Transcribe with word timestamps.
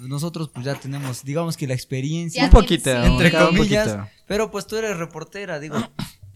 nosotros 0.00 0.50
pues 0.52 0.64
ya 0.64 0.74
tenemos, 0.74 1.24
digamos 1.24 1.56
que 1.56 1.66
la 1.66 1.74
experiencia. 1.74 2.44
un 2.44 2.50
poquito, 2.50 2.90
entre 2.90 3.32
comillas. 3.32 3.98
Pero 4.26 4.50
pues 4.50 4.66
tú 4.66 4.76
eres 4.76 4.96
reportera, 4.96 5.58
digo. 5.58 5.76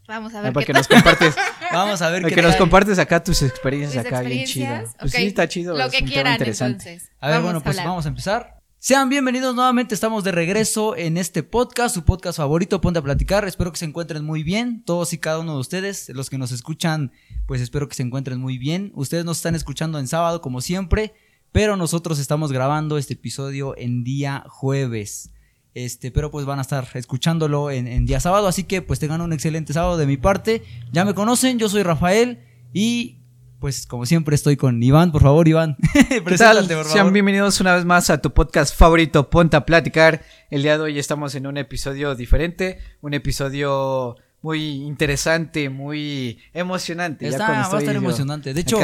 Vamos 0.09 0.35
a 0.35 0.43
ver. 0.43 0.53
Para 0.53 0.67
que 0.67 0.73
nos 0.73 0.89
compartes. 0.89 1.37
Vamos 1.73 2.03
a 2.03 2.11
ver 2.11 2.23
Para 2.23 2.35
que 2.35 2.43
nos 2.43 2.57
compartes 2.57 2.99
acá 2.99 3.23
tus 3.23 3.43
experiencias 3.43 4.05
acá 4.05 4.23
bien 4.23 4.45
chidas. 4.45 4.97
Pues 4.99 5.13
sí, 5.13 5.27
está 5.27 5.49
chido. 5.49 5.77
Lo 5.77 5.89
que 5.89 6.05
quieran, 6.05 6.33
interesante. 6.33 7.01
A 7.21 7.29
ver, 7.31 7.43
bueno, 7.43 7.63
pues 7.63 7.77
vamos 7.77 8.07
a 8.07 8.09
empezar. 8.09 8.61
Sean 8.83 9.11
bienvenidos 9.11 9.55
nuevamente, 9.55 9.95
estamos 9.95 10.25
de 10.25 10.33
regreso 10.33 10.97
en 10.97 11.19
este 11.19 11.43
podcast, 11.43 11.95
su 11.95 12.07
podcast 12.07 12.39
favorito, 12.39 12.81
Ponte 12.81 12.99
a 12.99 13.03
Platicar. 13.03 13.45
Espero 13.47 13.71
que 13.71 13.79
se 13.79 13.85
encuentren 13.85 14.25
muy 14.25 14.43
bien, 14.43 14.83
todos 14.85 15.13
y 15.13 15.19
cada 15.19 15.39
uno 15.39 15.53
de 15.53 15.61
ustedes, 15.61 16.09
los 16.09 16.31
que 16.31 16.39
nos 16.39 16.51
escuchan, 16.51 17.13
pues 17.47 17.61
espero 17.61 17.91
que 17.91 17.95
se 17.95 18.03
encuentren 18.03 18.41
muy 18.41 18.57
bien. 18.57 18.91
Ustedes 18.95 19.27
nos 19.27 19.37
están 19.37 19.55
escuchando 19.55 19.99
en 19.99 20.09
sábado, 20.09 20.41
como 20.41 20.63
siempre, 20.63 21.13
pero 21.53 21.77
nosotros 21.77 22.19
estamos 22.19 22.53
grabando 22.53 22.99
este 22.99 23.15
episodio 23.15 23.75
en 23.77 24.05
día 24.05 24.45
jueves. 24.49 25.31
Este, 25.73 26.11
pero 26.11 26.31
pues 26.31 26.47
van 26.47 26.59
a 26.59 26.63
estar 26.63 26.89
escuchándolo 26.95 27.71
en, 27.71 27.87
en 27.87 28.05
día 28.05 28.19
sábado, 28.19 28.49
así 28.49 28.65
que 28.65 28.83
pues 28.83 28.99
tengan 28.99 29.21
un 29.21 29.33
excelente 29.33 29.73
sábado 29.73 29.97
de 29.97 30.07
mi 30.07 30.17
parte. 30.17 30.63
Ya 30.93 31.05
me 31.05 31.15
conocen, 31.15 31.59
yo 31.59 31.69
soy 31.69 31.83
Rafael 31.83 32.41
y 32.73 33.21
pues 33.61 33.87
como 33.87 34.07
siempre 34.07 34.35
estoy 34.35 34.57
con 34.57 34.83
Iván, 34.83 35.13
por 35.13 35.23
favor, 35.23 35.47
Iván. 35.47 35.77
Preséntate, 36.25 36.75
por 36.75 36.85
favor. 36.85 36.87
Sean 36.87 37.13
bienvenidos 37.13 37.61
una 37.61 37.75
vez 37.75 37.85
más 37.85 38.09
a 38.11 38.21
tu 38.21 38.33
podcast 38.33 38.75
favorito, 38.75 39.29
Ponta 39.29 39.59
a 39.59 39.67
Platicar. 39.67 40.23
El 40.51 40.63
día 40.63 40.79
de 40.79 40.85
hoy 40.85 40.99
estamos 40.99 41.35
en 41.35 41.47
un 41.47 41.59
episodio 41.59 42.15
diferente, 42.15 42.79
un 43.03 43.13
episodio 43.13 44.17
muy 44.41 44.87
interesante, 44.87 45.69
muy 45.69 46.39
emocionante. 46.55 47.29
Está, 47.29 47.69
va 47.69 47.77
a 47.77 47.79
estar 47.79 47.95
emocionante. 47.95 48.55
De 48.55 48.63
hecho, 48.63 48.79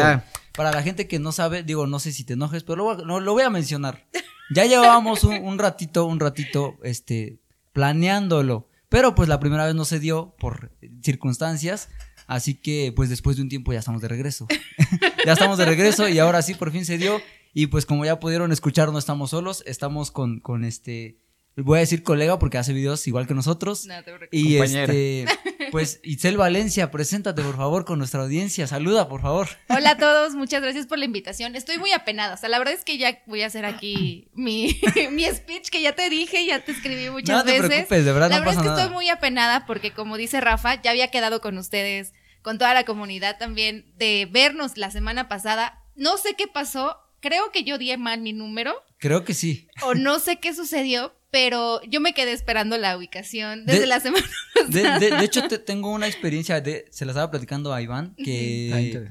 para 0.57 0.73
la 0.73 0.83
gente 0.83 1.07
que 1.07 1.19
no 1.19 1.33
sabe, 1.33 1.63
digo, 1.63 1.87
no 1.87 1.99
sé 1.99 2.13
si 2.13 2.25
te 2.25 2.33
enojes, 2.33 2.65
pero 2.65 2.77
lo 2.77 2.85
voy 2.85 2.95
a, 2.95 3.05
no, 3.05 3.21
lo 3.21 3.33
voy 3.33 3.43
a 3.43 3.51
mencionar. 3.51 4.07
Ya 4.55 4.65
llevábamos 4.65 5.25
un, 5.25 5.35
un 5.43 5.59
ratito, 5.59 6.07
un 6.07 6.21
ratito, 6.21 6.77
este, 6.83 7.39
planeándolo. 7.73 8.69
Pero 8.89 9.15
pues 9.15 9.29
la 9.29 9.41
primera 9.41 9.67
vez 9.67 9.75
no 9.75 9.85
se 9.85 9.99
dio 9.99 10.35
por 10.39 10.73
circunstancias. 11.03 11.89
Así 12.27 12.55
que 12.55 12.93
pues 12.95 13.09
después 13.09 13.37
de 13.37 13.43
un 13.43 13.49
tiempo 13.49 13.73
ya 13.73 13.81
estamos 13.81 14.03
de 14.03 14.09
regreso. 14.09 14.47
ya 15.27 15.33
estamos 15.33 15.59
de 15.59 15.65
regreso 15.65 16.09
y 16.09 16.19
ahora 16.19 16.43
sí 16.43 16.55
por 16.55 16.73
fin 16.73 16.85
se 16.85 16.99
dio. 16.99 17.21
Y 17.53 17.69
pues 17.69 17.87
como 17.87 18.05
ya 18.05 18.21
pudieron 18.21 18.53
escuchar, 18.53 18.93
no 18.93 18.99
estamos 18.99 19.31
solos, 19.31 19.63
estamos 19.67 20.11
con, 20.11 20.41
con 20.41 20.65
este 20.65 21.19
voy 21.57 21.79
a 21.79 21.81
decir 21.81 22.03
colega 22.03 22.39
porque 22.39 22.59
hace 22.59 22.73
videos 22.73 23.07
igual 23.07 23.27
que 23.27 23.35
nosotros. 23.35 23.87
No, 23.87 23.95
te 24.03 24.29
y 24.31 24.57
este, 24.57 25.27
pues 25.71 26.01
Itzel 26.03 26.37
Valencia, 26.37 26.91
preséntate 26.91 27.43
por 27.43 27.57
favor 27.57 27.85
con 27.85 27.99
nuestra 27.99 28.23
audiencia. 28.23 28.67
Saluda, 28.67 29.09
por 29.09 29.23
favor. 29.23 29.49
Hola 29.69 29.91
a 29.91 29.97
todos, 29.97 30.35
muchas 30.35 30.63
gracias 30.63 30.87
por 30.87 30.99
la 30.99 31.05
invitación. 31.05 31.57
Estoy 31.57 31.79
muy 31.79 31.93
apenada. 31.93 32.35
O 32.35 32.37
sea, 32.37 32.49
la 32.49 32.59
verdad 32.59 32.75
es 32.75 32.85
que 32.85 32.99
ya 32.99 33.23
voy 33.27 33.43
a 33.43 33.47
hacer 33.47 33.65
aquí 33.65 34.29
mi, 34.35 34.81
mi 35.11 35.25
speech 35.25 35.69
que 35.71 35.83
ya 35.83 35.95
te 35.95 36.09
dije, 36.11 36.45
ya 36.47 36.65
te 36.65 36.73
escribí 36.73 37.11
muchas 37.11 37.45
veces. 37.45 37.63
No 37.63 37.69
te 37.69 37.75
preocupes, 37.75 38.05
de 38.05 38.13
verdad. 38.13 38.31
La 38.31 38.39
verdad 38.41 38.55
es 38.55 38.63
que 38.63 38.69
estoy 38.69 38.91
muy 38.93 39.09
apenada 39.09 39.67
porque 39.67 39.93
como 39.93 40.17
dice 40.17 40.41
Rafa, 40.41 40.81
ya 40.83 40.91
había 40.91 41.11
quedado 41.11 41.41
con 41.41 41.59
ustedes, 41.59 42.13
con 42.43 42.59
toda 42.59 42.75
la 42.75 42.85
comunidad 42.85 43.39
también, 43.39 43.93
de 43.97 44.29
vernos 44.31 44.77
la 44.77 44.91
semana 44.91 45.29
pasada. 45.29 45.83
No 45.95 46.17
sé 46.19 46.35
qué 46.35 46.47
pasó. 46.47 46.99
Creo 47.21 47.51
que 47.51 47.65
yo 47.65 47.79
di 47.79 47.97
mal 47.97 48.21
mi 48.21 48.33
número. 48.33 48.75
Creo 48.99 49.25
que 49.25 49.35
sí. 49.35 49.69
O 49.83 49.95
no 49.95 50.19
sé 50.19 50.37
qué 50.37 50.55
sucedió, 50.55 51.15
pero 51.37 51.83
yo 51.83 52.01
me 52.01 52.15
quedé 52.15 52.33
esperando 52.33 52.79
la 52.79 52.97
ubicación 52.97 53.67
desde 53.67 53.87
la 53.87 54.01
semana 54.01 54.25
pasada. 54.55 54.99
De, 54.99 55.23
hecho, 55.23 55.47
te, 55.47 55.59
tengo 55.59 55.91
una 55.91 56.07
experiencia, 56.07 56.63
de, 56.63 56.87
se 56.91 57.05
la 57.05 57.13
estaba 57.13 57.31
platicando 57.31 57.75
a 57.75 57.83
Iván, 57.83 58.15
que 58.15 59.11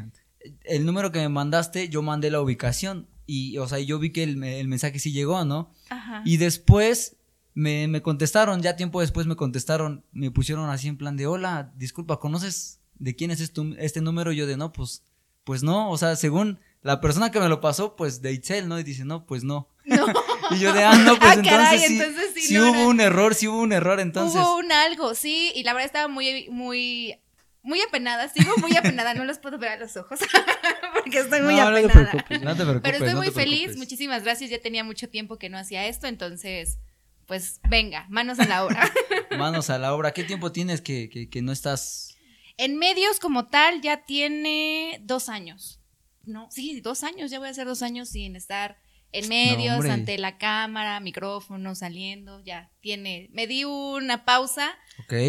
el 0.64 0.88
número 0.88 1.12
que 1.12 1.20
me 1.20 1.30
mandaste, 1.30 1.88
yo 1.88 2.02
mandé 2.02 2.32
la 2.32 2.42
ubicación 2.42 3.08
y, 3.28 3.59
o 3.59 3.67
sea, 3.67 3.78
yo 3.78 4.00
vi 4.00 4.09
que 4.09 4.23
el, 4.23 4.38
mensaje 4.38 4.98
sí 4.98 5.12
llegó, 5.12 5.45
¿no? 5.45 5.72
Ajá. 5.92 6.23
Y 6.26 6.38
después 6.38 7.17
me, 7.54 7.88
me, 7.88 8.02
contestaron, 8.02 8.60
ya 8.64 8.76
tiempo 8.76 9.02
después 9.02 9.28
me 9.28 9.36
contestaron, 9.36 10.04
me 10.12 10.32
pusieron 10.32 10.67
así 10.72 10.88
en 10.88 10.98
plan 10.98 11.17
de, 11.17 11.28
hola, 11.28 11.73
disculpa, 11.76 12.20
¿conoces 12.20 12.80
de 12.98 13.16
quién 13.16 13.30
es 13.30 13.39
este, 13.39 13.61
este 13.78 14.02
número? 14.02 14.32
yo 14.32 14.48
de, 14.48 14.58
no, 14.58 14.73
pues, 14.73 15.04
pues 15.44 15.61
no, 15.61 15.92
o 15.92 15.98
sea, 15.99 16.16
según 16.16 16.58
la 16.82 17.02
persona 17.02 17.30
que 17.30 17.39
me 17.39 17.49
lo 17.49 17.61
pasó, 17.61 17.95
pues 17.95 18.23
de 18.23 18.32
Itzel, 18.33 18.67
¿no? 18.67 18.80
Y 18.80 18.83
dice, 18.83 19.05
no, 19.05 19.28
pues 19.28 19.44
no. 19.44 19.70
No. 19.86 20.08
y 20.52 20.60
yo 20.60 20.73
de, 20.73 20.84
ah, 20.84 20.96
no, 20.96 21.18
pues 21.18 21.38
ah, 21.52 21.76
entonces, 21.76 22.32
sí, 22.34 22.42
sí, 22.42 22.60
hubo 22.60 22.88
un 22.88 23.00
error, 23.00 23.36
sí 23.36 23.48
hubo 23.48 23.62
un 23.62 23.72
error 23.72 24.00
entonces. 24.00 24.42
Hubo 24.42 24.58
un 24.58 24.72
algo, 24.72 25.16
sí, 25.16 25.52
y 25.56 25.64
la 25.64 25.73
verdad 25.73 25.86
estaba 25.86 26.08
muy, 26.08 26.50
muy, 26.50 27.20
muy 27.62 27.82
apenada, 27.82 28.28
sigo 28.30 28.56
muy 28.58 28.76
apenada, 28.76 29.14
no 29.14 29.26
los 29.26 29.40
puedo 29.40 29.58
ver 29.58 29.70
a 29.72 29.78
los 29.78 29.96
ojos, 29.98 30.20
porque 31.04 31.20
estoy 31.20 31.42
muy 31.42 31.60
apenada. 31.60 31.82
No 31.82 31.88
te 31.88 31.94
preocupes, 31.94 32.42
no 32.42 32.56
te 32.56 32.64
preocupes. 32.64 32.82
Pero 32.92 33.06
estoy 33.06 33.16
muy 33.16 33.32
feliz, 33.32 33.78
muchísimas 33.78 34.23
gracias, 34.23 34.50
ya 34.50 34.60
tenía 34.60 34.84
mucho 34.84 35.10
tiempo 35.10 35.38
que 35.38 35.50
no 35.50 35.58
hacía 35.58 35.86
esto, 35.88 36.08
entonces, 36.08 36.80
pues 37.26 37.60
venga, 37.70 38.06
manos 38.10 38.40
a 38.40 38.46
la 38.46 38.66
obra. 38.66 38.92
manos 39.38 39.70
a 39.70 39.78
la 39.78 39.94
obra, 39.94 40.12
¿qué 40.12 40.23
tiempo 40.23 40.52
tienes 40.52 40.82
que, 40.82 41.10
que, 41.10 41.30
que 41.30 41.42
no 41.42 41.52
estás? 41.52 42.16
En 42.58 42.78
medios 42.78 43.20
como 43.20 43.48
tal 43.48 43.82
ya 43.82 44.06
tiene 44.06 45.00
dos 45.04 45.28
años 45.30 45.82
no, 46.26 46.50
sí, 46.52 46.82
dos 46.82 47.04
años, 47.04 47.32
ya 47.32 47.40
voy 47.40 47.48
a 47.48 47.52
hacer 47.52 47.67
dos 47.67 47.82
años 47.82 48.10
sin 48.10 48.36
estar 48.36 48.78
en 49.15 49.30
medios, 49.30 49.86
ante 49.86 50.17
la 50.17 50.37
cámara, 50.37 50.99
micrófono, 50.99 51.73
saliendo, 51.76 52.43
ya 52.43 52.71
tiene, 52.81 53.30
me 53.31 53.48
di 53.48 53.64
una 53.64 54.26
pausa 54.26 54.77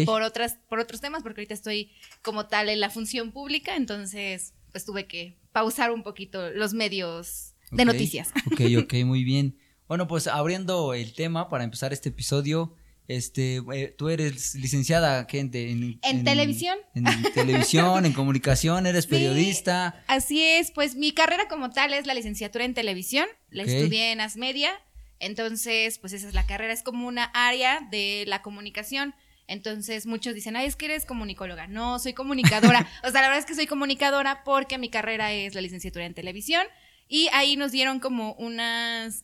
por 0.05 0.21
otras, 0.21 0.57
por 0.69 0.79
otros 0.79 0.99
temas, 0.99 1.23
porque 1.23 1.41
ahorita 1.41 1.53
estoy 1.53 1.91
como 2.21 2.47
tal 2.47 2.69
en 2.69 2.79
la 2.79 2.89
función 2.89 3.31
pública, 3.31 3.75
entonces 3.75 4.53
pues 4.71 4.85
tuve 4.85 5.07
que 5.07 5.37
pausar 5.51 5.91
un 5.91 6.03
poquito 6.03 6.51
los 6.51 6.73
medios 6.73 7.55
de 7.71 7.85
noticias. 7.85 8.31
Ok, 8.51 8.61
ok, 8.83 8.93
muy 9.05 9.23
bien. 9.23 9.57
Bueno, 9.87 10.07
pues 10.07 10.27
abriendo 10.27 10.93
el 10.93 11.13
tema 11.13 11.49
para 11.49 11.63
empezar 11.63 11.93
este 11.93 12.09
episodio, 12.09 12.75
este, 13.07 13.61
eh, 13.73 13.95
tú 13.97 14.09
eres 14.09 14.55
licenciada, 14.55 15.25
gente, 15.29 15.71
en, 15.71 15.99
en, 16.03 16.23
televisión. 16.23 16.77
En 16.93 17.05
televisión, 17.33 18.05
en 18.05 18.13
comunicación, 18.13 18.85
eres 18.85 19.07
periodista. 19.07 20.03
Así 20.07 20.41
es, 20.41 20.71
pues 20.71 20.95
mi 20.95 21.13
carrera 21.13 21.47
como 21.47 21.69
tal 21.69 21.93
es 21.93 22.05
la 22.05 22.13
licenciatura 22.13 22.65
en 22.65 22.73
televisión, 22.73 23.27
la 23.49 23.63
estudié 23.63 24.11
en 24.11 24.21
Asmedia, 24.21 24.71
entonces, 25.19 25.97
pues 25.99 26.13
esa 26.13 26.27
es 26.27 26.33
la 26.33 26.45
carrera, 26.45 26.73
es 26.73 26.83
como 26.83 27.07
una 27.07 27.25
área 27.33 27.79
de 27.91 28.25
la 28.27 28.41
comunicación. 28.41 29.15
Entonces 29.47 30.05
muchos 30.05 30.35
dicen, 30.35 30.57
ay, 30.57 30.67
es 30.67 30.75
que 30.75 30.85
eres 30.85 31.05
comunicóloga. 31.05 31.67
No, 31.67 31.99
soy 31.99 32.13
comunicadora. 32.13 32.87
o 33.03 33.11
sea, 33.11 33.21
la 33.21 33.29
verdad 33.29 33.39
es 33.39 33.45
que 33.45 33.55
soy 33.55 33.65
comunicadora 33.65 34.43
porque 34.43 34.77
mi 34.77 34.89
carrera 34.89 35.31
es 35.31 35.55
la 35.55 35.61
licenciatura 35.61 36.05
en 36.05 36.13
televisión. 36.13 36.65
Y 37.07 37.29
ahí 37.31 37.55
nos 37.55 37.71
dieron 37.71 37.99
como 37.99 38.33
unas 38.33 39.23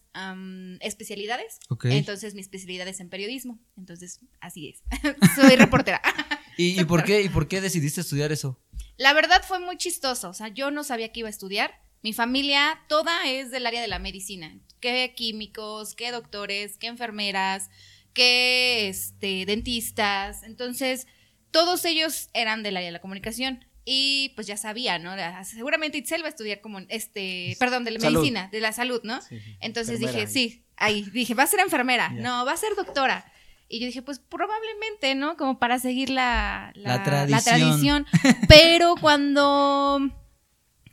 especialidades. 0.79 1.59
Entonces, 1.83 2.33
mi 2.33 2.41
especialidad 2.41 2.87
es 2.87 2.99
en 2.99 3.09
periodismo. 3.09 3.59
Entonces, 3.77 4.19
así 4.39 4.69
es. 4.69 4.83
Soy 5.35 5.55
reportera. 5.55 6.01
¿Y, 6.57 6.83
por 6.85 7.03
qué, 7.03 7.21
¿Y 7.21 7.29
por 7.29 7.47
qué 7.47 7.61
decidiste 7.61 8.01
estudiar 8.01 8.31
eso? 8.31 8.61
La 8.97 9.13
verdad 9.13 9.43
fue 9.45 9.59
muy 9.59 9.77
chistoso. 9.77 10.29
O 10.29 10.33
sea, 10.33 10.47
yo 10.49 10.71
no 10.71 10.83
sabía 10.83 11.11
que 11.11 11.21
iba 11.21 11.27
a 11.27 11.31
estudiar. 11.31 11.81
Mi 12.01 12.13
familia 12.13 12.81
toda 12.87 13.29
es 13.29 13.51
del 13.51 13.65
área 13.65 13.81
de 13.81 13.87
la 13.87 13.99
medicina. 13.99 14.59
¿Qué 14.79 15.13
químicos, 15.15 15.95
qué 15.95 16.11
doctores, 16.11 16.77
qué 16.77 16.87
enfermeras, 16.87 17.69
qué 18.13 18.87
este, 18.87 19.45
dentistas. 19.45 20.43
Entonces, 20.43 21.07
todos 21.51 21.85
ellos 21.85 22.29
eran 22.33 22.63
del 22.63 22.77
área 22.77 22.87
de 22.87 22.93
la 22.93 23.01
comunicación. 23.01 23.65
Y 23.85 24.31
pues 24.35 24.47
ya 24.47 24.55
sabía, 24.55 24.97
¿no? 24.97 25.11
Seguramente 25.43 25.97
Itzel 25.97 26.21
va 26.21 26.27
a 26.27 26.29
estudiar 26.29 26.61
como, 26.61 26.79
este, 26.87 27.57
perdón, 27.59 27.83
de 27.83 27.91
la 27.91 27.99
medicina, 27.99 28.47
de 28.51 28.61
la 28.61 28.71
salud, 28.71 29.01
¿no? 29.03 29.19
Entonces 29.59 29.99
dije, 29.99 30.27
sí, 30.27 30.65
ahí, 30.77 31.03
dije, 31.11 31.33
va 31.33 31.43
a 31.43 31.47
ser 31.47 31.59
enfermera, 31.59 32.09
no, 32.09 32.45
va 32.45 32.53
a 32.53 32.57
ser 32.57 32.75
doctora. 32.75 33.25
Y 33.67 33.79
yo 33.79 33.87
dije, 33.87 34.01
pues 34.01 34.19
probablemente, 34.19 35.15
¿no? 35.15 35.35
Como 35.35 35.57
para 35.57 35.79
seguir 35.79 36.09
la, 36.09 36.71
la 36.75 37.03
tradición. 37.03 38.05
Pero 38.47 38.95
cuando 39.01 39.99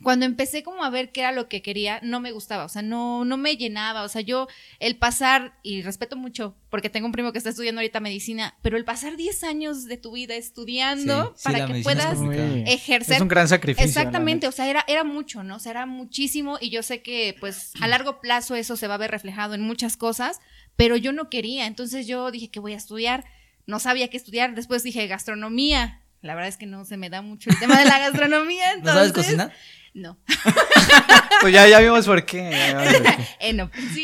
cuando 0.03 0.25
empecé 0.25 0.63
como 0.63 0.83
a 0.83 0.89
ver 0.89 1.11
qué 1.11 1.21
era 1.21 1.31
lo 1.31 1.47
que 1.47 1.61
quería, 1.61 1.99
no 2.03 2.19
me 2.19 2.31
gustaba, 2.31 2.65
o 2.65 2.69
sea, 2.69 2.81
no, 2.81 3.25
no 3.25 3.37
me 3.37 3.55
llenaba, 3.57 4.03
o 4.03 4.09
sea, 4.09 4.21
yo 4.21 4.47
el 4.79 4.95
pasar, 4.95 5.53
y 5.63 5.81
respeto 5.81 6.15
mucho, 6.15 6.55
porque 6.69 6.89
tengo 6.89 7.05
un 7.05 7.11
primo 7.11 7.31
que 7.31 7.37
está 7.37 7.49
estudiando 7.49 7.79
ahorita 7.81 7.99
medicina, 7.99 8.55
pero 8.61 8.77
el 8.77 8.85
pasar 8.85 9.17
10 9.17 9.43
años 9.43 9.85
de 9.85 9.97
tu 9.97 10.13
vida 10.13 10.35
estudiando 10.35 11.35
para 11.43 11.65
que 11.65 11.81
puedas 11.81 12.17
ejercer... 12.65 13.15
Es 13.15 13.21
un 13.21 13.27
gran 13.27 13.47
sacrificio. 13.47 13.87
Exactamente, 13.87 14.47
o 14.47 14.51
sea, 14.51 14.69
era, 14.69 14.83
era 14.87 15.03
mucho, 15.03 15.43
¿no? 15.43 15.55
O 15.55 15.59
sea, 15.59 15.71
era 15.71 15.85
muchísimo 15.85 16.57
y 16.59 16.69
yo 16.69 16.83
sé 16.83 17.01
que 17.01 17.35
pues 17.39 17.73
a 17.81 17.87
largo 17.87 18.21
plazo 18.21 18.55
eso 18.55 18.77
se 18.77 18.87
va 18.87 18.95
a 18.95 18.97
ver 18.97 19.11
reflejado 19.11 19.53
en 19.53 19.61
muchas 19.61 19.97
cosas, 19.97 20.39
pero 20.75 20.95
yo 20.97 21.13
no 21.13 21.29
quería, 21.29 21.67
entonces 21.67 22.07
yo 22.07 22.31
dije 22.31 22.49
que 22.49 22.59
voy 22.59 22.73
a 22.73 22.77
estudiar, 22.77 23.25
no 23.65 23.79
sabía 23.79 24.09
qué 24.09 24.17
estudiar, 24.17 24.55
después 24.55 24.83
dije 24.83 25.07
gastronomía, 25.07 26.01
La 26.21 26.35
verdad 26.35 26.49
es 26.49 26.57
que 26.57 26.67
no 26.67 26.85
se 26.85 26.97
me 26.97 27.09
da 27.09 27.21
mucho 27.21 27.49
el 27.49 27.59
tema 27.59 27.79
de 27.79 27.85
la 27.85 27.97
gastronomía. 27.97 28.77
¿No 28.83 28.93
sabes 28.93 29.11
cocinar? 29.11 29.51
No. 29.93 30.17
pues 31.41 31.53
ya, 31.53 31.67
ya 31.67 31.79
vimos 31.79 32.05
por 32.05 32.25
qué. 32.25 32.49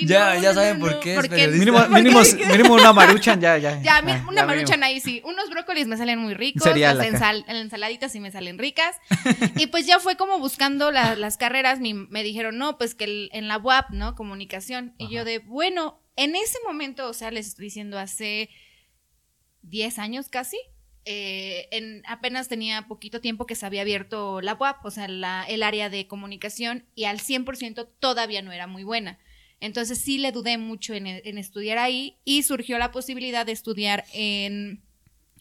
Ya, 0.06 0.36
eh, 0.36 0.42
ya, 0.42 0.54
saben 0.54 0.80
por 0.80 1.00
qué. 1.00 1.18
mínimo, 1.48 1.80
mínimo, 1.90 2.74
una 2.74 2.92
maruchan, 2.92 3.40
ya, 3.40 3.58
ya. 3.58 3.82
Ya, 3.82 4.26
una 4.28 4.46
maruchan 4.46 4.84
ahí 4.84 5.00
sí. 5.00 5.22
Unos 5.24 5.50
brócolis 5.50 5.88
me 5.88 5.96
salen 5.96 6.20
muy 6.20 6.34
ricos. 6.34 6.66
las 6.76 7.06
ensal 7.06 7.46
ensaladitas 7.48 8.12
sí 8.12 8.20
me 8.20 8.32
salen 8.32 8.58
ricas. 8.58 8.98
y 9.56 9.68
pues 9.68 9.86
ya 9.86 10.00
fue 10.00 10.18
como 10.18 10.40
buscando 10.40 10.92
las 10.92 11.38
carreras. 11.38 11.80
me 11.80 12.24
dijeron, 12.24 12.58
no, 12.58 12.78
pues 12.78 12.94
que 12.94 13.30
en 13.32 13.48
la 13.48 13.58
UAP, 13.58 13.92
¿no? 13.92 14.16
Comunicación. 14.16 14.94
Y 14.98 15.10
yo 15.10 15.24
de, 15.24 15.40
bueno, 15.40 16.02
en 16.18 16.36
ese 16.36 16.58
momento, 16.66 17.08
o 17.08 17.14
sea, 17.14 17.32
les 17.32 17.48
estoy 17.48 17.66
diciendo 17.66 17.98
hace 17.98 18.50
10 19.62 20.00
años 20.00 20.28
casi 20.28 20.58
eh, 21.10 21.70
en, 21.72 22.04
apenas 22.06 22.50
tenía 22.50 22.86
poquito 22.90 23.22
tiempo 23.22 23.46
que 23.46 23.56
se 23.56 23.66
había 23.66 23.82
abierto 23.82 24.42
la 24.42 24.56
UAP, 24.56 24.84
o 24.86 24.92
sea, 24.92 25.06
el 25.06 25.64
área 25.64 25.90
de 25.90 26.06
comunicación, 26.06 26.86
y 26.96 27.06
al 27.06 27.20
100% 27.20 27.88
todavía 28.00 28.42
no 28.42 28.52
era 28.52 28.68
muy 28.68 28.84
buena. 28.84 29.18
Entonces 29.62 30.00
sí 30.00 30.18
le 30.18 30.34
dudé 30.34 30.58
mucho 30.58 30.94
en, 30.94 31.08
estudiar 31.08 31.78
ahí 31.78 32.18
y 32.26 32.44
surgió 32.44 32.78
la 32.78 32.92
posibilidad 32.92 33.46
de 33.46 33.54
estudiar 33.54 34.04
en, 34.14 34.84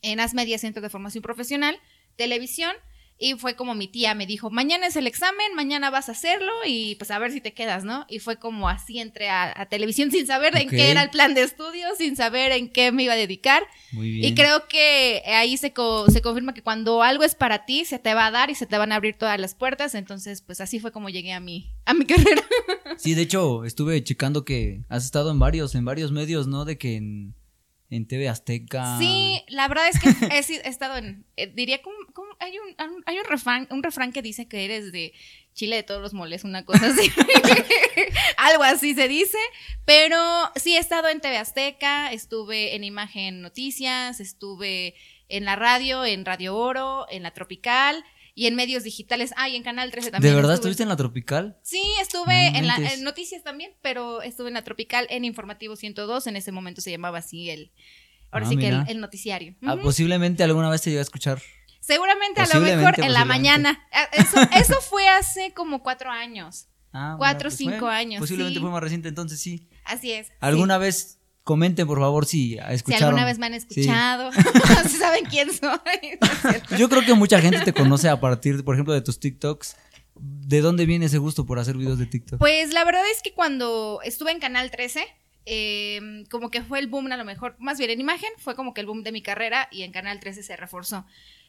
en 0.03 0.21
ASMEDIA 0.21 0.59
Centro 0.59 0.83
de 0.83 0.89
Formación 0.89 1.23
Profesional, 1.23 1.77
televisión, 2.15 2.73
y 3.19 3.35
fue 3.35 3.57
como 3.57 3.75
mi 3.75 3.89
tía 3.89 4.15
me 4.15 4.27
dijo, 4.27 4.51
mañana 4.51 4.87
es 4.87 4.97
el 4.97 5.07
examen, 5.07 5.55
mañana 5.55 5.89
vas 5.89 6.09
a 6.09 6.13
hacerlo 6.13 6.53
y 6.67 6.97
pues 6.97 7.11
a 7.11 7.19
ver 7.19 7.33
si 7.33 7.41
te 7.41 7.55
quedas, 7.55 7.83
¿no? 7.85 8.05
Y 8.09 8.19
fue 8.19 8.37
como 8.37 8.69
así 8.69 8.99
entré 8.99 9.31
a, 9.31 9.67
televisión 9.71 10.11
sin 10.11 10.27
saber 10.27 10.57
en 10.57 10.69
qué 10.69 10.91
era 10.91 11.03
el 11.03 11.11
plan 11.11 11.35
de 11.35 11.43
estudio, 11.43 11.89
sin 11.97 12.15
saber 12.15 12.53
en 12.53 12.69
qué 12.69 12.93
me 12.93 13.05
iba 13.05 13.15
a 13.15 13.17
dedicar. 13.17 13.67
Muy 13.93 14.11
bien. 14.11 14.33
Y 14.33 14.35
creo 14.35 14.69
que 14.69 15.23
ahí 15.27 15.57
se, 15.57 15.73
se 16.09 16.23
confirma 16.23 16.53
que 16.53 16.63
cuando 16.63 17.03
algo 17.03 17.25
es 17.25 17.35
para 17.35 17.65
ti, 17.65 17.85
se 17.85 17.99
te 17.99 18.13
va 18.13 18.27
a 18.27 18.31
dar 18.31 18.51
y 18.51 18.55
se 18.55 18.67
te 18.67 18.77
van 18.77 18.93
a 18.93 18.97
abrir 18.97 19.17
todas 19.17 19.41
las 19.41 19.55
puertas. 19.55 19.95
Entonces, 19.95 20.43
pues 20.43 20.61
así 20.61 20.79
fue 20.79 20.93
como 20.93 21.09
llegué 21.09 21.33
a 21.33 21.41
mi, 21.41 21.73
a 21.87 21.95
mi 21.95 22.05
carrera. 22.07 22.43
Sí, 22.99 23.15
de 23.15 23.23
hecho, 23.23 23.65
estuve 23.65 24.05
checando 24.05 24.45
que 24.45 24.83
has 24.89 25.05
estado 25.05 25.31
en 25.31 25.39
varios, 25.39 25.75
en 25.75 25.85
varios 25.85 26.13
medios, 26.13 26.47
¿no? 26.47 26.65
De 26.65 26.77
que 26.77 26.97
en 26.97 27.35
en 27.91 28.07
TV 28.07 28.29
Azteca. 28.29 28.99
Sí, 28.99 29.43
la 29.49 29.69
verdad 29.69 29.89
es 29.89 30.01
que 30.01 30.09
he, 30.27 30.69
estado 30.69 30.97
en, 30.97 31.25
eh, 31.37 31.53
diría, 31.55 31.83
como, 31.83 31.97
hay, 32.39 32.59
un, 32.59 33.03
hay 33.07 33.19
un, 33.19 33.25
refrán, 33.25 33.67
un 33.71 33.83
refrán 33.83 34.13
que 34.13 34.23
dice 34.23 34.49
que 34.49 34.65
eres 34.65 34.93
de 34.93 35.13
Chile 35.55 35.77
de 35.77 35.83
todos 35.83 36.03
los 36.03 36.13
moles, 36.13 36.45
una 36.45 36.65
cosa 36.65 36.87
así. 36.89 37.11
Algo 38.37 38.63
así 38.63 38.95
se 38.95 39.09
dice, 39.09 39.39
pero 39.85 40.19
sí 40.55 40.77
he 40.77 40.79
estado 40.79 41.09
en 41.09 41.21
TV 41.21 41.39
Azteca, 41.39 42.13
estuve 42.13 42.75
en 42.75 42.85
Imagen 42.85 43.41
Noticias, 43.41 44.21
estuve 44.21 44.95
en 45.29 45.45
la 45.45 45.57
radio, 45.57 46.05
en 46.05 46.25
Radio 46.25 46.57
Oro, 46.57 47.07
en 47.11 47.23
la 47.23 47.33
Tropical 47.33 48.05
y 48.35 48.47
en 48.47 48.55
medios 48.55 48.85
digitales. 48.85 49.33
Ah, 49.37 49.49
y 49.49 49.57
en 49.57 49.63
Canal 49.63 49.91
13 49.91 50.11
también. 50.11 50.35
¿De 50.35 50.37
verdad 50.37 50.55
estuviste 50.55 50.83
en 50.83 50.91
la 50.91 50.97
Tropical? 50.97 51.57
Sí, 51.63 51.83
estuve 52.03 52.49
en, 52.49 52.67
la, 52.67 52.79
noticias 53.01 53.43
también, 53.43 53.73
pero 53.81 54.21
estuve 54.23 54.49
en 54.49 54.55
la 54.55 54.63
Tropical, 54.63 55.07
en 55.09 55.25
Informativo 55.25 55.75
102. 55.75 56.27
En 56.27 56.37
ese 56.37 56.53
momento 56.53 56.83
se 56.83 56.91
llamaba 56.91 57.19
así 57.19 57.49
el. 57.49 57.73
Ahora 58.31 58.47
ah, 58.47 58.49
sí 58.51 58.59
que 58.59 58.69
el, 58.69 59.01
noticiario. 59.01 59.55
Ah, 59.63 59.77
posiblemente 59.83 60.43
alguna 60.45 60.69
vez 60.69 60.83
te 60.83 60.91
llegó 60.91 61.01
a 61.01 61.03
escuchar. 61.03 61.41
Seguramente 61.87 62.41
a 62.41 62.47
lo 62.47 62.61
mejor 62.61 62.99
en 62.99 63.13
la 63.13 63.25
mañana. 63.25 63.87
Ah, 63.93 64.09
eso, 64.13 64.37
eso 64.53 64.81
fue 64.81 65.09
hace 65.09 65.53
como 65.55 65.83
cuatro 65.83 66.11
años. 66.11 66.67
Ah, 66.93 67.15
cuatro 67.19 67.49
o 67.49 67.51
pues 67.51 67.59
cinco 67.59 67.87
años. 67.87 68.21
Posiblemente 68.21 68.59
fue 68.59 68.71
más 68.71 68.83
reciente, 68.83 69.09
entonces 69.09 69.41
sí. 69.41 69.69
Así 69.85 70.13
es. 70.13 70.33
¿Alguna 70.41 70.79
vez 70.79 71.17
Comenten, 71.47 71.87
por 71.87 72.01
favor, 72.01 72.27
si 72.27 72.55
escucharon. 72.55 72.99
Si 72.99 73.05
alguna 73.05 73.25
vez 73.25 73.39
me 73.39 73.47
han 73.47 73.55
escuchado, 73.55 74.33
si 74.89 74.97
saben 74.97 75.27
quién 75.27 75.53
soy. 75.53 76.19
Yo 76.77 76.89
creo 76.89 77.03
que 77.03 77.15
mucha 77.15 77.41
gente 77.41 77.61
te 77.61 77.73
conoce 77.73 78.09
a 78.09 78.19
partir, 78.19 78.65
por 78.65 78.75
ejemplo, 78.75 78.93
de 78.93 79.01
tus 79.01 79.21
TikToks. 79.21 79.77
¿De 80.17 80.61
dónde 80.61 80.87
viene 80.87 81.07
ese 81.07 81.19
gusto 81.19 81.47
por 81.47 81.61
hacer 81.61 81.77
videos 81.77 82.01
de 82.01 82.07
TikTok? 82.07 82.41
Pues 82.41 82.73
la 82.73 82.83
verdad 82.83 83.03
es 83.13 83.23
que 83.23 83.33
cuando 83.33 84.01
estuve 84.03 84.33
en 84.33 84.41
Canal 84.41 84.73
13, 84.73 85.07
em, 85.45 86.25
como 86.27 86.51
que 86.51 86.63
fue 86.63 86.81
el 86.81 86.89
boom 86.89 87.13
a 87.13 87.17
lo 87.17 87.25
mejor, 87.25 87.55
más 87.61 87.79
bien 87.79 87.91
en 87.91 88.01
imagen, 88.01 88.31
fue 88.39 88.57
como 88.57 88.75
que 88.75 88.81
el 88.81 88.89
boom 88.89 89.05
de 89.05 89.13
mi 89.13 89.23
carrera 89.23 89.69
y 89.71 89.83
en 89.83 89.93
Canal 89.93 90.19
13 90.19 90.43
se 90.43 90.57
reforzó. 90.57 91.07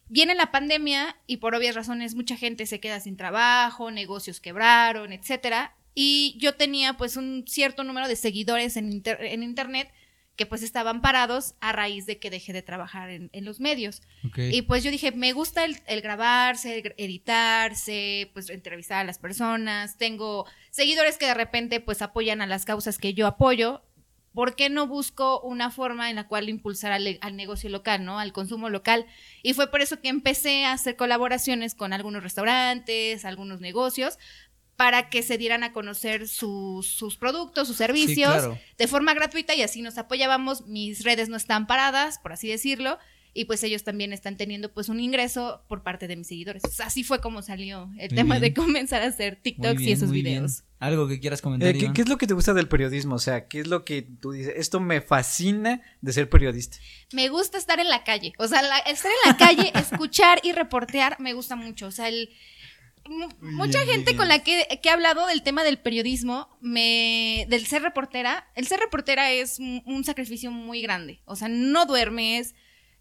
Viene 0.09 0.35
la 0.35 0.51
pandemia 0.51 1.17
y 1.27 1.37
por 1.37 1.55
obvias 1.55 1.75
razones 1.75 2.15
mucha 2.15 2.37
gente 2.37 2.65
se 2.65 2.79
queda 2.79 2.99
sin 2.99 3.17
trabajo, 3.17 3.91
negocios 3.91 4.39
quebraron, 4.39 5.11
etcétera 5.13 5.73
y 5.99 6.35
yo 6.37 6.53
tenía 6.53 6.93
pues 6.93 7.17
un 7.17 7.45
cierto 7.47 7.83
número 7.83 8.07
de 8.07 8.15
seguidores 8.15 8.77
en, 8.77 9.01
en 9.03 9.41
internet 9.41 9.91
que 10.35 10.45
pues 10.45 10.61
estaban 10.61 11.01
parados 11.01 11.55
a 11.59 11.71
raíz 11.71 12.05
de 12.05 12.19
que 12.19 12.29
dejé 12.29 12.53
de 12.53 12.61
trabajar 12.61 13.09
en, 13.09 13.31
los 13.43 13.59
medios. 13.59 14.03
Y 14.35 14.61
pues 14.61 14.83
yo 14.83 14.91
dije, 14.91 15.11
me 15.11 15.33
gusta 15.33 15.65
el, 15.65 16.01
grabarse, 16.01 16.93
editarse, 16.97 18.29
pues 18.33 18.51
entrevistar 18.51 18.99
a 18.99 19.03
las 19.05 19.17
personas. 19.17 19.97
Tengo 19.97 20.45
seguidores 20.69 21.17
que 21.17 21.25
de 21.25 21.33
repente 21.33 21.79
pues 21.79 22.03
apoyan 22.03 22.41
a 22.41 22.45
las 22.45 22.65
causas 22.65 22.99
que 22.99 23.15
yo 23.15 23.25
apoyo. 23.25 23.81
¿Por 24.37 24.55
qué 24.55 24.69
no 24.69 24.85
busco 24.85 25.41
una 25.41 25.71
forma 25.71 26.11
en 26.11 26.15
la 26.15 26.27
cual 26.27 26.47
impulsar 26.47 26.91
al, 26.91 27.17
al, 27.21 27.35
negocio 27.35 27.71
local, 27.71 28.05
¿no? 28.05 28.19
Al 28.19 28.33
consumo 28.33 28.69
local. 28.69 29.07
Y 29.41 29.55
fue 29.55 29.71
por 29.71 29.81
eso 29.81 29.99
que 29.99 30.09
empecé 30.09 30.63
a 30.63 30.73
hacer 30.73 30.95
colaboraciones 30.95 31.73
con 31.73 31.91
algunos 31.91 32.21
restaurantes, 32.21 33.25
algunos 33.25 33.61
negocios, 33.61 34.19
para 34.75 35.09
que 35.09 35.23
se 35.23 35.39
dieran 35.39 35.63
a 35.63 35.73
conocer 35.73 36.27
sus, 36.27 37.17
productos, 37.19 37.67
sus 37.67 37.77
servicios 37.77 38.47
de 38.77 38.87
forma 38.87 39.15
gratuita 39.15 39.55
y 39.55 39.63
así 39.63 39.81
nos 39.81 39.97
apoyábamos. 39.97 40.67
Mis 40.67 41.03
redes 41.03 41.29
no 41.29 41.35
están 41.35 41.65
paradas, 41.65 42.19
por 42.19 42.31
así 42.31 42.47
decirlo, 42.47 42.99
y 43.37 43.45
pues 43.45 43.61
ellos 43.63 43.83
también 43.83 44.13
están 44.13 44.35
teniendo 44.35 44.73
pues 44.73 44.89
un 44.89 44.99
ingreso 44.99 45.61
por 45.67 45.83
parte 45.83 46.07
de 46.07 46.15
mis 46.15 46.27
seguidores. 46.27 46.63
así 46.79 47.03
fue 47.03 47.21
como 47.21 47.43
salió 47.43 47.89
el 47.99 48.09
tema 48.09 48.39
de 48.39 48.51
comenzar 48.53 49.03
a 49.03 49.05
hacer 49.05 49.35
TikToks 49.35 49.81
y 49.81 49.91
esos 49.91 50.09
videos. 50.09 50.63
Algo 50.79 51.07
que 51.07 51.19
quieras 51.19 51.41
comentar. 51.41 51.69
Eh, 51.69 51.91
¿qué, 51.93 52.01
es 52.01 52.09
lo 52.09 52.17
que 52.17 52.25
te 52.25 52.33
gusta 52.33 52.55
del 52.55 52.67
periodismo? 52.67 53.15
O 53.15 53.19
sea, 53.19 53.47
¿qué 53.47 53.59
es 53.59 53.67
lo 53.67 53.85
que 53.85 54.01
tú 54.01 54.31
dices? 54.31 54.53
Esto 54.57 54.79
me 54.79 55.01
fascina 55.01 55.81
de 56.01 56.13
ser 56.13 56.29
periodista. 56.29 56.77
Me 57.13 57.29
gusta 57.29 57.59
estar 57.59 57.79
en 57.79 57.89
la 57.89 58.03
calle. 58.03 58.33
O 58.39 58.47
sea, 58.47 58.61
estar 58.87 59.11
en 59.11 59.31
la 59.31 59.37
calle, 59.37 59.71
escuchar 59.79 60.39
y 60.43 60.51
reportear 60.51 61.19
me 61.19 61.33
gusta 61.33 61.55
mucho. 61.55 61.87
O 61.87 61.91
sea, 61.91 62.07
el 62.09 62.29
mucha 63.39 63.85
gente 63.85 64.15
con 64.15 64.27
la 64.27 64.43
que, 64.43 64.67
he 64.81 64.89
hablado 64.89 65.27
del 65.27 65.41
tema 65.41 65.63
del 65.63 65.77
periodismo, 65.77 66.49
me, 66.61 67.45
del 67.49 67.65
ser 67.65 67.81
reportera, 67.81 68.47
el 68.55 68.67
ser 68.67 68.79
reportera 68.79 69.31
es 69.31 69.59
un, 69.59 70.03
sacrificio 70.03 70.51
muy 70.51 70.81
grande. 70.81 71.21
O 71.25 71.35
sea, 71.35 71.49
no 71.49 71.85
duermes, 71.85 72.55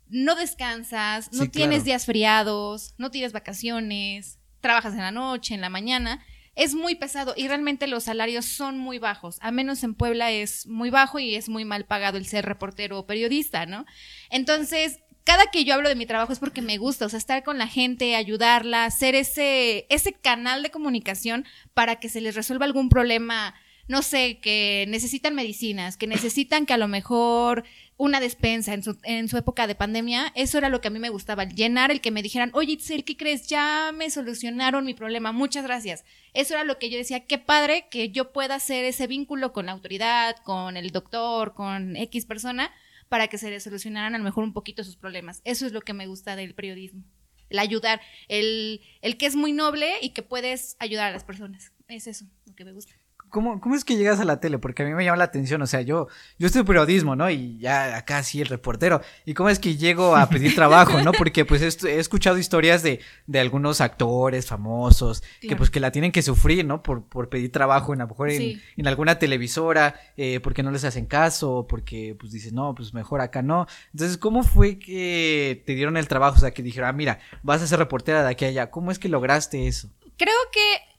no 0.08 0.34
descansas, 0.34 1.32
no 1.32 1.48
tienes 1.48 1.84
días 1.84 2.06
feriados, 2.06 2.94
no 2.98 3.10
tienes 3.10 3.32
vacaciones, 3.32 4.38
trabajas 4.60 4.94
en 4.94 5.00
la 5.00 5.10
noche, 5.10 5.54
en 5.54 5.60
la 5.60 5.70
mañana. 5.70 6.24
Es 6.54 6.74
muy 6.74 6.94
pesado 6.94 7.34
y 7.36 7.48
realmente 7.48 7.86
los 7.86 8.04
salarios 8.04 8.46
son 8.46 8.78
muy 8.78 8.98
bajos. 8.98 9.36
A 9.40 9.50
menos 9.50 9.84
en 9.84 9.94
Puebla 9.94 10.30
es 10.30 10.66
muy 10.66 10.90
bajo 10.90 11.18
y 11.18 11.34
es 11.34 11.48
muy 11.48 11.64
mal 11.64 11.84
pagado 11.84 12.16
el 12.16 12.26
ser 12.26 12.46
reportero 12.46 12.98
o 12.98 13.06
periodista, 13.06 13.66
¿no? 13.66 13.84
Entonces, 14.30 15.00
cada 15.26 15.46
que 15.50 15.64
yo 15.64 15.74
hablo 15.74 15.88
de 15.88 15.96
mi 15.96 16.06
trabajo 16.06 16.32
es 16.32 16.38
porque 16.38 16.62
me 16.62 16.78
gusta, 16.78 17.04
o 17.04 17.08
sea, 17.08 17.18
estar 17.18 17.42
con 17.42 17.58
la 17.58 17.66
gente, 17.66 18.14
ayudarla, 18.14 18.88
ser 18.92 19.16
ese, 19.16 19.86
ese 19.90 20.12
canal 20.12 20.62
de 20.62 20.70
comunicación 20.70 21.44
para 21.74 21.96
que 21.96 22.08
se 22.08 22.20
les 22.20 22.36
resuelva 22.36 22.64
algún 22.64 22.88
problema, 22.88 23.54
no 23.88 24.02
sé, 24.02 24.38
que 24.38 24.86
necesitan 24.86 25.34
medicinas, 25.34 25.96
que 25.96 26.06
necesitan 26.06 26.64
que 26.64 26.74
a 26.74 26.78
lo 26.78 26.86
mejor 26.86 27.64
una 27.98 28.20
despensa 28.20 28.75
en 28.75 28.82
su, 28.82 28.99
en 29.04 29.28
su 29.28 29.38
época 29.38 29.66
de 29.66 29.75
pandemia, 29.75 30.30
eso 30.35 30.59
era 30.59 30.68
lo 30.68 30.80
que 30.80 30.88
a 30.88 30.90
mí 30.90 30.99
me 30.99 31.09
gustaba, 31.09 31.44
llenar 31.44 31.90
el 31.90 32.00
que 32.00 32.11
me 32.11 32.23
dijeran, 32.23 32.50
oye, 32.52 32.73
Itzel, 32.73 33.04
¿qué 33.04 33.16
crees? 33.16 33.49
Ya 33.49 33.90
me 33.94 34.11
solucionaron 34.11 34.85
mi 34.85 34.92
problema, 34.92 35.32
muchas 35.32 35.64
gracias. 35.64 36.04
Eso 36.35 36.54
era 36.54 36.64
lo 36.64 36.78
que 36.78 36.90
yo 36.90 36.99
decía, 36.99 37.25
qué 37.25 37.38
padre 37.38 37.87
que 37.90 38.11
yo 38.11 38.32
pueda 38.32 38.56
hacer 38.56 38.85
ese 38.85 39.06
vínculo 39.06 39.52
con 39.52 39.66
la 39.66 39.73
autoridad, 39.73 40.37
con 40.44 40.76
el 40.76 40.90
doctor, 40.90 41.54
con 41.54 41.97
X 41.97 42.26
persona, 42.26 42.70
para 43.09 43.28
que 43.28 43.38
se 43.38 43.50
les 43.50 43.62
solucionaran 43.62 44.14
a 44.14 44.18
lo 44.18 44.25
mejor 44.25 44.44
un 44.44 44.52
poquito 44.52 44.85
sus 44.85 44.97
problemas. 44.97 45.40
Eso 45.44 45.64
es 45.64 45.73
lo 45.73 45.80
que 45.80 45.94
me 45.94 46.06
gusta 46.06 46.37
del 46.37 46.54
periodismo. 46.54 47.02
El 47.49 47.61
ayudar, 47.61 48.00
el, 48.28 48.82
el 49.00 49.16
que 49.16 49.26
es 49.26 49.37
muy 49.37 49.52
noble 49.52 49.88
y 50.02 50.11
que 50.11 50.23
puedes 50.23 50.76
ayudar 50.80 51.09
a 51.09 51.12
las 51.12 51.25
personas. 51.25 51.73
Es 51.88 52.09
eso 52.09 52.26
lo 52.44 52.54
que 52.54 52.64
me 52.64 52.73
gusta. 52.73 52.94
¿Cómo, 53.37 53.61
¿Cómo 53.61 53.75
es 53.75 53.85
que 53.85 53.99
llegas 53.99 54.19
a 54.19 54.25
la 54.25 54.40
tele? 54.40 54.57
Porque 54.57 54.83
a 54.83 54.87
mí 54.87 54.95
me 54.95 55.05
llama 55.05 55.19
la 55.19 55.25
atención, 55.25 55.61
o 55.61 55.66
sea, 55.66 55.83
yo, 55.83 56.09
yo 56.38 56.47
estoy 56.47 56.62
periodismo, 56.62 57.16
¿no? 57.16 57.28
Y 57.28 57.59
ya 57.59 57.95
acá 57.95 58.23
sí 58.23 58.40
el 58.40 58.47
reportero. 58.49 59.02
¿Y 59.26 59.35
cómo 59.35 59.50
es 59.50 59.59
que 59.59 59.76
llego 59.76 60.16
a 60.16 60.26
pedir 60.31 60.55
trabajo, 60.55 61.02
no? 61.02 61.12
Porque 61.12 61.45
pues 61.45 61.85
he, 61.85 61.99
escuchado 61.99 62.38
historias 62.38 62.83
de, 62.83 63.00
de, 63.26 63.38
algunos 63.38 63.83
actores 63.83 64.47
famosos 64.47 65.23
que 65.38 65.55
pues 65.55 65.69
que 65.69 65.81
la 65.81 65.90
tienen 65.90 66.12
que 66.12 66.23
sufrir, 66.23 66.64
¿no? 66.64 66.83
Por, 66.83 67.05
por 67.05 67.28
pedir 67.28 67.52
trabajo, 67.52 67.93
en, 67.93 68.00
a 68.00 68.05
lo 68.05 68.09
mejor 68.09 68.31
en, 68.31 68.59
en 68.75 68.87
alguna 68.87 69.19
televisora, 69.19 70.00
eh, 70.16 70.40
porque 70.40 70.62
no 70.62 70.71
les 70.71 70.85
hacen 70.85 71.05
caso, 71.05 71.66
porque 71.69 72.16
pues 72.19 72.33
dicen, 72.33 72.55
no, 72.55 72.75
pues 72.75 72.95
mejor 72.95 73.21
acá 73.21 73.43
no. 73.43 73.66
Entonces, 73.93 74.16
¿cómo 74.16 74.45
fue 74.45 74.78
que 74.78 75.62
te 75.66 75.75
dieron 75.75 75.99
el 75.99 76.09
trabajo? 76.09 76.37
O 76.37 76.40
sea, 76.40 76.52
que 76.52 76.62
dijeron, 76.62 76.88
ah, 76.88 76.93
mira, 76.95 77.19
vas 77.43 77.61
a 77.61 77.66
ser 77.66 77.81
reportera 77.81 78.23
de 78.23 78.31
aquí 78.31 78.47
a 78.47 78.49
allá. 78.49 78.71
¿Cómo 78.71 78.90
es 78.90 78.99
que 78.99 79.11
lograste 79.11 79.66
eso? 79.66 79.90
Creo 80.16 80.33
que 80.50 80.95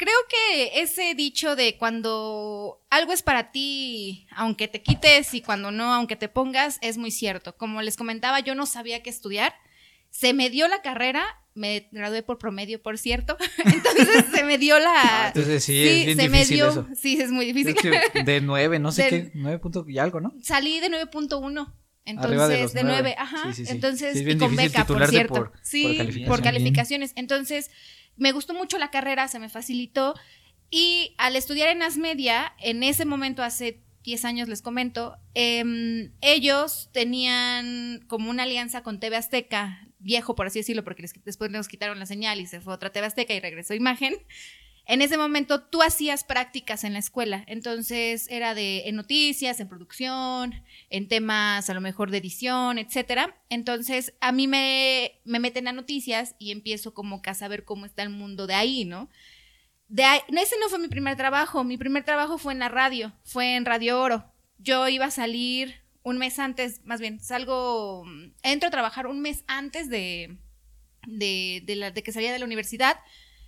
Creo 0.00 0.14
que 0.30 0.80
ese 0.80 1.14
dicho 1.14 1.56
de 1.56 1.76
cuando 1.76 2.80
algo 2.88 3.12
es 3.12 3.20
para 3.22 3.52
ti, 3.52 4.26
aunque 4.34 4.66
te 4.66 4.80
quites 4.80 5.34
y 5.34 5.42
cuando 5.42 5.72
no, 5.72 5.92
aunque 5.92 6.16
te 6.16 6.30
pongas, 6.30 6.78
es 6.80 6.96
muy 6.96 7.10
cierto. 7.10 7.54
Como 7.58 7.82
les 7.82 7.98
comentaba, 7.98 8.40
yo 8.40 8.54
no 8.54 8.64
sabía 8.64 9.02
qué 9.02 9.10
estudiar. 9.10 9.52
Se 10.08 10.32
me 10.32 10.48
dio 10.48 10.68
la 10.68 10.80
carrera, 10.80 11.26
me 11.52 11.86
gradué 11.92 12.22
por 12.22 12.38
promedio, 12.38 12.80
por 12.82 12.96
cierto. 12.96 13.36
Entonces 13.58 14.24
se 14.34 14.42
me 14.42 14.56
dio 14.56 14.78
la. 14.78 14.90
Ah, 14.94 15.26
entonces 15.34 15.64
sí, 15.64 15.86
es 15.86 16.06
bien 16.06 16.16
se 16.16 16.28
difícil 16.30 16.30
me 16.30 16.44
dio. 16.46 16.68
eso. 16.70 16.86
Sí, 16.96 17.20
es 17.20 17.30
muy 17.30 17.52
difícil. 17.52 17.92
de 18.24 18.40
9, 18.40 18.78
no 18.78 18.92
sé 18.92 19.06
qué, 19.10 19.30
9 19.34 19.58
puntos 19.58 19.86
y 19.86 19.98
algo, 19.98 20.22
¿no? 20.22 20.32
Salí 20.42 20.80
de 20.80 20.88
9.1. 20.88 21.74
Entonces, 22.06 22.72
de 22.72 22.78
de 22.80 22.84
nueve. 22.84 23.14
9, 23.14 23.16
ajá. 23.18 23.42
Sí, 23.48 23.52
sí, 23.52 23.66
sí. 23.66 23.72
Entonces, 23.72 24.14
Sí, 24.18 24.24
es 24.26 24.34
y 24.34 24.38
con 24.38 24.56
beca, 24.56 24.86
por 24.86 25.06
cierto. 25.06 25.34
por- 25.34 25.50
por 25.52 25.60
sí, 25.62 25.82
calificación. 25.98 26.26
por 26.28 26.42
calificaciones. 26.42 27.12
Entonces, 27.16 27.70
me 28.20 28.32
gustó 28.32 28.54
mucho 28.54 28.78
la 28.78 28.90
carrera, 28.90 29.26
se 29.26 29.38
me 29.40 29.48
facilitó. 29.48 30.14
Y 30.70 31.14
al 31.18 31.34
estudiar 31.34 31.68
en 31.70 31.82
Asmedia, 31.82 32.54
en 32.58 32.82
ese 32.82 33.04
momento, 33.04 33.42
hace 33.42 33.82
10 34.04 34.24
años 34.24 34.48
les 34.48 34.62
comento, 34.62 35.16
em, 35.34 36.12
ellos 36.20 36.90
tenían 36.92 38.04
como 38.08 38.30
una 38.30 38.44
alianza 38.44 38.82
con 38.82 39.00
TV 39.00 39.16
Azteca, 39.16 39.88
viejo 39.98 40.34
por 40.34 40.46
así 40.46 40.60
decirlo, 40.60 40.84
porque 40.84 41.04
después 41.24 41.50
nos 41.50 41.66
quitaron 41.66 41.98
la 41.98 42.06
señal 42.06 42.40
y 42.40 42.46
se 42.46 42.60
fue 42.60 42.74
otra 42.74 42.92
TV 42.92 43.06
Azteca 43.06 43.34
y 43.34 43.40
regresó 43.40 43.74
imagen. 43.74 44.14
En 44.86 45.02
ese 45.02 45.16
momento 45.16 45.62
tú 45.62 45.82
hacías 45.82 46.24
prácticas 46.24 46.84
en 46.84 46.94
la 46.94 46.98
escuela, 46.98 47.44
entonces 47.46 48.26
era 48.28 48.54
de 48.54 48.88
en 48.88 48.96
noticias, 48.96 49.60
en 49.60 49.68
producción, 49.68 50.54
en 50.88 51.06
temas 51.08 51.70
a 51.70 51.74
lo 51.74 51.80
mejor 51.80 52.10
de 52.10 52.18
edición, 52.18 52.78
etcétera. 52.78 53.40
Entonces 53.48 54.14
a 54.20 54.32
mí 54.32 54.48
me, 54.48 55.20
me 55.24 55.38
meten 55.38 55.68
a 55.68 55.72
noticias 55.72 56.34
y 56.38 56.50
empiezo 56.50 56.92
como 56.94 57.20
a 57.24 57.34
saber 57.34 57.64
cómo 57.64 57.86
está 57.86 58.02
el 58.02 58.10
mundo 58.10 58.46
de 58.46 58.54
ahí, 58.54 58.84
¿no? 58.84 59.08
De 59.88 60.04
ahí, 60.04 60.20
ese 60.28 60.56
no 60.60 60.68
fue 60.68 60.78
mi 60.78 60.88
primer 60.88 61.16
trabajo, 61.16 61.64
mi 61.64 61.76
primer 61.76 62.04
trabajo 62.04 62.38
fue 62.38 62.52
en 62.52 62.60
la 62.60 62.68
radio, 62.68 63.12
fue 63.24 63.56
en 63.56 63.64
Radio 63.64 64.00
Oro. 64.00 64.32
Yo 64.58 64.88
iba 64.88 65.06
a 65.06 65.10
salir 65.10 65.82
un 66.02 66.18
mes 66.18 66.38
antes, 66.38 66.84
más 66.84 67.00
bien, 67.00 67.20
salgo, 67.20 68.04
mm, 68.04 68.34
entro 68.42 68.68
a 68.68 68.70
trabajar 68.70 69.06
un 69.06 69.20
mes 69.20 69.44
antes 69.46 69.88
de, 69.88 70.38
de, 71.06 71.90
de 71.94 72.02
que 72.02 72.12
salía 72.12 72.32
de 72.32 72.38
la 72.38 72.44
universidad. 72.44 72.98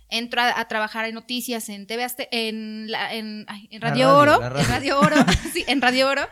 Entro 0.09 0.41
a, 0.41 0.59
a 0.59 0.67
trabajar 0.67 1.05
en 1.05 1.15
noticias 1.15 1.69
en 1.69 1.87
TV 1.87 2.03
Azte- 2.05 2.27
en, 2.31 2.91
la- 2.91 3.13
en, 3.13 3.45
ay, 3.47 3.67
en 3.71 3.81
La 3.81 3.89
Radio, 3.89 4.05
radio, 4.07 4.17
Oro, 4.17 4.39
la 4.41 4.47
en 4.47 4.53
radio. 4.53 4.67
Radio 4.69 4.99
Oro, 4.99 5.15
sí, 5.53 5.63
en 5.67 5.81
Radio 5.81 6.07
Oro. 6.09 6.27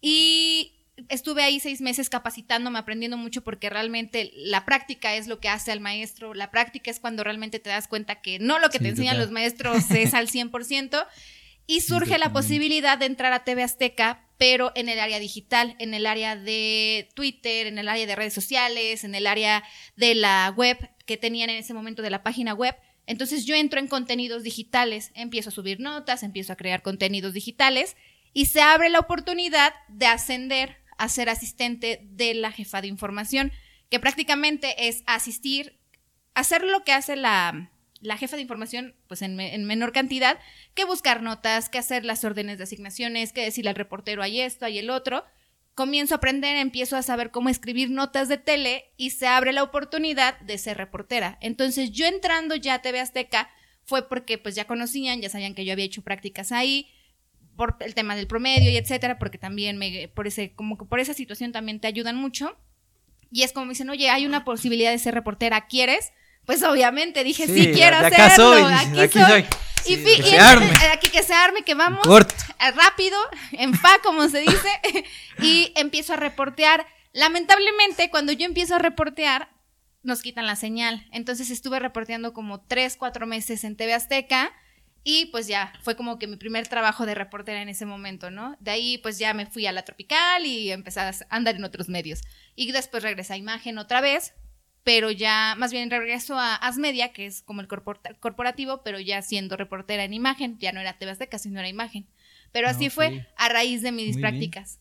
Y 0.00 0.72
estuve 1.08 1.42
ahí 1.42 1.60
seis 1.60 1.80
meses 1.80 2.10
capacitándome, 2.10 2.78
aprendiendo 2.78 3.16
mucho 3.16 3.42
porque 3.42 3.70
realmente 3.70 4.30
la 4.34 4.64
práctica 4.64 5.14
es 5.14 5.26
lo 5.28 5.40
que 5.40 5.48
hace 5.48 5.72
al 5.72 5.80
maestro, 5.80 6.34
la 6.34 6.50
práctica 6.50 6.90
es 6.90 7.00
cuando 7.00 7.24
realmente 7.24 7.58
te 7.58 7.70
das 7.70 7.88
cuenta 7.88 8.20
que 8.20 8.38
no 8.38 8.58
lo 8.58 8.68
que 8.70 8.78
Sí, 8.78 8.84
te 8.84 8.90
enseñan 8.90 9.14
total. 9.14 9.26
los 9.26 9.32
maestros 9.32 9.90
es 9.90 10.14
al 10.14 10.28
100%. 10.28 11.06
Y 11.66 11.82
surge 11.82 12.18
la 12.18 12.32
posibilidad 12.32 12.98
de 12.98 13.06
entrar 13.06 13.32
a 13.32 13.44
TV 13.44 13.62
Azteca, 13.62 14.26
pero 14.38 14.72
en 14.74 14.88
el 14.88 14.98
área 14.98 15.20
digital, 15.20 15.76
en 15.78 15.94
el 15.94 16.04
área 16.06 16.34
de 16.34 17.08
Twitter, 17.14 17.68
en 17.68 17.78
el 17.78 17.88
área 17.88 18.06
de 18.06 18.16
redes 18.16 18.34
sociales, 18.34 19.04
en 19.04 19.14
el 19.14 19.28
área 19.28 19.62
de 19.94 20.16
la 20.16 20.52
web 20.56 20.76
que 21.06 21.16
tenían 21.16 21.48
en 21.48 21.58
ese 21.58 21.72
momento 21.72 22.02
de 22.02 22.10
la 22.10 22.24
página 22.24 22.54
web. 22.54 22.74
Entonces 23.10 23.44
yo 23.44 23.56
entro 23.56 23.80
en 23.80 23.88
contenidos 23.88 24.44
digitales, 24.44 25.10
empiezo 25.14 25.48
a 25.48 25.52
subir 25.52 25.80
notas, 25.80 26.22
empiezo 26.22 26.52
a 26.52 26.56
crear 26.56 26.80
contenidos 26.80 27.34
digitales 27.34 27.96
y 28.32 28.46
se 28.46 28.62
abre 28.62 28.88
la 28.88 29.00
oportunidad 29.00 29.74
de 29.88 30.06
ascender 30.06 30.76
a 30.96 31.08
ser 31.08 31.28
asistente 31.28 32.02
de 32.04 32.34
la 32.34 32.52
jefa 32.52 32.80
de 32.80 32.86
información, 32.86 33.50
que 33.88 33.98
prácticamente 33.98 34.86
es 34.86 35.02
asistir, 35.06 35.80
hacer 36.34 36.62
lo 36.62 36.84
que 36.84 36.92
hace 36.92 37.16
la, 37.16 37.72
jefa 38.16 38.36
de 38.36 38.42
información, 38.42 38.94
pues 39.08 39.22
en, 39.22 39.40
en 39.40 39.64
menor 39.64 39.90
cantidad, 39.92 40.38
que 40.74 40.84
buscar 40.84 41.20
notas, 41.20 41.68
que 41.68 41.78
hacer 41.78 42.04
las 42.04 42.22
órdenes 42.22 42.58
de 42.58 42.64
asignaciones, 42.64 43.32
que 43.32 43.42
decirle 43.42 43.70
al 43.70 43.76
reportero 43.76 44.22
hay 44.22 44.40
esto, 44.40 44.66
hay 44.66 44.78
el 44.78 44.88
otro. 44.88 45.24
Comienzo 45.80 46.14
a 46.14 46.18
aprender, 46.18 46.56
empiezo 46.56 46.98
a 46.98 47.02
saber 47.02 47.30
cómo 47.30 47.48
escribir 47.48 47.88
notas 47.88 48.28
de 48.28 48.36
tele 48.36 48.92
y 48.98 49.12
se 49.12 49.26
abre 49.26 49.54
la 49.54 49.62
oportunidad 49.62 50.38
de 50.40 50.58
ser 50.58 50.76
reportera. 50.76 51.38
Entonces 51.40 51.90
yo 51.90 52.04
entrando 52.04 52.54
ya 52.54 52.74
a 52.74 52.82
TV 52.82 53.00
Azteca 53.00 53.48
fue 53.86 54.06
porque 54.06 54.36
pues 54.36 54.54
ya 54.54 54.66
conocían, 54.66 55.22
ya 55.22 55.30
sabían 55.30 55.54
que 55.54 55.64
yo 55.64 55.72
había 55.72 55.86
hecho 55.86 56.02
prácticas 56.02 56.52
ahí, 56.52 56.90
por 57.56 57.78
el 57.80 57.94
tema 57.94 58.14
del 58.14 58.26
promedio 58.26 58.70
y 58.70 58.76
etcétera, 58.76 59.18
porque 59.18 59.38
también 59.38 59.78
me, 59.78 60.08
por 60.08 60.26
ese, 60.26 60.52
como 60.52 60.76
que 60.76 60.84
por 60.84 61.00
esa 61.00 61.14
situación 61.14 61.50
también 61.50 61.80
te 61.80 61.88
ayudan 61.88 62.16
mucho. 62.16 62.58
Y 63.32 63.44
es 63.44 63.52
como 63.54 63.64
me 63.64 63.72
dicen, 63.72 63.88
oye, 63.88 64.10
hay 64.10 64.26
una 64.26 64.44
posibilidad 64.44 64.90
de 64.90 64.98
ser 64.98 65.14
reportera, 65.14 65.66
¿quieres? 65.66 66.12
Pues 66.44 66.62
obviamente 66.62 67.24
dije, 67.24 67.46
sí, 67.46 67.54
Sí, 67.54 67.72
quiero 67.72 67.96
hacerlo, 67.96 68.34
soy, 68.34 68.62
aquí, 68.70 69.00
aquí 69.00 69.18
soy. 69.18 69.30
soy. 69.30 69.44
Y, 69.86 69.96
Sí, 69.96 69.96
fi- 69.96 70.16
que 70.22 70.28
y 70.28 70.30
se 70.30 70.36
en- 70.36 70.40
arme. 70.42 70.66
eh, 70.66 70.88
aquí 70.92 71.08
que 71.08 71.22
se 71.22 71.34
arme, 71.34 71.62
que 71.62 71.74
vamos 71.74 72.00
Corto. 72.06 72.34
eh, 72.60 72.70
rápido, 72.72 73.18
en 73.52 73.74
fa, 73.74 73.98
como 74.02 74.28
se 74.28 74.40
dice, 74.40 74.68
y 75.40 75.72
empiezo 75.76 76.12
a 76.12 76.16
reportear. 76.16 76.86
Lamentablemente, 77.12 78.10
cuando 78.10 78.32
yo 78.32 78.44
empiezo 78.46 78.74
a 78.76 78.78
reportear, 78.78 79.48
nos 80.02 80.22
quitan 80.22 80.46
la 80.46 80.56
señal. 80.56 81.06
Entonces 81.12 81.50
estuve 81.50 81.78
reporteando 81.78 82.32
como 82.32 82.60
tres, 82.62 82.96
cuatro 82.96 83.26
meses 83.26 83.64
en 83.64 83.76
TV 83.76 83.94
Azteca. 83.94 84.52
Y 85.02 85.26
pues 85.26 85.46
ya, 85.46 85.72
fue 85.82 85.96
como 85.96 86.18
que 86.18 86.26
mi 86.26 86.36
primer 86.36 86.68
trabajo 86.68 87.06
de 87.06 87.14
reportera 87.14 87.62
en 87.62 87.70
ese 87.70 87.86
momento, 87.86 88.30
¿no? 88.30 88.56
De 88.60 88.70
ahí 88.70 88.98
pues 88.98 89.18
ya 89.18 89.32
me 89.32 89.46
fui 89.46 89.66
a 89.66 89.72
la 89.72 89.82
Tropical 89.82 90.44
y 90.44 90.70
empecé 90.72 91.00
a 91.00 91.12
andar 91.30 91.54
en 91.56 91.64
otros 91.64 91.88
medios. 91.88 92.20
Y 92.54 92.70
después 92.72 93.02
regresé 93.02 93.32
a 93.32 93.36
Imagen 93.38 93.78
otra 93.78 94.02
vez, 94.02 94.34
pero 94.84 95.10
ya, 95.10 95.54
más 95.58 95.72
bien 95.72 95.90
regreso 95.90 96.38
a 96.38 96.54
Asmedia, 96.54 97.12
que 97.12 97.26
es 97.26 97.42
como 97.42 97.60
el 97.60 97.68
corpor- 97.68 98.00
corporativo, 98.20 98.82
pero 98.82 98.98
ya 99.00 99.20
siendo 99.22 99.56
reportera 99.56 100.04
en 100.04 100.14
Imagen, 100.14 100.56
ya 100.58 100.72
no 100.72 100.80
era 100.80 100.98
TV 100.98 101.12
Azteca, 101.12 101.38
sino 101.38 101.58
era 101.60 101.68
Imagen. 101.68 102.06
Pero 102.52 102.68
así 102.68 102.86
Ok. 102.86 102.92
fue 102.92 103.26
a 103.36 103.48
raíz 103.48 103.82
de 103.82 103.92
mis 103.92 104.14
Muy 104.14 104.22
prácticas. 104.22 104.80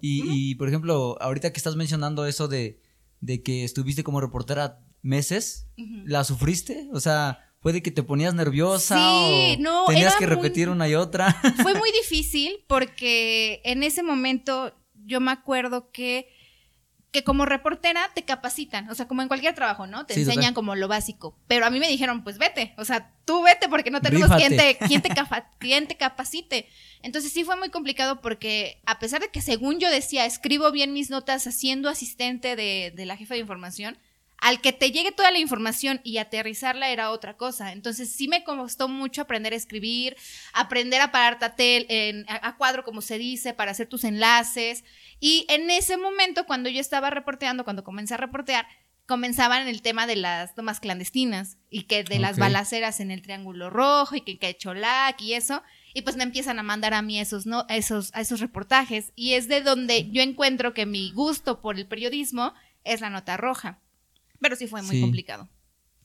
Y, 0.00 0.22
y, 0.50 0.54
por 0.56 0.68
ejemplo, 0.68 1.16
ahorita 1.20 1.52
que 1.52 1.58
estás 1.58 1.76
mencionando 1.76 2.26
eso 2.26 2.48
de, 2.48 2.80
de 3.20 3.42
que 3.42 3.64
estuviste 3.64 4.02
como 4.04 4.20
reportera 4.20 4.80
meses. 5.02 5.66
¿la 6.04 6.24
sufriste? 6.24 6.88
O 6.92 7.00
sea, 7.00 7.38
¿fue 7.60 7.72
de 7.72 7.82
que 7.82 7.90
te 7.90 8.02
ponías 8.02 8.34
nerviosa 8.34 8.96
Sí, 8.96 9.56
o 9.58 9.60
no, 9.60 9.84
tenías 9.86 10.14
que 10.16 10.26
muy- 10.26 10.36
repetir 10.36 10.68
una 10.68 10.88
y 10.88 10.94
otra? 10.94 11.32
Fue 11.62 11.74
muy 11.74 11.90
difícil 12.02 12.64
porque 12.68 13.60
en 13.64 13.82
ese 13.82 14.02
momento 14.02 14.72
yo 15.04 15.20
me 15.20 15.32
acuerdo 15.32 15.90
que, 15.90 16.28
que 17.12 17.24
como 17.24 17.44
reportera 17.44 18.10
te 18.14 18.24
capacitan, 18.24 18.88
o 18.90 18.94
sea, 18.94 19.06
como 19.06 19.20
en 19.22 19.28
cualquier 19.28 19.54
trabajo, 19.54 19.86
¿no? 19.86 20.06
Te 20.06 20.14
Sí, 20.14 20.20
enseñan 20.20 20.40
total. 20.44 20.54
como 20.54 20.74
lo 20.74 20.88
básico. 20.88 21.36
Pero 21.46 21.66
a 21.66 21.70
mí 21.70 21.78
me 21.78 21.86
dijeron, 21.88 22.24
pues 22.24 22.38
vete, 22.38 22.72
o 22.78 22.84
sea, 22.86 23.12
tú 23.26 23.42
vete 23.42 23.68
porque 23.68 23.90
no 23.90 24.00
tenemos 24.00 24.34
quien 24.34 24.56
te, 24.56 24.76
quien, 24.88 25.02
te 25.02 25.10
cafa- 25.10 25.50
quien 25.58 25.86
te 25.86 25.96
capacite. 25.98 26.66
Entonces 27.02 27.30
sí 27.32 27.44
fue 27.44 27.56
muy 27.56 27.68
complicado 27.68 28.20
porque 28.22 28.80
a 28.86 28.98
pesar 28.98 29.20
de 29.20 29.28
que 29.28 29.42
según 29.42 29.78
yo 29.78 29.90
decía, 29.90 30.24
escribo 30.24 30.72
bien 30.72 30.92
mis 30.94 31.10
notas 31.10 31.42
siendo 31.54 31.90
asistente 31.90 32.56
de, 32.56 32.92
de 32.96 33.04
la 33.06 33.16
jefa 33.18 33.34
de 33.34 33.40
información, 33.40 33.98
al 34.42 34.60
que 34.60 34.72
te 34.72 34.90
llegue 34.90 35.12
toda 35.12 35.30
la 35.30 35.38
información 35.38 36.00
y 36.02 36.18
aterrizarla 36.18 36.90
era 36.90 37.10
otra 37.12 37.36
cosa. 37.36 37.70
Entonces 37.72 38.10
sí 38.10 38.26
me 38.26 38.42
costó 38.42 38.88
mucho 38.88 39.22
aprender 39.22 39.52
a 39.52 39.56
escribir, 39.56 40.16
aprender 40.52 41.00
a 41.00 41.12
pararte 41.12 41.44
a, 41.44 41.54
tel- 41.54 41.86
en- 41.88 42.26
a- 42.28 42.48
a 42.48 42.56
cuadro, 42.56 42.82
como 42.82 43.02
se 43.02 43.18
dice, 43.18 43.54
para 43.54 43.70
hacer 43.70 43.86
tus 43.88 44.02
enlaces. 44.04 44.82
Y 45.20 45.46
en 45.48 45.70
ese 45.70 45.96
momento, 45.96 46.44
cuando 46.44 46.68
yo 46.68 46.80
estaba 46.80 47.08
reporteando, 47.10 47.62
cuando 47.62 47.84
comencé 47.84 48.14
a 48.14 48.16
reportear, 48.16 48.66
comenzaban 49.06 49.68
el 49.68 49.82
tema 49.82 50.06
de 50.06 50.16
las 50.16 50.54
tomas 50.54 50.80
clandestinas 50.80 51.58
y 51.70 51.82
que 51.84 52.02
de 52.04 52.18
las 52.18 52.36
balaceras 52.40 52.98
en 53.00 53.10
el 53.10 53.22
Triángulo 53.22 53.68
Rojo 53.70 54.16
y 54.16 54.22
que, 54.22 54.38
que 54.38 54.56
Cholac 54.56 55.20
y 55.20 55.34
eso. 55.34 55.62
Y 55.94 56.02
pues 56.02 56.16
me 56.16 56.22
empiezan 56.24 56.58
a 56.58 56.62
mandar 56.62 56.94
a 56.94 57.02
mí 57.02 57.20
esos, 57.20 57.44
¿no? 57.46 57.66
esos, 57.68 58.10
a 58.14 58.20
esos 58.20 58.40
reportajes. 58.40 59.12
Y 59.14 59.34
es 59.34 59.46
de 59.48 59.60
donde 59.60 60.10
yo 60.10 60.22
encuentro 60.22 60.72
que 60.74 60.86
mi 60.86 61.12
gusto 61.12 61.60
por 61.60 61.76
el 61.76 61.86
periodismo 61.86 62.54
es 62.84 63.00
la 63.00 63.10
nota 63.10 63.36
roja. 63.36 63.78
Pero 64.42 64.56
sí 64.56 64.66
fue 64.66 64.82
muy 64.82 64.96
Sí. 64.96 65.00
complicado. 65.00 65.48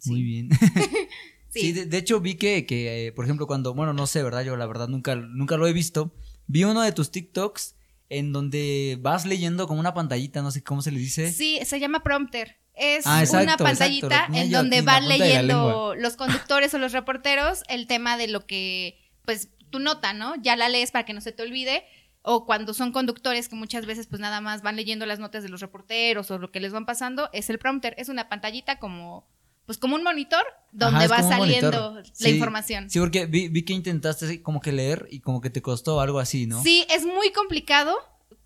Muy 0.06 0.22
bien. 0.22 0.50
Sí. 1.50 1.62
Sí, 1.62 1.72
de, 1.72 1.86
de 1.86 1.98
hecho 1.98 2.20
vi 2.20 2.36
que, 2.36 2.65
que, 2.65 3.08
eh, 3.08 3.12
por 3.13 3.24
ejemplo, 3.24 3.48
cuando, 3.48 3.74
bueno, 3.74 3.94
no 3.94 4.06
sé, 4.06 4.22
¿verdad? 4.22 4.44
Yo 4.44 4.58
la 4.58 4.65
verdad 4.65 4.89
nunca, 4.89 5.15
nunca 5.15 5.56
lo 5.56 5.65
he 5.65 5.72
visto. 5.74 6.13
Vi 6.46 6.65
uno 6.65 6.82
de 6.82 6.91
tus 6.91 7.10
TikToks 7.10 7.75
en 8.10 8.34
donde 8.34 8.98
vas 9.01 9.25
leyendo 9.25 9.65
como 9.65 9.79
una 9.79 9.94
pantallita, 9.94 10.41
no 10.41 10.51
sé 10.51 10.62
cómo 10.62 10.82
se 10.82 10.91
le 10.91 11.00
dice. 11.00 11.32
Sí, 11.32 11.58
se 11.65 11.79
llama 11.79 12.03
prompter. 12.03 12.58
Es 12.74 13.08
Ah, 13.08 13.22
exacto, 13.22 13.44
una 13.46 13.58
pantallita 13.58 14.27
en 14.34 14.51
donde 14.51 14.82
van 14.82 15.08
leyendo 15.08 15.96
los 15.96 16.15
conductores 16.17 16.74
o 16.74 16.79
los 16.79 16.91
reporteros 16.91 17.63
el 17.70 17.88
tema 17.88 18.17
de 18.17 18.27
lo 18.27 18.46
que, 18.46 19.00
pues, 19.25 19.50
tu 19.72 19.79
nota, 19.79 20.13
¿no? 20.13 20.36
Ya 20.41 20.58
la 20.58 20.67
lees 20.70 20.91
para 20.91 21.06
que 21.06 21.13
no 21.13 21.22
se 21.22 21.32
te 21.32 21.44
olvide. 21.44 21.86
O 22.29 22.46
cuando 22.46 22.74
son 22.74 22.91
conductores 22.91 23.48
que 23.48 23.55
muchas 23.55 23.86
veces 23.86 24.05
pues 24.05 24.19
nada 24.19 24.41
más 24.41 24.62
van 24.62 24.75
leyendo 24.75 25.05
las 25.05 25.17
notas 25.17 25.43
de 25.43 25.50
los 25.50 25.62
reporteros 25.62 26.29
o 26.29 26.38
lo 26.38 26.51
que 26.51 26.60
les 26.60 26.74
van 26.74 26.86
pasando, 26.86 27.29
es 27.31 27.50
el 27.50 27.57
prompter. 27.57 27.96
Es 27.98 28.10
una 28.10 28.27
pantallita 28.27 28.79
como, 28.79 29.25
pues 29.65 29.77
como 29.77 29.96
un 29.96 30.03
monitor 30.03 30.43
donde 30.74 31.05
Ajá, 31.05 31.22
va 31.22 31.24
saliendo 31.24 32.03
la 32.19 32.29
información. 32.29 32.89
Sí, 32.89 33.00
porque 33.00 33.27
vi, 33.27 33.48
vi 33.48 33.63
que 33.63 33.72
intentaste 33.72 34.41
como 34.41 34.60
que 34.60 34.74
leer 34.74 35.07
y 35.10 35.22
como 35.22 35.39
que 35.39 35.50
te 35.50 35.62
costó 35.62 36.01
algo 36.01 36.19
así, 36.19 36.48
¿no? 36.48 36.62
Sí, 36.62 36.86
es 36.89 37.05
muy 37.05 37.31
complicado. 37.31 37.98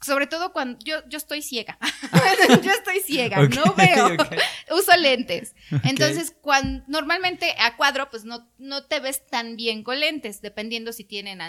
Sobre 0.02 0.26
todo 0.26 0.52
cuando 0.52 0.80
yo, 0.84 1.08
yo 1.08 1.18
estoy 1.18 1.42
ciega. 1.42 1.78
yo 2.64 2.72
estoy 2.72 3.00
ciega, 3.06 3.48
no 3.48 3.74
veo. 3.76 4.18
Uso 4.72 4.98
lentes. 4.98 5.56
Entonces, 5.84 6.36
cuando 6.42 6.84
normalmente 6.88 7.54
a 7.60 7.78
cuadro, 7.78 8.10
pues 8.10 8.26
no, 8.26 8.50
no 8.58 8.84
te 8.84 9.00
ves 9.00 9.26
tan 9.28 9.56
bien 9.56 9.84
con 9.84 10.00
lentes, 10.00 10.42
dependiendo 10.42 10.92
si 10.92 11.04
tienen, 11.04 11.40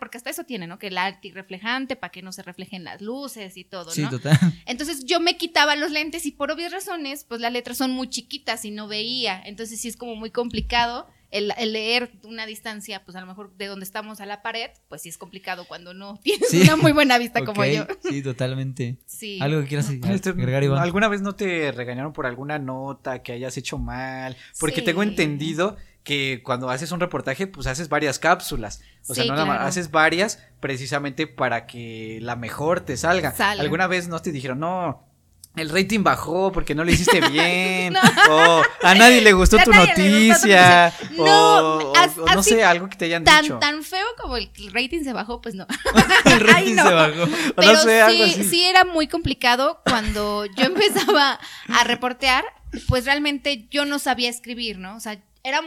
porque 0.00 0.18
hasta 0.18 0.30
eso 0.30 0.44
tiene, 0.44 0.66
¿no? 0.66 0.78
Que 0.78 0.88
el 0.88 0.98
antirreflejante 0.98 1.94
para 1.94 2.10
que 2.10 2.22
no 2.22 2.32
se 2.32 2.42
reflejen 2.42 2.82
las 2.82 3.00
luces 3.00 3.56
y 3.56 3.64
todo, 3.64 3.86
¿no? 3.86 3.92
Sí, 3.92 4.06
total. 4.08 4.38
Entonces 4.66 5.04
yo 5.04 5.20
me 5.20 5.36
quitaba 5.36 5.76
los 5.76 5.92
lentes 5.92 6.26
y 6.26 6.32
por 6.32 6.50
obvias 6.50 6.72
razones, 6.72 7.24
pues 7.24 7.40
las 7.40 7.52
letras 7.52 7.78
son 7.78 7.92
muy 7.92 8.08
chiquitas 8.08 8.64
y 8.64 8.72
no 8.72 8.88
veía. 8.88 9.40
Entonces 9.44 9.80
sí 9.80 9.88
es 9.88 9.96
como 9.96 10.16
muy 10.16 10.30
complicado 10.30 11.08
el, 11.30 11.52
leer 11.72 12.10
una 12.24 12.46
distancia, 12.46 13.04
pues 13.04 13.16
a 13.16 13.20
lo 13.20 13.26
mejor 13.26 13.54
de 13.56 13.66
donde 13.66 13.84
estamos 13.84 14.20
a 14.20 14.26
la 14.26 14.42
pared, 14.42 14.70
pues 14.88 15.02
sí 15.02 15.08
es 15.08 15.18
complicado 15.18 15.64
cuando 15.66 15.94
no 15.94 16.18
tienes 16.22 16.52
una 16.52 16.76
muy 16.76 16.92
buena 16.92 17.18
vista 17.18 17.44
como 17.44 17.64
yo. 17.64 17.86
Sí, 18.08 18.22
totalmente. 18.22 18.98
Sí. 19.06 19.38
Algo 19.40 19.60
que 19.62 19.68
quieras 19.68 19.90
este, 19.90 20.30
agregar, 20.30 20.62
Iván. 20.64 20.82
¿Alguna 20.82 21.08
vez 21.08 21.22
no 21.22 21.34
te 21.34 21.72
regañaron 21.72 22.12
por 22.12 22.26
alguna 22.26 22.58
nota 22.58 23.22
que 23.22 23.32
hayas 23.32 23.56
hecho 23.56 23.78
mal? 23.78 24.36
Porque 24.58 24.82
tengo 24.82 25.02
entendido 25.02 25.76
que 26.02 26.40
cuando 26.42 26.70
haces 26.70 26.92
un 26.92 27.00
reportaje, 27.00 27.46
pues 27.46 27.66
haces 27.66 27.88
varias 27.88 28.18
cápsulas. 28.18 28.82
O 29.06 29.14
sea, 29.14 29.24
no 29.24 29.34
nada 29.34 29.44
más, 29.44 29.60
haces 29.60 29.90
varias 29.90 30.42
precisamente 30.58 31.26
para 31.26 31.66
que 31.66 32.18
la 32.22 32.36
mejor 32.36 32.80
te 32.80 32.96
salga. 32.96 33.34
¿Alguna 33.38 33.86
vez 33.86 34.08
no 34.08 34.20
te 34.20 34.32
dijeron, 34.32 34.60
no, 34.60 35.09
el 35.56 35.68
rating 35.68 36.02
bajó 36.02 36.52
porque 36.52 36.74
no 36.74 36.84
lo 36.84 36.90
hiciste 36.90 37.20
bien, 37.30 37.94
o 38.30 38.62
a 38.82 38.94
nadie 38.94 39.20
le 39.20 39.32
gustó 39.32 39.58
tu 39.58 39.72
noticia, 39.72 40.92
o, 41.18 41.92
no, 42.34 42.42
sé, 42.42 42.64
algo 42.64 42.88
que 42.88 42.96
te 42.96 43.06
hayan 43.06 43.24
tan, 43.24 43.42
dicho. 43.42 43.58
Tan 43.58 43.82
feo 43.82 44.06
como 44.20 44.36
el 44.36 44.50
rating 44.72 45.02
se 45.02 45.12
bajó, 45.12 45.40
pues 45.40 45.54
no. 45.54 45.66
el 46.24 46.40
rating 46.40 46.76
se 46.76 46.92
bajó. 46.94 47.28
Pero 47.56 47.76
sí, 47.82 48.44
sí 48.44 48.64
era 48.64 48.84
muy 48.84 49.08
complicado 49.08 49.80
cuando 49.84 50.46
yo 50.46 50.64
empezaba 50.64 51.40
a 51.68 51.84
reportear, 51.84 52.44
pues 52.88 53.04
realmente 53.04 53.66
yo 53.70 53.84
no 53.84 53.98
sabía 53.98 54.30
escribir, 54.30 54.78
¿no? 54.78 54.96
O 54.96 55.00
sea, 55.00 55.20
era 55.42 55.60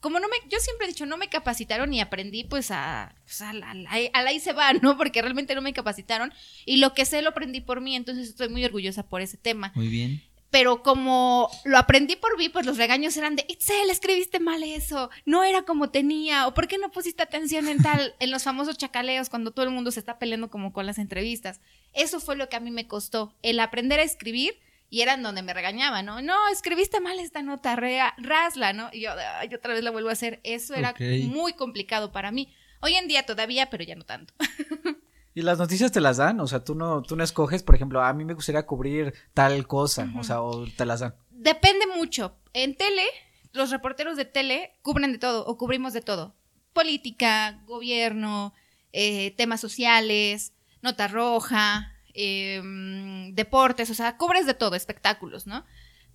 como 0.00 0.18
no 0.18 0.28
me 0.28 0.36
yo 0.48 0.58
siempre 0.58 0.86
he 0.86 0.88
dicho 0.88 1.06
no 1.06 1.16
me 1.16 1.28
capacitaron 1.28 1.92
y 1.94 2.00
aprendí 2.00 2.44
pues 2.44 2.70
a, 2.70 3.14
pues 3.24 3.40
a, 3.40 3.52
la, 3.52 3.74
ahí 3.90 4.40
se 4.40 4.52
va 4.52 4.72
no 4.72 4.96
porque 4.98 5.22
realmente 5.22 5.54
no 5.54 5.62
me 5.62 5.72
capacitaron 5.72 6.32
y 6.66 6.78
lo 6.78 6.94
que 6.94 7.04
sé 7.04 7.22
lo 7.22 7.30
aprendí 7.30 7.60
por 7.60 7.80
mí 7.80 7.96
entonces 7.96 8.28
estoy 8.28 8.48
muy 8.48 8.64
orgullosa 8.64 9.08
por 9.08 9.20
ese 9.20 9.36
tema. 9.36 9.72
Muy 9.74 9.88
bien. 9.88 10.22
Pero 10.50 10.82
como 10.82 11.48
lo 11.64 11.78
aprendí 11.78 12.14
por 12.14 12.36
mí, 12.36 12.50
pues 12.50 12.66
los 12.66 12.76
regaños 12.76 13.16
eran 13.16 13.36
de, 13.36 13.46
Itzel, 13.48 13.88
escribiste 13.88 14.38
mal 14.38 14.62
eso, 14.62 15.08
no 15.24 15.44
era 15.44 15.62
como 15.62 15.88
tenía, 15.88 16.46
o 16.46 16.52
por 16.52 16.68
qué 16.68 16.76
no 16.76 16.90
pusiste 16.90 17.22
atención 17.22 17.68
en 17.68 17.82
tal, 17.82 18.14
en 18.20 18.30
los 18.30 18.42
famosos 18.42 18.76
chacaleos, 18.76 19.30
cuando 19.30 19.52
todo 19.52 19.64
el 19.64 19.72
mundo 19.72 19.90
se 19.90 20.00
está 20.00 20.18
peleando 20.18 20.50
como 20.50 20.74
con 20.74 20.84
las 20.84 20.98
entrevistas. 20.98 21.62
Eso 21.94 22.20
fue 22.20 22.36
lo 22.36 22.50
que 22.50 22.56
a 22.56 22.60
mí 22.60 22.70
me 22.70 22.86
costó, 22.86 23.34
el 23.40 23.60
aprender 23.60 23.98
a 23.98 24.02
escribir 24.02 24.60
y 24.92 25.00
eran 25.00 25.22
donde 25.22 25.40
me 25.40 25.54
regañaban, 25.54 26.04
¿no? 26.04 26.20
No, 26.20 26.34
escribiste 26.52 27.00
mal 27.00 27.18
esta 27.18 27.40
nota, 27.40 27.74
rasla, 28.18 28.74
¿no? 28.74 28.90
Y 28.92 29.00
yo, 29.00 29.12
ay, 29.38 29.48
otra 29.54 29.72
vez 29.72 29.82
la 29.82 29.90
vuelvo 29.90 30.10
a 30.10 30.12
hacer. 30.12 30.38
Eso 30.44 30.74
era 30.74 30.94
muy 31.28 31.54
complicado 31.54 32.12
para 32.12 32.30
mí. 32.30 32.52
Hoy 32.82 32.96
en 32.96 33.08
día 33.08 33.24
todavía, 33.24 33.70
pero 33.70 33.84
ya 33.84 33.94
no 33.94 34.04
tanto. 34.04 34.34
¿Y 35.34 35.40
las 35.40 35.56
noticias 35.56 35.92
te 35.92 36.02
las 36.02 36.18
dan? 36.18 36.40
O 36.40 36.46
sea, 36.46 36.62
tú 36.62 36.74
no, 36.74 37.00
tú 37.00 37.16
no 37.16 37.24
escoges, 37.24 37.62
por 37.62 37.74
ejemplo, 37.74 38.02
a 38.02 38.12
mí 38.12 38.26
me 38.26 38.34
gustaría 38.34 38.66
cubrir 38.66 39.14
tal 39.32 39.66
cosa, 39.66 40.12
o 40.18 40.24
sea, 40.24 40.42
o 40.42 40.66
te 40.66 40.84
las 40.84 41.00
dan. 41.00 41.14
Depende 41.30 41.86
mucho. 41.96 42.36
En 42.52 42.76
tele, 42.76 43.06
los 43.52 43.70
reporteros 43.70 44.18
de 44.18 44.26
tele 44.26 44.74
cubren 44.82 45.12
de 45.12 45.18
todo, 45.18 45.46
o 45.46 45.56
cubrimos 45.56 45.94
de 45.94 46.02
todo. 46.02 46.34
Política, 46.74 47.62
gobierno, 47.64 48.52
eh, 48.92 49.30
temas 49.38 49.62
sociales, 49.62 50.52
nota 50.82 51.08
roja, 51.08 51.91
Em, 52.14 53.34
deportes, 53.34 53.88
o 53.90 53.94
sea, 53.94 54.16
cubres 54.16 54.46
de 54.46 54.54
todo, 54.54 54.76
espectáculos, 54.76 55.46
¿no? 55.46 55.64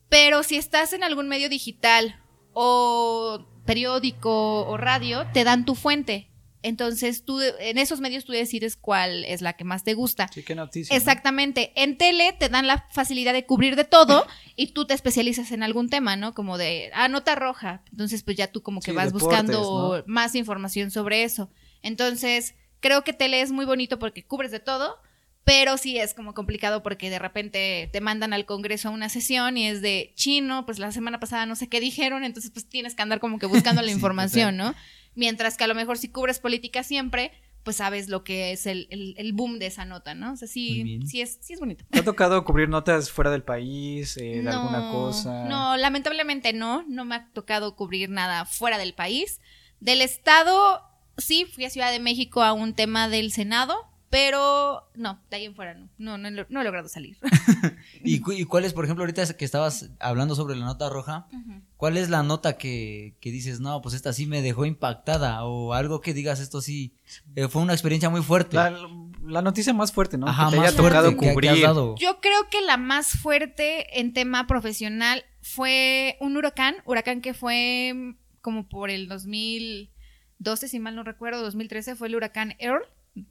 Pero 0.10 0.44
si 0.44 0.56
estás 0.56 0.94
en 0.94 1.04
algún 1.04 1.28
medio 1.28 1.50
digital 1.50 2.22
o 2.54 3.46
periódico 3.66 4.68
o 4.68 4.78
radio, 4.78 5.26
te 5.34 5.44
dan 5.44 5.66
tu 5.66 5.76
fuente. 5.76 6.30
Entonces 6.64 7.24
tú 7.24 7.40
en 7.42 7.78
esos 7.78 8.00
medios 8.00 8.26
tú 8.26 8.32
decides 8.32 8.76
cuál 8.76 9.24
es 9.26 9.42
la 9.42 9.54
que 9.54 9.64
más 9.64 9.84
te 9.84 9.94
gusta. 9.94 10.28
Sí, 10.34 10.44
qué 10.44 10.56
noticia. 10.56 10.96
Exactamente. 10.96 11.72
En 11.76 11.98
tele 11.98 12.34
te 12.34 12.50
dan 12.50 12.68
la 12.68 12.88
facilidad 12.92 13.34
de 13.34 13.46
cubrir 13.46 13.76
de 13.76 13.84
todo 13.84 14.26
y 14.56 14.68
tú 14.68 14.86
te 14.86 14.94
especializas 14.94 15.52
en 15.52 15.64
algún 15.64 15.90
tema, 15.90 16.16
¿no? 16.16 16.34
Como 16.34 16.58
de 16.58 16.92
ah, 16.94 17.08
nota 17.08 17.36
roja. 17.36 17.84
Entonces, 17.92 18.24
pues 18.24 18.38
ya 18.38 18.52
tú 18.52 18.64
como 18.64 18.82
que 18.82 18.92
vas 18.92 19.14
buscando 19.14 20.04
más 20.08 20.36
información 20.36 20.92
sobre 20.92 21.24
eso. 21.24 21.50
Entonces, 21.84 22.56
creo 22.80 23.04
que 23.04 23.14
tele 23.14 23.42
es 23.42 23.52
muy 23.52 23.66
bonito 23.66 24.00
porque 24.00 24.26
cubres 24.26 24.52
de 24.52 24.60
todo, 24.60 25.00
pero 25.48 25.78
sí 25.78 25.98
es 25.98 26.14
como 26.14 26.34
complicado 26.34 26.84
porque 26.84 27.10
de 27.10 27.20
repente 27.20 27.90
te 27.94 28.02
mandan 28.02 28.34
al 28.34 28.46
Congreso 28.46 28.90
a 28.90 28.92
una 28.92 29.08
sesión 29.08 29.56
y 29.56 29.66
es 29.66 29.82
de 29.82 30.12
chino, 30.14 30.66
pues 30.66 30.78
la 30.78 30.92
semana 30.92 31.22
pasada 31.22 31.46
no 31.46 31.56
sé 31.56 31.70
qué 31.70 31.80
dijeron, 31.80 32.26
entonces 32.26 32.52
pues 32.52 32.68
tienes 32.68 32.96
que 32.96 33.02
andar 33.02 33.22
como 33.22 33.40
que 33.40 33.46
buscando 33.46 33.82
la 33.82 33.90
información, 33.90 34.58
¿no? 34.58 34.76
Mientras 35.16 35.56
que 35.56 35.64
a 35.64 35.68
lo 35.68 35.74
mejor 35.74 35.98
si 35.98 36.10
cubres 36.10 36.40
política 36.40 36.84
siempre, 36.84 37.32
pues 37.64 37.78
sabes 37.78 38.10
lo 38.10 38.26
que 38.26 38.52
es 38.52 38.66
el, 38.66 38.90
boom 39.36 39.58
de 39.58 39.68
esa 39.68 39.86
nota, 39.86 40.16
¿no? 40.16 40.34
O 40.34 40.36
sea, 40.36 40.50
sí, 40.50 41.00
sí 41.06 41.22
es, 41.22 41.38
sí 41.40 41.54
es 41.54 41.62
bonito. 41.62 41.86
¿Te 41.92 42.00
ha 42.00 42.04
tocado 42.04 42.44
cubrir 42.44 42.68
notas 42.68 43.10
fuera 43.10 43.32
del 43.32 43.44
país, 43.44 44.18
eh, 44.18 44.42
de 44.44 44.50
alguna 44.50 44.92
cosa? 44.92 45.46
No, 45.46 45.78
lamentablemente 45.78 46.52
no, 46.52 46.84
no 46.90 47.06
me 47.06 47.16
ha 47.16 47.32
tocado 47.32 47.78
cubrir 47.78 48.10
nada 48.10 48.44
fuera 48.44 48.78
del 48.78 48.94
país. 48.94 49.40
Del 49.80 50.02
Estado, 50.02 50.82
sí, 51.16 51.46
fui 51.46 51.64
a 51.64 51.70
Ciudad 51.70 51.94
de 51.94 52.02
México 52.02 52.44
a 52.44 52.52
un 52.52 52.74
tema 52.74 53.08
del 53.08 53.32
Senado, 53.32 53.78
pero 54.10 54.90
no, 54.96 55.20
de 55.30 55.36
ahí 55.36 55.46
en 55.46 55.56
fuera 55.56 55.74
no. 55.74 55.90
No, 55.98 56.18
no, 56.18 56.62
he 56.62 56.64
logrado 56.64 56.88
salir. 56.88 57.18
¿Y, 58.04 58.20
cuál 58.20 58.64
es, 58.64 58.74
por 58.74 58.86
ejemplo, 58.86 59.04
ahorita 59.04 59.36
que 59.36 59.44
estabas 59.44 59.90
hablando 60.00 60.34
sobre 60.36 60.56
la 60.56 60.66
nota 60.66 60.90
roja, 60.90 61.28
cuál 61.76 61.98
es 61.98 62.10
la 62.10 62.24
nota 62.24 62.58
que, 62.58 63.16
dices, 63.22 63.60
no, 63.60 63.82
pues 63.82 63.96
esta 63.96 64.14
sí 64.14 64.26
me 64.26 64.42
dejó 64.42 64.66
impactada? 64.66 65.44
O 65.44 65.74
algo 65.74 66.00
que 66.00 66.14
digas, 66.14 66.40
esto 66.40 66.62
sí, 66.62 66.94
eh, 67.36 67.50
fue 67.50 67.62
una 67.62 67.74
experiencia 67.74 68.10
muy 68.10 68.22
fuerte. 68.22 68.56
La, 68.56 69.42
noticia 69.42 69.74
más 69.74 69.92
fuerte, 69.92 70.18
¿no? 70.18 70.28
Ajá, 70.28 70.50
que 70.50 70.56
te 70.56 70.62
haya 70.62 70.76
tocado 70.76 71.18
cubrir. 71.18 71.66
Yo 71.98 72.22
creo 72.22 72.50
que 72.50 72.62
la 72.62 72.78
más 72.78 73.10
fuerte 73.10 74.00
en 74.00 74.14
tema 74.14 74.48
profesional 74.48 75.26
fue 75.42 76.18
un 76.22 76.38
huracán, 76.38 76.78
huracán 76.86 77.20
que 77.20 77.34
fue 77.34 78.16
como 78.40 78.70
por 78.70 78.90
el 78.90 79.10
2012, 79.10 80.70
si 80.70 80.80
mal 80.80 80.96
no 80.96 81.04
recuerdo, 81.04 81.42
2013, 81.42 81.98
fue 81.98 82.08
el 82.08 82.16
huracán 82.16 82.56
Earl. 82.60 82.86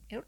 Earl 0.09 0.27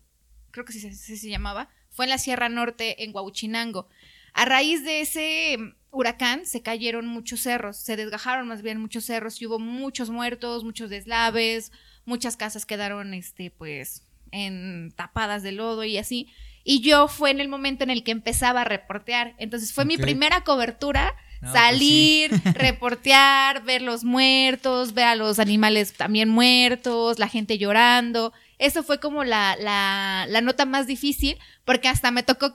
creo 0.52 0.66
que 0.66 0.74
sí, 0.74 0.92
se 0.94 1.30
llamaba, 1.30 1.70
fue 1.90 2.06
en 2.06 2.10
la 2.10 2.18
Sierra 2.18 2.50
Norte, 2.50 3.04
en 3.04 3.16
Huauchinango. 3.16 3.88
A 4.34 4.46
raíz 4.46 4.84
de 4.84 5.02
ese 5.02 5.58
huracán 5.92 6.46
se 6.46 6.62
cayeron 6.62 7.08
muchos 7.08 7.42
cerros, 7.42 7.78
se 7.78 7.96
desgajaron 7.96 8.48
más 8.48 8.62
bien 8.62 8.80
muchos 8.80 9.06
cerros 9.06 9.42
y 9.42 9.48
hubo 9.48 9.60
muchos 9.60 10.10
muertos, 10.10 10.64
muchos 10.64 10.90
deslaves, 10.90 11.72
muchas 12.06 12.38
casas 12.38 12.66
quedaron, 12.66 13.14
este, 13.14 13.52
pues, 13.52 14.04
en 14.32 14.94
tapadas 14.96 15.44
de 15.44 15.52
lodo 15.52 15.84
y 15.84 15.98
así. 15.98 16.28
Y 16.64 16.82
yo 16.82 17.08
fue 17.08 17.32
en 17.32 17.40
el 17.40 17.48
momento 17.48 17.84
en 17.84 17.90
el 17.90 18.04
que 18.04 18.12
empezaba 18.12 18.62
a 18.62 18.66
reportear. 18.66 19.34
Entonces 19.38 19.74
fue 19.74 19.86
mi 19.86 19.98
primera 19.98 20.44
cobertura. 20.44 21.16
Pues 21.40 21.54
salir, 21.54 22.32
reportear, 22.54 23.64
ver 23.64 23.82
los 23.82 24.04
muertos, 24.04 24.94
ver 24.94 25.06
a 25.06 25.16
los 25.16 25.40
animales 25.40 25.94
también 25.94 26.28
muertos, 26.30 27.18
la 27.18 27.30
gente 27.30 27.58
llorando. 27.58 28.34
Eso 28.60 28.84
fue 28.84 29.00
como 29.00 29.24
la, 29.24 29.56
la, 29.56 30.26
la 30.28 30.42
nota 30.42 30.66
más 30.66 30.86
difícil, 30.86 31.38
porque 31.64 31.88
hasta 31.88 32.12
me 32.12 32.24
tocó 32.24 32.54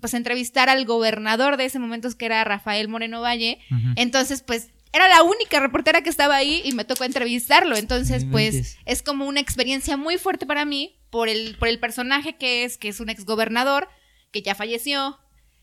pues, 0.00 0.14
entrevistar 0.14 0.68
al 0.68 0.84
gobernador 0.84 1.56
de 1.56 1.64
ese 1.64 1.78
momento, 1.78 2.08
que 2.18 2.26
era 2.26 2.42
Rafael 2.42 2.88
Moreno 2.88 3.20
Valle. 3.20 3.60
Entonces, 3.94 4.42
pues 4.42 4.70
era 4.92 5.08
la 5.08 5.22
única 5.22 5.60
reportera 5.60 6.02
que 6.02 6.10
estaba 6.10 6.34
ahí 6.34 6.60
y 6.64 6.72
me 6.72 6.84
tocó 6.84 7.04
entrevistarlo. 7.04 7.76
Entonces, 7.76 8.26
pues 8.30 8.78
es 8.84 9.02
como 9.02 9.26
una 9.26 9.38
experiencia 9.38 9.96
muy 9.96 10.18
fuerte 10.18 10.44
para 10.44 10.64
mí 10.64 10.98
por 11.10 11.28
el, 11.28 11.56
por 11.56 11.68
el 11.68 11.78
personaje 11.78 12.36
que 12.36 12.64
es, 12.64 12.78
que 12.78 12.88
es 12.88 12.98
un 12.98 13.10
exgobernador 13.10 13.88
que 14.32 14.42
ya 14.42 14.56
falleció. 14.56 15.18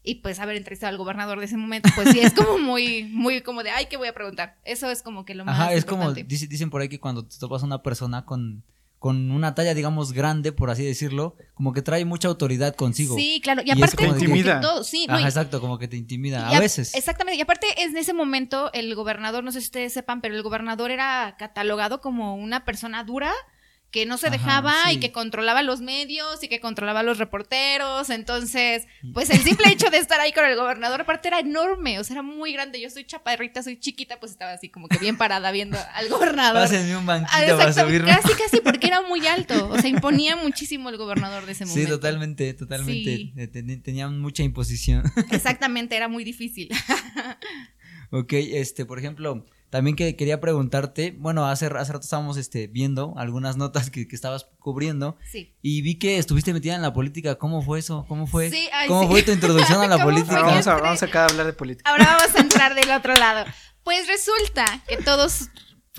Y 0.07 0.15
pues 0.15 0.39
haber 0.39 0.55
entrevistado 0.55 0.91
al 0.91 0.97
gobernador 0.97 1.39
de 1.39 1.45
ese 1.45 1.57
momento, 1.57 1.89
pues 1.95 2.11
sí, 2.11 2.19
es 2.19 2.31
como 2.31 2.57
muy, 2.59 3.05
muy 3.05 3.41
como 3.41 3.63
de, 3.63 3.71
ay, 3.71 3.87
¿qué 3.87 3.97
voy 3.97 4.07
a 4.07 4.13
preguntar? 4.13 4.55
Eso 4.63 4.89
es 4.91 5.01
como 5.01 5.25
que 5.25 5.33
lo 5.33 5.43
más. 5.45 5.59
Ajá, 5.59 5.73
es 5.73 5.83
como, 5.83 6.13
dicen 6.13 6.69
por 6.69 6.81
ahí 6.81 6.89
que 6.89 6.99
cuando 6.99 7.25
te 7.25 7.37
topas 7.39 7.63
a 7.63 7.65
una 7.65 7.81
persona 7.81 8.23
con 8.23 8.63
con 8.99 9.31
una 9.31 9.53
talla, 9.53 9.73
digamos, 9.73 10.13
grande, 10.13 10.51
por 10.51 10.69
así 10.69 10.83
decirlo, 10.83 11.35
como 11.53 11.73
que 11.73 11.81
trae 11.81 12.05
mucha 12.05 12.27
autoridad 12.27 12.75
consigo. 12.75 13.15
Sí, 13.15 13.39
claro. 13.43 13.61
Y, 13.63 13.71
aparte, 13.71 13.97
como 13.97 14.17
intimida. 14.17 14.61
sí, 14.83 15.05
Ajá, 15.07 15.21
exacto, 15.21 15.61
como 15.61 15.77
que 15.77 15.87
te 15.87 15.97
intimida, 15.97 16.49
a, 16.49 16.59
veces. 16.59 16.95
Exactamente. 16.95 17.37
Y 17.37 17.41
aparte, 17.41 17.67
en 17.77 17.95
ese 17.97 18.13
momento, 18.13 18.71
el 18.73 18.95
gobernador, 18.95 19.43
no 19.43 19.51
sé 19.51 19.61
si 19.61 19.65
ustedes 19.65 19.93
sepan, 19.93 20.21
pero 20.21 20.35
el 20.35 20.43
gobernador 20.43 20.91
era 20.91 21.35
catalogado 21.37 22.01
como 22.01 22.35
una 22.35 22.65
persona 22.65 23.03
dura 23.03 23.31
que 23.95 24.05
no 24.05 24.17
se 24.17 24.29
dejaba 24.29 24.91
y 24.91 24.99
que 24.99 25.13
controlaba 25.13 25.63
los 25.63 25.79
medios 25.79 26.43
y 26.43 26.49
que 26.49 26.59
controlaba 26.59 27.01
los 27.01 27.17
reporteros. 27.17 28.09
Entonces, 28.09 28.87
pues 29.13 29.29
el 29.29 29.39
simple 29.39 29.67
hecho 29.71 29.89
de 29.89 29.99
estar 29.99 30.19
ahí 30.19 30.33
con 30.33 30.43
el 30.43 30.57
gobernador, 30.57 30.99
aparte 30.99 31.29
era 31.29 31.39
enorme, 31.39 31.97
o 31.97 32.03
sea, 32.03 32.15
era 32.15 32.21
muy 32.21 32.51
grande. 32.51 32.81
Yo 32.81 32.89
soy 32.89 33.05
chaparrita, 33.05 33.63
soy 33.63 33.79
chiquita, 33.79 34.19
pues 34.19 34.33
estaba 34.33 34.51
así 34.51 34.67
como 34.67 34.89
que 34.89 34.97
bien 34.97 35.15
parada 35.15 35.49
viendo 35.51 35.77
al 35.93 36.09
gobernador. 36.09 36.63
Pásenme 36.63 36.97
un 36.97 37.05
banquito 37.05 37.53
ah, 37.53 37.57
para 37.57 37.71
subirme. 37.71 38.09
Casi, 38.09 38.33
casi, 38.33 38.59
porque 38.59 38.87
era 38.87 39.01
muy 39.01 39.25
alto. 39.27 39.69
O 39.69 39.79
sea, 39.79 39.89
imponía 39.89 40.35
muchísimo 40.35 40.89
el 40.89 40.97
gobernador 40.97 41.45
de 41.45 41.53
ese 41.53 41.65
momento. 41.65 41.87
Sí, 41.87 41.89
totalmente, 41.89 42.53
totalmente. 42.53 43.31
Eh, 43.37 43.47
tenían 43.81 44.19
mucha 44.19 44.43
imposición. 44.43 45.03
Exactamente, 45.31 45.95
era 45.95 46.09
muy 46.09 46.25
difícil. 46.25 46.67
ok, 48.11 48.33
este, 48.33 48.85
por 48.85 48.99
ejemplo 48.99 49.45
también 49.75 49.97
que 49.97 50.15
quería 50.15 50.39
preguntarte, 50.39 51.13
bueno, 51.17 51.47
hace, 51.47 51.65
hace 51.65 51.91
rato 51.91 52.05
estábamos 52.05 52.37
este, 52.37 52.67
viendo 52.67 53.13
algunas 53.17 53.57
notas 53.57 53.89
que, 53.89 54.07
estabas 54.09 54.47
cubriendo 54.57 55.17
sí. 55.29 55.53
y 55.61 55.81
vi 55.81 55.95
que 55.99 56.17
estuviste 56.17 56.53
metida 56.53 56.75
en 56.75 56.81
la 56.81 56.93
política. 56.93 57.35
¿Cómo 57.35 57.61
fue 57.61 57.79
eso? 57.79 58.05
¿Cómo 58.07 58.25
fue? 58.25 58.49
¿Cómo 58.87 59.09
fue 59.09 59.21
tu 59.23 59.33
introducción 59.33 59.81
a 59.81 59.87
la 59.87 59.97
política? 60.03 60.43
Vamos 60.43 60.65
a, 60.67 60.75
vamos 60.75 61.03
acá 61.03 61.23
a 61.23 61.25
hablar 61.25 61.45
de 61.45 61.51
política. 61.51 61.89
Ahora 61.89 62.05
vamos 62.05 62.33
a 62.37 62.39
entrar 62.39 62.73
del 62.73 62.89
otro 62.97 63.15
lado. 63.15 63.43
Pues 63.83 64.07
resulta 64.07 64.81
que 64.87 64.95
todos 64.95 65.49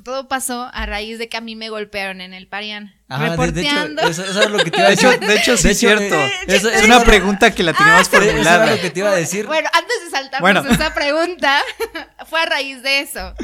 todo 0.03 0.29
pasó 0.29 0.71
a 0.73 0.87
raíz 0.87 1.19
de 1.19 1.29
que 1.29 1.37
a 1.37 1.41
mí 1.41 1.57
me 1.57 1.69
golpearon 1.69 2.21
en 2.21 2.35
el 2.35 2.49
Parián. 2.49 2.95
reporteando. 3.09 4.03
De, 4.03 4.11
hecho, 4.11 4.25
eso, 4.25 4.43
es 4.43 4.51
lo 4.51 4.59
que 4.59 4.71
te 4.71 4.79
iba 4.79 4.87
a 4.87 4.91
decir. 4.91 5.21
De 5.21 5.37
hecho, 5.37 5.57
sí 5.57 5.69
es 5.69 5.79
cierto. 5.79 6.17
es 6.47 6.85
una 6.85 7.05
pregunta 7.05 7.55
que 7.55 7.63
la 7.63 7.73
teníamos 7.73 8.09
ah, 8.09 8.11
formulada. 8.11 8.65
Eso 8.65 8.73
es 8.73 8.77
lo 8.77 8.83
que 8.83 8.91
te 8.91 9.01
iba 9.01 9.11
a 9.11 9.17
decir. 9.17 9.47
Bueno, 9.47 9.69
antes 9.73 10.05
de 10.05 10.11
saltarnos 10.11 10.67
esa 10.67 10.95
pregunta, 10.95 11.63
fue 12.27 12.41
a 12.41 12.47
raíz 12.47 12.83
de 12.83 13.01
eso. 13.01 13.35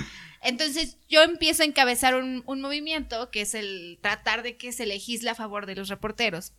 Entonces 0.42 0.98
yo 1.08 1.22
empiezo 1.22 1.62
a 1.62 1.66
encabezar 1.66 2.16
un, 2.16 2.42
movimiento 2.60 3.30
que 3.30 3.42
es 3.42 3.54
el 3.54 3.98
tratar 4.02 4.42
de 4.42 4.56
que 4.56 4.72
se 4.72 4.86
legisle 4.86 5.30
a 5.30 5.34
favor 5.34 5.66
de 5.66 5.76
los 5.76 5.88
reporteros. 5.88 6.52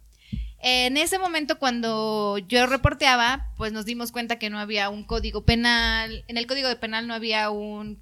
En 0.60 0.96
ese 0.96 1.20
momento 1.20 1.60
cuando 1.60 2.38
yo 2.38 2.66
reporteaba, 2.66 3.52
pues 3.58 3.74
nos 3.74 3.86
dimos 3.86 4.14
cuenta 4.14 4.40
que 4.40 4.50
no 4.50 4.58
había 4.60 4.90
un 4.90 5.04
código 5.04 5.44
penal, 5.44 6.24
en 6.30 6.38
el 6.38 6.48
código 6.48 6.70
de 6.70 6.78
penal 6.78 7.08
no 7.08 7.14
había 7.14 7.50
un, 7.50 8.02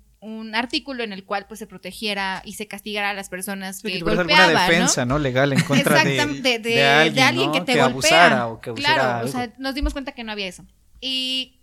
artículo 0.54 1.04
en 1.04 1.14
el 1.14 1.26
cual 1.26 1.48
pues 1.48 1.60
se 1.60 1.66
protegiera 1.66 2.44
y 2.46 2.54
se 2.54 2.68
castigara 2.68 3.10
a 3.10 3.14
las 3.16 3.30
personas 3.30 3.82
que, 3.82 4.00
golpeaban, 4.02 4.30
alguna 4.30 4.68
defensa, 4.68 5.04
¿no? 5.04 5.18
Legal 5.18 5.52
en 5.52 5.62
contra 5.62 6.04
de, 6.04 6.12
alguien, 6.12 7.52
que 7.52 7.62
te 7.62 7.82
golpea. 7.82 8.48
o 8.48 8.62
que 8.62 8.72
claro, 8.74 9.26
o 9.26 9.28
sea, 9.28 9.52
nos 9.58 9.74
dimos 9.74 9.94
cuenta 9.94 10.12
que 10.12 10.24
no 10.24 10.32
había 10.32 10.48
eso. 10.48 10.64
Y 11.00 11.61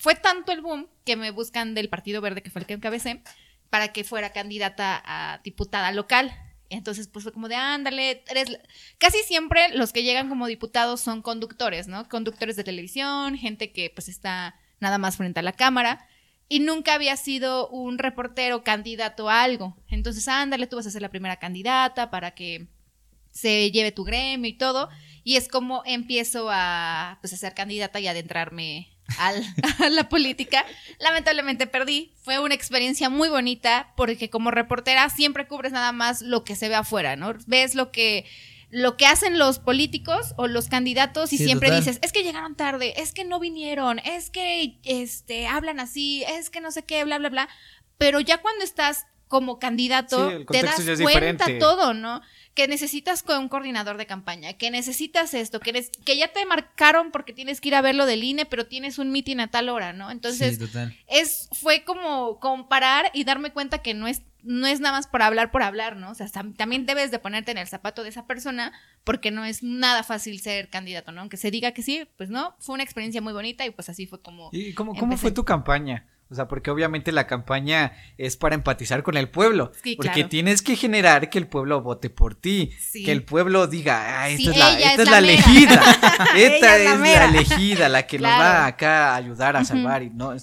fue 0.00 0.14
tanto 0.14 0.50
el 0.50 0.62
boom 0.62 0.88
que 1.04 1.14
me 1.14 1.30
buscan 1.30 1.74
del 1.74 1.90
Partido 1.90 2.22
Verde, 2.22 2.42
que 2.42 2.50
fue 2.50 2.62
el 2.62 2.66
que 2.66 2.72
encabecé, 2.72 3.22
para 3.68 3.92
que 3.92 4.02
fuera 4.02 4.32
candidata 4.32 5.00
a 5.04 5.40
diputada 5.44 5.92
local. 5.92 6.34
Entonces, 6.70 7.06
pues 7.06 7.24
fue 7.24 7.32
como 7.32 7.48
de, 7.48 7.56
ándale, 7.56 8.24
eres... 8.28 8.58
Casi 8.96 9.18
siempre 9.18 9.68
los 9.74 9.92
que 9.92 10.02
llegan 10.02 10.30
como 10.30 10.46
diputados 10.46 11.02
son 11.02 11.20
conductores, 11.20 11.86
¿no? 11.86 12.08
Conductores 12.08 12.56
de 12.56 12.64
televisión, 12.64 13.36
gente 13.36 13.72
que 13.72 13.90
pues 13.90 14.08
está 14.08 14.54
nada 14.78 14.96
más 14.96 15.18
frente 15.18 15.40
a 15.40 15.42
la 15.42 15.52
cámara. 15.52 16.08
Y 16.48 16.60
nunca 16.60 16.94
había 16.94 17.16
sido 17.18 17.68
un 17.68 17.98
reportero 17.98 18.64
candidato 18.64 19.28
a 19.28 19.42
algo. 19.42 19.76
Entonces, 19.88 20.26
ándale, 20.28 20.66
tú 20.66 20.76
vas 20.76 20.86
a 20.86 20.90
ser 20.90 21.02
la 21.02 21.10
primera 21.10 21.36
candidata 21.36 22.10
para 22.10 22.30
que 22.30 22.68
se 23.32 23.70
lleve 23.70 23.92
tu 23.92 24.04
gremio 24.04 24.48
y 24.48 24.56
todo. 24.56 24.88
Y 25.24 25.36
es 25.36 25.46
como 25.46 25.82
empiezo 25.84 26.48
a, 26.50 27.18
pues, 27.20 27.34
a 27.34 27.36
ser 27.36 27.52
candidata 27.52 28.00
y 28.00 28.06
adentrarme 28.06 28.96
a 29.78 29.88
la 29.88 30.08
política. 30.08 30.64
Lamentablemente 30.98 31.66
perdí. 31.66 32.12
Fue 32.22 32.38
una 32.38 32.54
experiencia 32.54 33.08
muy 33.08 33.28
bonita 33.28 33.92
porque 33.96 34.30
como 34.30 34.50
reportera 34.50 35.08
siempre 35.10 35.46
cubres 35.46 35.72
nada 35.72 35.92
más 35.92 36.22
lo 36.22 36.44
que 36.44 36.56
se 36.56 36.68
ve 36.68 36.74
afuera, 36.74 37.16
¿no? 37.16 37.34
Ves 37.46 37.74
lo 37.74 37.92
que 37.92 38.26
lo 38.70 38.96
que 38.96 39.06
hacen 39.06 39.36
los 39.36 39.58
políticos 39.58 40.34
o 40.36 40.46
los 40.46 40.68
candidatos 40.68 41.32
y 41.32 41.38
siempre 41.38 41.74
dices, 41.74 41.98
es 42.02 42.12
que 42.12 42.22
llegaron 42.22 42.54
tarde, 42.54 42.94
es 43.00 43.12
que 43.12 43.24
no 43.24 43.40
vinieron, 43.40 43.98
es 43.98 44.30
que 44.30 44.78
este 44.84 45.48
hablan 45.48 45.80
así, 45.80 46.22
es 46.22 46.50
que 46.50 46.60
no 46.60 46.70
sé 46.70 46.84
qué, 46.84 47.02
bla 47.02 47.18
bla 47.18 47.30
bla, 47.30 47.48
pero 47.98 48.20
ya 48.20 48.38
cuando 48.38 48.62
estás 48.62 49.06
como 49.26 49.58
candidato 49.58 50.44
te 50.50 50.62
das 50.62 50.80
cuenta 51.00 51.46
todo, 51.58 51.94
¿no? 51.94 52.20
Que 52.54 52.68
necesitas 52.68 53.22
con 53.22 53.38
un 53.38 53.48
coordinador 53.48 53.96
de 53.96 54.06
campaña, 54.06 54.54
que 54.54 54.70
necesitas 54.70 55.34
esto, 55.34 55.60
que, 55.60 55.88
que 56.04 56.16
ya 56.16 56.28
te 56.28 56.44
marcaron 56.46 57.10
porque 57.12 57.32
tienes 57.32 57.60
que 57.60 57.68
ir 57.68 57.74
a 57.74 57.82
verlo 57.82 58.06
del 58.06 58.24
INE, 58.24 58.46
pero 58.46 58.66
tienes 58.66 58.98
un 58.98 59.12
mitin 59.12 59.40
a 59.40 59.48
tal 59.48 59.68
hora, 59.68 59.92
¿no? 59.92 60.10
Entonces, 60.10 60.58
es 61.06 61.48
fue 61.52 61.84
como 61.84 62.40
comparar 62.40 63.10
y 63.14 63.24
darme 63.24 63.52
cuenta 63.52 63.82
que 63.82 63.94
no 63.94 64.08
es 64.08 64.22
no 64.42 64.66
es 64.66 64.80
nada 64.80 64.96
más 64.96 65.06
por 65.06 65.20
hablar 65.20 65.50
por 65.50 65.62
hablar, 65.62 65.96
¿no? 65.96 66.10
O 66.10 66.14
sea, 66.14 66.26
también 66.56 66.86
debes 66.86 67.10
de 67.10 67.18
ponerte 67.18 67.50
en 67.50 67.58
el 67.58 67.66
zapato 67.66 68.02
de 68.02 68.08
esa 68.08 68.26
persona 68.26 68.72
porque 69.04 69.30
no 69.30 69.44
es 69.44 69.62
nada 69.62 70.02
fácil 70.02 70.40
ser 70.40 70.70
candidato, 70.70 71.12
¿no? 71.12 71.20
Aunque 71.20 71.36
se 71.36 71.50
diga 71.50 71.72
que 71.72 71.82
sí, 71.82 72.08
pues 72.16 72.30
no, 72.30 72.56
fue 72.58 72.74
una 72.74 72.82
experiencia 72.82 73.20
muy 73.20 73.34
bonita 73.34 73.66
y 73.66 73.70
pues 73.70 73.90
así 73.90 74.06
fue 74.06 74.22
como... 74.22 74.48
¿Y 74.52 74.72
cómo, 74.72 74.94
cómo 74.94 75.18
fue 75.18 75.30
tu 75.30 75.44
campaña? 75.44 76.06
O 76.30 76.34
sea, 76.36 76.46
porque 76.46 76.70
obviamente 76.70 77.10
la 77.10 77.26
campaña 77.26 77.92
es 78.16 78.36
para 78.36 78.54
empatizar 78.54 79.02
con 79.02 79.16
el 79.16 79.28
pueblo. 79.28 79.72
porque 79.96 80.22
tienes 80.22 80.62
que 80.62 80.76
generar 80.76 81.28
que 81.28 81.38
el 81.38 81.48
pueblo 81.48 81.82
vote 81.82 82.08
por 82.08 82.36
ti. 82.36 82.70
Que 82.92 83.10
el 83.10 83.24
pueblo 83.24 83.66
diga, 83.66 84.22
ah, 84.22 84.28
esta, 84.28 84.50
es, 84.50 84.56
la, 84.56 84.78
esta 84.78 85.02
es, 85.02 85.10
la, 85.10 85.18
elegida. 85.18 85.82
esta 86.36 86.76
es, 86.76 87.00
la, 87.00 87.24
elegida, 87.24 87.88
la 87.88 88.06
que 88.06 88.20
nos 88.20 88.30
va 88.30 88.66
acá 88.66 89.12
a 89.12 89.16
ayudar 89.16 89.56
a 89.56 89.64
salvar. 89.64 90.04
y 90.04 90.10
no, 90.10 90.34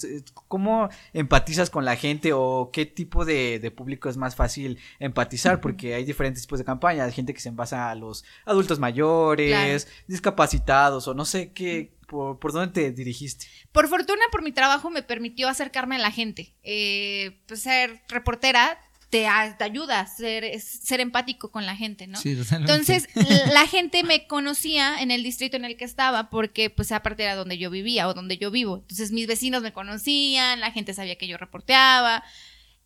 ¿Cómo 0.50 0.90
empatizas 1.14 1.70
con 1.70 1.86
la 1.86 1.96
gente 1.96 2.34
o 2.34 2.70
qué 2.74 2.86
tipo 2.86 3.24
de, 3.24 3.60
de 3.60 3.72
público 3.72 4.10
es 4.10 4.18
más 4.18 4.36
fácil 4.36 4.80
empatizar? 5.00 5.62
Porque 5.62 5.96
hay 5.96 6.04
diferentes 6.04 6.42
tipos 6.42 6.60
de 6.60 6.66
campañas. 6.66 7.08
Hay 7.08 7.14
gente 7.14 7.34
que 7.34 7.40
se 7.40 7.48
envasa 7.48 7.90
a 7.90 7.96
los 7.96 8.26
adultos 8.46 8.78
mayores, 8.78 9.88
discapacitados 10.06 11.08
o 11.08 11.14
no 11.14 11.24
sé 11.24 11.54
qué 11.54 11.97
¿Por, 12.08 12.40
¿Por, 12.40 12.54
dónde 12.54 12.74
te 12.74 12.92
dirigiste? 12.92 13.46
Por 13.72 13.88
fortuna, 13.88 14.22
por 14.32 14.42
mi 14.42 14.52
trabajo 14.52 14.90
me 14.90 15.04
permitió 15.04 15.50
acercarme 15.50 15.98
a 15.98 16.00
la 16.00 16.12
gente. 16.12 16.56
Eh, 16.64 17.42
pues 17.48 17.62
ser 17.62 18.02
reportera 18.10 18.80
te, 19.10 19.26
ayuda 19.28 20.02
a 20.02 20.08
ser, 20.08 20.60
ser 20.60 21.00
empático 21.00 21.52
con 21.52 21.66
la 21.66 21.76
gente, 21.76 22.08
¿no? 22.08 22.20
Sí, 22.20 22.36
totalmente. 22.36 22.72
Entonces, 22.72 23.08
la 23.54 23.66
gente 23.68 24.04
me 24.04 24.28
conocía 24.28 25.02
en 25.02 25.12
el 25.12 25.24
distrito 25.24 25.56
en 25.56 25.66
el 25.66 25.78
que 25.78 25.86
estaba 25.86 26.30
porque, 26.30 26.70
pues, 26.70 26.92
aparte 26.92 27.24
era 27.24 27.36
donde 27.36 27.58
yo 27.58 27.70
vivía 27.70 28.08
o 28.08 28.14
donde 28.14 28.38
yo 28.38 28.52
vivo. 28.52 28.78
Entonces, 28.78 29.12
mis 29.12 29.28
vecinos 29.28 29.62
me 29.62 29.72
conocían, 29.72 30.60
la 30.60 30.72
gente 30.72 30.94
sabía 30.94 31.18
que 31.18 31.28
yo 31.28 31.38
reporteaba. 31.38 32.24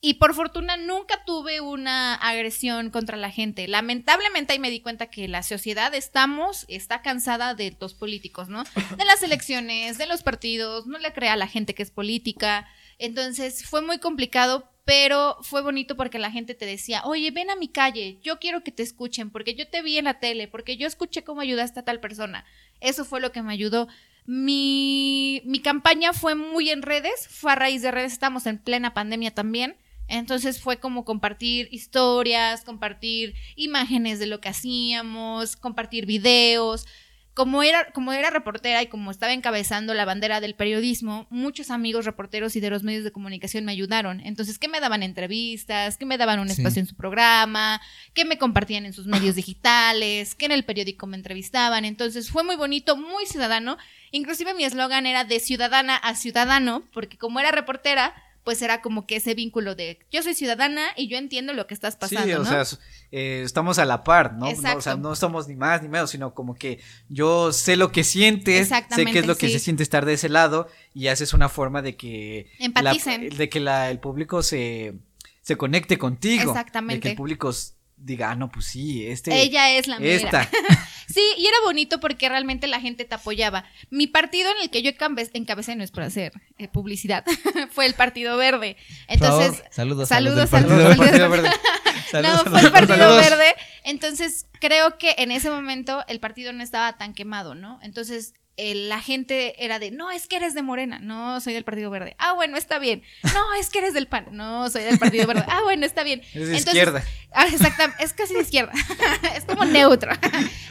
Y 0.03 0.15
por 0.15 0.33
fortuna 0.33 0.77
nunca 0.77 1.23
tuve 1.25 1.61
una 1.61 2.15
agresión 2.15 2.89
contra 2.89 3.17
la 3.17 3.29
gente. 3.29 3.67
Lamentablemente 3.67 4.51
ahí 4.51 4.57
me 4.57 4.71
di 4.71 4.81
cuenta 4.81 5.11
que 5.11 5.27
la 5.27 5.43
sociedad 5.43 5.93
estamos, 5.93 6.65
está 6.69 7.03
cansada 7.03 7.53
de 7.53 7.77
los 7.79 7.93
políticos, 7.93 8.49
¿no? 8.49 8.63
De 8.97 9.05
las 9.05 9.21
elecciones, 9.21 9.99
de 9.99 10.07
los 10.07 10.23
partidos, 10.23 10.87
no 10.87 10.97
le 10.97 11.13
crea 11.13 11.33
a 11.33 11.37
la 11.37 11.45
gente 11.45 11.75
que 11.75 11.83
es 11.83 11.91
política. 11.91 12.67
Entonces 12.97 13.63
fue 13.63 13.83
muy 13.83 13.99
complicado, 13.99 14.67
pero 14.85 15.37
fue 15.43 15.61
bonito 15.61 15.95
porque 15.95 16.17
la 16.17 16.31
gente 16.31 16.55
te 16.55 16.65
decía, 16.65 17.03
oye, 17.05 17.29
ven 17.29 17.51
a 17.51 17.55
mi 17.55 17.67
calle, 17.67 18.17
yo 18.23 18.39
quiero 18.39 18.63
que 18.63 18.71
te 18.71 18.81
escuchen, 18.81 19.29
porque 19.29 19.53
yo 19.53 19.67
te 19.67 19.83
vi 19.83 19.99
en 19.99 20.05
la 20.05 20.19
tele, 20.19 20.47
porque 20.47 20.77
yo 20.77 20.87
escuché 20.87 21.23
cómo 21.23 21.41
ayudaste 21.41 21.79
a 21.79 21.85
tal 21.85 21.99
persona. 21.99 22.43
Eso 22.79 23.05
fue 23.05 23.21
lo 23.21 23.31
que 23.31 23.43
me 23.43 23.53
ayudó. 23.53 23.87
Mi, 24.25 25.43
mi 25.45 25.59
campaña 25.59 26.11
fue 26.11 26.33
muy 26.33 26.71
en 26.71 26.81
redes, 26.81 27.27
fue 27.27 27.51
a 27.51 27.55
raíz 27.55 27.83
de 27.83 27.91
redes, 27.91 28.13
estamos 28.13 28.47
en 28.47 28.57
plena 28.57 28.95
pandemia 28.95 29.35
también. 29.35 29.77
Entonces 30.11 30.59
fue 30.59 30.77
como 30.77 31.05
compartir 31.05 31.69
historias, 31.71 32.65
compartir 32.65 33.33
imágenes 33.55 34.19
de 34.19 34.27
lo 34.27 34.41
que 34.41 34.49
hacíamos, 34.49 35.55
compartir 35.55 36.05
videos. 36.05 36.85
Como 37.33 37.63
era, 37.63 37.93
como 37.93 38.11
era 38.11 38.29
reportera 38.29 38.81
y 38.81 38.87
como 38.87 39.09
estaba 39.09 39.31
encabezando 39.31 39.93
la 39.93 40.03
bandera 40.03 40.41
del 40.41 40.53
periodismo, 40.53 41.27
muchos 41.29 41.71
amigos 41.71 42.03
reporteros 42.03 42.57
y 42.57 42.59
de 42.59 42.69
los 42.69 42.83
medios 42.83 43.05
de 43.05 43.13
comunicación 43.13 43.63
me 43.63 43.71
ayudaron. 43.71 44.19
Entonces, 44.19 44.59
que 44.59 44.67
me 44.67 44.81
daban 44.81 45.01
entrevistas, 45.01 45.97
que 45.97 46.05
me 46.05 46.17
daban 46.17 46.41
un 46.41 46.49
espacio 46.49 46.81
en 46.81 46.87
su 46.87 46.95
programa, 46.97 47.79
que 48.13 48.25
me 48.25 48.37
compartían 48.37 48.85
en 48.85 48.91
sus 48.91 49.07
medios 49.07 49.35
digitales, 49.35 50.35
que 50.35 50.43
en 50.47 50.51
el 50.51 50.65
periódico 50.65 51.07
me 51.07 51.15
entrevistaban. 51.15 51.85
Entonces, 51.85 52.29
fue 52.29 52.43
muy 52.43 52.57
bonito, 52.57 52.97
muy 52.97 53.25
ciudadano. 53.25 53.77
Inclusive 54.11 54.53
mi 54.53 54.65
eslogan 54.65 55.05
era 55.05 55.23
de 55.23 55.39
ciudadana 55.39 55.95
a 55.95 56.15
ciudadano, 56.15 56.83
porque 56.91 57.17
como 57.17 57.39
era 57.39 57.51
reportera, 57.51 58.13
pues 58.43 58.61
era 58.61 58.81
como 58.81 59.05
que 59.05 59.17
ese 59.17 59.33
vínculo 59.33 59.75
de 59.75 59.99
yo 60.11 60.23
soy 60.23 60.33
ciudadana 60.33 60.87
y 60.95 61.07
yo 61.07 61.17
entiendo 61.17 61.53
lo 61.53 61.67
que 61.67 61.73
estás 61.73 61.95
pasando. 61.95 62.25
Sí, 62.25 62.33
o 62.33 62.45
sea, 62.45 62.63
eh, 63.11 63.41
estamos 63.45 63.79
a 63.79 63.85
la 63.85 64.03
par, 64.03 64.33
¿no? 64.33 64.49
O 64.49 64.81
sea, 64.81 64.95
no 64.95 65.15
somos 65.15 65.47
ni 65.47 65.55
más 65.55 65.81
ni 65.81 65.89
menos, 65.89 66.09
sino 66.09 66.33
como 66.33 66.55
que 66.55 66.79
yo 67.09 67.53
sé 67.53 67.75
lo 67.75 67.91
que 67.91 68.03
sientes, 68.03 68.69
sé 68.69 69.05
qué 69.05 69.19
es 69.19 69.27
lo 69.27 69.37
que 69.37 69.49
se 69.49 69.59
siente 69.59 69.83
estar 69.83 70.05
de 70.05 70.13
ese 70.13 70.29
lado 70.29 70.67
y 70.93 71.07
haces 71.07 71.33
una 71.33 71.49
forma 71.49 71.81
de 71.81 71.95
que... 71.95 72.51
Empaticen. 72.59 73.29
de 73.29 73.49
que 73.49 73.59
la, 73.59 73.89
el 73.91 73.99
público 73.99 74.43
se, 74.43 74.95
se 75.41 75.57
conecte 75.57 75.97
contigo. 75.97 76.51
Exactamente. 76.51 76.95
De 76.95 76.99
que 77.01 77.09
el 77.09 77.15
público 77.15 77.51
diga, 77.97 78.31
ah, 78.31 78.35
no, 78.35 78.49
pues 78.49 78.65
sí, 78.65 79.05
este. 79.05 79.39
Ella 79.41 79.71
es 79.71 79.87
la 79.87 79.99
mera. 79.99 80.13
Esta. 80.13 80.49
sí, 81.13 81.23
y 81.37 81.45
era 81.45 81.57
bonito 81.63 81.99
porque 81.99 82.29
realmente 82.29 82.67
la 82.67 82.79
gente 82.79 83.05
te 83.05 83.15
apoyaba. 83.15 83.65
Mi 83.89 84.07
partido 84.07 84.49
en 84.51 84.63
el 84.63 84.69
que 84.69 84.81
yo 84.81 84.91
encabecé, 85.33 85.75
no 85.75 85.83
es 85.83 85.91
por 85.91 86.03
hacer 86.03 86.33
eh, 86.57 86.67
publicidad, 86.67 87.25
fue 87.71 87.85
el 87.85 87.93
Partido 87.93 88.37
Verde. 88.37 88.77
Entonces, 89.07 89.63
saludos, 89.71 90.09
saludos, 90.09 90.49
saludos, 90.49 90.97
Partido 90.97 91.29
Verde. 91.29 91.49
no, 92.21 92.37
fue 92.45 92.61
el 92.61 92.71
Partido 92.71 93.15
Verde. 93.15 93.55
Entonces, 93.83 94.47
creo 94.59 94.97
que 94.97 95.15
en 95.17 95.31
ese 95.31 95.49
momento 95.49 96.03
el 96.07 96.19
partido 96.19 96.53
no 96.53 96.63
estaba 96.63 96.97
tan 96.97 97.13
quemado, 97.13 97.55
¿no? 97.55 97.79
Entonces, 97.81 98.33
la 98.57 99.01
gente 99.01 99.63
era 99.63 99.79
de, 99.79 99.91
no, 99.91 100.11
es 100.11 100.27
que 100.27 100.35
eres 100.35 100.53
de 100.53 100.61
Morena, 100.61 100.99
no, 100.99 101.39
soy 101.41 101.53
del 101.53 101.63
Partido 101.63 101.89
Verde. 101.89 102.15
Ah, 102.19 102.33
bueno, 102.33 102.57
está 102.57 102.79
bien. 102.79 103.01
No, 103.33 103.53
es 103.59 103.69
que 103.69 103.79
eres 103.79 103.93
del 103.93 104.07
PAN, 104.07 104.27
no, 104.31 104.69
soy 104.69 104.83
del 104.83 104.99
Partido 104.99 105.25
Verde. 105.25 105.45
Ah, 105.47 105.61
bueno, 105.63 105.85
está 105.85 106.03
bien. 106.03 106.21
Es 106.33 106.49
de 106.49 106.57
izquierda. 106.57 107.03
Ah, 107.33 107.47
exactamente, 107.47 108.03
es 108.03 108.13
casi 108.13 108.33
de 108.33 108.41
izquierda. 108.41 108.73
es 109.35 109.45
como 109.45 109.65
neutro. 109.65 110.11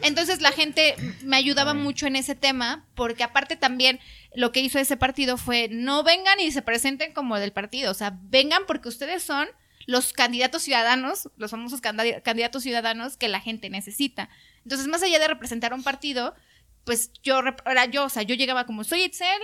Entonces 0.03 0.41
la 0.41 0.53
gente 0.53 0.95
me 1.23 1.37
ayudaba 1.37 1.75
mucho 1.75 2.07
en 2.07 2.17
ese 2.17 2.35
tema, 2.35 2.87
porque 2.95 3.25
aparte 3.25 3.57
también 3.57 3.99
lo 4.35 4.53
que 4.53 4.61
hizo 4.61 4.79
ese 4.79 4.97
partido 4.97 5.37
fue, 5.37 5.69
no 5.71 6.03
vengan 6.03 6.39
y 6.39 6.53
se 6.53 6.63
presenten 6.63 7.13
como 7.13 7.39
del 7.39 7.53
partido, 7.53 7.91
o 7.91 7.95
sea, 7.95 8.19
vengan 8.23 8.63
porque 8.67 8.89
ustedes 8.89 9.23
son 9.23 9.49
los 9.87 10.13
candidatos 10.13 10.63
ciudadanos, 10.63 11.31
los 11.37 11.51
famosos 11.51 11.81
candidatos 11.81 12.63
ciudadanos 12.63 13.17
que 13.17 13.29
la 13.29 13.41
gente 13.41 13.71
necesita. 13.71 14.29
Entonces, 14.63 14.87
más 14.87 15.03
allá 15.03 15.19
de 15.19 15.27
representar 15.27 15.73
un 15.75 15.83
partido, 15.83 16.35
pues 16.85 17.13
yo, 17.23 17.41
era 17.67 17.87
yo, 17.87 18.05
o 18.05 18.09
sea, 18.09 18.23
yo 18.23 18.35
llegaba 18.35 18.67
como, 18.67 18.85
soy 18.85 19.03
Itzel, 19.03 19.41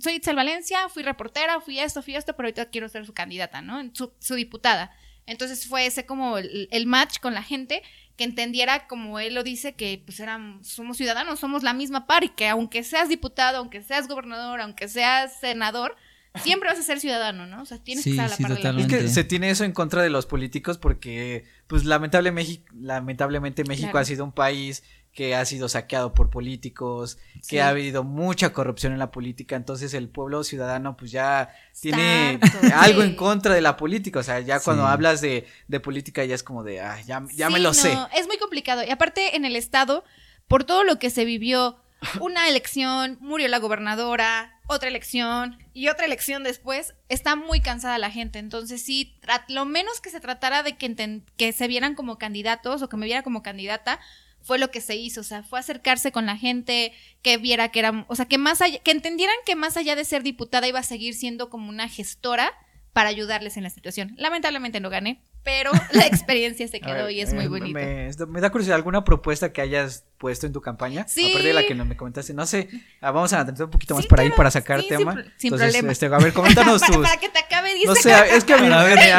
soy 0.00 0.14
Itzel 0.14 0.36
Valencia, 0.36 0.88
fui 0.88 1.02
reportera, 1.02 1.60
fui 1.60 1.78
esto, 1.78 2.02
fui 2.02 2.16
esto, 2.16 2.34
pero 2.34 2.46
ahorita 2.46 2.70
quiero 2.70 2.88
ser 2.88 3.06
su 3.06 3.14
candidata, 3.14 3.62
¿no? 3.62 3.82
Su, 3.94 4.12
su 4.18 4.34
diputada. 4.34 4.92
Entonces 5.28 5.66
fue 5.66 5.84
ese 5.84 6.06
como 6.06 6.38
el, 6.38 6.86
match 6.86 7.18
con 7.20 7.34
la 7.34 7.42
gente 7.42 7.82
que 8.16 8.24
entendiera, 8.24 8.86
como 8.86 9.18
él 9.18 9.34
lo 9.34 9.42
dice, 9.42 9.74
que 9.74 10.02
pues 10.04 10.20
eran, 10.20 10.64
somos 10.64 10.96
ciudadanos, 10.96 11.38
somos 11.38 11.62
la 11.62 11.74
misma 11.74 12.06
par 12.06 12.24
y 12.24 12.30
que 12.30 12.48
aunque 12.48 12.82
seas 12.82 13.10
diputado, 13.10 13.58
aunque 13.58 13.82
seas 13.82 14.08
gobernador, 14.08 14.62
aunque 14.62 14.88
seas 14.88 15.38
senador, 15.38 15.96
siempre 16.42 16.70
vas 16.70 16.78
a 16.78 16.82
ser 16.82 16.98
ciudadano, 16.98 17.46
¿no? 17.46 17.60
O 17.60 17.66
sea, 17.66 17.76
tienes 17.76 18.04
que 18.04 18.10
estar 18.10 18.26
a 18.26 18.28
la 18.30 18.36
par 18.36 18.56
de 18.56 18.72
la 18.72 18.80
Es 18.80 18.86
que 18.86 19.08
se 19.08 19.22
tiene 19.22 19.50
eso 19.50 19.64
en 19.64 19.72
contra 19.72 20.02
de 20.02 20.08
los 20.08 20.24
políticos 20.24 20.78
porque, 20.78 21.44
pues, 21.66 21.84
lamentablemente, 21.84 22.62
lamentablemente 22.74 23.64
México 23.64 23.98
ha 23.98 24.04
sido 24.06 24.24
un 24.24 24.32
país 24.32 24.82
que 25.18 25.34
ha 25.34 25.44
sido 25.44 25.68
saqueado 25.68 26.14
por 26.14 26.30
políticos, 26.30 27.18
que 27.48 27.60
ha 27.60 27.70
habido 27.70 28.04
mucha 28.04 28.52
corrupción 28.52 28.92
en 28.92 29.00
la 29.00 29.10
política, 29.10 29.56
entonces 29.56 29.92
el 29.92 30.08
pueblo 30.08 30.44
ciudadano 30.44 30.96
pues 30.96 31.10
ya 31.10 31.52
tiene 31.80 32.38
algo 32.72 33.02
en 33.02 33.16
contra 33.16 33.52
de 33.52 33.60
la 33.60 33.76
política, 33.76 34.20
o 34.20 34.22
sea, 34.22 34.38
ya 34.38 34.60
cuando 34.60 34.86
hablas 34.86 35.20
de, 35.20 35.44
de, 35.66 35.80
política 35.80 36.24
ya 36.24 36.36
es 36.36 36.44
como 36.44 36.62
de, 36.62 36.82
ah, 36.82 37.00
ya, 37.04 37.24
ya 37.34 37.50
me 37.50 37.58
lo 37.58 37.74
sé. 37.74 37.98
Es 38.14 38.28
muy 38.28 38.38
complicado, 38.38 38.84
y 38.84 38.90
aparte 38.90 39.34
en 39.34 39.44
el 39.44 39.56
estado, 39.56 40.04
por 40.46 40.62
todo 40.62 40.84
lo 40.84 41.00
que 41.00 41.10
se 41.10 41.24
vivió, 41.24 41.82
una 42.20 42.48
elección, 42.48 43.18
murió 43.20 43.48
la 43.48 43.58
gobernadora, 43.58 44.60
otra 44.68 44.88
elección 44.88 45.58
y 45.74 45.88
otra 45.88 46.06
elección 46.06 46.44
después, 46.44 46.94
está 47.08 47.34
muy 47.34 47.60
cansada 47.60 47.98
la 47.98 48.12
gente. 48.12 48.38
Entonces, 48.38 48.84
sí, 48.84 49.18
lo 49.48 49.64
menos 49.64 50.00
que 50.00 50.10
se 50.10 50.20
tratara 50.20 50.62
de 50.62 50.76
que, 50.76 51.22
que 51.36 51.52
se 51.52 51.66
vieran 51.66 51.96
como 51.96 52.18
candidatos 52.18 52.82
o 52.82 52.88
que 52.88 52.96
me 52.96 53.06
viera 53.06 53.24
como 53.24 53.42
candidata, 53.42 53.98
fue 54.42 54.58
lo 54.58 54.70
que 54.70 54.80
se 54.80 54.96
hizo, 54.96 55.20
o 55.20 55.24
sea, 55.24 55.42
fue 55.42 55.58
acercarse 55.58 56.12
con 56.12 56.26
la 56.26 56.36
gente, 56.36 56.92
que 57.22 57.36
viera 57.36 57.70
que 57.70 57.80
era, 57.80 58.04
o 58.08 58.16
sea, 58.16 58.26
que 58.26 58.38
más 58.38 58.62
allá, 58.62 58.78
que 58.78 58.90
entendieran 58.90 59.36
que 59.44 59.56
más 59.56 59.76
allá 59.76 59.96
de 59.96 60.04
ser 60.04 60.22
diputada 60.22 60.68
iba 60.68 60.78
a 60.78 60.84
seguir 60.84 61.14
siendo 61.14 61.50
como 61.50 61.68
una 61.68 61.88
gestora 61.88 62.54
para 62.92 63.10
ayudarles 63.10 63.56
en 63.56 63.62
la 63.62 63.70
situación. 63.70 64.14
Lamentablemente 64.16 64.80
no 64.80 64.90
gané, 64.90 65.20
pero 65.42 65.70
la 65.92 66.06
experiencia 66.06 66.68
se 66.68 66.80
quedó 66.80 67.08
y 67.10 67.20
es 67.20 67.32
muy 67.32 67.44
eh, 67.44 67.48
bonita. 67.48 68.26
Me, 68.26 68.40
da 68.40 68.50
curiosidad, 68.50 68.76
¿alguna 68.76 69.04
propuesta 69.04 69.52
que 69.52 69.60
hayas 69.60 70.04
puesto 70.18 70.46
en 70.46 70.52
tu 70.52 70.60
campaña? 70.60 71.06
Sí. 71.08 71.30
Aparte 71.30 71.48
de 71.48 71.54
la 71.54 71.66
que 71.66 71.74
no 71.74 71.84
me 71.84 71.96
comentaste, 71.96 72.34
no 72.34 72.46
sé, 72.46 72.68
ah, 73.00 73.10
vamos 73.10 73.32
a 73.32 73.40
atentar 73.40 73.64
un 73.64 73.70
poquito 73.70 73.94
más 73.94 74.06
por 74.06 74.20
ahí 74.20 74.30
para 74.30 74.50
sacar 74.50 74.82
tema. 74.82 75.24
Sin, 75.36 75.50
problema. 75.50 75.92
Este, 75.92 76.06
a 76.06 76.18
ver, 76.18 76.32
coméntanos 76.32 76.82
tus... 76.86 76.96
para, 76.98 77.16
que 77.16 77.28
te 77.28 77.38
acabe, 77.38 77.74
dice. 77.74 77.86
No 77.86 77.94
sé, 77.94 78.12
es 78.36 78.44
que 78.44 78.54
a 78.54 78.58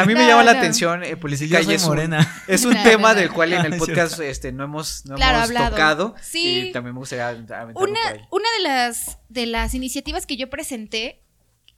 mí, 0.04 0.14
me 0.14 0.26
llama 0.26 0.44
la 0.44 0.52
atención 0.52 1.02
eh, 1.02 1.16
política 1.16 1.60
y 1.62 1.72
es 1.72 1.84
morena. 1.84 2.44
Un, 2.46 2.54
es 2.54 2.64
un 2.64 2.74
tema 2.82 3.14
del 3.14 3.30
cual 3.30 3.52
en 3.52 3.72
el 3.72 3.78
podcast 3.78 4.20
este, 4.20 4.52
no 4.52 4.64
hemos, 4.64 5.04
no 5.06 5.16
hemos 5.16 5.48
tocado. 5.48 6.14
Sí. 6.20 6.68
Y 6.68 6.72
también 6.72 6.94
me 6.94 7.00
gustaría 7.00 7.30
una, 7.74 8.28
una 8.30 8.48
de 8.58 8.62
las, 8.62 9.18
de 9.28 9.46
las 9.46 9.74
iniciativas 9.74 10.26
que 10.26 10.36
yo 10.36 10.50
presenté 10.50 11.22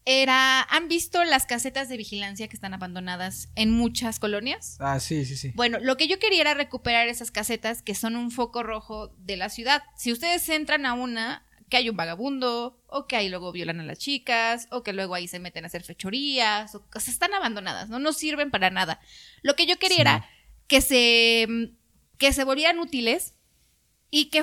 era, 0.04 0.62
¿han 0.62 0.88
visto 0.88 1.22
las 1.24 1.46
casetas 1.46 1.88
de 1.88 1.96
vigilancia 1.96 2.48
que 2.48 2.56
están 2.56 2.74
abandonadas 2.74 3.48
en 3.54 3.70
muchas 3.70 4.18
colonias? 4.18 4.76
Ah, 4.80 4.98
sí, 4.98 5.24
sí, 5.24 5.36
sí. 5.36 5.52
Bueno, 5.54 5.78
lo 5.80 5.96
que 5.96 6.08
yo 6.08 6.18
quería 6.18 6.40
era 6.40 6.54
recuperar 6.54 7.08
esas 7.08 7.30
casetas 7.30 7.82
que 7.82 7.94
son 7.94 8.16
un 8.16 8.30
foco 8.30 8.62
rojo 8.62 9.14
de 9.18 9.36
la 9.36 9.48
ciudad. 9.48 9.82
Si 9.96 10.12
ustedes 10.12 10.48
entran 10.48 10.86
a 10.86 10.94
una, 10.94 11.46
que 11.68 11.76
hay 11.76 11.88
un 11.88 11.96
vagabundo, 11.96 12.82
o 12.88 13.06
que 13.06 13.16
ahí 13.16 13.28
luego 13.28 13.52
violan 13.52 13.80
a 13.80 13.84
las 13.84 13.98
chicas, 13.98 14.66
o 14.70 14.82
que 14.82 14.92
luego 14.92 15.14
ahí 15.14 15.28
se 15.28 15.38
meten 15.38 15.64
a 15.64 15.68
hacer 15.68 15.84
fechorías, 15.84 16.74
o, 16.74 16.84
sea, 16.98 17.12
están 17.12 17.32
abandonadas, 17.32 17.88
¿no? 17.88 17.98
No 17.98 18.12
sirven 18.12 18.50
para 18.50 18.70
nada. 18.70 19.00
Lo 19.42 19.54
que 19.54 19.66
yo 19.66 19.78
quería 19.78 20.00
era 20.00 20.30
que 20.66 20.80
se, 20.80 21.46
que 22.18 22.32
se 22.32 22.44
volvieran 22.44 22.80
útiles 22.80 23.34
y 24.14 24.26
que 24.26 24.42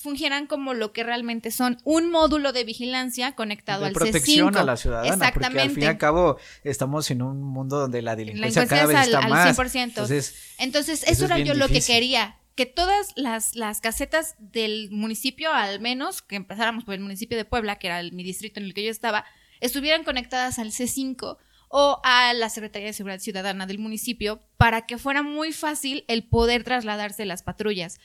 fungieran 0.00 0.46
como 0.46 0.72
lo 0.72 0.94
que 0.94 1.04
realmente 1.04 1.50
son, 1.50 1.76
un 1.84 2.10
módulo 2.10 2.54
de 2.54 2.64
vigilancia 2.64 3.32
conectado 3.32 3.84
al 3.84 3.92
protección 3.92 4.56
a 4.56 4.64
la 4.64 4.78
ciudadana, 4.78 5.08
Exactamente. 5.08 5.46
porque 5.46 5.60
al 5.60 5.70
fin 5.70 5.82
y 5.82 5.86
al 5.86 5.98
cabo 5.98 6.38
estamos 6.64 7.10
en 7.10 7.20
un 7.20 7.42
mundo 7.42 7.80
donde 7.80 8.00
la 8.00 8.16
delincuencia, 8.16 8.66
cada 8.66 8.86
vez 8.86 8.98
está 9.06 9.28
más. 9.28 9.58
100%. 9.58 9.82
Entonces, 9.82 10.34
Entonces 10.56 11.04
eso, 11.06 11.26
era 11.26 11.38
yo 11.38 11.52
lo 11.52 11.68
que 11.68 11.82
quería, 11.82 12.38
que 12.54 12.64
todas 12.64 13.12
las, 13.14 13.54
las 13.54 13.82
casetas 13.82 14.36
del 14.38 14.88
municipio, 14.90 15.52
al 15.52 15.80
menos, 15.80 16.22
que 16.22 16.36
empezáramos 16.36 16.84
por 16.84 16.94
el 16.94 17.00
municipio 17.00 17.36
de 17.36 17.44
Puebla, 17.44 17.76
que 17.76 17.88
era 17.88 18.02
mi 18.04 18.24
distrito 18.24 18.58
en 18.58 18.64
el 18.64 18.72
que 18.72 18.84
yo 18.84 18.90
estaba, 18.90 19.26
estuvieran 19.60 20.04
conectadas 20.04 20.58
al 20.58 20.70
C5 20.70 21.36
o 21.68 22.00
a 22.04 22.32
la 22.32 22.48
Secretaría 22.48 22.86
de 22.86 22.94
Seguridad 22.94 23.20
Ciudadana 23.20 23.66
del 23.66 23.80
municipio 23.80 24.40
para 24.56 24.86
que 24.86 24.96
fuera 24.96 25.22
muy 25.22 25.52
fácil 25.52 26.06
el 26.08 26.22
poder 26.22 26.64
trasladarse 26.64 27.26
las 27.26 27.42
patrullas. 27.42 28.00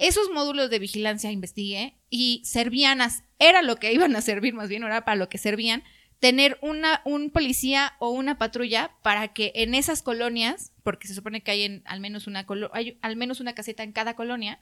Esos 0.00 0.30
módulos 0.30 0.70
de 0.70 0.78
vigilancia 0.78 1.30
investigué 1.30 2.00
y 2.08 2.40
servían, 2.44 3.02
a, 3.02 3.10
era 3.38 3.60
lo 3.60 3.76
que 3.76 3.92
iban 3.92 4.16
a 4.16 4.22
servir, 4.22 4.54
más 4.54 4.70
bien 4.70 4.82
era 4.82 5.04
para 5.04 5.16
lo 5.16 5.28
que 5.28 5.36
servían, 5.36 5.84
tener 6.20 6.58
una, 6.62 7.02
un 7.04 7.30
policía 7.30 7.92
o 7.98 8.08
una 8.08 8.38
patrulla 8.38 8.92
para 9.02 9.34
que 9.34 9.52
en 9.56 9.74
esas 9.74 10.00
colonias, 10.00 10.72
porque 10.82 11.06
se 11.06 11.14
supone 11.14 11.42
que 11.42 11.50
hay, 11.50 11.62
en, 11.64 11.82
al, 11.84 12.00
menos 12.00 12.26
una 12.26 12.46
hay 12.72 12.98
al 13.02 13.16
menos 13.16 13.40
una 13.40 13.54
caseta 13.54 13.82
en 13.82 13.92
cada 13.92 14.16
colonia, 14.16 14.58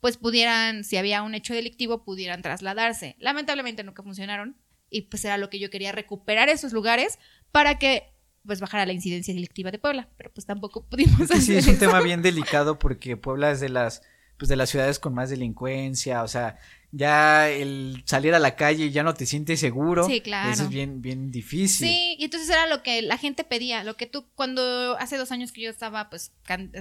pues 0.00 0.18
pudieran, 0.18 0.84
si 0.84 0.98
había 0.98 1.22
un 1.22 1.34
hecho 1.34 1.54
delictivo, 1.54 2.04
pudieran 2.04 2.42
trasladarse. 2.42 3.16
Lamentablemente 3.18 3.84
nunca 3.84 4.02
funcionaron 4.02 4.54
y 4.90 5.02
pues 5.02 5.24
era 5.24 5.38
lo 5.38 5.48
que 5.48 5.58
yo 5.58 5.70
quería, 5.70 5.92
recuperar 5.92 6.50
esos 6.50 6.74
lugares 6.74 7.18
para 7.52 7.78
que 7.78 8.12
pues 8.44 8.60
bajara 8.60 8.84
la 8.84 8.92
incidencia 8.92 9.32
delictiva 9.32 9.70
de 9.70 9.78
Puebla, 9.78 10.10
pero 10.18 10.30
pues 10.30 10.44
tampoco 10.44 10.86
pudimos 10.90 11.22
hacer 11.22 11.40
Sí, 11.40 11.56
es 11.56 11.66
un 11.68 11.78
tema 11.78 12.02
bien 12.02 12.20
delicado 12.20 12.78
porque 12.78 13.16
Puebla 13.16 13.50
es 13.50 13.60
de 13.60 13.70
las 13.70 14.02
pues 14.44 14.50
de 14.50 14.56
las 14.56 14.68
ciudades 14.68 14.98
con 14.98 15.14
más 15.14 15.30
delincuencia, 15.30 16.22
o 16.22 16.28
sea, 16.28 16.58
ya 16.92 17.48
el 17.48 18.02
salir 18.04 18.34
a 18.34 18.38
la 18.38 18.56
calle 18.56 18.90
ya 18.90 19.02
no 19.02 19.14
te 19.14 19.24
sientes 19.24 19.58
seguro. 19.58 20.06
Sí, 20.06 20.20
claro. 20.20 20.50
Eso 20.50 20.64
es 20.64 20.68
bien, 20.68 21.00
bien 21.00 21.30
difícil. 21.30 21.88
Sí, 21.88 22.16
y 22.18 22.24
entonces 22.24 22.50
era 22.50 22.66
lo 22.66 22.82
que 22.82 23.00
la 23.00 23.16
gente 23.16 23.42
pedía, 23.42 23.84
lo 23.84 23.96
que 23.96 24.04
tú, 24.04 24.26
cuando 24.34 24.98
hace 24.98 25.16
dos 25.16 25.32
años 25.32 25.50
que 25.50 25.62
yo 25.62 25.70
estaba 25.70 26.10
pues 26.10 26.30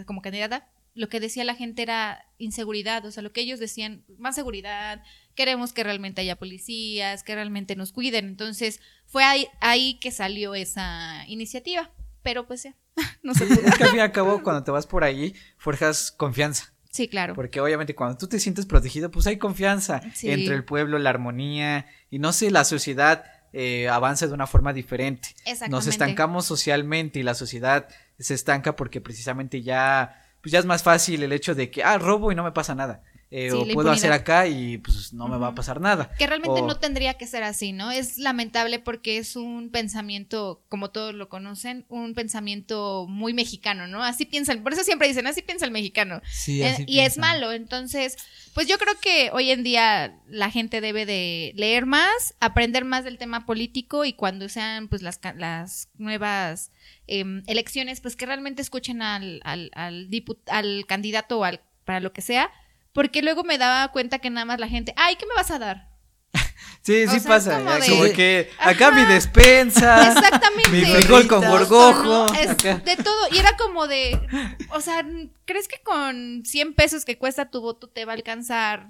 como 0.05 0.21
candidata, 0.21 0.67
lo 0.93 1.07
que 1.07 1.21
decía 1.21 1.45
la 1.45 1.55
gente 1.55 1.83
era 1.83 2.25
inseguridad, 2.37 3.05
o 3.05 3.11
sea, 3.11 3.23
lo 3.23 3.31
que 3.31 3.39
ellos 3.39 3.61
decían, 3.61 4.03
más 4.17 4.35
seguridad, 4.35 5.01
queremos 5.35 5.71
que 5.71 5.85
realmente 5.85 6.19
haya 6.19 6.35
policías, 6.35 7.23
que 7.23 7.33
realmente 7.33 7.77
nos 7.77 7.93
cuiden. 7.93 8.25
Entonces 8.25 8.81
fue 9.05 9.23
ahí, 9.23 9.47
ahí 9.61 9.99
que 10.01 10.11
salió 10.11 10.53
esa 10.53 11.23
iniciativa, 11.29 11.91
pero 12.23 12.45
pues 12.45 12.63
ya, 12.63 12.75
no 13.23 13.31
pudo. 13.31 13.53
Es 13.53 13.77
que 13.77 13.83
al 13.85 13.89
fin 13.89 13.99
y 13.99 14.01
al 14.01 14.11
cabo, 14.11 14.43
cuando 14.43 14.65
te 14.65 14.71
vas 14.71 14.85
por 14.85 15.05
ahí, 15.05 15.33
forjas 15.57 16.11
confianza. 16.11 16.72
Sí, 16.93 17.07
claro. 17.07 17.33
Porque 17.33 17.59
obviamente 17.59 17.95
cuando 17.95 18.17
tú 18.17 18.27
te 18.27 18.39
sientes 18.39 18.67
protegido, 18.67 19.09
pues 19.09 19.25
hay 19.25 19.37
confianza 19.37 19.99
entre 20.21 20.53
el 20.53 20.63
pueblo, 20.63 20.99
la 20.99 21.09
armonía 21.09 21.87
y 22.11 22.19
no 22.19 22.31
sé, 22.33 22.51
la 22.51 22.63
sociedad 22.63 23.23
eh, 23.51 23.89
avanza 23.89 24.27
de 24.27 24.33
una 24.33 24.45
forma 24.45 24.73
diferente. 24.73 25.29
Nos 25.69 25.87
estancamos 25.87 26.45
socialmente 26.45 27.19
y 27.19 27.23
la 27.23 27.33
sociedad 27.33 27.87
se 28.19 28.35
estanca 28.35 28.75
porque 28.75 29.01
precisamente 29.01 29.63
ya, 29.63 30.21
pues 30.41 30.51
ya 30.51 30.59
es 30.59 30.65
más 30.65 30.83
fácil 30.83 31.23
el 31.23 31.31
hecho 31.31 31.55
de 31.55 31.71
que, 31.71 31.83
ah, 31.83 31.97
robo 31.97 32.31
y 32.31 32.35
no 32.35 32.43
me 32.43 32.51
pasa 32.51 32.75
nada. 32.75 33.01
Eh, 33.35 33.51
o 33.51 33.65
puedo 33.73 33.89
hacer 33.89 34.11
acá 34.11 34.45
y 34.45 34.77
pues 34.77 35.11
no 35.11 35.27
me 35.27 35.37
va 35.37 35.47
a 35.47 35.55
pasar 35.55 35.81
nada. 35.81 36.11
Que 36.19 36.27
realmente 36.27 36.61
no 36.61 36.77
tendría 36.77 37.15
que 37.15 37.25
ser 37.25 37.41
así, 37.41 37.71
¿no? 37.71 37.89
Es 37.89 38.19
lamentable 38.19 38.77
porque 38.77 39.17
es 39.17 39.35
un 39.35 39.71
pensamiento, 39.71 40.63
como 40.69 40.91
todos 40.91 41.15
lo 41.15 41.29
conocen, 41.29 41.83
un 41.89 42.13
pensamiento 42.13 43.07
muy 43.09 43.33
mexicano, 43.33 43.87
¿no? 43.87 44.03
Así 44.03 44.25
piensan, 44.25 44.61
por 44.61 44.73
eso 44.73 44.83
siempre 44.83 45.07
dicen, 45.07 45.25
así 45.25 45.41
piensa 45.41 45.65
el 45.65 45.71
mexicano. 45.71 46.21
Sí, 46.31 46.61
eh, 46.61 46.67
así 46.67 46.85
y 46.85 46.99
es 46.99 47.17
malo, 47.17 47.51
entonces, 47.51 48.17
pues 48.53 48.67
yo 48.67 48.77
creo 48.77 48.93
que 49.01 49.31
hoy 49.33 49.49
en 49.49 49.63
día 49.63 50.21
la 50.27 50.51
gente 50.51 50.79
debe 50.79 51.07
de 51.07 51.53
leer 51.55 51.87
más, 51.87 52.35
aprender 52.39 52.85
más 52.85 53.03
del 53.03 53.17
tema 53.17 53.47
político 53.47 54.05
y 54.05 54.13
cuando 54.13 54.47
sean 54.47 54.89
pues 54.89 55.01
las, 55.01 55.19
las 55.37 55.89
nuevas 55.97 56.69
em, 57.07 57.41
elecciones, 57.47 57.99
pues 57.99 58.15
que 58.15 58.27
realmente 58.27 58.61
escuchen 58.61 59.01
al, 59.01 59.41
al, 59.43 59.71
al, 59.73 60.07
al 60.49 60.85
candidato 60.85 61.39
o 61.39 61.43
al, 61.45 61.61
para 61.83 61.99
lo 61.99 62.13
que 62.13 62.21
sea, 62.21 62.51
porque 62.93 63.21
luego 63.21 63.43
me 63.43 63.57
daba 63.57 63.91
cuenta 63.91 64.19
que 64.19 64.29
nada 64.29 64.45
más 64.45 64.59
la 64.59 64.67
gente, 64.67 64.93
ay, 64.95 65.15
¿qué 65.15 65.25
me 65.25 65.35
vas 65.35 65.51
a 65.51 65.59
dar? 65.59 65.89
Sí, 66.83 67.07
sí 67.07 67.21
pasa. 67.21 67.63
Como, 67.87 68.03
que 68.11 68.51
acá 68.59 68.91
mi 68.91 69.05
despensa. 69.05 70.05
Exactamente. 70.11 70.69
Mi 70.69 70.83
frijol 70.83 71.27
con 71.27 71.39
gorgojo. 71.39 72.33
de 72.33 72.97
todo. 73.01 73.27
Y 73.31 73.37
era 73.37 73.55
como 73.55 73.87
de. 73.87 74.19
O 74.71 74.81
sea, 74.81 75.05
¿crees 75.45 75.69
que 75.69 75.81
con 75.81 76.43
100 76.43 76.73
pesos 76.73 77.05
que 77.05 77.17
cuesta 77.17 77.49
tu 77.49 77.61
voto 77.61 77.87
te 77.87 78.03
va 78.03 78.11
a 78.11 78.15
alcanzar 78.15 78.89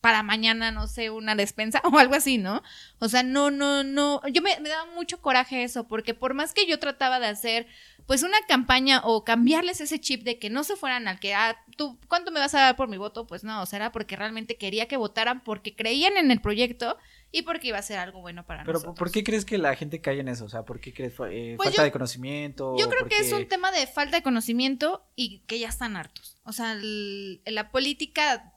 para 0.00 0.22
mañana, 0.22 0.70
no 0.70 0.86
sé, 0.86 1.10
una 1.10 1.34
despensa 1.34 1.82
o 1.92 1.98
algo 1.98 2.14
así, 2.14 2.38
¿no? 2.38 2.62
O 2.98 3.08
sea, 3.08 3.22
no, 3.22 3.50
no, 3.50 3.84
no. 3.84 4.20
Yo 4.28 4.42
me, 4.42 4.58
me 4.60 4.68
daba 4.68 4.90
mucho 4.92 5.20
coraje 5.20 5.64
eso, 5.64 5.88
porque 5.88 6.14
por 6.14 6.34
más 6.34 6.54
que 6.54 6.66
yo 6.66 6.78
trataba 6.78 7.20
de 7.20 7.26
hacer 7.26 7.66
pues 8.08 8.22
una 8.22 8.38
campaña 8.48 9.02
o 9.04 9.22
cambiarles 9.22 9.82
ese 9.82 10.00
chip 10.00 10.22
de 10.22 10.38
que 10.38 10.48
no 10.48 10.64
se 10.64 10.76
fueran 10.76 11.08
al 11.08 11.20
que, 11.20 11.34
ah, 11.34 11.58
tú, 11.76 11.98
¿cuánto 12.08 12.30
me 12.30 12.40
vas 12.40 12.54
a 12.54 12.60
dar 12.60 12.74
por 12.74 12.88
mi 12.88 12.96
voto? 12.96 13.26
Pues 13.26 13.44
no, 13.44 13.60
o 13.60 13.66
sea, 13.66 13.76
era 13.76 13.92
porque 13.92 14.16
realmente 14.16 14.56
quería 14.56 14.88
que 14.88 14.96
votaran 14.96 15.44
porque 15.44 15.76
creían 15.76 16.16
en 16.16 16.30
el 16.30 16.40
proyecto 16.40 16.96
y 17.32 17.42
porque 17.42 17.68
iba 17.68 17.76
a 17.76 17.82
ser 17.82 17.98
algo 17.98 18.22
bueno 18.22 18.46
para 18.46 18.64
nosotros. 18.64 18.82
Pero 18.82 18.94
¿por 18.94 19.10
qué 19.10 19.22
crees 19.22 19.44
que 19.44 19.58
la 19.58 19.76
gente 19.76 20.00
cae 20.00 20.20
en 20.20 20.28
eso? 20.28 20.46
O 20.46 20.48
sea, 20.48 20.62
¿por 20.62 20.80
qué 20.80 20.94
crees 20.94 21.12
eh, 21.30 21.54
pues 21.58 21.68
falta 21.68 21.82
de 21.82 21.92
conocimiento? 21.92 22.76
Yo 22.78 22.88
creo 22.88 23.06
que 23.06 23.18
es 23.18 23.30
un 23.30 23.46
tema 23.46 23.70
de 23.72 23.86
falta 23.86 24.16
de 24.16 24.22
conocimiento 24.22 25.04
y 25.14 25.40
que 25.40 25.58
ya 25.58 25.68
están 25.68 25.94
hartos. 25.94 26.38
O 26.44 26.54
sea, 26.54 26.78
la 26.80 27.70
política 27.70 28.54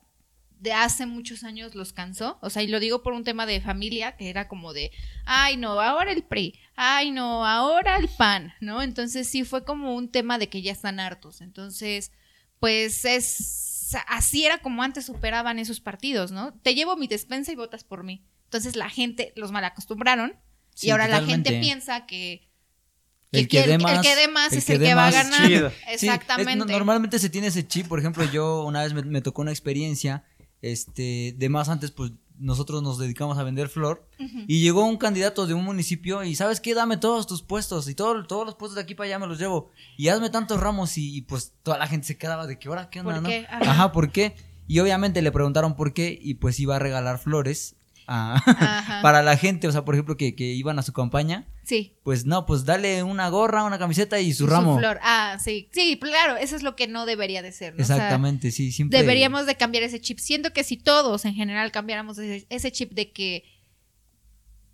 de 0.62 0.74
hace 0.74 1.08
muchos 1.08 1.44
años 1.44 1.74
los 1.74 1.92
cansó. 1.92 2.38
O 2.42 2.50
sea, 2.50 2.62
y 2.62 2.68
lo 2.68 2.80
digo 2.80 3.02
por 3.02 3.14
un 3.14 3.24
tema 3.24 3.46
de 3.46 3.62
familia, 3.62 4.16
que 4.16 4.30
era 4.30 4.48
como 4.48 4.74
de, 4.74 4.92
ay, 5.26 5.58
no, 5.58 5.82
ahora 5.82 6.12
el 6.12 6.24
PRI, 6.24 6.60
ay, 6.76 7.10
no, 7.12 7.46
ahora 7.46 7.98
el 7.98 8.08
PAN, 8.08 8.54
¿no? 8.62 8.84
Entonces 8.84 9.28
sí 9.28 9.44
fue 9.44 9.66
como 9.66 9.96
un 9.96 10.10
tema 10.10 10.38
de 10.38 10.50
que 10.50 10.62
ya 10.62 10.72
están 10.72 11.00
hartos. 11.00 11.42
Entonces, 11.42 12.12
pues 12.60 13.06
es, 13.06 13.96
así 14.08 14.46
era 14.46 14.60
como 14.60 14.84
antes 14.84 15.06
superaban 15.06 15.58
esos 15.58 15.80
partidos, 15.80 16.32
¿no? 16.32 16.54
Te 16.62 16.76
llevo 16.76 16.96
mi 16.96 17.08
despensa 17.08 17.52
y 17.52 17.56
votas 17.56 17.84
por 17.84 18.04
mí. 18.04 18.24
Entonces 18.46 18.76
la 18.76 18.90
gente 18.90 19.34
los 19.36 19.52
mal 19.52 19.64
acostumbraron 19.66 20.36
y 20.80 20.92
ahora 20.92 21.08
la 21.08 21.24
gente 21.24 21.60
piensa 21.60 22.06
que... 22.06 22.48
el, 23.32 23.48
que 23.48 23.66
dé 23.66 23.80
más, 23.80 24.54
es 24.54 24.70
el 24.70 24.80
que 24.80 24.94
va 24.94 25.08
a 25.08 25.12
ganar. 25.12 25.74
Exactamente. 25.88 26.72
normalmente 26.72 27.18
se 27.18 27.32
tiene 27.32 27.48
ese 27.48 27.68
chip. 27.68 27.88
Por 27.88 27.98
ejemplo, 27.98 28.24
yo 28.26 28.64
una 28.64 28.84
vez 28.84 28.94
me 28.94 29.22
tocó 29.22 29.42
una 29.42 29.52
experiencia 29.52 30.24
este, 30.62 31.36
de 31.38 31.50
más 31.50 31.70
antes, 31.70 31.92
pues 31.92 32.12
nosotros 32.38 32.82
nos 32.82 32.98
dedicamos 32.98 33.38
a 33.38 33.44
vender 33.44 33.70
flor. 33.70 34.08
Y 34.48 34.62
llegó 34.62 34.86
un 34.86 34.98
candidato 34.98 35.46
de 35.46 35.54
un 35.54 35.64
municipio 35.64 36.24
y, 36.24 36.36
¿sabes 36.36 36.60
qué? 36.60 36.74
Dame 36.74 36.98
todos 36.98 37.28
tus 37.28 37.44
puestos 37.44 37.88
y 37.88 37.96
todo, 37.96 38.26
todos 38.26 38.46
los 38.46 38.56
puestos 38.56 38.76
de 38.76 38.82
aquí 38.82 38.96
para 38.96 39.08
allá 39.08 39.20
me 39.20 39.28
los 39.28 39.40
llevo. 39.40 39.70
Y 39.98 40.08
hazme 40.08 40.30
tantos 40.30 40.60
ramos 40.60 40.98
y, 40.98 41.22
pues 41.22 41.54
toda 41.64 41.78
la 41.78 41.88
gente 41.88 42.08
se 42.08 42.18
quedaba 42.18 42.48
de 42.48 42.58
que, 42.58 42.68
ahora, 42.68 42.90
¿qué 42.90 43.02
onda, 43.02 43.22
no? 43.22 43.30
Ajá, 43.50 43.92
¿por 43.92 44.12
qué? 44.12 44.36
Y 44.68 44.80
obviamente 44.80 45.22
le 45.22 45.32
preguntaron 45.32 45.76
por 45.76 45.94
qué 45.94 46.18
y 46.20 46.36
pues 46.36 46.60
iba 46.60 46.78
a 46.78 46.80
regalar 46.80 47.20
flores 47.20 47.76
para 49.02 49.22
la 49.22 49.38
gente, 49.38 49.68
o 49.68 49.72
sea, 49.72 49.86
por 49.86 49.96
ejemplo, 49.96 50.18
que, 50.18 50.34
iban 50.38 50.80
a 50.80 50.82
su 50.82 50.94
campaña. 50.94 51.48
Sí. 51.64 51.96
Pues 52.04 52.26
no, 52.26 52.46
pues 52.46 52.66
dale 52.66 53.04
una 53.04 53.30
gorra, 53.30 53.64
una 53.64 53.80
camiseta 53.80 54.20
y 54.20 54.34
su 54.34 54.48
ramo. 54.48 54.78
flor. 54.78 55.00
Ah, 55.02 55.38
sí. 55.42 55.70
Sí, 55.72 55.98
claro, 56.00 56.36
eso 56.36 56.56
es 56.56 56.64
lo 56.64 56.76
que 56.76 56.88
no 56.88 57.06
debería 57.06 57.42
de 57.42 57.52
ser. 57.52 57.76
Exactamente, 57.78 58.52
sí, 58.52 58.72
siempre. 58.72 59.00
Deberíamos 59.00 59.46
de 59.46 59.56
cambiar 59.56 59.84
ese 59.84 60.02
chip. 60.02 60.20
Siento 60.20 60.54
que 60.54 60.64
si 60.64 60.78
todos 60.78 61.26
en 61.26 61.34
general 61.34 61.72
cambiáramos 61.72 62.18
ese, 62.18 62.72
chip 62.72 62.92
de 62.94 63.12
que, 63.12 63.44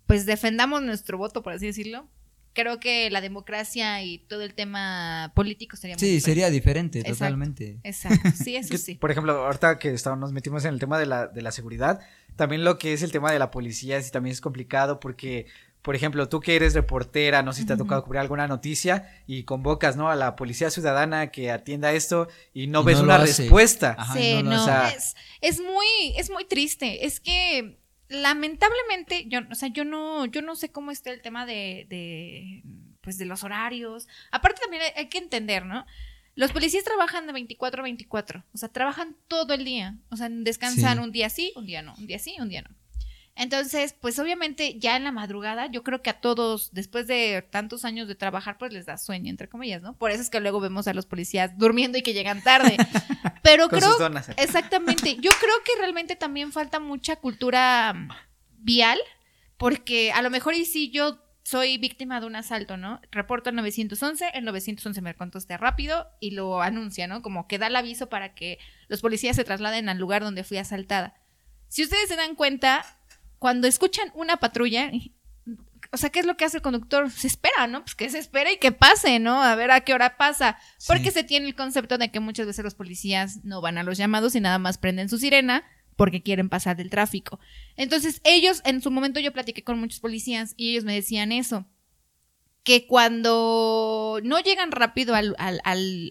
pues 0.06 0.26
defendamos 0.26 0.82
nuestro 0.82 1.18
voto, 1.18 1.42
por 1.42 1.52
así 1.52 1.66
decirlo, 1.66 2.08
creo 2.54 2.80
que 2.80 3.10
la 3.10 3.20
democracia 3.20 4.02
y 4.02 4.18
todo 4.18 4.42
el 4.42 4.54
tema 4.54 5.32
político 5.36 5.76
sería 5.76 5.96
muy 5.96 6.00
Sí, 6.00 6.20
sería 6.20 6.50
diferente, 6.50 7.04
totalmente. 7.04 7.78
Exacto, 7.84 8.30
sí, 8.34 8.56
eso 8.56 8.76
sí. 8.78 8.96
Por 8.96 9.10
ejemplo, 9.10 9.44
ahorita 9.44 9.78
que 9.78 9.94
nos 10.18 10.32
metimos 10.32 10.64
en 10.64 10.74
el 10.74 10.80
tema 10.80 10.98
de 10.98 11.06
la, 11.06 11.28
de 11.28 11.42
la 11.42 11.52
seguridad, 11.52 12.00
también 12.38 12.64
lo 12.64 12.78
que 12.78 12.94
es 12.94 13.02
el 13.02 13.12
tema 13.12 13.30
de 13.32 13.38
la 13.38 13.50
policía 13.50 14.00
sí 14.00 14.10
también 14.10 14.32
es 14.32 14.40
complicado 14.40 15.00
porque 15.00 15.46
por 15.82 15.94
ejemplo, 15.94 16.28
tú 16.28 16.40
que 16.40 16.56
eres 16.56 16.74
reportera, 16.74 17.42
no 17.42 17.52
sé 17.52 17.62
si 17.62 17.66
te 17.66 17.72
ha 17.72 17.76
tocado 17.76 18.04
cubrir 18.04 18.20
alguna 18.20 18.46
noticia 18.46 19.22
y 19.26 19.44
convocas, 19.44 19.96
¿no? 19.96 20.10
A 20.10 20.16
la 20.16 20.36
policía 20.36 20.70
ciudadana 20.70 21.30
que 21.30 21.50
atienda 21.50 21.92
esto 21.92 22.28
y 22.52 22.66
no 22.66 22.84
ves 22.84 23.00
una 23.00 23.16
respuesta. 23.16 23.96
sí, 24.12 24.42
no, 24.42 24.66
es, 25.40 25.60
muy, 25.60 25.86
es 26.16 26.30
muy 26.30 26.44
triste. 26.44 27.06
Es 27.06 27.20
que 27.20 27.78
lamentablemente, 28.08 29.26
yo, 29.28 29.40
o 29.50 29.54
sea, 29.54 29.68
yo 29.68 29.84
no, 29.84 30.26
yo 30.26 30.42
no 30.42 30.56
sé 30.56 30.70
cómo 30.70 30.90
está 30.90 31.10
el 31.10 31.22
tema 31.22 31.46
de, 31.46 31.86
de 31.88 32.62
pues 33.00 33.16
de 33.16 33.24
los 33.24 33.42
horarios. 33.42 34.08
Aparte 34.30 34.60
también 34.60 34.82
hay 34.94 35.08
que 35.08 35.18
entender, 35.18 35.64
¿no? 35.64 35.86
Los 36.38 36.52
policías 36.52 36.84
trabajan 36.84 37.26
de 37.26 37.32
24 37.32 37.80
a 37.80 37.82
24, 37.82 38.44
o 38.54 38.56
sea, 38.56 38.68
trabajan 38.68 39.16
todo 39.26 39.54
el 39.54 39.64
día, 39.64 39.96
o 40.08 40.16
sea, 40.16 40.28
descansan 40.30 41.00
un 41.00 41.10
día 41.10 41.30
sí, 41.30 41.52
un 41.56 41.66
día 41.66 41.82
no, 41.82 41.96
un 41.98 42.06
día 42.06 42.20
sí, 42.20 42.36
un 42.38 42.48
día 42.48 42.62
no. 42.62 42.70
Entonces, 43.34 43.96
pues 44.00 44.20
obviamente 44.20 44.78
ya 44.78 44.96
en 44.96 45.02
la 45.02 45.10
madrugada, 45.10 45.66
yo 45.66 45.82
creo 45.82 46.00
que 46.00 46.10
a 46.10 46.20
todos, 46.20 46.72
después 46.72 47.08
de 47.08 47.44
tantos 47.50 47.84
años 47.84 48.06
de 48.06 48.14
trabajar, 48.14 48.56
pues 48.56 48.72
les 48.72 48.86
da 48.86 48.98
sueño, 48.98 49.30
entre 49.30 49.48
comillas, 49.48 49.82
¿no? 49.82 49.98
Por 49.98 50.12
eso 50.12 50.22
es 50.22 50.30
que 50.30 50.38
luego 50.38 50.60
vemos 50.60 50.86
a 50.86 50.94
los 50.94 51.06
policías 51.06 51.58
durmiendo 51.58 51.98
y 51.98 52.02
que 52.02 52.14
llegan 52.14 52.40
tarde. 52.40 52.76
Pero 53.42 53.68
creo, 53.68 53.96
exactamente, 54.36 55.16
yo 55.16 55.32
creo 55.40 55.54
que 55.64 55.80
realmente 55.80 56.14
también 56.14 56.52
falta 56.52 56.78
mucha 56.78 57.16
cultura 57.16 57.94
mm, 57.94 58.10
vial, 58.58 59.00
porque 59.56 60.12
a 60.12 60.22
lo 60.22 60.30
mejor 60.30 60.54
y 60.54 60.64
si 60.66 60.92
yo 60.92 61.18
soy 61.48 61.78
víctima 61.78 62.20
de 62.20 62.26
un 62.26 62.36
asalto, 62.36 62.76
¿no? 62.76 63.00
Reporto 63.10 63.48
al 63.48 63.56
911, 63.56 64.32
el 64.34 64.44
911 64.44 65.00
me 65.00 65.14
contesta 65.14 65.56
rápido 65.56 66.06
y 66.20 66.32
lo 66.32 66.60
anuncia, 66.60 67.06
¿no? 67.06 67.22
Como 67.22 67.48
que 67.48 67.56
da 67.56 67.68
el 67.68 67.76
aviso 67.76 68.10
para 68.10 68.34
que 68.34 68.58
los 68.88 69.00
policías 69.00 69.34
se 69.34 69.44
trasladen 69.44 69.88
al 69.88 69.96
lugar 69.96 70.22
donde 70.22 70.44
fui 70.44 70.58
asaltada. 70.58 71.14
Si 71.68 71.82
ustedes 71.82 72.06
se 72.06 72.16
dan 72.16 72.34
cuenta, 72.34 72.84
cuando 73.38 73.66
escuchan 73.66 74.12
una 74.14 74.36
patrulla, 74.36 74.90
o 75.90 75.96
sea, 75.96 76.10
¿qué 76.10 76.20
es 76.20 76.26
lo 76.26 76.36
que 76.36 76.44
hace 76.44 76.58
el 76.58 76.62
conductor? 76.62 77.10
Se 77.10 77.28
espera, 77.28 77.66
¿no? 77.66 77.80
Pues 77.80 77.94
que 77.94 78.10
se 78.10 78.18
espera 78.18 78.52
y 78.52 78.58
que 78.58 78.72
pase, 78.72 79.18
¿no? 79.18 79.42
A 79.42 79.54
ver 79.54 79.70
a 79.70 79.80
qué 79.80 79.94
hora 79.94 80.18
pasa. 80.18 80.58
Porque 80.86 81.10
se 81.10 81.24
tiene 81.24 81.46
el 81.46 81.54
concepto 81.54 81.96
de 81.96 82.10
que 82.10 82.20
muchas 82.20 82.46
veces 82.46 82.62
los 82.62 82.74
policías 82.74 83.42
no 83.42 83.62
van 83.62 83.78
a 83.78 83.84
los 83.84 83.96
llamados 83.96 84.34
y 84.34 84.40
nada 84.40 84.58
más 84.58 84.76
prenden 84.76 85.08
su 85.08 85.16
sirena 85.16 85.64
porque 85.98 86.22
quieren 86.22 86.48
pasar 86.48 86.76
del 86.76 86.90
tráfico. 86.90 87.40
Entonces, 87.76 88.20
ellos, 88.22 88.62
en 88.64 88.80
su 88.80 88.92
momento 88.92 89.18
yo 89.18 89.32
platiqué 89.32 89.64
con 89.64 89.80
muchos 89.80 89.98
policías 89.98 90.54
y 90.56 90.70
ellos 90.70 90.84
me 90.84 90.94
decían 90.94 91.32
eso, 91.32 91.66
que 92.62 92.86
cuando 92.86 94.20
no 94.22 94.38
llegan 94.38 94.70
rápido 94.70 95.16
al, 95.16 95.34
al, 95.38 95.60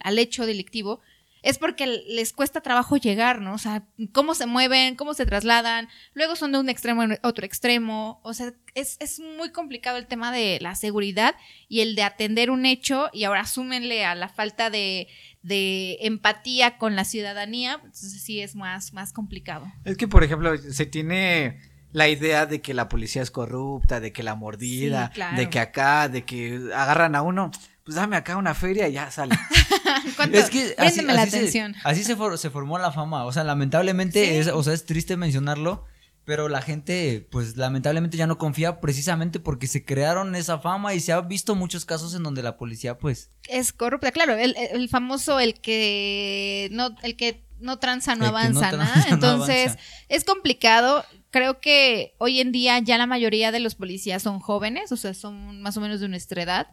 al 0.04 0.20
hecho 0.20 0.46
delictivo, 0.46 1.00
es 1.42 1.58
porque 1.58 1.88
les 1.88 2.34
cuesta 2.34 2.60
trabajo 2.60 2.98
llegar, 2.98 3.40
¿no? 3.40 3.54
O 3.54 3.58
sea, 3.58 3.86
cómo 4.12 4.36
se 4.36 4.46
mueven, 4.46 4.96
cómo 4.96 5.14
se 5.14 5.26
trasladan, 5.26 5.88
luego 6.14 6.36
son 6.36 6.52
de 6.52 6.60
un 6.60 6.68
extremo 6.68 7.04
a 7.04 7.20
otro 7.26 7.46
extremo, 7.46 8.20
o 8.24 8.34
sea, 8.34 8.52
es, 8.74 8.98
es 9.00 9.22
muy 9.22 9.52
complicado 9.52 9.98
el 9.98 10.08
tema 10.08 10.34
de 10.34 10.58
la 10.60 10.76
seguridad 10.76 11.36
y 11.70 11.80
el 11.80 11.96
de 11.96 12.04
atender 12.04 12.52
un 12.52 12.66
hecho 12.66 13.10
y 13.14 13.24
ahora 13.24 13.46
súmenle 13.46 14.04
a 14.04 14.16
la 14.16 14.28
falta 14.28 14.70
de, 14.70 15.08
de 15.44 15.98
empatía 16.02 16.78
con 16.78 16.96
la 16.96 17.06
ciudadanía, 17.06 17.80
entonces 17.84 18.22
sí 18.22 18.42
es 18.42 18.56
más, 18.56 18.94
más 18.94 19.14
complicado. 19.14 19.72
Es 19.86 19.98
que, 19.98 20.08
por 20.08 20.24
ejemplo, 20.24 20.58
se 20.58 20.86
tiene 20.86 21.60
la 21.94 22.10
idea 22.10 22.46
de 22.46 22.62
que 22.62 22.74
la 22.74 22.90
policía 22.90 23.22
es 23.22 23.32
corrupta, 23.32 24.00
de 24.00 24.12
que 24.12 24.24
la 24.24 24.36
mordida, 24.36 25.12
de 25.36 25.50
que 25.50 25.60
acá, 25.60 26.10
de 26.10 26.24
que 26.24 26.70
agarran 26.74 27.16
a 27.16 27.22
uno 27.22 27.52
pues 27.88 27.96
dame 27.96 28.18
acá 28.18 28.36
una 28.36 28.54
feria 28.54 28.90
y 28.90 28.92
ya 28.92 29.10
sale. 29.12 29.34
es 30.34 30.50
que 30.50 30.76
así, 30.78 31.02
la 31.04 31.22
atención. 31.22 31.74
Se, 31.74 31.80
así 31.86 32.04
se, 32.04 32.18
se, 32.38 32.50
formó 32.50 32.78
la 32.78 32.92
fama. 32.92 33.24
O 33.24 33.32
sea, 33.32 33.46
lamentablemente, 33.46 34.40
es, 34.40 34.48
o 34.48 34.62
sea, 34.62 34.74
es 34.74 34.86
triste 34.86 35.16
mencionarlo, 35.16 35.86
pero 36.28 36.50
la 36.50 36.62
gente, 36.62 37.26
pues 37.32 37.56
lamentablemente 37.56 38.18
ya 38.18 38.28
no 38.28 38.38
confía 38.38 38.82
precisamente 38.82 39.40
porque 39.40 39.66
se 39.66 39.86
crearon 39.86 40.36
esa 40.36 40.60
fama 40.60 40.94
y 40.94 41.00
se 41.00 41.14
ha 41.14 41.22
visto 41.22 41.56
muchos 41.56 41.86
casos 41.86 42.14
en 42.16 42.24
donde 42.24 42.44
la 42.44 42.58
policía, 42.58 42.98
pues. 42.98 43.30
Es 43.48 43.72
corrupta, 43.72 44.12
claro. 44.12 44.34
El, 44.34 44.90
famoso, 44.90 45.40
el 45.40 45.62
que 45.62 46.68
no, 46.74 46.90
el 47.02 47.16
que 47.16 47.46
no 47.62 47.80
tranza 47.80 48.16
no 48.16 48.26
avanza, 48.26 48.72
¿no? 48.74 48.86
Entonces, 49.10 49.78
es 50.10 50.26
complicado. 50.26 51.06
Creo 51.32 51.62
que 51.62 52.14
hoy 52.18 52.42
en 52.42 52.52
día 52.52 52.78
ya 52.80 52.98
la 52.98 53.08
mayoría 53.08 53.54
de 53.54 53.62
los 53.62 53.76
policías 53.76 54.22
son 54.22 54.42
jóvenes, 54.42 54.92
o 54.92 54.98
sea, 54.98 55.14
son 55.14 55.62
más 55.62 55.78
o 55.78 55.82
menos 55.82 56.02
de 56.02 56.10
nuestra 56.10 56.44
edad 56.44 56.68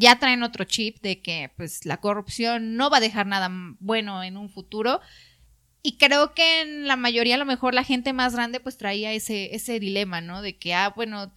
ya 0.00 0.16
traen 0.20 0.44
otro 0.44 0.64
chip 0.64 1.00
de 1.02 1.20
que 1.20 1.50
pues 1.56 1.84
la 1.84 1.96
corrupción 1.96 2.76
no 2.76 2.88
va 2.88 2.98
a 2.98 3.00
dejar 3.00 3.26
nada 3.26 3.50
bueno 3.80 4.22
en 4.22 4.36
un 4.36 4.48
futuro 4.48 5.00
y 5.88 5.92
creo 5.92 6.34
que 6.34 6.60
en 6.60 6.86
la 6.86 6.96
mayoría, 6.96 7.36
a 7.36 7.38
lo 7.38 7.46
mejor 7.46 7.72
la 7.72 7.82
gente 7.82 8.12
más 8.12 8.34
grande, 8.34 8.60
pues 8.60 8.76
traía 8.76 9.10
ese, 9.14 9.54
ese 9.54 9.80
dilema, 9.80 10.20
¿no? 10.20 10.42
De 10.42 10.54
que, 10.54 10.74
ah, 10.74 10.92
bueno, 10.94 11.32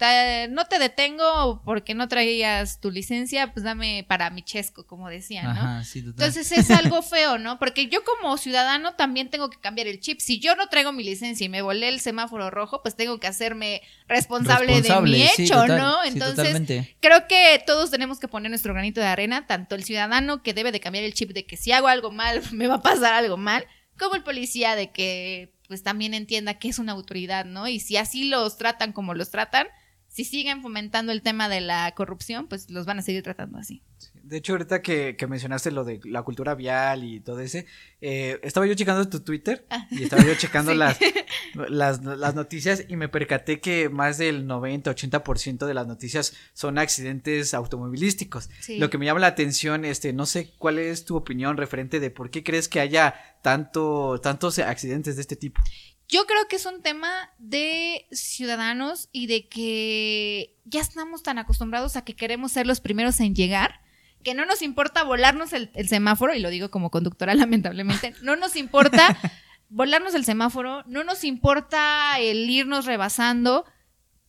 no 0.50 0.66
te 0.66 0.78
detengo 0.78 1.62
porque 1.64 1.96
no 1.96 2.10
traías 2.10 2.82
tu 2.82 2.92
licencia, 2.92 3.54
pues 3.54 3.64
dame 3.64 4.06
para 4.10 4.30
mi 4.30 4.42
chesco, 4.42 4.86
como 4.86 5.08
decían, 5.08 5.46
¿no? 5.46 5.52
Ajá, 5.52 5.84
sí, 5.86 6.00
Entonces 6.00 6.52
es 6.52 6.70
algo 6.70 7.02
feo, 7.02 7.38
¿no? 7.38 7.60
Porque 7.60 7.88
yo 7.88 8.04
como 8.04 8.36
ciudadano 8.36 8.96
también 8.96 9.30
tengo 9.30 9.50
que 9.50 9.58
cambiar 9.58 9.88
el 9.88 10.02
chip. 10.02 10.20
Si 10.20 10.42
yo 10.42 10.54
no 10.58 10.68
traigo 10.68 10.92
mi 10.92 11.06
licencia 11.06 11.46
y 11.46 11.50
me 11.50 11.62
volé 11.62 11.88
el 11.88 12.02
semáforo 12.02 12.50
rojo, 12.50 12.82
pues 12.82 12.98
tengo 12.98 13.22
que 13.22 13.28
hacerme 13.28 13.82
responsable, 14.10 14.82
de 14.82 15.00
mi 15.00 15.24
hecho, 15.24 15.66
¿no? 15.66 16.04
Entonces, 16.04 16.90
creo 17.00 17.26
que 17.30 17.64
todos 17.66 17.90
tenemos 17.90 18.20
que 18.20 18.28
poner 18.28 18.52
nuestro 18.52 18.74
granito 18.74 19.00
de 19.00 19.08
arena, 19.08 19.48
tanto 19.48 19.76
el 19.76 19.86
ciudadano 19.86 20.44
que 20.44 20.54
debe 20.54 20.74
de 20.74 20.82
cambiar 20.82 21.06
el 21.06 21.14
chip 21.14 21.32
de 21.32 21.46
que 21.46 21.56
si 21.56 21.72
hago 21.72 21.88
algo 21.88 22.12
mal, 22.12 22.42
me 22.52 22.68
va 22.68 22.76
a 22.76 22.82
pasar 22.82 23.14
algo 23.14 23.38
mal 23.38 23.66
como 24.02 24.16
el 24.16 24.24
policía 24.24 24.76
de 24.76 24.92
que 24.92 25.54
pues 25.68 25.84
también 25.84 26.14
entienda 26.14 26.60
que 26.60 26.68
es 26.68 26.80
una 26.80 26.92
autoridad, 26.92 27.46
¿no? 27.46 27.68
Y 27.68 27.80
si 27.80 27.96
así 27.96 28.26
los 28.26 28.58
tratan 28.58 28.92
como 28.92 29.14
los 29.14 29.30
tratan, 29.32 29.68
si 30.12 30.26
siguen 30.26 30.62
fomentando 30.62 31.14
el 31.14 31.22
tema 31.22 31.48
de 31.48 31.62
la 31.62 31.94
corrupción, 31.96 32.48
pues 32.48 32.70
los 32.70 32.86
van 32.86 33.00
a 33.00 33.02
seguir 33.02 33.24
tratando 33.24 33.58
así. 33.58 33.82
De 34.24 34.38
hecho, 34.38 34.54
ahorita 34.54 34.82
que, 34.82 35.16
mencionaste 35.28 35.72
lo 35.72 35.86
de 35.86 36.02
la 36.04 36.24
cultura 36.24 36.54
vial 36.54 37.04
y 37.06 37.22
todo 37.22 37.40
ese, 37.40 37.66
eh, 38.02 38.40
estaba 38.44 38.68
yo 38.68 38.74
checando 38.74 39.08
tu 39.08 39.22
Twitter 39.22 39.66
ah. 39.70 39.88
y 39.90 40.04
estaba 40.04 40.24
yo 40.24 40.36
checando 40.36 40.74
las, 40.76 41.00
las, 41.70 42.04
las, 42.04 42.36
noticias 42.36 42.84
y 42.90 42.98
me 42.98 43.08
percaté 43.08 43.62
que 43.62 43.88
más 43.88 44.18
del 44.18 44.48
90-80% 44.48 45.66
de 45.66 45.74
las 45.74 45.88
noticias 45.88 46.34
son 46.54 46.78
accidentes 46.78 47.54
automovilísticos. 47.54 48.50
Lo 48.80 48.90
que 48.90 48.98
me 48.98 49.06
llama 49.06 49.22
la 49.22 49.28
atención, 49.28 49.86
este, 49.86 50.12
no 50.12 50.26
sé 50.26 50.52
cuál 50.58 50.78
es 50.78 51.06
tu 51.06 51.16
opinión 51.16 51.56
referente 51.56 52.02
de 52.02 52.10
por 52.10 52.32
qué 52.32 52.44
crees 52.44 52.68
que 52.68 52.82
haya 52.82 53.16
tanto, 53.42 54.20
tantos 54.22 54.60
accidentes 54.60 55.16
de 55.16 55.22
este 55.22 55.36
tipo. 55.36 55.62
Yo 56.12 56.26
creo 56.28 56.46
que 56.50 56.58
es 56.58 56.66
un 56.66 56.82
tema 56.82 57.32
de 57.38 58.06
ciudadanos 58.12 59.08
y 59.14 59.28
de 59.28 59.48
que 59.48 60.58
ya 60.66 60.82
estamos 60.82 61.24
tan 61.24 61.38
acostumbrados 61.38 61.96
a 61.96 62.04
que 62.04 62.18
queremos 62.18 62.52
ser 62.52 62.68
los 62.68 62.82
primeros 62.82 63.22
en 63.22 63.34
llegar, 63.34 63.80
que 64.22 64.34
no 64.34 64.46
nos 64.46 64.62
importa 64.62 65.04
volarnos 65.04 65.54
el, 65.54 65.72
semáforo, 65.88 66.36
y 66.36 66.40
lo 66.40 66.50
digo 66.50 66.70
como 66.70 66.92
conductora 66.92 67.34
lamentablemente, 67.36 68.14
no 68.24 68.36
nos 68.36 68.58
importa 68.58 69.18
volarnos 69.70 70.14
el 70.14 70.26
semáforo, 70.26 70.84
no 70.86 71.06
nos 71.06 71.24
importa 71.24 72.20
el 72.20 72.50
irnos 72.50 72.86
rebasando, 72.86 73.64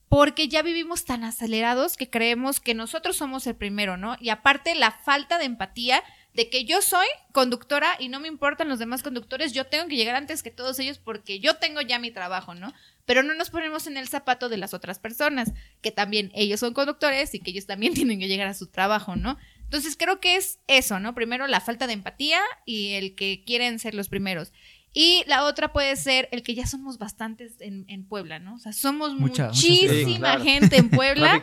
porque 0.07 0.47
ya 0.47 0.61
vivimos 0.61 1.03
tan 1.03 1.25
acelerados 1.25 1.97
que 1.97 2.09
creemos 2.09 2.61
que 2.61 2.75
nosotros 2.75 3.17
somos 3.17 3.45
el 3.45 3.57
primero, 3.57 3.97
¿no? 3.97 4.15
Y 4.21 4.29
aparte 4.29 4.73
la 4.73 4.91
falta 4.91 5.37
de 5.37 5.45
empatía 5.45 6.01
de 6.33 6.49
que 6.49 6.65
yo 6.65 6.81
soy 6.81 7.05
conductora 7.31 7.95
y 7.99 8.09
no 8.09 8.19
me 8.19 8.27
importan 8.27 8.69
los 8.69 8.79
demás 8.79 9.03
conductores, 9.03 9.53
yo 9.53 9.65
tengo 9.65 9.87
que 9.87 9.95
llegar 9.95 10.15
antes 10.15 10.41
que 10.41 10.51
todos 10.51 10.79
ellos 10.79 10.97
porque 10.97 11.39
yo 11.39 11.55
tengo 11.55 11.81
ya 11.81 11.99
mi 11.99 12.11
trabajo, 12.11 12.55
¿no? 12.55 12.73
Pero 13.05 13.21
no 13.21 13.35
nos 13.35 13.49
ponemos 13.49 13.85
en 13.87 13.97
el 13.97 14.07
zapato 14.07 14.49
de 14.49 14.57
las 14.57 14.73
otras 14.73 14.99
personas, 14.99 15.51
que 15.81 15.91
también 15.91 16.31
ellos 16.33 16.59
son 16.59 16.73
conductores 16.73 17.33
y 17.35 17.39
que 17.39 17.51
ellos 17.51 17.65
también 17.65 17.93
tienen 17.95 18.19
que 18.19 18.27
llegar 18.27 18.47
a 18.47 18.53
su 18.53 18.67
trabajo, 18.67 19.15
¿no? 19.15 19.37
Entonces 19.63 19.95
creo 19.97 20.19
que 20.19 20.35
es 20.35 20.59
eso, 20.67 20.99
¿no? 20.99 21.15
Primero 21.15 21.47
la 21.47 21.61
falta 21.61 21.87
de 21.87 21.93
empatía 21.93 22.39
y 22.65 22.93
el 22.93 23.15
que 23.15 23.43
quieren 23.45 23.79
ser 23.79 23.95
los 23.95 24.09
primeros. 24.09 24.51
Y 24.95 25.23
la 25.25 25.45
otra 25.45 25.73
puede 25.73 25.95
ser 25.95 26.29
el 26.31 26.43
que 26.43 26.53
ya 26.53 26.67
somos 26.67 26.99
bastantes 26.99 27.55
en, 27.59 27.83
en 27.87 28.05
Puebla, 28.05 28.37
¿no? 28.37 28.53
O 28.53 28.59
sea, 28.59 28.73
somos 28.73 29.15
muchísima 29.15 30.39
gente 30.39 30.77
en 30.77 30.91
Puebla. 30.91 31.41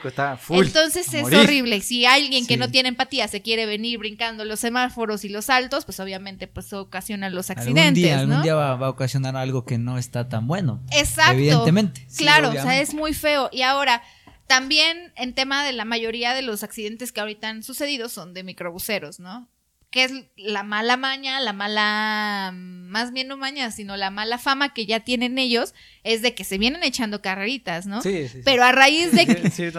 entonces 0.50 1.12
es 1.12 1.24
horrible. 1.24 1.80
Si 1.80 2.06
alguien 2.06 2.46
que 2.46 2.56
no 2.56 2.70
tiene 2.70 2.90
empatía 2.90 3.26
se 3.26 3.42
quiere 3.42 3.66
venir 3.66 3.98
brincando 3.98 4.44
los 4.44 4.60
semáforos 4.60 5.24
y 5.24 5.28
los 5.28 5.50
altos, 5.50 5.84
pues 5.84 5.98
obviamente 5.98 6.46
pues 6.46 6.72
ocasiona 6.72 7.28
los 7.28 7.50
accidentes. 7.50 7.82
Algún 7.82 7.94
día, 7.94 8.20
algún 8.20 8.42
día 8.42 8.54
va, 8.54 8.86
a 8.86 8.88
ocasionar 8.88 9.36
algo 9.36 9.64
que 9.64 9.78
no 9.78 9.98
está 9.98 10.28
tan 10.28 10.46
bueno. 10.46 10.80
Exacto. 10.92 11.32
Evidentemente. 11.32 12.06
Claro, 12.16 12.50
o 12.50 12.52
sea, 12.52 12.80
es 12.80 12.94
muy 12.94 13.14
feo. 13.14 13.48
Y 13.50 13.62
ahora, 13.62 14.02
también 14.46 15.12
en 15.16 15.34
tema 15.34 15.64
de 15.64 15.72
la 15.72 15.84
mayoría 15.84 16.34
de 16.34 16.42
los 16.42 16.62
accidentes 16.62 17.10
que 17.10 17.20
ahorita 17.20 17.48
han 17.48 17.64
sucedido 17.64 18.08
son 18.08 18.32
de 18.32 18.44
microbuseros, 18.44 19.18
¿no? 19.18 19.48
Que 19.90 20.04
es 20.04 20.12
la 20.36 20.62
mala 20.62 20.96
maña, 20.96 21.40
la 21.40 21.52
mala, 21.52 22.52
más 22.54 23.12
bien 23.12 23.26
no 23.26 23.36
maña, 23.36 23.72
sino 23.72 23.96
la 23.96 24.10
mala 24.10 24.38
fama 24.38 24.72
que 24.72 24.86
ya 24.86 25.00
tienen 25.00 25.36
ellos, 25.36 25.74
es 26.04 26.22
de 26.22 26.32
que 26.32 26.44
se 26.44 26.58
vienen 26.58 26.84
echando 26.84 27.20
carreritas, 27.20 27.86
¿no? 27.86 28.00
Sí, 28.00 28.28
sí. 28.28 28.40
Pero 28.44 28.62
a 28.62 28.70
raíz 28.70 29.10
de 29.10 29.26
que... 29.26 29.50
sí, 29.50 29.72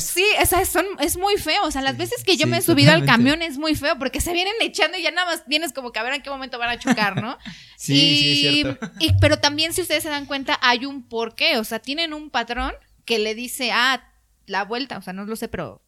sí, 0.00 0.64
son, 0.66 0.86
es 0.98 1.16
muy 1.16 1.36
feo, 1.36 1.62
o 1.62 1.70
sea, 1.70 1.82
las 1.82 1.96
veces 1.96 2.24
que 2.24 2.36
yo 2.36 2.48
me 2.48 2.58
he 2.58 2.62
subido 2.62 2.92
al 2.92 3.06
camión 3.06 3.42
es 3.42 3.56
muy 3.56 3.76
feo, 3.76 3.96
porque 3.96 4.20
se 4.20 4.32
vienen 4.32 4.54
echando 4.60 4.98
y 4.98 5.02
ya 5.02 5.12
nada 5.12 5.30
más 5.30 5.44
vienes 5.46 5.72
como 5.72 5.92
que 5.92 6.00
a 6.00 6.02
ver 6.02 6.14
en 6.14 6.22
qué 6.22 6.30
momento 6.30 6.58
van 6.58 6.70
a 6.70 6.78
chocar, 6.78 7.22
¿no? 7.22 7.38
sí, 7.76 7.94
sí, 7.96 8.32
es 8.32 8.54
cierto. 8.54 8.90
Y, 8.98 9.12
pero 9.20 9.38
también 9.38 9.72
si 9.72 9.82
ustedes 9.82 10.02
se 10.02 10.08
dan 10.08 10.26
cuenta, 10.26 10.58
hay 10.62 10.84
un 10.84 11.04
porqué, 11.08 11.58
o 11.58 11.64
sea, 11.64 11.78
tienen 11.78 12.12
un 12.12 12.30
patrón 12.30 12.72
que 13.04 13.20
le 13.20 13.36
dice, 13.36 13.70
ah, 13.70 14.02
la 14.46 14.64
vuelta, 14.64 14.98
o 14.98 15.02
sea, 15.02 15.12
no 15.12 15.24
lo 15.26 15.36
sé, 15.36 15.46
pero 15.46 15.80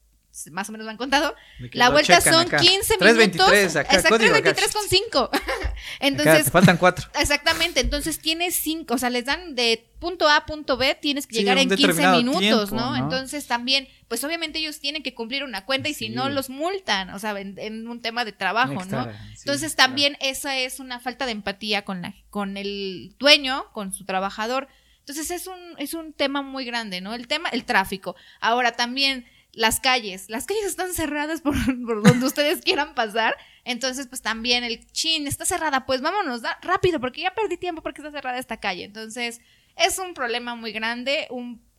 más 0.50 0.68
o 0.68 0.72
menos 0.72 0.84
me 0.84 0.90
han 0.90 0.96
contado. 0.96 1.34
La 1.72 1.90
vuelta 1.90 2.20
son 2.20 2.48
15 2.48 2.98
minutos. 2.98 3.52
exacto, 3.52 3.96
323 3.96 4.72
con 4.72 4.82
5. 4.88 5.30
entonces. 6.00 6.50
faltan 6.50 6.76
4. 6.76 7.10
Exactamente. 7.20 7.80
Entonces 7.80 8.18
tienes 8.18 8.54
5. 8.56 8.94
O 8.94 8.98
sea, 8.98 9.10
les 9.10 9.24
dan 9.24 9.54
de 9.54 9.88
punto 9.98 10.28
A 10.28 10.36
a 10.36 10.46
punto 10.46 10.76
B, 10.76 10.94
tienes 11.00 11.26
que 11.26 11.38
llegar 11.38 11.58
en 11.58 11.70
15 11.70 12.08
minutos, 12.08 12.72
¿no? 12.72 12.96
Entonces 12.96 13.46
también, 13.46 13.88
pues 14.08 14.22
obviamente 14.24 14.58
ellos 14.58 14.78
tienen 14.78 15.02
que 15.02 15.14
cumplir 15.14 15.42
una 15.42 15.64
cuenta 15.64 15.88
y 15.88 15.94
si 15.94 16.08
no 16.08 16.28
los 16.28 16.50
multan, 16.50 17.10
o 17.10 17.18
sea, 17.18 17.38
en, 17.38 17.88
un 17.88 18.00
tema 18.00 18.24
de 18.24 18.32
trabajo, 18.32 18.84
¿no? 18.84 19.08
Entonces 19.38 19.74
también 19.74 20.16
esa 20.20 20.56
es 20.58 20.80
una 20.80 21.00
falta 21.00 21.26
de 21.26 21.32
empatía 21.32 21.84
con, 21.84 22.02
la, 22.02 22.14
con 22.30 22.56
el 22.56 23.14
dueño, 23.18 23.70
con 23.72 23.92
su 23.92 24.04
trabajador. 24.04 24.68
Entonces 25.00 25.30
es 25.30 25.46
un, 25.46 25.58
es 25.78 25.94
un 25.94 26.12
tema 26.12 26.42
muy 26.42 26.64
grande, 26.64 27.00
¿no? 27.00 27.14
El 27.14 27.28
tema, 27.28 27.48
el 27.50 27.64
tráfico. 27.64 28.16
Ahora 28.40 28.72
también 28.72 29.26
las 29.56 29.80
calles. 29.80 30.28
Las 30.28 30.46
calles 30.46 30.66
están 30.66 30.92
cerradas 30.92 31.40
por, 31.42 31.56
donde 31.56 32.24
ustedes 32.24 32.60
quieran 32.60 32.94
pasar. 32.94 33.36
Entonces, 33.64 34.06
pues 34.06 34.22
también 34.22 34.62
el 34.62 34.86
chin 34.92 35.26
está 35.26 35.44
cerrada. 35.44 35.86
Pues 35.86 36.02
vámonos 36.02 36.42
da, 36.42 36.58
rápido, 36.62 37.00
porque 37.00 37.22
ya 37.22 37.34
perdí 37.34 37.56
tiempo 37.56 37.82
porque 37.82 38.02
está 38.02 38.12
cerrada 38.12 38.38
esta 38.38 38.60
calle. 38.60 38.84
Entonces, 38.84 39.40
es 39.76 39.98
un 39.98 40.14
problema 40.14 40.54
muy 40.54 40.72
grande. 40.72 41.26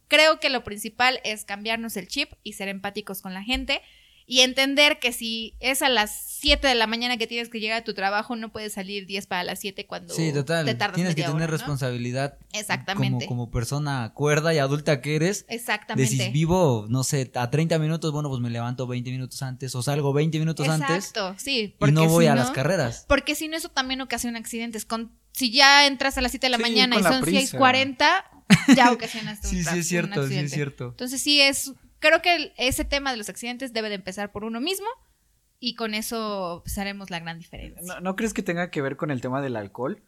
Creo 0.08 0.40
que 0.40 0.50
lo 0.50 0.64
principal 0.64 1.22
es 1.24 1.46
cambiarnos 1.46 1.96
el 1.98 2.08
chip 2.08 2.34
y 2.44 2.54
ser 2.54 2.68
empáticos 2.68 3.22
con 3.22 3.34
la 3.34 3.44
gente 3.44 3.82
y 4.30 4.42
entender 4.42 5.00
que 5.00 5.14
si 5.14 5.56
es 5.62 5.82
a 5.82 5.88
las 5.88 6.12
7 6.12 6.68
de 6.68 6.76
la 6.76 6.86
mañana 6.86 7.16
que 7.16 7.28
tienes 7.28 7.48
que 7.48 7.62
llegar 7.62 7.78
a 7.78 7.84
tu 7.86 7.94
trabajo, 7.94 8.36
no 8.36 8.52
puedes 8.52 8.74
salir 8.74 9.06
10 9.06 9.26
para 9.26 9.46
las 9.46 9.60
7 9.62 9.88
cuando 9.88 10.14
sí, 10.14 10.34
total. 10.34 10.66
te 10.66 10.76
tardas 10.76 10.96
Tienes 10.96 11.16
que 11.16 11.24
tener 11.24 11.50
responsabilidad. 11.50 12.38
Exactamente. 12.52 13.26
Como, 13.26 13.46
como, 13.46 13.52
persona 13.52 14.12
cuerda 14.14 14.54
y 14.54 14.58
adulta 14.58 15.00
que 15.00 15.16
eres. 15.16 15.46
Exactamente. 15.48 16.14
De 16.14 16.26
si 16.26 16.30
vivo, 16.32 16.88
no 16.90 17.06
sé, 17.06 17.32
a 17.36 17.50
30 17.50 17.80
minutos, 17.80 18.12
bueno, 18.12 18.28
pues 18.28 18.42
me 18.42 18.50
levanto 18.50 18.86
20 18.86 19.10
minutos 19.12 19.42
antes 19.42 19.74
o 19.76 19.82
salgo 19.82 20.12
20 20.12 20.38
minutos 20.40 20.68
antes. 20.68 20.90
Exacto, 20.90 21.36
sí. 21.38 21.78
y 21.80 21.92
no 21.94 22.10
voy 22.10 22.26
a 22.26 22.36
las 22.36 22.52
carreras. 22.52 23.06
Porque 23.08 23.34
si 23.34 23.48
no, 23.48 23.56
eso 23.56 23.70
también 23.70 24.02
ocasiona 24.02 24.38
accidentes. 24.40 24.84
Con, 24.84 25.14
si 25.32 25.54
ya 25.54 25.88
entras 25.88 26.18
a 26.18 26.22
las 26.22 26.34
7 26.34 26.48
de 26.48 26.52
la 26.52 26.58
mañana 26.58 27.00
y 27.00 27.04
son 27.04 27.24
6.40, 27.24 27.98
ya 28.76 28.92
ocasionas 28.92 29.40
sí, 29.42 29.64
sí, 29.64 29.80
es 29.80 29.88
cierto, 29.88 30.28
sí, 30.28 30.36
es 30.36 30.52
cierto. 30.52 30.90
Entonces 30.90 31.22
sí 31.22 31.40
es 31.40 31.72
creo 32.08 32.22
que 32.22 32.54
ese 32.58 32.86
tema 32.86 33.12
de 33.12 33.18
los 33.18 33.30
accidentes 33.30 33.74
debe 33.74 33.90
de 33.90 33.96
empezar 33.96 34.32
por 34.32 34.44
uno 34.44 34.60
mismo 34.62 34.88
y 35.60 35.76
con 35.76 35.94
eso 35.94 36.62
pues, 36.64 36.78
haremos 36.78 37.10
la 37.10 37.20
gran 37.20 37.38
diferencia. 37.38 38.00
¿No, 38.00 38.16
crees 38.16 38.34
que 38.34 38.44
tenga 38.44 38.70
que 38.70 38.82
ver 38.82 38.96
con 38.96 39.12
el 39.12 39.22
tema 39.22 39.42
del 39.42 39.56
alcohol? 39.56 40.04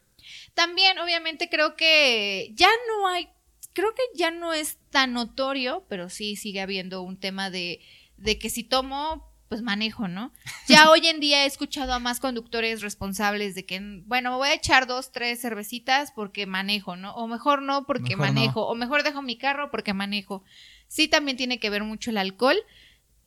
También, 0.54 0.98
obviamente, 0.98 1.48
creo 1.48 1.76
que 1.76 2.52
ya 2.54 2.68
no 2.88 3.08
hay, 3.08 3.28
creo 3.72 3.94
que 3.94 4.02
ya 4.14 4.30
no 4.30 4.52
es 4.52 4.78
tan 4.90 5.12
notorio, 5.12 5.86
pero 5.88 6.08
sí 6.08 6.36
sigue 6.36 6.60
habiendo 6.60 7.02
un 7.02 7.18
tema 7.18 7.50
de, 7.50 7.80
de 8.16 8.38
que 8.38 8.50
si 8.50 8.64
tomo, 8.64 9.29
pues 9.50 9.62
manejo, 9.62 10.06
¿no? 10.06 10.30
Ya 10.68 10.88
hoy 10.90 11.08
en 11.08 11.18
día 11.18 11.42
he 11.42 11.46
escuchado 11.46 11.92
a 11.92 11.98
más 11.98 12.20
conductores 12.20 12.82
responsables 12.82 13.56
de 13.56 13.66
que, 13.66 13.80
bueno, 14.06 14.30
me 14.30 14.36
voy 14.36 14.48
a 14.48 14.54
echar 14.54 14.86
dos, 14.86 15.10
tres 15.10 15.40
cervecitas 15.40 16.12
porque 16.12 16.46
manejo, 16.46 16.94
¿no? 16.94 17.12
O 17.16 17.26
mejor 17.26 17.60
no 17.60 17.84
porque 17.84 18.14
manejo, 18.14 18.68
o 18.68 18.76
mejor 18.76 19.02
dejo 19.02 19.22
mi 19.22 19.36
carro 19.36 19.72
porque 19.72 19.92
manejo 19.92 20.44
sí 20.86 21.08
también 21.08 21.36
tiene 21.36 21.58
que 21.58 21.68
ver 21.68 21.82
mucho 21.82 22.10
el 22.10 22.18
alcohol. 22.18 22.56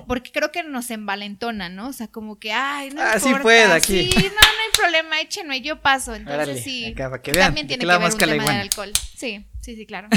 Porque 0.07 0.31
creo 0.31 0.51
que 0.51 0.63
nos 0.63 0.91
envalentona, 0.91 1.69
¿no? 1.69 1.87
O 1.87 1.93
sea, 1.93 2.07
como 2.07 2.37
que, 2.37 2.51
ay, 2.51 2.89
no 2.91 3.01
ah, 3.01 3.15
importa. 3.15 3.41
puede, 3.41 3.63
aquí. 3.63 4.11
Sí, 4.11 4.15
no, 4.15 4.21
no 4.21 4.27
hay 4.27 4.71
problema, 4.75 5.21
échenme, 5.21 5.61
yo 5.61 5.81
paso. 5.81 6.15
Entonces 6.15 6.63
sí, 6.63 6.93
también 6.95 7.67
tiene 7.67 7.85
que, 7.85 7.85
ver 7.85 8.01
un 8.01 8.17
tema 8.17 8.43
del 8.43 8.61
alcohol. 8.61 8.91
Sí, 9.15 9.45
sí, 9.61 9.75
sí, 9.75 9.85
claro. 9.85 10.09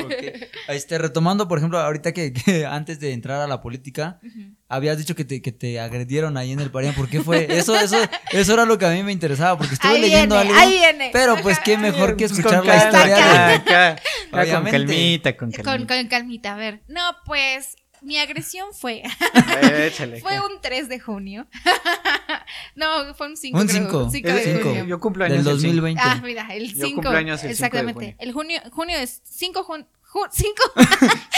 este, 0.68 0.98
retomando, 0.98 1.48
por 1.48 1.58
ejemplo, 1.58 1.78
ahorita 1.78 2.12
que, 2.12 2.66
antes 2.68 3.00
de 3.00 3.12
entrar 3.12 3.40
a 3.40 3.46
la 3.46 3.60
política, 3.60 4.20
habías 4.68 4.98
dicho 4.98 5.16
que 5.16 5.24
te, 5.24 5.42
que 5.42 5.52
te 5.52 5.80
agredieron 5.80 6.36
ahí 6.36 6.52
en 6.52 6.60
el 6.60 6.70
Parián. 6.70 6.94
¿Por 6.94 7.08
qué 7.08 7.20
fue? 7.20 7.46
Eso, 7.50 7.76
eso, 7.76 7.96
eso 8.30 8.52
era 8.52 8.64
lo 8.64 8.78
que 8.78 8.86
a 8.86 8.90
mí 8.90 9.02
me 9.02 9.12
interesaba, 9.12 9.58
porque 9.58 9.74
estuve 9.74 9.98
leyendo 9.98 10.38
algo. 10.38 10.54
Ahí 10.54 10.78
viene. 10.78 11.10
Pero 11.12 11.36
pues 11.42 11.58
qué 11.58 11.76
mejor 11.76 12.16
que 12.16 12.26
escuchar 12.26 12.64
la 12.64 12.76
historia 12.76 13.62
de... 13.64 14.00
Con 14.30 14.64
calmita, 14.64 15.36
con 15.36 15.50
calmita. 15.50 15.62
Con, 15.62 15.86
con 15.86 16.08
calmita, 16.08 16.54
a 16.54 16.56
ver. 16.56 16.82
No, 16.88 17.02
pues 17.24 17.76
mi 18.02 18.18
agresión 18.18 18.68
fue. 18.72 19.02
fue 20.22 20.40
un 20.40 20.60
3 20.60 20.88
de 20.88 21.00
junio. 21.00 21.46
no, 22.74 23.14
fue 23.14 23.28
un 23.28 23.36
5. 23.36 23.58
Un 23.58 23.68
5. 23.68 24.10
5 24.10 24.28
de 24.28 24.60
junio. 24.62 24.84
Yo 24.84 25.00
cumplo 25.00 25.24
años. 25.24 25.44
Del 25.44 25.54
2020. 25.54 26.02
Ah, 26.04 26.20
mira, 26.22 26.48
el 26.54 26.74
5. 26.74 27.02
Exactamente. 27.44 28.16
El 28.18 28.32
junio, 28.32 28.60
junio 28.72 28.96
es 28.98 29.22
5 29.24 29.64
junio. 29.64 29.86
5 30.30 30.62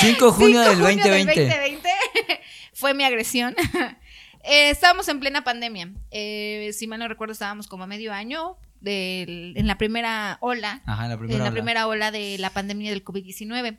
5 0.00 0.32
junio 0.32 0.60
del 0.60 0.78
2020. 0.78 1.10
Del 1.10 1.50
2020 1.50 1.88
fue 2.72 2.94
mi 2.94 3.04
agresión. 3.04 3.56
Eh, 4.44 4.70
estábamos 4.70 5.08
en 5.08 5.20
plena 5.20 5.42
pandemia. 5.42 5.90
Eh, 6.10 6.70
si 6.72 6.86
mal 6.86 7.00
no 7.00 7.08
recuerdo, 7.08 7.32
estábamos 7.32 7.66
como 7.66 7.84
a 7.84 7.86
medio 7.86 8.12
año 8.12 8.56
del, 8.80 9.54
en 9.56 9.66
la 9.66 9.78
primera 9.78 10.38
ola. 10.40 10.82
Ajá, 10.86 11.04
en 11.04 11.10
la 11.10 11.18
primera 11.18 11.36
en 11.36 11.40
la 11.40 11.44
ola. 11.46 11.52
primera 11.52 11.86
ola 11.86 12.10
de 12.10 12.38
la 12.38 12.50
pandemia 12.50 12.90
del 12.90 13.04
COVID-19. 13.04 13.78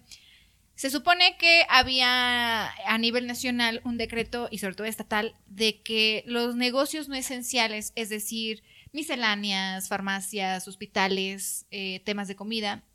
Se 0.79 0.89
supone 0.89 1.35
que 1.37 1.63
había 1.67 2.69
a 2.69 2.97
nivel 2.97 3.27
nacional 3.27 3.81
un 3.83 3.97
decreto 3.97 4.47
y 4.49 4.59
sobre 4.59 4.75
todo 4.75 4.87
estatal 4.87 5.35
de 5.45 5.81
que 5.81 6.23
los 6.25 6.55
negocios 6.55 7.09
no 7.09 7.15
esenciales, 7.15 7.91
es 7.95 8.07
decir, 8.07 8.63
misceláneas, 8.93 9.89
farmacias, 9.89 10.69
hospitales, 10.69 11.65
eh, 11.69 12.01
temas 12.05 12.29
de 12.29 12.37
comida, 12.37 12.85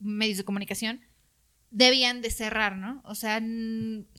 medios 0.00 0.38
de 0.38 0.44
comunicación, 0.44 1.02
debían 1.70 2.20
de 2.20 2.32
cerrar, 2.32 2.76
¿no? 2.76 3.00
O 3.04 3.14
sea, 3.14 3.40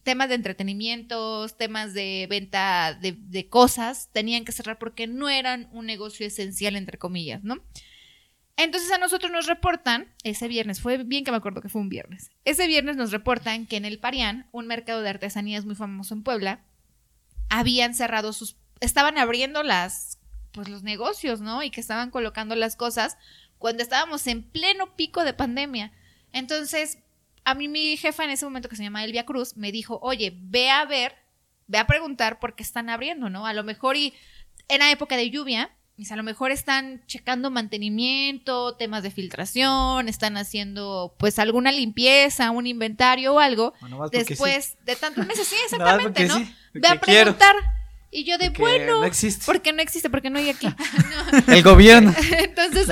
temas 0.03 0.30
de 0.30 0.36
entretenimientos, 0.36 1.57
temas 1.57 1.93
de 1.93 2.27
venta 2.30 2.93
de, 2.93 3.11
de, 3.11 3.49
cosas, 3.49 4.09
tenían 4.13 4.45
que 4.45 4.53
cerrar 4.53 4.80
porque 4.80 5.05
no 5.05 5.27
eran 5.27 5.67
un 5.73 5.86
negocio 5.86 6.25
esencial, 6.25 6.77
entre 6.77 6.97
comillas, 6.97 7.43
¿no? 7.43 7.61
Entonces 8.62 8.91
a 8.91 8.97
nosotros 8.97 9.32
nos 9.32 9.45
reportan, 9.45 10.14
ese 10.26 10.49
viernes, 10.49 10.82
fue 10.82 10.97
bien 10.97 11.24
que 11.24 11.32
me 11.32 11.38
acuerdo 11.38 11.62
que 11.62 11.70
fue 11.70 11.80
un 11.80 11.88
viernes, 11.88 12.30
ese 12.43 12.68
viernes 12.68 12.97
nos 12.97 13.10
reportan 13.10 13.66
que 13.66 13.78
en 13.78 13.86
el 13.86 13.99
Parián, 13.99 14.49
un 14.51 14.68
mercado 14.68 15.01
de 15.01 15.10
artesanías 15.10 15.64
muy 15.64 15.76
famoso 15.76 16.14
en 16.14 16.24
Puebla, 16.24 16.66
habían 17.47 17.95
cerrado 17.95 18.34
sus, 18.34 18.57
estaban 18.82 19.18
abriendo 19.18 19.64
las, 19.64 20.20
pues 20.51 20.68
los 20.68 20.84
negocios, 20.84 21.39
¿no? 21.39 21.64
Y 21.64 21.70
que 21.70 21.80
estaban 21.80 22.12
colocando 22.12 22.53
las 22.55 22.76
cosas 22.76 23.18
cuando 23.60 23.82
estábamos 23.82 24.28
en 24.28 24.43
pleno 24.43 24.93
pico 24.97 25.24
de 25.24 25.34
pandemia. 25.34 25.93
Entonces, 26.34 26.97
a 27.45 27.55
mí 27.55 27.70
mi 27.70 27.95
jefa 27.95 28.26
en 28.26 28.32
ese 28.32 28.43
momento 28.43 28.68
que 28.68 28.76
se 28.76 28.84
llama 28.84 29.05
Elvia 29.05 29.26
Cruz 29.26 29.55
me 29.55 29.72
dijo, 29.72 29.99
oye, 30.01 30.34
ve 30.38 30.70
a 30.70 30.84
ver, 30.84 31.16
ve 31.68 31.78
a 31.78 31.88
preguntar 31.88 32.39
por 32.39 32.55
qué 32.55 32.64
están 32.64 32.89
abriendo, 32.89 33.30
¿no? 33.30 33.45
A 33.45 33.53
lo 33.53 33.64
mejor 33.64 33.95
y 33.95 34.14
era 34.68 34.91
época 34.91 35.16
de 35.16 35.30
lluvia 35.30 35.72
a 36.12 36.16
lo 36.16 36.24
mejor 36.24 36.52
están 36.52 37.02
checando 37.08 37.52
mantenimiento, 37.52 38.76
temas 38.76 39.04
de 39.04 39.12
filtración, 39.12 40.08
están 40.10 40.38
haciendo 40.38 41.16
pues 41.18 41.39
alguna 41.39 41.72
limpieza, 41.72 42.52
un 42.52 42.68
inventario 42.68 43.36
o 43.36 43.39
algo. 43.39 43.74
después 44.12 44.78
de 44.86 44.95
tantos 44.95 45.28
meses, 45.28 45.47
sí, 45.47 45.56
exactamente, 45.66 46.26
¿no? 46.28 46.47
Ve 46.74 46.88
a 46.88 47.00
preguntar. 47.00 47.56
Y 48.12 48.24
yo 48.24 48.39
de 48.39 48.50
bueno, 48.50 49.02
no 49.02 49.06
existe. 49.06 49.45
porque 49.45 49.72
no 49.72 49.84
existe, 49.84 50.10
porque 50.10 50.32
no 50.32 50.39
hay 50.39 50.50
aquí. 50.50 50.68
El 51.47 51.62
gobierno. 51.62 52.14
entonces, 52.32 52.88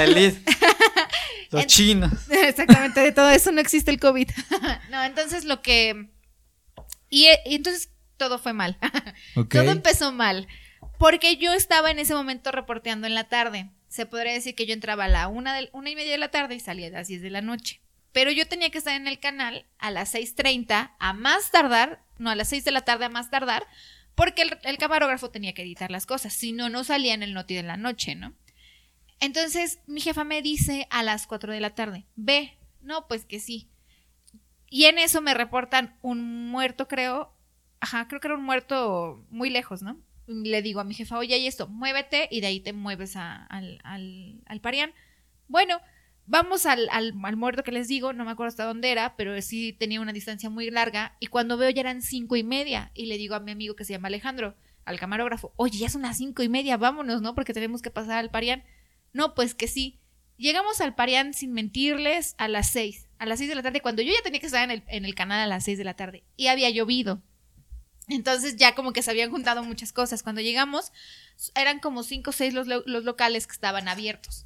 los 1.50 1.66
chinos. 1.66 2.12
Exactamente, 2.30 3.00
de 3.00 3.12
todo 3.12 3.30
eso 3.32 3.52
no 3.52 3.62
existe 3.62 3.90
el 3.90 4.00
COVID. 4.00 4.30
no, 4.92 5.04
entonces 5.04 5.46
lo 5.46 5.62
que 5.62 6.10
y, 7.10 7.28
entonces 7.46 7.90
todo 8.18 8.40
fue 8.40 8.54
mal. 8.54 8.78
Todo 9.50 9.72
empezó 9.72 10.12
mal. 10.12 10.48
Porque 10.98 11.38
yo 11.38 11.54
estaba 11.54 11.92
en 11.92 12.00
ese 12.00 12.14
momento 12.14 12.52
reporteando 12.52 13.08
en 13.08 13.16
la 13.16 13.26
tarde. 13.26 13.70
Se 13.88 14.06
podría 14.06 14.34
decir 14.34 14.56
que 14.56 14.66
yo 14.66 14.74
entraba 14.74 15.06
a 15.06 15.10
la 15.10 15.28
una, 15.28 15.56
de, 15.56 15.70
una 15.72 15.90
y 15.90 15.96
media 15.96 16.12
de 16.12 16.18
la 16.18 16.32
tarde 16.32 16.56
y 16.56 16.60
salía 16.60 16.88
a 16.88 16.92
las 16.92 17.08
10 17.08 17.22
de 17.22 17.30
la 17.30 17.42
noche. 17.42 17.82
Pero 18.12 18.32
yo 18.32 18.48
tenía 18.48 18.70
que 18.72 18.80
estar 18.80 18.96
en 18.96 19.08
el 19.08 19.20
canal 19.20 19.66
a 19.78 19.92
las 19.92 20.16
6.30, 20.16 20.96
a 20.98 21.14
más 21.14 21.52
tardar, 21.52 22.02
no, 22.18 22.30
a 22.30 22.36
las 22.36 22.50
6 22.50 22.66
de 22.66 22.72
la 22.72 22.82
tarde 22.82 23.06
a 23.06 23.10
más 23.10 23.30
tardar, 23.30 23.68
porque 24.16 24.42
el, 24.42 24.78
camarógrafo 24.80 25.30
tenía 25.30 25.54
que 25.54 25.62
editar 25.62 25.92
las 25.92 26.08
cosas. 26.08 26.34
Si 26.34 26.52
no, 26.52 26.70
no 26.70 26.84
salía 26.84 27.14
en 27.14 27.22
el 27.22 27.36
noti 27.36 27.54
de 27.54 27.64
la 27.64 27.78
noche, 27.78 28.16
¿no? 28.16 28.34
Entonces 29.20 29.80
mi 29.86 30.02
jefa 30.02 30.24
me 30.24 30.42
dice 30.42 30.88
a 30.90 31.04
las 31.04 31.28
4 31.28 31.54
de 31.54 31.62
la 31.62 31.76
tarde, 31.76 32.06
ve, 32.16 32.58
no, 32.82 33.08
pues 33.08 33.26
que 33.26 33.40
sí. 33.40 33.70
Y 34.70 34.86
en 34.86 34.98
eso 34.98 35.22
me 35.22 35.36
reportan 35.36 35.96
un 36.02 36.50
muerto, 36.50 36.88
creo. 36.88 37.34
Ajá, 37.80 38.08
creo 38.08 38.20
que 38.20 38.28
era 38.28 38.38
un 38.38 38.44
muerto 38.44 39.24
muy 39.30 39.52
lejos, 39.52 39.84
¿no? 39.84 40.02
Le 40.28 40.62
digo 40.62 40.80
a 40.80 40.84
mi 40.84 40.94
jefa, 40.94 41.18
oye, 41.18 41.34
hay 41.34 41.48
esto, 41.48 41.68
muévete 41.68 42.28
y 42.30 42.42
de 42.42 42.48
ahí 42.48 42.60
te 42.60 42.74
mueves 42.74 43.16
al, 43.16 43.80
al, 43.84 44.42
al, 44.46 44.62
parián. 44.62 44.92
Bueno, 45.48 45.80
vamos 46.26 46.66
al, 46.66 46.90
al, 46.92 47.14
muerto 47.14 47.64
que 47.64 47.72
les 47.72 47.88
digo, 47.88 48.14
no 48.14 48.26
me 48.26 48.32
acuerdo 48.32 48.50
hasta 48.50 48.66
dónde 48.66 48.92
era, 48.92 49.16
pero 49.16 49.42
sí 49.42 49.74
tenía 49.74 50.02
una 50.02 50.14
distancia 50.14 50.50
muy 50.50 50.70
larga 50.70 51.16
y 51.20 51.28
cuando 51.28 51.58
veo 51.58 51.70
ya 51.70 51.82
eran 51.82 52.02
cinco 52.02 52.36
y 52.36 52.44
media 52.44 52.92
y 52.94 53.06
le 53.06 53.18
digo 53.18 53.36
a 53.36 53.40
mi 53.40 53.52
amigo 53.52 53.76
que 53.76 53.86
se 53.86 53.94
llama 53.94 54.10
Alejandro, 54.10 54.56
al 54.86 55.00
camarógrafo, 55.00 55.54
oye, 55.58 55.78
ya 55.80 55.90
son 55.90 56.02
las 56.02 56.18
cinco 56.18 56.44
y 56.44 56.50
media, 56.50 56.78
vámonos, 56.78 57.22
¿no? 57.22 57.36
Porque 57.36 57.54
tenemos 57.54 57.82
que 57.82 57.92
pasar 57.92 58.20
al 58.20 58.32
parián. 58.32 58.64
No, 59.12 59.36
pues 59.36 59.54
que 59.54 59.68
sí. 59.68 60.00
Llegamos 60.38 60.80
al 60.80 60.96
parián 60.96 61.34
sin 61.34 61.52
mentirles 61.52 62.36
a 62.38 62.48
las 62.48 62.70
seis, 62.70 63.10
a 63.18 63.26
las 63.26 63.40
seis 63.40 63.50
de 63.50 63.56
la 63.56 63.64
tarde, 63.64 63.82
cuando 63.82 64.02
yo 64.02 64.14
ya 64.14 64.22
tenía 64.22 64.40
que 64.40 64.46
estar 64.46 64.64
en 64.64 64.72
el, 64.72 64.84
en 64.88 65.04
el 65.04 65.16
canal 65.16 65.42
a 65.42 65.48
las 65.48 65.66
seis 65.66 65.78
de 65.78 65.84
la 65.84 65.96
tarde 65.96 66.24
y 66.38 66.48
había 66.48 66.70
llovido. 66.70 67.22
Entonces 68.08 68.56
ya 68.56 68.74
como 68.74 68.94
que 68.94 69.02
se 69.02 69.12
habían 69.12 69.32
juntado 69.32 69.64
muchas 69.64 69.92
cosas. 69.92 70.24
Cuando 70.24 70.42
llegamos, 70.42 70.92
eran 71.56 71.80
como 71.80 72.04
cinco 72.04 72.30
o 72.30 72.34
seis 72.34 72.54
los, 72.54 72.68
los 72.68 73.04
locales 73.04 73.48
que 73.48 73.54
estaban 73.54 73.88
abiertos. 73.88 74.46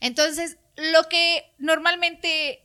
Entonces, 0.00 0.58
lo 0.76 1.08
que 1.08 1.44
normalmente 1.58 2.64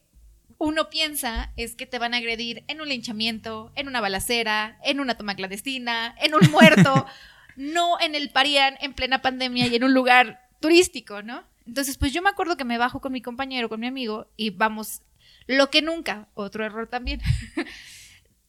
uno 0.58 0.90
piensa 0.90 1.52
es 1.56 1.76
que 1.76 1.86
te 1.86 2.00
van 2.00 2.14
a 2.14 2.18
agredir 2.18 2.64
en 2.68 2.82
un 2.82 2.90
linchamiento, 2.90 3.72
en 3.76 3.88
una 3.88 4.02
balacera, 4.02 4.80
en 4.84 5.00
una 5.00 5.16
toma 5.18 5.36
clandestina, 5.36 6.16
en 6.20 6.34
un 6.34 6.50
muerto, 6.50 7.06
no 7.56 8.00
en 8.00 8.16
el 8.16 8.30
Parián 8.30 8.78
en 8.82 8.94
plena 8.94 9.22
pandemia 9.22 9.68
y 9.68 9.76
en 9.76 9.84
un 9.84 9.94
lugar 9.94 10.48
turístico, 10.60 11.22
¿no? 11.22 11.44
Entonces, 11.68 11.98
pues 11.98 12.14
yo 12.14 12.22
me 12.22 12.30
acuerdo 12.30 12.58
que 12.58 12.64
me 12.64 12.78
bajo 12.78 13.02
con 13.02 13.12
mi 13.12 13.22
compañero, 13.22 13.70
con 13.70 13.80
mi 13.80 13.88
amigo, 13.88 14.28
y 14.38 14.52
vamos, 14.52 15.02
lo 15.48 15.70
que 15.70 15.82
nunca, 15.82 16.28
otro 16.34 16.66
error 16.66 16.88
también, 16.88 17.22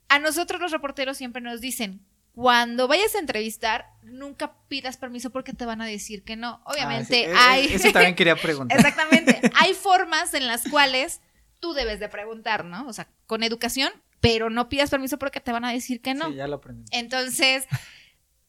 a 0.08 0.18
nosotros 0.18 0.60
los 0.60 0.72
reporteros 0.72 1.16
siempre 1.16 1.42
nos 1.42 1.60
dicen, 1.60 2.04
cuando 2.38 2.86
vayas 2.86 3.16
a 3.16 3.18
entrevistar, 3.18 3.86
nunca 4.02 4.54
pidas 4.68 4.96
permiso 4.96 5.30
porque 5.30 5.52
te 5.52 5.66
van 5.66 5.80
a 5.80 5.86
decir 5.86 6.22
que 6.22 6.36
no. 6.36 6.62
Obviamente 6.64 7.26
ah, 7.34 7.58
e, 7.58 7.62
hay... 7.62 7.72
Eso 7.72 7.90
también 7.90 8.14
quería 8.14 8.36
preguntar. 8.40 8.78
Exactamente. 8.78 9.40
Hay 9.56 9.74
formas 9.74 10.34
en 10.34 10.46
las 10.46 10.68
cuales 10.68 11.20
tú 11.58 11.72
debes 11.72 11.98
de 11.98 12.08
preguntar, 12.08 12.64
¿no? 12.64 12.86
O 12.86 12.92
sea, 12.92 13.08
con 13.26 13.42
educación, 13.42 13.90
pero 14.20 14.50
no 14.50 14.68
pidas 14.68 14.90
permiso 14.90 15.18
porque 15.18 15.40
te 15.40 15.50
van 15.50 15.64
a 15.64 15.72
decir 15.72 16.00
que 16.00 16.14
no. 16.14 16.28
Sí, 16.28 16.36
ya 16.36 16.46
lo 16.46 16.56
aprendí. 16.56 16.84
Entonces, 16.92 17.66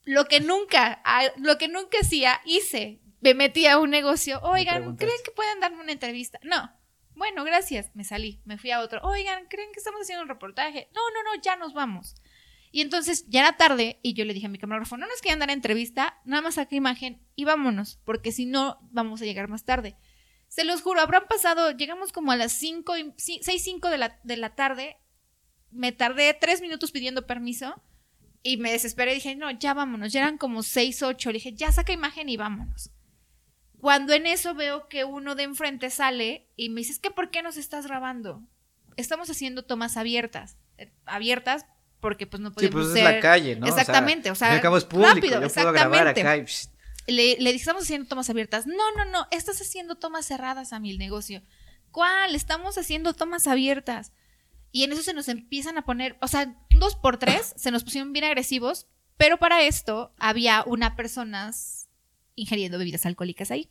lo 0.06 0.26
que 0.26 0.40
nunca, 0.40 1.02
lo 1.38 1.58
que 1.58 1.68
nunca 1.68 1.98
hacía, 2.02 2.42
hice, 2.46 3.00
me 3.22 3.34
metí 3.34 3.66
a 3.66 3.80
un 3.80 3.90
negocio, 3.90 4.40
oigan, 4.44 4.98
¿creen 4.98 5.18
que 5.26 5.32
pueden 5.32 5.60
darme 5.60 5.82
una 5.82 5.92
entrevista? 5.92 6.40
No, 6.44 6.72
bueno, 7.20 7.44
gracias, 7.44 7.92
me 7.94 8.04
salí, 8.04 8.42
me 8.46 8.58
fui 8.58 8.72
a 8.72 8.80
otro. 8.80 9.02
Oigan, 9.04 9.46
¿creen 9.48 9.72
que 9.72 9.80
estamos 9.80 10.02
haciendo 10.02 10.24
un 10.24 10.30
reportaje? 10.30 10.90
No, 10.96 11.02
no, 11.12 11.24
no, 11.24 11.42
ya 11.42 11.56
nos 11.58 11.74
vamos. 11.74 12.16
Y 12.72 12.82
entonces 12.82 13.26
ya 13.28 13.42
era 13.42 13.58
tarde 13.58 14.00
y 14.02 14.14
yo 14.14 14.26
le 14.26 14.34
dije 14.34 14.46
a 14.46 14.50
mi 14.50 14.58
camarógrafo, 14.58 14.98
no 14.98 15.06
nos 15.06 15.22
quieran 15.22 15.40
dar 15.40 15.50
entrevista, 15.50 16.20
nada 16.24 16.42
más 16.42 16.56
saca 16.56 16.76
imagen 16.76 17.22
y 17.36 17.44
vámonos, 17.44 18.00
porque 18.06 18.32
si 18.32 18.46
no, 18.46 18.80
vamos 18.92 19.22
a 19.22 19.26
llegar 19.26 19.50
más 19.50 19.66
tarde. 19.66 19.98
Se 20.48 20.64
los 20.64 20.82
juro, 20.82 21.02
habrán 21.02 21.28
pasado, 21.28 21.72
llegamos 21.72 22.12
como 22.12 22.32
a 22.32 22.36
las 22.36 22.54
5, 22.54 22.94
6, 23.18 23.42
5 23.44 23.90
de 23.90 23.98
la, 23.98 24.20
de 24.24 24.38
la 24.38 24.56
tarde, 24.56 24.98
me 25.72 25.92
tardé 25.92 26.34
tres 26.34 26.62
minutos 26.62 26.92
pidiendo 26.92 27.28
permiso 27.28 27.82
y 28.44 28.58
me 28.58 28.72
desesperé 28.72 29.14
dije, 29.14 29.36
no, 29.36 29.52
ya 29.52 29.74
vámonos, 29.74 30.14
ya 30.14 30.22
eran 30.22 30.38
como 30.38 30.64
6, 30.64 31.04
8, 31.04 31.30
le 31.30 31.34
dije, 31.34 31.54
ya 31.54 31.72
saca 31.72 31.92
imagen 31.92 32.30
y 32.30 32.38
vámonos. 32.38 32.92
Cuando 33.82 34.14
en 34.14 34.26
eso 34.26 34.54
veo 34.56 34.88
que 34.88 35.06
uno 35.06 35.36
de 35.36 35.44
enfrente 35.44 35.90
sale 35.90 36.48
y 36.56 36.70
me 36.70 36.82
dice, 36.82 36.94
es 36.94 37.00
que 37.00 37.12
¿por 37.12 37.30
qué 37.30 37.42
nos 37.42 37.58
estás 37.58 37.88
grabando? 37.88 38.44
Estamos 38.98 39.30
haciendo 39.30 39.64
tomas 39.64 39.96
abiertas. 39.96 40.58
Eh, 40.78 40.92
abiertas 41.06 41.66
porque 42.00 42.28
pues 42.28 42.42
no 42.42 42.52
podemos 42.52 42.86
Sí, 42.86 42.92
pues 42.92 42.98
es 42.98 43.04
la 43.04 43.20
calle, 43.20 43.56
¿no? 43.56 43.68
Exactamente, 43.68 44.32
o 44.32 44.36
sea, 44.36 44.62
o 44.70 44.78
es 44.78 44.86
público, 44.86 45.16
rápido, 45.16 45.44
exactamente. 45.44 46.24
Le, 47.08 47.38
le 47.40 47.50
estamos 47.50 47.84
haciendo 47.84 48.08
tomas 48.08 48.30
abiertas. 48.30 48.68
No, 48.68 48.92
no, 48.96 49.06
no, 49.06 49.28
estás 49.32 49.62
haciendo 49.62 49.96
tomas 49.96 50.26
cerradas 50.26 50.74
a 50.74 50.80
mi 50.80 50.96
negocio. 50.98 51.42
¿Cuál? 51.92 52.36
Estamos 52.36 52.78
haciendo 52.78 53.14
tomas 53.14 53.48
abiertas. 53.48 54.12
Y 54.72 54.84
en 54.84 54.92
eso 54.92 55.02
se 55.02 55.14
nos 55.14 55.28
empiezan 55.28 55.78
a 55.78 55.84
poner, 55.84 56.18
o 56.22 56.28
sea, 56.28 56.56
dos 56.70 56.96
por 56.96 57.18
tres 57.18 57.54
se 57.58 57.72
nos 57.72 57.84
pusieron 57.84 58.14
bien 58.14 58.26
agresivos, 58.26 58.88
pero 59.18 59.38
para 59.38 59.64
esto 59.64 60.14
había 60.20 60.64
una 60.66 60.96
persona 60.96 61.52
ingiriendo 62.40 62.78
bebidas 62.78 63.06
alcohólicas 63.06 63.52
ahí. 63.52 63.70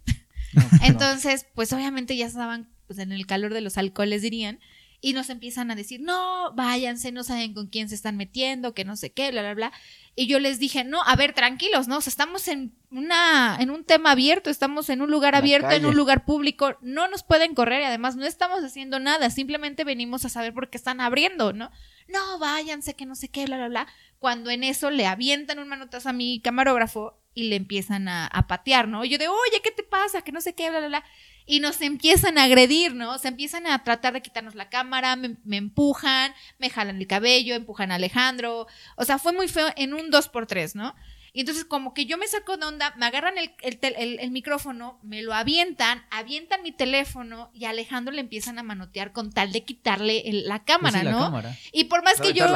Entonces, 0.83 1.47
pues 1.55 1.73
obviamente 1.73 2.17
ya 2.17 2.27
estaban 2.27 2.69
pues, 2.87 2.99
en 2.99 3.13
el 3.13 3.27
calor 3.27 3.55
de 3.55 3.61
los 3.61 3.79
alcoholes, 3.79 4.23
dirían, 4.23 4.61
y 5.01 5.13
nos 5.13 5.31
empiezan 5.31 5.71
a 5.71 5.77
decir, 5.77 6.01
no, 6.01 6.53
váyanse, 6.55 7.13
no 7.13 7.23
saben 7.23 7.55
con 7.55 7.69
quién 7.69 7.89
se 7.89 7.95
están 7.95 8.17
metiendo, 8.17 8.75
que 8.75 8.85
no 8.85 8.97
sé 8.97 9.11
qué, 9.13 9.31
bla, 9.31 9.43
bla, 9.43 9.55
bla. 9.55 9.73
Y 10.17 10.27
yo 10.27 10.41
les 10.41 10.59
dije, 10.59 10.83
no, 10.83 11.03
a 11.05 11.15
ver, 11.15 11.35
tranquilos, 11.35 11.87
¿no? 11.87 11.99
O 11.99 12.01
sea, 12.01 12.11
estamos 12.11 12.49
en, 12.49 12.75
una, 12.91 13.57
en 13.61 13.71
un 13.71 13.85
tema 13.85 14.11
abierto, 14.11 14.51
estamos 14.51 14.91
en 14.91 15.01
un 15.01 15.11
lugar 15.11 15.37
abierto, 15.37 15.71
en 15.71 15.87
un 15.87 15.95
lugar 15.95 16.25
público, 16.25 16.77
no 16.83 17.07
nos 17.07 17.23
pueden 17.23 17.55
correr 17.55 17.83
y 17.83 17.85
además 17.85 18.17
no 18.17 18.25
estamos 18.25 18.65
haciendo 18.65 18.99
nada, 18.99 19.31
simplemente 19.31 19.85
venimos 19.85 20.25
a 20.25 20.29
saber 20.29 20.53
por 20.53 20.69
qué 20.69 20.79
están 20.79 21.01
abriendo, 21.01 21.53
¿no? 21.53 21.71
No, 22.09 22.39
váyanse, 22.41 22.95
que 22.95 23.07
no 23.07 23.15
sé 23.15 23.29
qué, 23.29 23.47
bla, 23.47 23.57
bla, 23.57 23.69
bla. 23.69 23.87
Cuando 24.19 24.51
en 24.51 24.65
eso 24.65 24.91
le 24.91 25.07
avientan 25.07 25.61
un 25.61 25.69
manotazo 25.69 26.09
a 26.09 26.13
mi 26.13 26.41
camarógrafo 26.41 27.21
y 27.39 27.45
le 27.45 27.55
empiezan 27.55 28.09
a, 28.09 28.47
patear, 28.49 28.89
¿no? 28.89 29.05
Y 29.05 29.11
yo 29.11 29.17
de, 29.17 29.29
oye, 29.29 29.61
¿qué 29.63 29.71
te 29.71 29.85
pasa? 29.85 30.23
Que 30.23 30.33
no 30.33 30.41
sé 30.41 30.57
qué, 30.57 30.71
bla, 30.71 30.81
bla, 30.81 30.89
bla. 30.89 31.05
Y 31.47 31.61
nos 31.61 31.81
empiezan 31.83 32.37
a 32.37 32.43
agredir, 32.45 32.97
¿no? 32.97 33.17
Se 33.19 33.29
empiezan 33.29 33.69
a 33.69 33.85
tratar 33.85 34.13
de 34.13 34.23
quitarnos 34.23 34.57
la 34.57 34.69
cámara, 34.69 35.15
me, 35.15 35.57
empujan, 35.57 36.35
me 36.59 36.69
jalan 36.69 37.01
el 37.01 37.07
cabello, 37.07 37.55
empujan 37.55 37.93
a 37.93 37.95
Alejandro. 37.95 38.67
O 38.97 39.05
sea, 39.05 39.19
fue 39.19 39.33
muy 39.33 39.47
feo 39.47 39.69
en 39.77 39.95
un 39.95 40.11
2x3, 40.11 40.75
¿no? 40.75 40.97
Y 41.33 41.41
entonces 41.41 41.65
como 41.65 41.95
que 41.95 42.07
yo 42.07 42.19
me 42.19 42.27
saco 42.27 42.57
de 42.57 42.67
onda, 42.67 42.93
me 42.97 43.07
agarran 43.07 43.39
el, 43.39 43.53
el, 43.63 44.31
micrófono, 44.33 44.99
me 45.05 45.23
lo 45.23 45.33
avientan, 45.33 46.05
avientan 46.11 46.65
mi 46.65 46.73
teléfono 46.73 47.53
y 47.55 47.67
a 47.67 47.71
Alejandro 47.71 48.13
le 48.13 48.21
empiezan 48.21 48.59
a 48.59 48.65
manotear 48.65 49.13
con 49.13 49.31
tal 49.31 49.53
de 49.53 49.63
quitarle 49.63 50.25
la 50.33 50.65
cámara, 50.65 51.05
¿no? 51.05 51.41
Y 51.71 51.85
por 51.85 52.03
más 52.03 52.21
que 52.21 52.33
yo, 52.33 52.49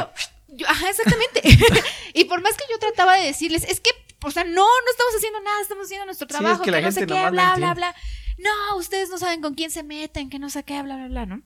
yo... 0.49 0.67
Ajá, 0.67 0.89
exactamente. 0.89 1.41
y 2.13 2.25
por 2.25 2.41
más 2.41 2.57
que 2.57 2.65
yo 2.69 2.77
trataba 2.79 3.15
de 3.15 3.27
decirles, 3.27 3.63
es 3.63 3.79
que 3.79 3.91
o 4.23 4.31
sea, 4.31 4.43
no, 4.43 4.51
no 4.61 4.91
estamos 4.91 5.15
haciendo 5.15 5.41
nada, 5.41 5.61
estamos 5.61 5.85
haciendo 5.85 6.05
nuestro 6.05 6.27
trabajo, 6.27 6.63
que, 6.63 6.71
no 6.71 6.91
sé 6.91 7.05
qué, 7.05 7.29
bla, 7.29 7.55
bla, 7.55 7.73
bla. 7.73 7.95
No, 8.37 8.77
ustedes 8.77 9.09
no 9.09 9.17
saben 9.17 9.41
con 9.41 9.53
quién 9.53 9.71
se 9.71 9.83
meten, 9.83 10.29
que 10.29 10.39
no 10.39 10.49
sé 10.49 10.63
qué, 10.63 10.81
bla, 10.81 10.95
bla, 10.95 11.07
bla, 11.07 11.25
¿no? 11.25 11.41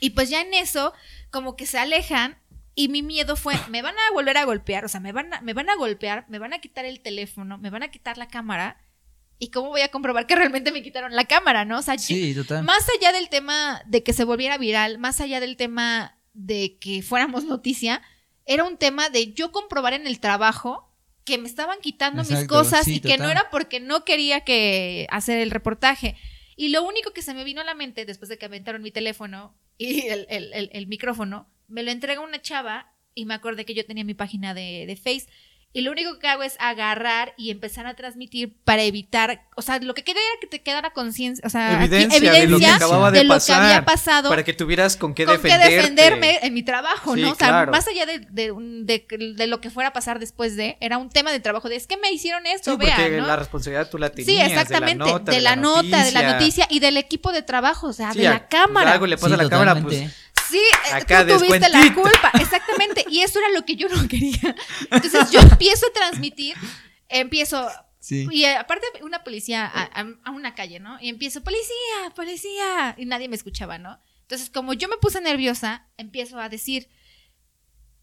Y 0.00 0.10
pues 0.10 0.30
ya 0.30 0.40
en 0.40 0.54
eso, 0.54 0.92
como 1.30 1.56
que 1.56 1.66
se 1.66 1.78
alejan 1.78 2.38
y 2.74 2.88
mi 2.88 3.02
miedo 3.02 3.36
fue, 3.36 3.54
me 3.70 3.82
van 3.82 3.94
a 3.96 4.12
volver 4.12 4.36
a 4.36 4.44
golpear, 4.44 4.84
o 4.84 4.88
sea, 4.88 5.00
me 5.00 5.12
van 5.12 5.34
a, 5.34 5.40
me 5.40 5.52
van 5.52 5.70
a 5.70 5.76
golpear, 5.76 6.26
me 6.28 6.38
van 6.38 6.52
a 6.52 6.60
quitar 6.60 6.84
el 6.84 7.00
teléfono, 7.00 7.58
me 7.58 7.70
van 7.70 7.82
a 7.82 7.90
quitar 7.90 8.18
la 8.18 8.28
cámara. 8.28 8.80
¿Y 9.40 9.50
cómo 9.50 9.68
voy 9.68 9.82
a 9.82 9.90
comprobar 9.92 10.26
que 10.26 10.34
realmente 10.34 10.72
me 10.72 10.82
quitaron 10.82 11.14
la 11.14 11.24
cámara, 11.24 11.64
no? 11.64 11.78
O 11.78 11.82
sea, 11.82 11.96
sí, 11.96 12.34
total. 12.34 12.64
más 12.64 12.84
allá 12.96 13.12
del 13.12 13.28
tema 13.28 13.80
de 13.86 14.02
que 14.02 14.12
se 14.12 14.24
volviera 14.24 14.58
viral, 14.58 14.98
más 14.98 15.20
allá 15.20 15.38
del 15.38 15.56
tema 15.56 16.18
de 16.34 16.76
que 16.80 17.02
fuéramos 17.02 17.44
noticia, 17.44 18.02
era 18.46 18.64
un 18.64 18.78
tema 18.78 19.10
de 19.10 19.32
yo 19.34 19.52
comprobar 19.52 19.92
en 19.92 20.08
el 20.08 20.18
trabajo 20.18 20.87
que 21.28 21.36
me 21.36 21.46
estaban 21.46 21.78
quitando 21.82 22.24
mis 22.24 22.46
cosas 22.46 22.88
y 22.88 23.00
que 23.00 23.18
no 23.18 23.28
era 23.28 23.50
porque 23.50 23.80
no 23.80 24.02
quería 24.06 24.44
que 24.44 25.06
hacer 25.10 25.38
el 25.38 25.50
reportaje. 25.50 26.16
Y 26.56 26.70
lo 26.70 26.82
único 26.82 27.12
que 27.12 27.20
se 27.20 27.34
me 27.34 27.44
vino 27.44 27.60
a 27.60 27.64
la 27.64 27.74
mente 27.74 28.06
después 28.06 28.30
de 28.30 28.38
que 28.38 28.46
aventaron 28.46 28.80
mi 28.80 28.90
teléfono 28.90 29.54
y 29.76 30.00
el, 30.08 30.26
el, 30.30 30.70
el 30.72 30.86
micrófono, 30.86 31.52
me 31.66 31.82
lo 31.82 31.90
entrega 31.90 32.22
una 32.22 32.40
chava 32.40 32.94
y 33.14 33.26
me 33.26 33.34
acordé 33.34 33.66
que 33.66 33.74
yo 33.74 33.84
tenía 33.84 34.04
mi 34.04 34.14
página 34.14 34.54
de, 34.54 34.86
de 34.86 34.96
Face 34.96 35.26
y 35.72 35.82
lo 35.82 35.92
único 35.92 36.18
que 36.18 36.26
hago 36.26 36.42
es 36.42 36.56
agarrar 36.60 37.34
y 37.36 37.50
empezar 37.50 37.86
a 37.86 37.94
transmitir 37.94 38.56
para 38.64 38.82
evitar, 38.84 39.46
o 39.54 39.60
sea, 39.60 39.78
lo 39.78 39.92
que 39.94 40.02
quería 40.02 40.22
era 40.22 40.40
que 40.40 40.46
te 40.46 40.62
quedara 40.62 40.94
conciencia, 40.94 41.46
o 41.46 41.50
sea, 41.50 41.84
evidencia, 41.84 42.32
de 42.32 42.46
lo 42.46 42.58
que 42.58 42.66
acababa 42.66 43.10
de, 43.10 43.20
había 43.20 43.84
pasado. 43.84 44.30
Para 44.30 44.44
que 44.44 44.54
tuvieras 44.54 44.96
con 44.96 45.12
qué, 45.12 45.26
con 45.26 45.40
qué 45.42 45.58
defenderme 45.58 46.38
en 46.42 46.54
mi 46.54 46.62
trabajo, 46.62 47.16
¿no? 47.16 47.32
O 47.32 47.34
sea, 47.34 47.66
más 47.66 47.86
allá 47.86 48.06
de, 48.06 48.18
de, 48.30 49.46
lo 49.46 49.60
que 49.60 49.68
fuera 49.70 49.90
a 49.90 49.92
pasar 49.92 50.18
después 50.18 50.56
de, 50.56 50.78
era 50.80 50.96
un 50.96 51.10
tema 51.10 51.32
de 51.32 51.40
trabajo, 51.40 51.68
de 51.68 51.76
es 51.76 51.86
que 51.86 51.98
me 51.98 52.10
hicieron 52.10 52.46
esto, 52.46 52.72
sí, 52.72 52.76
porque 52.78 53.20
la 53.20 53.36
responsabilidad 53.36 53.90
tú 53.90 53.98
la 53.98 54.10
tenías. 54.10 54.26
Sí, 54.26 54.40
exactamente, 54.40 55.04
de 55.30 55.40
la 55.40 55.54
nota, 55.54 56.02
de 56.02 56.12
la, 56.12 56.32
noticia 56.32 56.66
y 56.70 56.80
del 56.80 56.96
equipo 56.96 57.30
de 57.30 57.42
trabajo, 57.42 57.88
o 57.88 57.92
sea, 57.92 58.14
de 58.14 58.24
la 58.24 58.48
cámara. 58.48 58.92
Algo 58.92 59.06
le 59.06 59.18
pasa 59.18 59.34
a 59.34 59.42
la 59.42 59.50
cámara, 59.50 59.80
pues 59.82 60.10
Sí, 60.50 60.58
eh, 60.58 61.04
tú 61.04 61.38
tuviste 61.38 61.68
la 61.68 61.94
culpa, 61.94 62.32
exactamente. 62.40 63.04
Y 63.08 63.20
eso 63.20 63.38
era 63.38 63.50
lo 63.50 63.64
que 63.64 63.76
yo 63.76 63.88
no 63.88 64.08
quería. 64.08 64.54
Entonces 64.90 65.30
yo 65.30 65.40
empiezo 65.50 65.86
a 65.86 65.92
transmitir, 65.92 66.56
empiezo. 67.08 67.68
Y 68.10 68.44
eh, 68.44 68.56
aparte, 68.56 68.86
una 69.02 69.22
policía 69.22 69.66
a, 69.66 70.30
una 70.30 70.54
calle, 70.54 70.80
¿no? 70.80 70.98
Y 71.00 71.08
empiezo, 71.08 71.42
policía, 71.42 72.14
policía. 72.14 72.94
Y 72.96 73.04
nadie 73.04 73.28
me 73.28 73.36
escuchaba, 73.36 73.78
¿no? 73.78 74.00
Entonces, 74.22 74.50
como 74.50 74.72
yo 74.72 74.88
me 74.88 74.96
puse 74.96 75.20
nerviosa, 75.20 75.88
empiezo 75.96 76.38
a 76.38 76.48
decir. 76.48 76.88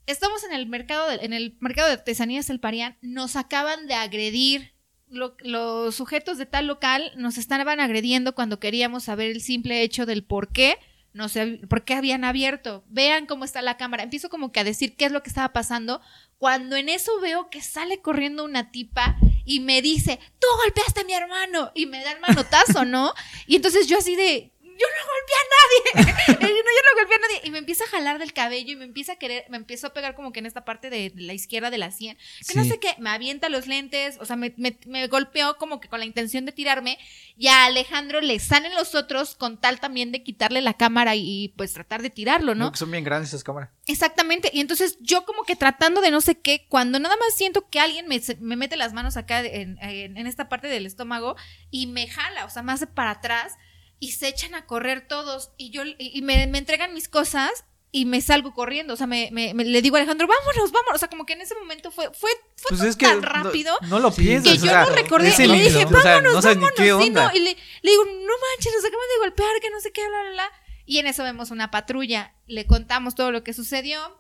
Estamos 0.08 0.44
en 0.44 0.54
el 0.54 0.68
mercado 0.68 1.10
de, 1.10 1.16
en 1.26 1.34
el 1.34 1.58
mercado 1.62 1.88
de 1.88 1.96
artesanías 1.96 2.48
del 2.48 2.60
Parián, 2.60 2.96
nos 3.02 3.36
acaban 3.36 3.88
de 3.88 3.96
agredir 3.96 4.76
los 5.08 5.96
sujetos 5.96 6.38
de 6.38 6.46
tal 6.46 6.68
local 6.68 7.12
nos 7.16 7.38
estaban 7.38 7.80
agrediendo 7.80 8.36
cuando 8.36 8.60
queríamos 8.60 9.04
saber 9.04 9.32
el 9.32 9.42
simple 9.42 9.82
hecho 9.82 10.06
del 10.06 10.24
por 10.24 10.52
qué 10.52 10.78
no 11.16 11.30
sé 11.30 11.62
por 11.70 11.86
qué 11.86 11.94
habían 11.94 12.26
abierto, 12.26 12.84
vean 12.90 13.26
cómo 13.26 13.46
está 13.46 13.62
la 13.62 13.78
cámara, 13.78 14.04
empiezo 14.04 14.28
como 14.30 14.52
que 14.52 14.60
a 14.60 14.66
decir 14.66 14.98
qué 14.98 15.06
es 15.06 15.14
lo 15.14 15.24
que 15.24 15.30
estaba 15.30 15.54
pasando, 15.54 16.02
cuando 16.38 16.76
en 16.76 16.90
eso 16.90 17.22
veo 17.22 17.50
que 17.50 17.62
sale 17.62 18.02
corriendo 18.02 18.44
una 18.44 18.70
tipa 18.70 19.16
y 19.46 19.62
me 19.62 19.82
dice, 19.82 20.20
tú 20.40 20.48
golpeaste 20.62 21.02
a 21.02 21.04
mi 21.06 21.14
hermano 21.14 21.72
y 21.74 21.86
me 21.86 22.04
da 22.04 22.12
el 22.12 22.20
manotazo, 22.20 22.84
¿no? 22.84 23.14
Y 23.48 23.56
entonces 23.56 23.88
yo 23.88 23.98
así 23.98 24.18
de, 24.18 24.52
yo 24.78 24.88
no 24.88 25.02
golpeé 25.14 25.36
a 25.36 25.46
nadie. 25.56 26.42
no, 26.42 26.48
yo 26.48 26.64
no 26.64 27.00
golpeé 27.00 27.16
a 27.16 27.20
nadie. 27.20 27.42
Y 27.44 27.52
me 27.52 27.60
empieza 27.60 27.84
a 27.86 27.88
jalar 27.88 28.20
del 28.20 28.34
cabello 28.34 28.74
y 28.74 28.76
me 28.76 28.86
empieza 28.86 29.14
a 29.14 29.16
querer, 29.16 29.46
me 29.50 29.58
empiezo 29.58 29.88
a 29.88 29.94
pegar 29.94 30.16
como 30.16 30.32
que 30.32 30.40
en 30.40 30.46
esta 30.46 30.66
parte 30.66 30.90
de, 30.90 31.14
la 31.16 31.34
izquierda 31.34 31.70
de 31.70 31.78
la 31.78 31.92
sien. 31.92 32.18
Que 32.48 32.56
no 32.56 32.66
sé 32.66 32.80
qué, 32.80 32.96
me 33.00 33.10
avienta 33.10 33.50
los 33.50 33.68
lentes, 33.68 34.18
o 34.20 34.26
sea, 34.26 34.36
me, 34.36 34.54
me, 34.58 35.08
golpeó 35.08 35.58
como 35.58 35.80
que 35.80 35.88
con 35.88 36.00
la 36.00 36.06
intención 36.06 36.46
de 36.46 36.52
tirarme. 36.52 36.98
Y 37.38 37.48
a 37.48 37.66
Alejandro 37.66 38.22
le 38.22 38.40
salen 38.40 38.74
los 38.76 38.96
otros 38.96 39.36
con 39.36 39.60
tal 39.60 39.80
también 39.80 40.12
de 40.12 40.24
quitarle 40.24 40.62
la 40.62 40.74
cámara 40.74 41.16
y, 41.16 41.54
pues 41.58 41.74
tratar 41.74 42.02
de 42.02 42.10
tirarlo, 42.10 42.56
¿no? 42.56 42.72
que 42.72 42.78
son 42.78 42.92
bien 42.92 43.04
grandes 43.04 43.30
esas 43.30 43.44
cámaras. 43.44 43.70
Exactamente. 43.88 44.50
Y 44.54 44.60
entonces 44.60 44.98
yo 45.00 45.26
como 45.26 45.44
que 45.44 45.56
tratando 45.56 46.02
de 46.02 46.12
no 46.12 46.22
sé 46.22 46.40
qué, 46.40 46.66
cuando 46.68 47.00
nada 47.00 47.16
más 47.18 47.36
siento 47.36 47.70
que 47.70 47.80
alguien 47.80 48.08
me, 48.08 48.22
me 48.40 48.56
mete 48.56 48.76
las 48.76 48.94
manos 48.94 49.18
acá 49.18 49.42
en, 49.42 49.78
en, 49.82 50.18
en 50.18 50.28
esta 50.28 50.50
parte 50.50 50.68
del 50.68 50.86
estómago 50.86 51.36
y 51.70 51.88
me 51.88 52.08
jala, 52.08 52.46
o 52.46 52.50
sea, 52.50 52.64
me 52.64 52.74
hace 52.74 52.88
para 52.88 53.12
atrás 53.12 53.54
y 54.00 54.12
se 54.12 54.28
echan 54.28 54.56
a 54.56 54.66
correr 54.66 55.08
todos 55.08 55.52
y 55.58 55.70
yo 55.70 55.84
y 55.98 56.22
me, 56.22 56.44
entregan 56.44 56.94
mis 56.94 57.08
cosas 57.08 57.66
y 57.92 58.06
me 58.06 58.20
salgo 58.20 58.54
corriendo, 58.54 58.94
o 58.94 58.98
sea, 58.98 59.08
me, 59.08 59.32
le 59.32 59.82
digo 59.82 59.96
a 59.96 60.00
Alejandro, 60.00 60.28
vámonos, 60.28 60.72
vámonos, 60.72 60.96
o 60.96 61.00
sea, 61.00 61.08
como 61.08 61.26
que 61.26 61.34
en 61.34 61.42
ese 61.42 61.56
momento 61.56 61.92
fue 61.92 62.08
fue, 62.14 62.30
fue 62.58 62.78
pues 62.78 62.98
tan 62.98 63.22
rápido 63.22 63.74
no, 63.84 64.00
lo 64.00 64.12
piensas, 64.14 64.54
que 64.54 64.60
yo 64.60 64.74
no 64.74 64.90
recordé 64.90 65.34
y 65.38 65.48
le 65.48 65.60
dije, 65.60 65.86
vámonos, 65.86 66.44
vámonos, 66.44 67.06
y 67.06 67.10
no, 67.10 67.32
y 67.34 67.40
le, 67.40 67.58
digo, 67.84 68.04
no 68.06 68.34
manches, 68.34 68.74
nos 68.76 68.86
acaban 68.86 69.08
de 69.14 69.20
golpear, 69.22 69.62
que 69.62 69.70
no 69.70 69.80
sé 69.80 69.92
qué, 69.94 70.06
bla, 70.08 70.22
bla, 70.24 70.32
bla, 70.32 70.52
y 70.86 70.98
en 70.98 71.08
eso 71.08 71.24
vemos 71.24 71.52
una 71.52 71.72
patrulla, 71.72 72.36
le 72.48 72.66
contamos 72.68 73.16
todo 73.16 73.32
lo 73.32 73.44
que 73.44 73.54
sucedió, 73.54 74.20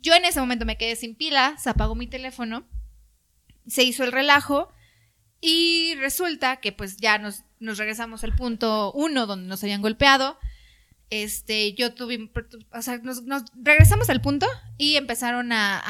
yo 0.00 0.14
en 0.14 0.24
ese 0.24 0.40
momento 0.40 0.64
me 0.64 0.76
quedé 0.76 0.96
sin 0.96 1.14
pila, 1.14 1.56
se 1.56 1.70
apagó 1.70 1.94
mi 1.94 2.08
teléfono, 2.08 2.68
se 3.68 3.84
hizo 3.84 4.02
el 4.02 4.12
relajo, 4.12 4.74
y 5.46 5.94
resulta 5.96 6.56
que 6.56 6.72
pues 6.72 6.96
ya 6.96 7.18
nos, 7.18 7.44
nos 7.60 7.78
regresamos 7.78 8.24
al 8.24 8.34
punto 8.34 8.92
uno 8.92 9.26
donde 9.26 9.48
nos 9.48 9.62
habían 9.62 9.82
golpeado. 9.82 10.38
Este, 11.10 11.74
yo 11.74 11.94
tuve, 11.94 12.30
o 12.72 12.82
sea, 12.82 12.98
nos, 12.98 13.22
regresamos 13.54 14.08
al 14.10 14.20
punto 14.20 14.46
y 14.78 14.96
empezaron 14.96 15.52
a, 15.52 15.82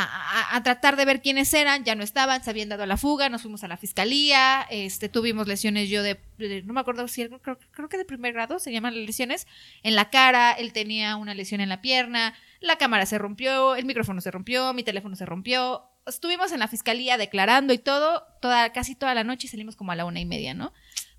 tratar 0.64 0.96
de 0.96 1.04
ver 1.04 1.22
quiénes 1.22 1.54
eran, 1.54 1.84
ya 1.84 1.94
no 1.94 2.02
estaban, 2.02 2.42
se 2.42 2.50
habían 2.50 2.68
dado 2.68 2.82
a 2.82 2.86
la 2.86 2.96
fuga, 2.96 3.28
nos 3.28 3.42
fuimos 3.42 3.64
a 3.64 3.68
la 3.68 3.76
fiscalía, 3.76 4.66
este, 4.70 5.08
tuvimos 5.08 5.46
lesiones 5.46 5.88
yo 5.88 6.02
de, 6.02 6.20
no 6.66 6.74
me 6.74 6.80
acuerdo 6.80 7.06
si, 7.08 7.26
creo, 7.26 7.58
creo 7.70 7.88
que 7.88 7.96
de 7.96 8.04
primer 8.04 8.34
grado 8.34 8.58
se 8.58 8.72
llaman 8.72 8.94
lesiones, 9.06 9.46
en 9.82 9.94
la 9.94 10.10
cara, 10.10 10.52
él 10.52 10.72
tenía 10.72 11.16
una 11.16 11.32
lesión 11.32 11.60
en 11.60 11.68
la 11.70 11.80
pierna, 11.80 12.34
la 12.60 12.76
cámara 12.76 13.06
se 13.06 13.16
rompió, 13.16 13.76
el 13.76 13.86
micrófono 13.86 14.20
se 14.20 14.30
rompió, 14.30 14.74
mi 14.74 14.82
teléfono 14.82 15.16
se 15.16 15.24
rompió, 15.24 15.84
estuvimos 16.06 16.52
en 16.52 16.58
la 16.58 16.68
fiscalía 16.68 17.16
declarando 17.16 17.72
y 17.72 17.78
todo, 17.78 18.24
toda, 18.42 18.72
casi 18.72 18.94
toda 18.94 19.14
la 19.14 19.24
noche 19.24 19.46
y 19.46 19.50
salimos 19.50 19.76
como 19.76 19.92
a 19.92 19.96
la 19.96 20.04
una 20.04 20.20
y 20.20 20.26
media, 20.26 20.54
¿no? 20.54 20.72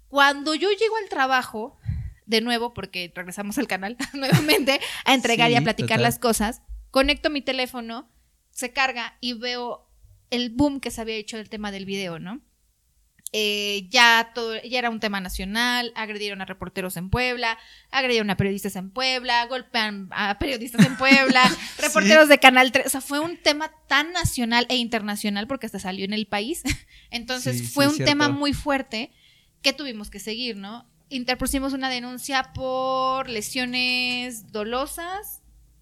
Cuando 0.08 0.56
yo 0.56 0.70
llego 0.70 0.95
al 1.01 1.10
trabajo, 1.10 1.78
de 2.26 2.41
nuevo, 2.41 2.74
porque 2.74 3.12
regresamos 3.16 3.58
al 3.58 3.68
canal 3.68 3.97
nuevamente, 4.14 4.80
a 5.06 5.14
entregar 5.14 5.51
y 5.51 5.56
a 5.56 5.62
platicar 5.62 5.99
las 5.99 6.20
cosas, 6.20 6.62
conecto 6.91 7.30
mi 7.30 7.41
teléfono, 7.41 8.10
se 8.51 8.72
carga 8.72 9.18
y 9.22 9.34
veo 9.34 9.89
el 10.30 10.49
boom 10.49 10.80
que 10.80 10.91
se 10.91 11.01
había 11.01 11.16
hecho 11.16 11.38
del 11.38 11.49
tema 11.49 11.72
del 11.72 11.86
video, 11.86 12.20
¿no? 12.20 12.41
Eh, 13.38 13.88
ya 13.89 14.32
todo, 14.34 14.56
ya 14.62 14.80
era 14.80 14.89
un 14.89 15.01
tema 15.01 15.20
nacional, 15.20 15.91
agredieron 15.95 16.41
a 16.41 16.45
reporteros 16.45 16.95
en 16.95 17.10
Puebla, 17.10 17.58
agredieron 17.91 18.30
a 18.30 18.38
periodistas 18.38 18.78
en 18.78 18.91
Puebla, 18.91 19.45
golpean 19.47 20.08
a 20.12 20.39
periodistas 20.39 20.86
en 20.86 20.95
Puebla, 20.95 21.43
reporteros 21.78 22.30
de 22.30 22.38
Canal 22.38 22.72
3, 22.72 22.86
o 22.86 22.89
sea, 22.89 23.01
fue 23.01 23.20
un 23.20 23.36
tema 23.36 23.72
tan 23.89 24.14
nacional 24.14 24.66
e 24.70 24.78
internacional 24.78 25.47
porque 25.47 25.66
hasta 25.66 25.80
salió 25.80 26.06
en 26.06 26.14
el 26.14 26.28
país. 26.28 26.64
Entonces 27.12 27.74
fue 27.74 27.89
un 27.89 27.97
tema 27.97 28.30
muy 28.30 28.53
fuerte 28.53 29.12
que 29.66 29.74
tuvimos 29.74 30.11
que 30.11 30.20
seguir, 30.20 30.57
¿no? 30.57 30.88
Interpusimos 31.09 31.74
una 31.74 31.89
denuncia 31.89 32.53
por 32.53 33.28
lesiones 33.28 34.51
dolosas 34.51 35.41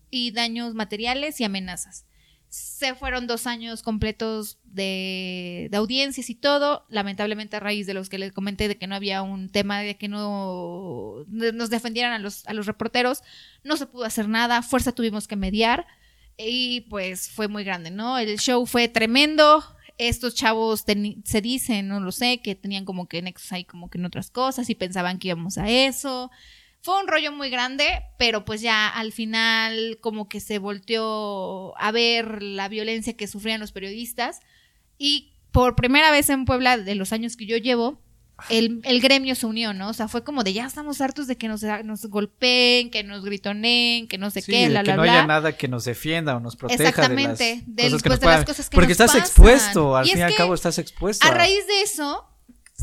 y 0.10 0.32
daños 0.32 0.74
materiales 0.74 1.42
y 1.42 1.44
amenazas 1.44 2.06
se 2.54 2.94
fueron 2.94 3.26
dos 3.26 3.48
años 3.48 3.82
completos 3.82 4.60
de, 4.64 5.72
audiencias 5.74 6.30
y 6.30 6.36
todo, 6.36 6.86
lamentablemente 6.88 7.56
a 7.56 7.60
raíz 7.60 7.88
de 7.88 7.96
los 7.96 8.10
que 8.10 8.20
les 8.20 8.32
comenté 8.32 8.68
de 8.68 8.78
que 8.78 8.86
no 8.86 8.94
había 8.94 9.24
un 9.24 9.50
tema 9.50 9.80
de 9.80 9.98
que 9.98 10.08
no 10.08 11.26
nos 11.28 11.72
defendieran 11.72 12.14
a 12.14 12.20
los, 12.20 12.46
a 12.46 12.54
los 12.54 12.68
reporteros, 12.68 13.24
no 13.64 13.76
se 13.76 13.88
pudo 13.88 14.06
hacer 14.06 14.30
nada, 14.30 14.62
fuerza 14.62 14.92
tuvimos 14.92 15.28
que 15.28 15.36
mediar 15.36 15.88
y 16.38 16.82
pues 16.92 17.28
fue 17.28 17.48
muy 17.48 17.64
grande, 17.64 17.90
¿no? 17.90 18.20
El 18.20 18.38
show 18.38 18.68
fue 18.68 18.88
tremendo, 18.88 19.66
estos 19.98 20.36
chavos 20.36 20.86
se 21.24 21.42
dicen, 21.42 21.88
no 21.88 22.00
lo 22.00 22.12
sé, 22.12 22.42
que 22.42 22.56
tenían 22.56 22.86
como 22.86 23.08
que 23.08 23.22
nexos 23.22 23.52
ahí 23.52 23.64
como 23.64 23.90
que 23.90 23.98
en 23.98 24.06
otras 24.06 24.30
cosas 24.30 24.70
y 24.70 24.76
pensaban 24.76 25.20
que 25.20 25.30
íbamos 25.30 25.58
a 25.58 25.70
eso. 25.70 26.32
Fue 26.82 27.00
un 27.00 27.08
rollo 27.08 27.32
muy 27.32 27.50
grande, 27.50 27.86
pero 28.18 28.44
pues 28.44 28.62
ya 28.62 28.90
al 28.90 29.14
final 29.14 30.00
como 30.02 30.28
que 30.28 30.40
se 30.40 30.60
volteó 30.60 31.78
a 31.78 31.92
ver 31.92 32.44
la 32.44 32.68
violencia 32.68 33.16
que 33.16 33.28
sufrían 33.28 33.62
los 33.62 33.72
periodistas 33.72 34.42
y 34.98 35.34
por 35.52 35.76
primera 35.76 36.12
vez 36.12 36.30
en 36.30 36.46
Puebla 36.46 36.78
de 36.78 36.96
los 36.96 37.14
años 37.14 37.38
que 37.38 37.46
yo 37.46 37.58
llevo, 37.58 38.02
el, 38.50 39.02
gremio 39.02 39.36
se 39.36 39.46
unió, 39.46 39.74
¿no? 39.74 39.90
O 39.90 39.94
sea, 39.94 40.08
fue 40.08 40.24
como 40.24 40.44
de 40.44 40.54
ya 40.54 40.66
estamos 40.66 41.02
hartos 41.02 41.28
de 41.28 41.38
que 41.38 41.48
nos, 41.48 41.64
nos 41.84 42.06
golpeen, 42.06 42.90
que 42.90 43.04
nos 43.04 43.24
gritonen, 43.24 44.08
que 44.08 44.18
no 44.18 44.30
sé 44.30 44.42
qué, 44.42 44.70
la, 44.70 44.84
que 44.84 44.94
no 44.94 45.04
haya 45.04 45.26
nada 45.26 45.58
que 45.58 45.68
nos 45.68 45.86
defienda 45.86 46.36
o 46.36 46.40
nos 46.40 46.56
proteja. 46.56 46.90
Exactamente, 46.90 47.64
de 47.66 47.90
las, 47.90 48.04
cosas, 48.04 48.20
que 48.20 48.26
de, 48.26 48.32
las 48.32 48.46
cosas 48.46 48.70
que 48.70 48.76
Porque 48.76 48.92
estás 48.92 49.16
expuesto, 49.16 49.96
al 49.96 50.06
fin 50.06 50.20
y 50.20 50.22
al 50.22 50.36
cabo 50.36 50.54
estás 50.54 50.78
expuesto. 50.78 51.26
A 51.28 51.32
raíz 51.32 51.66
de 51.68 51.82
eso, 51.82 52.28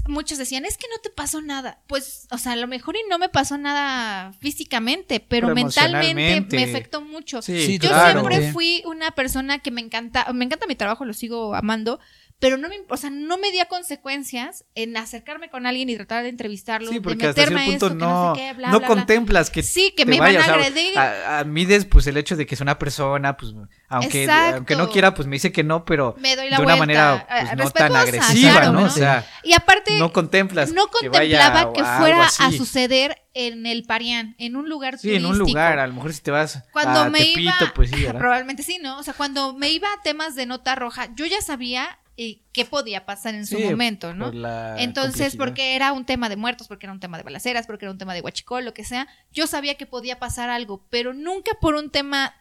muchos 0.07 0.39
decían, 0.39 0.65
es 0.65 0.77
que 0.77 0.87
no 0.91 1.01
te 1.03 1.11
pasó 1.11 1.41
nada. 1.41 1.81
Pues, 1.87 2.27
o 2.31 2.39
sea, 2.39 2.53
a 2.53 2.57
lo 2.57 2.67
mejor 2.67 2.97
y 2.97 3.01
no 3.09 3.19
me 3.19 3.29
pasó 3.29 3.59
nada 3.59 4.33
físicamente, 4.41 5.21
pero, 5.21 5.55
mentalmente 5.55 6.57
me 6.57 6.65
afectó 6.65 7.01
mucho. 7.01 7.41
Yo 7.41 7.43
siempre 7.43 8.53
fui 8.53 8.83
una 8.87 9.13
persona 9.13 9.59
que 9.59 9.71
me 9.71 9.81
encanta, 9.81 10.31
me 10.33 10.45
encanta 10.45 10.67
mi 10.67 10.77
trabajo, 10.77 11.05
lo 11.05 11.13
sigo 11.13 11.55
amando, 11.55 12.01
pero 12.41 12.57
no 12.57 12.69
me, 12.69 12.77
o 12.89 12.97
sea, 12.97 13.11
no 13.11 13.39
me 13.39 13.53
dio 13.53 13.67
consecuencias 13.69 14.65
en 14.75 14.97
acercarme 14.97 15.51
con 15.51 15.67
alguien 15.67 15.89
y 15.91 15.97
tratar 15.97 16.23
de 16.23 16.31
entrevistarlo, 16.31 16.91
sí, 16.91 16.99
porque 16.99 17.19
de 17.19 17.29
meterme 17.29 17.61
hasta 17.61 17.71
punto 17.71 17.87
esto, 17.87 17.99
no, 17.99 18.07
que 18.07 18.07
no 18.07 18.35
sé 18.35 18.41
qué, 18.41 18.53
bla, 18.55 18.71
no 18.71 18.79
bla, 18.79 18.89
contemplas 18.89 19.51
que 19.51 19.63
Sí, 19.63 19.93
que 19.97 20.05
te 20.05 20.11
me 20.11 20.19
vaya, 20.19 20.41
iban 20.41 20.51
a 20.51 20.55
o 20.55 20.59
sea, 20.59 20.67
agredir. 20.69 20.99
a- 20.99 21.39
admites 21.41 21.85
pues 21.85 22.07
el 22.07 22.17
hecho 22.17 22.37
de 22.37 22.47
que 22.47 22.55
es 22.55 22.61
una 22.61 22.79
persona, 22.79 23.37
pues 23.37 23.53
aunque, 23.89 24.25
Exacto. 24.25 24.57
aunque 24.57 24.77
no 24.77 24.89
quiera, 24.89 25.15
pues 25.15 25.29
me 25.29 25.37
dice 25.37 25.53
que 25.53 25.63
no, 25.65 25.85
pero 25.85 26.15
Me 26.19 26.35
doy 26.35 26.49
la 26.51 26.57
de 26.57 26.63
una 26.63 26.77
vuelta, 26.77 26.79
manera 26.87 27.27
pues, 27.29 27.53
eh, 27.53 27.57
no 27.57 27.71
tan 27.71 27.97
agresiva, 27.97 28.53
claro, 28.53 28.73
¿no? 28.73 28.81
¿no? 28.81 28.87
O 28.87 28.91
sea, 28.91 29.27
Y 29.43 29.53
aparte, 29.53 29.99
no 29.99 30.13
contemplas 30.13 30.73
no 30.73 30.87
que 30.89 31.09
vaya 31.09 31.39
contemplaba 31.53 31.73
que, 31.75 31.85
fuera 31.99 32.27
a 32.27 32.53
suceder 32.53 33.17
en 33.35 33.67
el 33.67 33.85
Parián, 33.85 34.35
en 34.39 34.57
un 34.57 34.69
lugar 34.69 34.99
Sí, 34.99 35.15
en 35.15 35.25
un 35.27 35.39
lugar, 35.39 35.79
a 35.79 35.87
lo 35.87 35.93
mejor 35.95 36.13
si 36.13 36.21
te 36.21 36.31
vas 36.31 36.65
Cuando 36.73 37.01
a 37.03 37.11
me 37.11 37.21
Tepito, 37.21 37.41
iba, 37.41 37.73
pues 37.75 37.91
sí, 37.91 38.03
¿verdad? 38.03 38.19
probablemente 38.19 38.63
sí, 38.63 38.79
¿no? 38.83 38.99
O 38.99 39.03
sea, 39.03 39.15
cuando 39.15 39.53
me 39.55 39.71
iba 39.71 39.87
a 39.89 40.03
temas 40.03 40.35
de 40.35 40.47
nota 40.47 40.75
roja, 40.75 41.09
yo 41.15 41.27
ya 41.27 41.41
sabía 41.41 42.00
eh, 42.23 42.43
qué 42.53 42.65
podía 42.67 43.07
pasar 43.07 43.35
en 43.35 43.47
su 43.47 43.57
Sí, 43.57 43.65
momento, 43.65 44.13
¿no? 44.15 44.27
por 44.27 44.35
la 44.35 44.77
Entonces, 44.83 45.37
porque 45.37 45.75
era 45.75 45.93
un 45.93 46.05
tema 46.05 46.29
de 46.29 46.37
muertos, 46.37 46.69
porque 46.69 46.85
era 46.87 46.93
un 46.93 47.01
tema 47.01 47.17
de 47.17 47.23
balaceras, 47.25 47.67
porque 47.67 47.87
era 47.87 47.93
un 47.93 47.99
tema 47.99 48.13
de 48.13 48.21
huachicol, 48.21 48.65
lo 48.65 48.75
que 48.75 48.85
sea, 48.85 49.09
yo 49.33 49.47
sabía 49.47 49.77
que 49.77 49.87
podía 49.87 50.19
pasar 50.19 50.51
algo, 50.51 50.87
pero 50.91 51.15
nunca 51.15 51.53
por 51.61 51.77
un 51.77 51.91
tema 51.91 52.35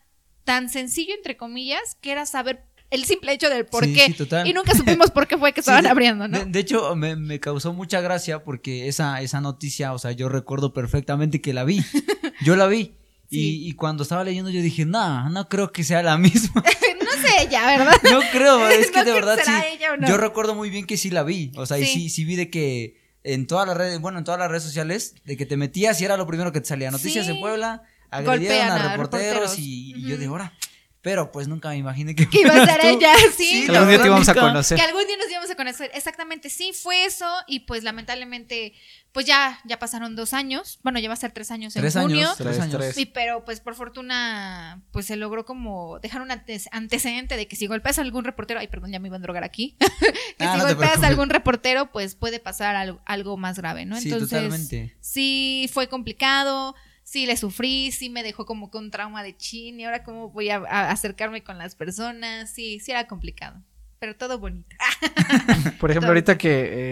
tan 0.43 0.67
sencillo, 0.69 1.13
entre 1.15 1.37
comillas, 1.37 1.95
que 2.01 2.11
era 2.11 2.25
saber 2.25 2.65
el 2.89 3.05
simple 3.05 3.31
hecho 3.31 3.49
del 3.49 3.67
por 3.67 3.85
Sí, 3.85 3.93
qué. 3.93 4.11
sí. 4.11 4.27
Y 4.45 4.53
nunca 4.53 4.75
supimos 4.75 5.11
por 5.11 5.27
qué 5.27 5.37
fue 5.37 5.53
que 5.53 5.61
Sí, 5.61 5.69
estaban 5.69 5.83
de- 5.83 5.89
abriendo, 5.91 6.27
¿no? 6.27 6.39
De, 6.39 6.45
de 6.45 6.59
hecho, 6.59 6.95
me, 6.95 7.15
me 7.15 7.39
causó 7.39 7.71
mucha 7.71 8.01
gracia 8.01 8.43
porque 8.43 8.87
esa, 8.87 9.21
esa 9.21 9.39
noticia, 9.41 9.93
o 9.93 9.99
sea, 9.99 10.11
yo 10.11 10.27
recuerdo 10.27 10.73
perfectamente 10.73 11.39
que 11.39 11.53
la 11.53 11.63
vi. 11.63 11.81
Yo 12.43 12.55
la 12.55 12.67
vi. 12.67 12.95
Sí. 13.29 13.61
Y, 13.65 13.69
y 13.69 13.73
cuando 13.73 14.01
estaba 14.03 14.23
leyendo 14.23 14.49
yo 14.49 14.61
dije, 14.61 14.85
no, 14.85 15.29
no 15.29 15.47
creo 15.49 15.71
que 15.71 15.83
sea 15.83 16.01
la 16.01 16.17
misma. 16.17 16.63
no 17.03 17.08
sé 17.21 17.41
ella, 17.43 17.65
¿verdad? 17.65 17.95
No 18.11 18.19
creo, 18.31 18.67
es 18.69 18.91
que 18.91 18.99
No 18.99 19.05
de 19.05 19.11
verdad 19.13 19.37
sí. 19.37 19.45
será 19.45 19.67
ella 19.67 19.93
o 19.93 19.97
no. 19.97 20.07
Yo 20.07 20.17
recuerdo 20.17 20.55
muy 20.55 20.69
bien 20.69 20.85
que 20.85 20.97
sí 20.97 21.09
la 21.11 21.23
vi. 21.23 21.51
O 21.55 21.65
sea, 21.65 21.77
y 21.79 21.85
Sí. 21.85 21.93
sí, 21.93 22.09
sí 22.09 22.25
vi 22.25 22.35
de 22.35 22.49
que 22.49 22.97
en 23.23 23.47
todas 23.47 23.67
las 23.67 23.75
redes, 23.77 23.99
bueno, 23.99 24.17
en 24.17 24.23
todas 24.23 24.39
las 24.39 24.49
redes 24.49 24.63
sociales, 24.63 25.15
de 25.25 25.35
que 25.37 25.45
te 25.45 25.57
metías 25.57 25.99
y 26.01 26.05
era 26.05 26.17
lo 26.17 26.25
primero 26.25 26.51
que 26.51 26.61
te 26.61 26.67
salía. 26.67 26.89
Noticias 26.91 27.25
Sí. 27.25 27.31
en 27.33 27.39
Puebla, 27.41 27.83
agredieron 28.09 28.39
Golpean 28.39 28.69
a 28.71 28.75
a 28.75 28.91
reporteros, 28.91 29.33
reporteros. 29.33 29.59
y, 29.59 29.93
y 29.95 30.07
yo 30.09 30.17
de 30.17 30.25
ahora. 30.25 30.53
Pero 31.01 31.31
pues 31.31 31.47
nunca 31.47 31.69
me 31.69 31.77
imaginé 31.77 32.13
que, 32.13 32.29
Que 32.29 32.41
iba 32.41 32.53
a 32.61 32.77
tú. 32.77 32.85
ella, 32.87 33.13
sí. 33.37 33.63
Que 33.65 33.71
algún 33.77 33.89
día 33.89 34.01
te 34.01 34.07
íbamos 34.07 34.27
a 34.27 34.33
conocer. 34.35 34.77
Que 34.77 34.83
algún 34.83 35.07
día 35.07 35.15
nos 35.15 35.29
íbamos 35.31 35.49
a 35.49 35.55
conocer. 35.55 35.91
Exactamente, 35.93 36.49
sí, 36.49 36.73
fue 36.73 37.05
eso. 37.05 37.25
Y 37.47 37.61
pues 37.61 37.83
lamentablemente, 37.83 38.73
pues 39.13 39.25
ya, 39.25 39.59
ya 39.63 39.79
pasaron 39.79 40.17
dos 40.17 40.33
años. 40.33 40.79
Bueno, 40.83 40.99
ya 40.99 41.07
va 41.07 41.13
a 41.13 41.17
ser 41.17 41.31
tres 41.31 41.51
años 41.51 41.73
Tres 41.73 41.95
en 41.95 42.01
junio. 42.01 42.17
años, 42.17 42.35
tres 42.37 42.47
Tres, 42.49 42.59
años. 42.59 42.77
tres. 42.77 42.95
Sí, 42.95 43.05
pero 43.05 43.45
pues 43.45 43.61
por 43.61 43.75
fortuna, 43.75 44.81
pues 44.91 45.05
se 45.05 45.15
logró 45.15 45.45
como 45.45 45.99
dejar 45.99 46.21
un 46.21 46.31
antecedente 46.31 47.37
de 47.37 47.47
que 47.47 47.55
si 47.55 47.67
golpeas 47.67 47.97
a 47.97 48.01
algún 48.01 48.25
reportero, 48.25 48.59
ay, 48.59 48.67
perdón, 48.67 48.91
ya 48.91 48.99
me 48.99 49.07
iba 49.07 49.15
a 49.15 49.21
drogar 49.21 49.45
aquí, 49.45 49.77
que 50.37 50.43
Ah, 50.45 50.53
si 50.53 50.59
no 50.59 50.65
golpeas 50.67 51.01
a 51.01 51.07
algún 51.07 51.29
reportero, 51.29 51.91
pues 51.93 52.15
puede 52.15 52.39
pasar 52.41 52.75
algo, 52.75 52.99
algo 53.05 53.37
más 53.37 53.57
grave, 53.57 53.85
¿no? 53.85 53.95
Sí, 54.01 54.09
Entonces, 54.11 54.29
totalmente. 54.37 54.95
sí 54.99 55.69
fue 55.73 55.87
complicado, 55.87 56.75
sí 57.09 57.25
le 57.25 57.35
sufrí, 57.37 57.91
sí 57.91 58.11
me 58.11 58.21
dejó 58.21 58.45
como 58.45 58.69
con 58.69 58.91
trauma 58.91 59.23
de 59.23 59.35
chin 59.35 59.79
y 59.79 59.85
ahora 59.85 60.03
cómo 60.03 60.29
voy 60.29 60.51
a, 60.51 60.57
a 60.57 60.91
acercarme 60.91 61.43
con 61.43 61.57
las 61.57 61.73
personas, 61.73 62.51
sí, 62.53 62.79
sí 62.79 62.91
era 62.91 63.07
complicado, 63.07 63.63
pero 63.97 64.15
todo 64.15 64.37
bonito. 64.37 64.75
Por 65.79 65.89
ejemplo, 65.89 66.01
Todo. 66.01 66.09
ahorita 66.09 66.37
que, 66.37 66.51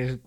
eh, 0.09 0.19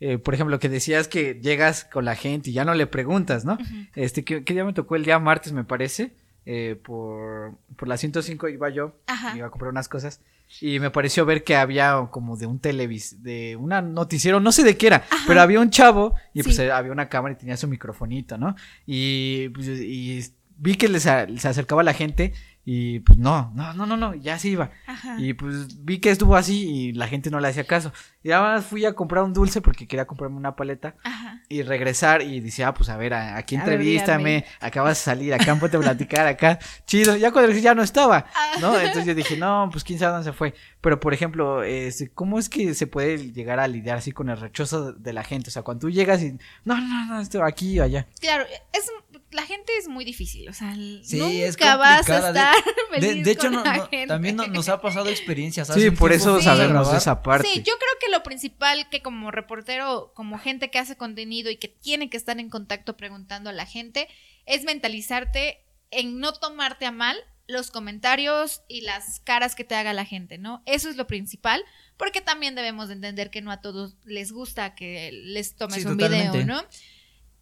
eh, 0.00 0.18
por 0.18 0.34
ejemplo, 0.34 0.58
que 0.58 0.68
decías 0.68 1.08
que 1.08 1.40
llegas 1.42 1.84
con 1.84 2.04
la 2.04 2.14
gente 2.14 2.50
y 2.50 2.52
ya 2.52 2.66
no 2.66 2.74
le 2.74 2.86
preguntas, 2.86 3.46
¿no? 3.46 3.56
Este, 3.94 4.22
¿qué, 4.22 4.44
qué 4.44 4.52
día 4.52 4.66
me 4.66 4.74
tocó? 4.74 4.96
El 4.96 5.04
día 5.06 5.18
martes, 5.18 5.54
me 5.54 5.64
parece, 5.64 6.14
eh, 6.46 6.80
por, 6.82 7.54
por 7.76 7.88
la 7.88 7.96
105 7.96 8.48
iba 8.48 8.68
yo, 8.70 8.94
Ajá. 9.06 9.36
iba 9.36 9.46
a 9.46 9.50
comprar 9.50 9.70
unas 9.70 9.88
cosas 9.88 10.20
y 10.60 10.80
me 10.80 10.90
pareció 10.90 11.24
ver 11.24 11.44
que 11.44 11.56
había 11.56 12.08
como 12.10 12.36
de 12.36 12.46
un 12.46 12.58
televis, 12.58 13.22
de 13.22 13.56
una 13.56 13.80
noticiero, 13.80 14.38
no 14.40 14.52
sé 14.52 14.64
de 14.64 14.76
qué 14.76 14.88
era, 14.88 15.04
pero 15.26 15.40
había 15.40 15.60
un 15.60 15.70
chavo 15.70 16.14
y 16.34 16.42
pues 16.42 16.56
Sí. 16.56 16.62
eh, 16.62 16.72
había 16.72 16.92
una 16.92 17.08
cámara 17.08 17.34
y 17.34 17.38
tenía 17.38 17.56
su 17.56 17.68
microfonito, 17.68 18.36
¿no? 18.36 18.54
Y, 18.86 19.48
pues, 19.50 19.66
y 19.68 20.22
vi 20.58 20.74
que 20.74 20.88
les 20.88 21.06
a- 21.06 21.26
se 21.38 21.48
acercaba 21.48 21.82
la 21.82 21.94
gente 21.94 22.34
y 22.64 23.00
pues 23.00 23.18
no, 23.18 23.50
no, 23.56 23.74
no, 23.74 23.86
no, 23.86 23.96
no, 23.96 24.14
ya 24.14 24.38
se 24.38 24.48
iba. 24.48 24.70
Ajá. 24.86 25.16
Y 25.18 25.34
pues 25.34 25.84
vi 25.84 25.98
que 25.98 26.10
estuvo 26.10 26.36
así 26.36 26.68
y 26.68 26.92
la 26.92 27.08
gente 27.08 27.28
no 27.30 27.40
le 27.40 27.48
hacía 27.48 27.64
caso. 27.64 27.92
Y 28.22 28.30
además 28.30 28.64
fui 28.64 28.84
a 28.84 28.92
comprar 28.94 29.24
un 29.24 29.32
dulce 29.32 29.60
porque 29.60 29.88
quería 29.88 30.06
comprarme 30.06 30.36
una 30.36 30.54
paleta 30.54 30.94
Ajá. 31.02 31.42
y 31.48 31.62
regresar 31.62 32.22
y 32.22 32.38
dice, 32.40 32.62
ah, 32.64 32.72
pues 32.72 32.88
a 32.88 32.96
ver, 32.96 33.14
aquí 33.14 33.56
entrevístame, 33.56 34.44
acabas 34.60 34.98
de 34.98 35.02
salir, 35.04 35.34
acá 35.34 35.56
ponte 35.56 35.76
a 35.76 35.80
platicar, 35.80 36.26
acá, 36.28 36.58
chido. 36.86 37.16
Ya 37.16 37.32
cuando 37.32 37.50
ya 37.52 37.74
no 37.74 37.82
estaba, 37.82 38.26
Ah. 38.34 38.52
¿no? 38.60 38.76
Entonces 38.78 39.06
yo 39.06 39.14
dije, 39.14 39.36
no, 39.36 39.68
pues 39.72 39.82
quién 39.82 39.98
sabe 39.98 40.12
dónde 40.12 40.30
se 40.30 40.36
fue. 40.36 40.54
Pero 40.80 41.00
por 41.00 41.14
ejemplo, 41.14 41.64
este, 41.64 42.10
¿cómo 42.10 42.38
es 42.38 42.48
que 42.48 42.74
se 42.74 42.86
puede 42.86 43.32
llegar 43.32 43.58
a 43.58 43.66
lidiar 43.66 43.96
así 43.98 44.12
con 44.12 44.28
el 44.30 44.38
rechazo 44.38 44.92
de 44.92 45.12
la 45.12 45.24
gente? 45.24 45.48
O 45.48 45.52
sea, 45.52 45.62
cuando 45.62 45.80
tú 45.82 45.90
llegas 45.90 46.22
y, 46.22 46.32
no, 46.64 46.76
no, 46.76 47.06
no, 47.06 47.20
esto 47.20 47.42
aquí 47.44 47.80
o 47.80 47.82
allá. 47.82 48.06
Claro, 48.20 48.44
es 48.72 48.90
la 49.32 49.42
gente 49.46 49.72
es 49.78 49.88
muy 49.88 50.04
difícil, 50.04 50.48
o 50.48 50.52
sea, 50.52 50.74
Sí, 50.74 51.16
nunca 51.18 51.30
es 51.44 51.56
vas 51.78 52.08
a. 52.10 52.20
De- 52.20 52.28
estar 52.28 52.54
De, 52.92 53.00
feliz 53.00 53.24
de 53.24 53.30
hecho, 53.30 53.42
con 53.48 53.52
no- 53.54 53.64
la 53.64 53.76
no- 53.78 53.86
gente. 53.88 54.06
también 54.06 54.36
no- 54.36 54.46
nos 54.46 54.68
ha 54.68 54.80
pasado 54.80 55.08
experiencias. 55.08 55.68
Sí, 55.74 55.90
por 55.90 56.12
eso 56.12 56.38
Sí. 56.38 56.44
sabemos 56.44 56.90
de 56.92 56.98
esa 56.98 57.22
parte. 57.22 57.48
Sí, 57.48 57.58
yo 57.58 57.72
creo 57.78 57.98
que 58.00 58.10
lo 58.10 58.22
principal 58.22 58.88
que 58.90 59.02
como 59.02 59.30
reportero, 59.30 60.12
como 60.14 60.38
gente 60.38 60.70
que 60.70 60.78
hace 60.78 60.96
contenido 60.96 61.50
y 61.50 61.56
que 61.56 61.68
tiene 61.68 62.10
que 62.10 62.16
estar 62.16 62.38
en 62.38 62.50
contacto 62.50 62.96
preguntando 62.96 63.50
a 63.50 63.52
la 63.52 63.66
gente, 63.66 64.08
es 64.46 64.64
mentalizarte 64.64 65.64
en 65.90 66.18
no 66.20 66.32
tomarte 66.32 66.86
a 66.86 66.90
mal 66.92 67.16
los 67.48 67.70
comentarios 67.70 68.62
y 68.68 68.82
las 68.82 69.20
caras 69.20 69.54
que 69.54 69.64
te 69.64 69.74
haga 69.74 69.92
la 69.92 70.04
gente, 70.04 70.38
¿no? 70.38 70.62
Eso 70.64 70.88
es 70.88 70.96
lo 70.96 71.06
principal, 71.06 71.62
porque 71.96 72.20
también 72.20 72.54
debemos 72.54 72.88
de 72.88 72.94
entender 72.94 73.30
que 73.30 73.42
no 73.42 73.50
a 73.50 73.60
todos 73.60 73.96
les 74.04 74.32
gusta 74.32 74.74
que 74.74 75.10
les 75.12 75.56
tomes 75.56 75.82
Sí, 75.82 75.86
un 75.88 75.98
totalmente. 75.98 76.38
video, 76.38 76.46
¿no? 76.46 76.62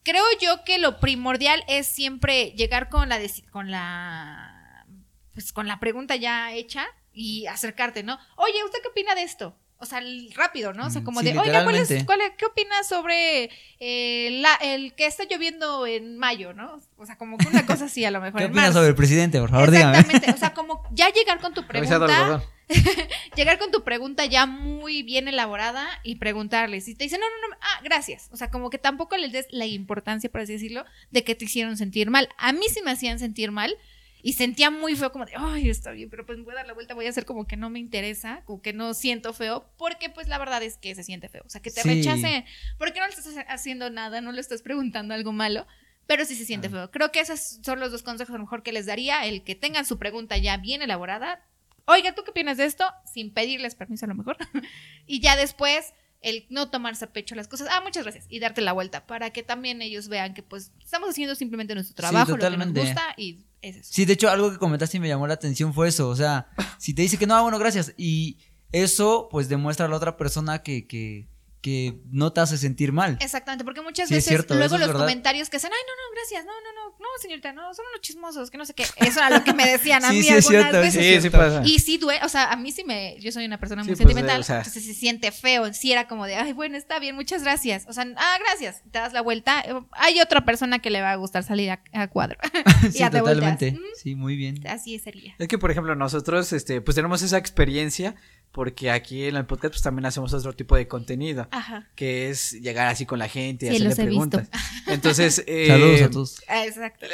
Creo 0.03 0.25
yo 0.41 0.65
que 0.65 0.79
lo 0.79 0.99
primordial 1.01 1.63
es 1.69 1.87
siempre 1.87 2.53
llegar 2.57 2.89
con 2.89 3.09
la 3.09 3.19
con 3.51 3.71
la 3.71 4.87
pues 5.35 5.53
con 5.53 5.67
la 5.69 5.79
pregunta 5.81 6.17
ya 6.17 6.53
hecha 6.53 6.87
y 7.13 7.47
acercarte, 7.47 8.03
¿no? 8.03 8.19
Oye, 8.37 8.65
¿usted 8.65 8.79
qué 8.83 8.89
opina 8.89 9.15
de 9.15 9.23
esto? 9.23 9.57
O 9.83 9.87
sea, 9.87 10.03
rápido, 10.35 10.75
¿no? 10.75 10.87
O 10.87 10.91
sea, 10.91 11.01
Mm, 11.01 11.05
como 11.05 11.21
sí, 11.21 11.27
de, 11.33 11.39
oiga, 11.39 11.65
¿cuál 11.65 11.75
es, 11.77 12.05
cuál 12.05 12.21
es- 12.21 12.33
¿qué 12.37 12.45
opinas 12.45 12.87
sobre 12.87 13.51
eh, 13.79 14.29
la- 14.43 14.57
el 14.57 14.93
que 14.95 15.07
está 15.07 15.25
lloviendo 15.25 15.87
en 15.87 16.19
mayo, 16.19 16.53
¿no? 16.53 16.81
O 16.99 17.07
sea, 17.07 17.17
como 17.17 17.39
que 17.39 17.49
una 17.49 17.65
cosa 17.65 17.87
así 17.87 18.05
a 18.05 18.11
lo 18.11 18.21
mejor. 18.21 18.39
¿Qué 18.41 18.45
en 18.45 18.51
opinas 18.51 18.67
marzo. 18.67 18.79
sobre 18.81 18.89
el 18.91 18.95
presidente? 18.95 19.41
Por 19.41 19.49
favor, 19.51 19.71
dígame. 19.71 19.99
Exactamente, 19.99 20.33
o 20.33 20.37
sea, 20.39 20.53
como 20.53 20.83
ya 20.93 21.11
llegar 21.11 21.41
con 21.41 21.55
tu 21.55 21.67
pregunta. 21.67 22.43
llegar 23.37 23.59
con 23.59 23.71
tu 23.71 23.85
pregunta 23.85 24.25
ya 24.27 24.47
muy 24.47 25.03
bien 25.03 25.29
elaborada 25.29 25.87
y 26.03 26.17
preguntarles. 26.17 26.85
Si 26.85 26.95
te 26.95 27.05
dicen, 27.05 27.21
no, 27.21 27.27
no, 27.29 27.49
no, 27.49 27.57
ah, 27.61 27.81
gracias. 27.85 28.29
O 28.33 28.37
sea, 28.37 28.51
como 28.51 28.71
que 28.71 28.79
tampoco 28.79 29.17
les 29.17 29.33
des 29.33 29.47
la 29.51 29.67
importancia, 29.67 30.31
por 30.31 30.41
así 30.41 30.53
decirlo, 30.55 30.85
de 31.11 31.25
que 31.25 31.35
te 31.35 31.45
hicieron 31.45 31.77
sentir 31.77 32.11
mal. 32.11 32.29
A 32.39 32.53
mí 32.53 32.63
sí 32.73 32.81
me 32.85 32.91
hacían 32.93 33.19
sentir 33.19 33.51
mal 33.51 33.77
y 34.23 34.35
sentía 34.35 34.71
muy 34.71 34.97
feo, 34.97 35.13
como 35.13 35.25
de, 35.25 35.33
ay, 35.37 35.71
está 35.71 35.93
bien, 35.93 36.11
pero 36.11 36.27
pues 36.27 36.39
me 36.39 36.45
voy 36.45 36.53
a 36.53 36.57
dar 36.57 36.67
la 36.67 36.75
vuelta, 36.75 36.95
voy 36.95 37.07
a 37.07 37.11
hacer 37.11 37.25
como 37.25 37.47
que 37.47 37.57
no 37.57 37.71
me 37.71 37.79
interesa, 37.79 38.43
como 38.45 38.61
que 38.61 38.73
no 38.75 38.93
siento 38.93 39.33
feo, 39.33 39.71
porque 39.79 40.11
pues 40.11 40.29
la 40.29 40.37
verdad 40.39 40.63
es 40.63 40.77
que 40.77 40.95
se 40.95 41.03
siente 41.05 41.29
feo. 41.31 41.43
O 41.47 41.49
sea, 41.49 41.63
que 41.63 41.71
te 41.71 41.81
Sí. 41.83 41.89
rechacen, 41.89 42.45
porque 42.79 43.01
no 43.01 43.07
le 43.07 43.15
estás 43.15 43.35
haciendo 43.49 43.89
nada, 43.91 44.21
no 44.21 44.33
le 44.33 44.41
estás 44.41 44.63
preguntando 44.63 45.15
algo 45.15 45.33
malo. 45.33 45.67
Pero 46.07 46.25
sí 46.25 46.35
se 46.35 46.45
siente 46.45 46.69
feo. 46.69 46.91
Creo 46.91 47.13
que 47.13 47.21
esos 47.21 47.61
son 47.63 47.79
los 47.79 47.93
dos 47.93 48.03
consejos 48.03 48.35
a 48.35 48.39
lo 48.39 48.43
mejor 48.45 48.65
que 48.65 48.73
les 48.73 48.85
daría. 48.85 49.25
El 49.27 49.45
que 49.45 49.55
tengan 49.55 49.87
su 49.87 49.97
pregunta 49.97 50.37
ya 50.39 50.57
bien 50.57 50.83
elaborada, 50.83 51.47
oiga, 51.91 52.15
¿tú 52.15 52.23
qué 52.25 52.31
opinas 52.31 52.57
de 52.57 52.65
esto? 52.65 52.85
Sin 53.05 53.33
pedirles 53.33 53.75
permiso 53.75 54.07
a 54.07 54.09
lo 54.09 54.15
mejor. 54.15 54.37
y 55.07 55.21
ya 55.21 55.37
después, 55.37 55.93
el 56.23 56.47
no 56.51 56.71
tomarse 56.71 57.05
a 57.05 57.13
pecho 57.13 57.35
las 57.35 57.49
cosas. 57.49 57.69
Ah, 57.71 57.81
muchas 57.81 58.05
gracias. 58.05 58.27
Y 58.29 58.41
darte 58.41 58.61
la 58.61 58.73
vuelta 58.73 59.07
para 59.07 59.31
que 59.31 59.43
también 59.43 59.83
ellos 59.83 60.09
vean 60.09 60.35
que 60.35 60.43
pues 60.43 60.73
estamos 60.83 61.11
haciendo 61.11 61.35
simplemente 61.35 61.75
nuestro 61.75 61.95
trabajo, 61.95 62.37
lo 62.37 62.51
que 62.51 62.57
nos 62.57 62.73
gusta 62.73 63.15
y 63.17 63.45
es 63.63 63.77
eso. 63.77 63.93
Sí, 63.93 64.05
de 64.05 64.15
hecho, 64.15 64.31
algo 64.31 64.51
que 64.51 64.59
comentaste 64.59 64.97
y 64.97 65.01
me 65.01 65.09
llamó 65.09 65.27
la 65.27 65.35
atención 65.35 65.75
fue 65.75 65.89
eso. 65.89 66.09
O 66.09 66.17
sea, 66.17 66.49
si 66.79 66.95
te 66.95 67.03
dice 67.03 67.19
que 67.19 67.27
no, 67.27 67.35
ah, 67.35 67.43
bueno, 67.43 67.59
gracias. 67.59 67.95
Y 67.97 68.39
eso, 68.73 69.29
pues, 69.31 69.49
demuestra 69.49 69.87
a 69.87 69.89
la 69.89 69.97
otra 69.97 70.17
persona 70.17 70.63
que, 70.63 70.87
que, 70.87 71.29
que 71.61 72.01
no 72.11 72.33
te 72.33 72.41
hace 72.41 72.57
sentir 72.57 72.91
mal. 72.93 73.19
Exactamente, 73.21 73.65
porque 73.65 73.83
muchas 73.83 74.09
Sí, 74.09 74.15
veces 74.15 74.29
cierto, 74.29 74.55
luego 74.55 74.79
los 74.79 74.89
verdad. 74.89 75.01
comentarios 75.03 75.51
que 75.51 75.59
hacen, 75.59 75.71
ay, 75.73 75.79
no, 75.87 75.93
no, 75.93 76.15
gracias, 76.17 76.45
no, 76.47 76.53
no, 76.53 76.73
no, 76.91 76.97
no, 76.99 77.07
señorita, 77.21 77.53
no, 77.53 77.75
son 77.75 77.85
unos 77.93 78.01
chismosos, 78.01 78.51
que 78.51 78.57
no 78.57 78.65
sé 78.65 78.73
qué. 78.73 78.85
Eso 78.97 79.21
era 79.21 79.29
lo 79.31 79.45
que 79.45 79.53
me 79.53 79.67
decían 79.67 80.03
a 80.05 80.09
Sí, 80.11 80.17
mí 80.17 80.23
sí, 80.23 80.29
algunas 80.31 80.47
cierto, 80.49 80.81
veces. 80.81 81.23
sí, 81.23 81.31
pasa. 81.31 81.63
Y 81.65 81.79
sí 81.81 81.99
duele, 81.99 82.25
o 82.25 82.29
sea, 82.31 82.51
a 82.51 82.57
mí 82.57 82.73
sí 82.73 82.83
me, 82.85 83.19
yo 83.21 83.31
soy 83.31 83.45
una 83.45 83.59
persona 83.59 83.83
muy 83.83 83.89
pues, 83.91 83.99
sentimental, 83.99 84.41
o 84.41 84.45
sea- 84.45 84.59
entonces 84.59 84.85
se 84.85 84.95
siente 84.95 85.31
feo, 85.33 85.71
sí 85.75 85.93
era 85.93 86.09
como 86.09 86.25
de, 86.27 86.37
ay, 86.37 86.53
bueno, 86.55 86.79
está 86.79 86.99
bien, 86.99 87.15
muchas 87.15 87.43
gracias, 87.43 87.85
o 87.89 87.93
sea, 87.93 88.07
ah, 88.17 88.39
gracias, 88.47 88.83
te 88.91 88.99
das 88.99 89.13
la 89.13 89.21
vuelta, 89.21 89.61
eh, 89.61 89.75
hay 89.93 90.21
otra 90.21 90.45
persona 90.47 90.79
que 90.79 90.89
le 90.91 91.03
va 91.03 91.13
a 91.13 91.17
gustar 91.17 91.45
salir 91.45 91.71
a, 91.73 91.83
a 91.93 92.09
cuadro, 92.09 92.39
y 92.89 92.93
Sí, 92.93 92.99
ya 93.01 93.11
totalmente. 93.11 93.73
Mm, 93.73 93.79
Sí, 93.97 94.15
muy 94.15 94.35
bien. 94.35 94.67
Así 94.67 94.99
sería. 94.99 95.35
Es 95.39 95.47
que, 95.47 95.59
por 95.59 95.71
ejemplo, 95.71 95.95
nosotros, 95.95 96.55
este, 96.55 96.81
pues 96.81 96.95
tenemos 96.95 97.21
esa 97.21 97.37
experiencia 97.37 98.15
porque 98.51 98.91
aquí 98.91 99.25
en 99.27 99.37
el 99.37 99.45
podcast 99.47 99.75
pues 99.75 99.83
también 99.83 100.07
hacemos 100.07 100.33
otro 100.33 100.55
tipo 100.55 100.75
de 100.75 100.89
contenido, 100.89 101.47
Ajá. 101.51 101.87
que 101.95 102.31
es 102.31 102.53
llegar 102.53 102.89
así 102.89 103.07
con 103.07 103.19
la 103.19 103.29
gente 103.29 103.67
y 103.67 103.69
hacerle 103.71 103.95
preguntas. 103.95 104.49
Entonces, 104.87 105.43
eh, 105.47 105.67
saludos 105.69 106.03
a 106.03 106.11
todos. 106.11 106.43
Ah, 106.49 106.65
exacto. 106.67 107.07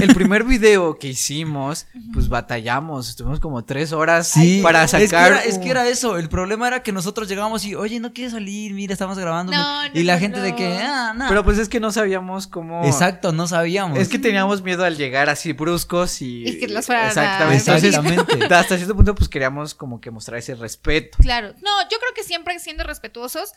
El, 0.00 0.14
primer 0.14 0.44
video 0.44 0.98
que 0.98 1.08
hicimos, 1.08 1.86
pues 2.12 2.28
batallamos, 2.28 3.08
estuvimos 3.08 3.40
como 3.40 3.64
tres 3.64 3.92
horas 3.92 4.34
para 4.62 4.86
sacar. 4.86 5.42
Es 5.46 5.58
que, 5.58 5.70
era, 5.70 5.88
eso, 5.88 6.18
el 6.18 6.28
problema 6.28 6.68
era 6.68 6.82
que 6.82 6.92
nosotros 6.92 7.28
llegábamos 7.28 7.64
y, 7.64 7.74
oye, 7.74 8.00
no 8.00 8.12
quieres 8.12 8.32
salir, 8.32 8.72
mira, 8.72 8.92
estamos 8.92 9.18
grabando. 9.18 9.52
y 9.92 10.02
la 10.04 10.18
gente 10.18 10.40
de 10.40 10.54
que, 10.54 10.78
ah, 10.80 11.12
no. 11.16 11.26
Pero 11.28 11.44
pues 11.44 11.58
es 11.58 11.68
que 11.68 11.80
no 11.80 11.90
sabíamos 11.90 12.46
cómo. 12.46 12.84
Exacto, 12.84 13.32
no 13.32 13.46
sabíamos. 13.46 13.98
Es 13.98 14.08
que 14.08 14.18
teníamos 14.18 14.62
miedo 14.62 14.84
al 14.84 14.96
llegar 14.96 15.28
así 15.28 15.52
bruscos 15.52 16.22
y. 16.22 16.48
Y 16.48 16.58
que 16.58 16.68
los 16.68 16.88
Exactamente. 16.88 17.70
Exactamente. 17.74 18.54
hasta 18.54 18.76
cierto 18.76 18.94
punto, 18.94 19.14
pues 19.14 19.28
queríamos 19.28 19.74
como 19.74 20.00
que 20.00 20.10
mostrar 20.10 20.38
ese 20.38 20.54
respeto 20.54 21.18
Claro, 21.20 21.54
no, 21.62 21.82
yo 21.90 21.98
creo 21.98 22.14
que 22.14 22.22
siempre 22.22 22.58
siendo 22.58 22.84
respetuosos, 22.84 23.52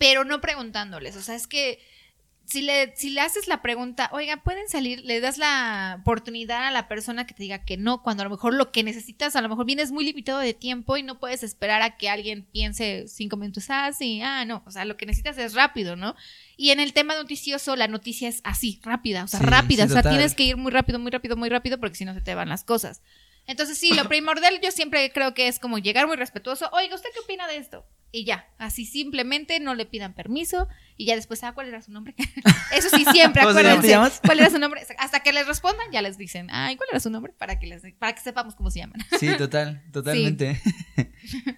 pero 0.00 0.24
no 0.24 0.40
preguntándoles. 0.40 1.14
O 1.16 1.20
sea, 1.20 1.34
es 1.34 1.46
que 1.46 1.78
si 2.46 2.62
le, 2.62 2.96
si 2.96 3.10
le 3.10 3.20
haces 3.20 3.48
la 3.48 3.60
pregunta, 3.60 4.08
oiga, 4.14 4.38
pueden 4.38 4.66
salir, 4.66 5.04
le 5.04 5.20
das 5.20 5.36
la 5.36 5.98
oportunidad 6.00 6.66
a 6.66 6.70
la 6.70 6.88
persona 6.88 7.26
que 7.26 7.34
te 7.34 7.42
diga 7.42 7.66
que 7.66 7.76
no, 7.76 8.02
cuando 8.02 8.22
a 8.22 8.24
lo 8.24 8.30
mejor 8.30 8.54
lo 8.54 8.72
que 8.72 8.82
necesitas, 8.82 9.36
a 9.36 9.42
lo 9.42 9.50
mejor 9.50 9.66
vienes 9.66 9.92
muy 9.92 10.06
limitado 10.06 10.38
de 10.38 10.54
tiempo 10.54 10.96
y 10.96 11.02
no 11.02 11.20
puedes 11.20 11.42
esperar 11.42 11.82
a 11.82 11.98
que 11.98 12.08
alguien 12.08 12.46
piense 12.50 13.08
cinco 13.08 13.36
minutos, 13.36 13.66
ah, 13.68 13.92
sí, 13.92 14.22
ah, 14.22 14.46
no, 14.46 14.62
o 14.66 14.70
sea, 14.70 14.86
lo 14.86 14.96
que 14.96 15.04
necesitas 15.04 15.36
es 15.36 15.52
rápido, 15.52 15.96
¿no? 15.96 16.16
Y 16.56 16.70
en 16.70 16.80
el 16.80 16.94
tema 16.94 17.14
noticioso, 17.14 17.76
la 17.76 17.86
noticia 17.86 18.26
es 18.26 18.40
así, 18.42 18.80
rápida, 18.82 19.22
o 19.24 19.28
sea, 19.28 19.40
rápida, 19.40 19.84
o 19.84 19.88
sea, 19.88 20.02
tienes 20.02 20.34
que 20.34 20.44
ir 20.44 20.56
muy 20.56 20.72
rápido, 20.72 20.98
muy 20.98 21.10
rápido, 21.10 21.36
muy 21.36 21.50
rápido, 21.50 21.78
porque 21.78 21.96
si 21.96 22.06
no 22.06 22.14
se 22.14 22.22
te 22.22 22.34
van 22.34 22.48
las 22.48 22.64
cosas. 22.64 23.02
Entonces, 23.50 23.78
sí, 23.78 23.92
lo 23.94 24.04
primordial 24.06 24.60
yo 24.62 24.70
siempre 24.70 25.10
creo 25.10 25.34
que 25.34 25.48
es 25.48 25.58
como 25.58 25.78
llegar 25.78 26.06
muy 26.06 26.14
respetuoso. 26.14 26.70
Oiga, 26.72 26.94
¿usted 26.94 27.08
qué 27.12 27.18
opina 27.18 27.48
de 27.48 27.56
esto? 27.56 27.84
Y 28.12 28.24
ya, 28.24 28.48
así 28.58 28.86
simplemente 28.86 29.58
no 29.58 29.74
le 29.74 29.86
pidan 29.86 30.14
permiso 30.14 30.68
y 30.96 31.06
ya 31.06 31.16
después, 31.16 31.42
ah, 31.42 31.52
¿cuál 31.52 31.66
era 31.66 31.82
su 31.82 31.90
nombre? 31.90 32.14
Eso 32.72 32.88
sí, 32.96 33.04
siempre, 33.10 33.42
acuérdense. 33.48 33.96
¿Cuál 34.24 34.38
era 34.38 34.50
su 34.50 34.60
nombre? 34.60 34.86
Hasta 34.98 35.24
que 35.24 35.32
les 35.32 35.48
respondan, 35.48 35.90
ya 35.90 36.00
les 36.00 36.16
dicen, 36.16 36.46
ay, 36.52 36.76
¿cuál 36.76 36.90
era 36.92 37.00
su 37.00 37.10
nombre? 37.10 37.32
Para 37.32 37.58
que, 37.58 37.66
les, 37.66 37.82
para 37.98 38.14
que 38.14 38.20
sepamos 38.20 38.54
cómo 38.54 38.70
se 38.70 38.78
llaman. 38.78 39.00
Sí, 39.18 39.36
total, 39.36 39.82
totalmente. 39.92 40.60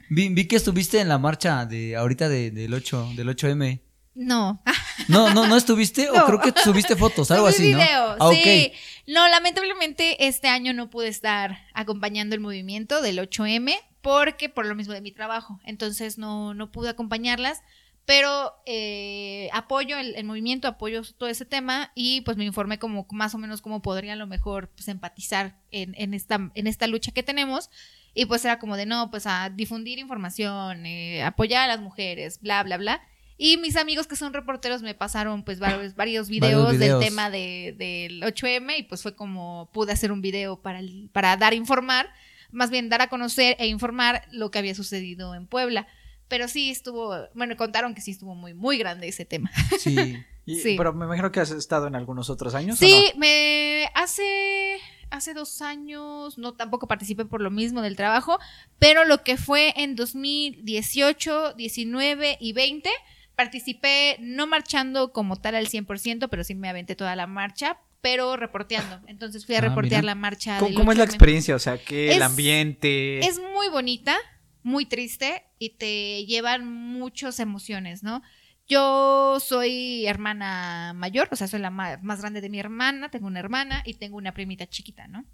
vi, 0.08 0.46
que 0.46 0.56
estuviste 0.56 0.98
en 0.98 1.10
la 1.10 1.18
marcha 1.18 1.66
de 1.66 1.96
ahorita 1.96 2.30
del 2.30 2.72
8, 2.72 3.10
del 3.16 3.28
8M. 3.28 3.82
No. 4.14 4.62
No, 5.08 5.32
no, 5.34 5.46
no 5.46 5.56
estuviste 5.56 6.08
o 6.10 6.24
creo 6.26 6.40
que 6.40 6.58
subiste 6.58 6.96
fotos, 6.96 7.30
algo 7.30 7.46
así, 7.46 7.72
¿no? 7.72 7.80
Ah, 7.80 8.30
sí. 8.30 8.72
No, 9.06 9.28
lamentablemente 9.28 10.26
este 10.26 10.48
año 10.48 10.72
no 10.72 10.90
pude 10.90 11.08
estar 11.08 11.58
acompañando 11.74 12.34
el 12.34 12.40
movimiento 12.40 13.02
del 13.02 13.18
8M 13.18 13.74
porque 14.00 14.48
por 14.48 14.66
lo 14.66 14.74
mismo 14.74 14.94
de 14.94 15.00
mi 15.00 15.12
trabajo, 15.12 15.60
entonces 15.64 16.18
no, 16.18 16.54
no 16.54 16.72
pude 16.72 16.88
acompañarlas, 16.88 17.62
pero 18.04 18.52
eh, 18.66 19.48
apoyo 19.52 19.96
el, 19.96 20.24
movimiento, 20.24 20.66
apoyo 20.66 21.02
todo 21.16 21.28
ese 21.28 21.44
tema 21.44 21.92
y 21.94 22.22
pues 22.22 22.36
me 22.36 22.44
informé 22.44 22.78
como 22.78 23.06
más 23.10 23.34
o 23.34 23.38
menos 23.38 23.62
cómo 23.62 23.80
podría 23.80 24.14
a 24.14 24.16
lo 24.16 24.26
mejor 24.26 24.70
pues 24.70 24.88
empatizar 24.88 25.56
en, 25.70 25.94
en, 25.96 26.14
esta, 26.14 26.50
en 26.54 26.66
esta 26.66 26.88
lucha 26.88 27.12
que 27.12 27.22
tenemos 27.22 27.70
y 28.14 28.26
pues 28.26 28.44
era 28.44 28.58
como 28.58 28.76
de 28.76 28.86
no, 28.86 29.10
pues 29.10 29.26
a 29.26 29.50
difundir 29.50 29.98
información, 29.98 30.84
eh, 30.84 31.22
apoyar 31.22 31.62
a 31.62 31.66
las 31.68 31.80
mujeres, 31.80 32.40
bla, 32.40 32.62
bla, 32.62 32.76
bla. 32.76 33.02
Y 33.44 33.56
mis 33.56 33.74
amigos 33.74 34.06
que 34.06 34.14
son 34.14 34.32
reporteros 34.32 34.82
me 34.82 34.94
pasaron 34.94 35.42
pues 35.42 35.58
varios, 35.58 35.96
varios, 35.96 36.28
videos, 36.28 36.78
del 36.78 37.00
tema 37.00 37.28
de, 37.28 37.74
del 37.76 38.22
8M 38.22 38.78
y 38.78 38.82
pues 38.84 39.02
fue 39.02 39.16
como 39.16 39.68
pude 39.72 39.90
hacer 39.90 40.12
un 40.12 40.22
video 40.22 40.62
para, 40.62 40.80
para 41.10 41.36
dar 41.36 41.52
a 41.52 41.56
informar, 41.56 42.08
más 42.52 42.70
bien 42.70 42.88
dar 42.88 43.02
a 43.02 43.08
conocer 43.08 43.56
e 43.58 43.66
informar 43.66 44.22
lo 44.30 44.52
que 44.52 44.60
había 44.60 44.76
sucedido 44.76 45.34
en 45.34 45.48
Puebla. 45.48 45.88
Pero 46.28 46.46
sí 46.46 46.70
estuvo, 46.70 47.16
bueno, 47.34 47.56
contaron 47.56 47.96
que 47.96 48.00
sí 48.00 48.12
estuvo 48.12 48.36
muy, 48.36 48.54
muy 48.54 48.78
grande 48.78 49.08
ese 49.08 49.24
tema. 49.24 49.50
Sí. 49.76 49.96
sí. 50.46 50.76
Pero 50.78 50.92
me 50.92 51.06
imagino 51.06 51.32
que 51.32 51.40
has 51.40 51.50
estado 51.50 51.88
en 51.88 51.96
algunos 51.96 52.30
otros 52.30 52.54
años. 52.54 52.78
Sí, 52.78 53.10
me 53.16 53.90
hace 53.96 54.78
hace 55.10 55.34
dos 55.34 55.62
años, 55.62 56.38
no 56.38 56.54
tampoco 56.54 56.86
participé 56.86 57.24
por 57.24 57.40
lo 57.40 57.50
mismo 57.50 57.82
del 57.82 57.96
trabajo, 57.96 58.38
pero 58.78 59.04
lo 59.04 59.24
que 59.24 59.36
fue 59.36 59.74
en 59.76 59.96
2018, 59.96 61.54
19 61.54 62.38
y 62.40 62.52
20 62.52 62.88
Participé 63.36 64.16
no 64.20 64.46
marchando 64.46 65.12
como 65.12 65.36
tal 65.36 65.54
al 65.54 65.68
100%, 65.68 66.28
pero 66.28 66.44
sí 66.44 66.54
me 66.54 66.68
aventé 66.68 66.94
toda 66.94 67.16
la 67.16 67.26
marcha, 67.26 67.78
pero 68.00 68.36
reporteando. 68.36 69.00
Entonces 69.06 69.46
fui 69.46 69.54
a 69.54 69.58
ah, 69.58 69.62
reportear 69.62 70.04
la 70.04 70.14
marcha. 70.14 70.58
¿Cómo, 70.58 70.92
es 70.92 70.98
la 70.98 71.04
experiencia? 71.04 71.54
O 71.54 71.58
sea, 71.58 71.78
que 71.78 72.12
el 72.12 72.22
ambiente. 72.22 73.20
Es 73.20 73.38
muy 73.38 73.68
bonita, 73.70 74.16
muy 74.62 74.86
triste 74.86 75.44
y 75.58 75.70
te 75.70 76.26
llevan 76.26 76.66
muchas 76.66 77.40
emociones, 77.40 78.02
¿no? 78.02 78.22
Yo 78.68 79.38
soy 79.40 80.06
hermana 80.06 80.92
mayor, 80.94 81.28
o 81.30 81.36
sea, 81.36 81.48
soy 81.48 81.60
la 81.60 81.70
más 81.70 82.20
grande 82.20 82.40
de 82.40 82.48
mi 82.48 82.60
hermana, 82.60 83.10
tengo 83.10 83.26
una 83.26 83.40
hermana 83.40 83.82
y 83.84 83.94
tengo 83.94 84.16
una 84.16 84.34
primita 84.34 84.68
chiquita, 84.68 85.08
¿no? 85.08 85.24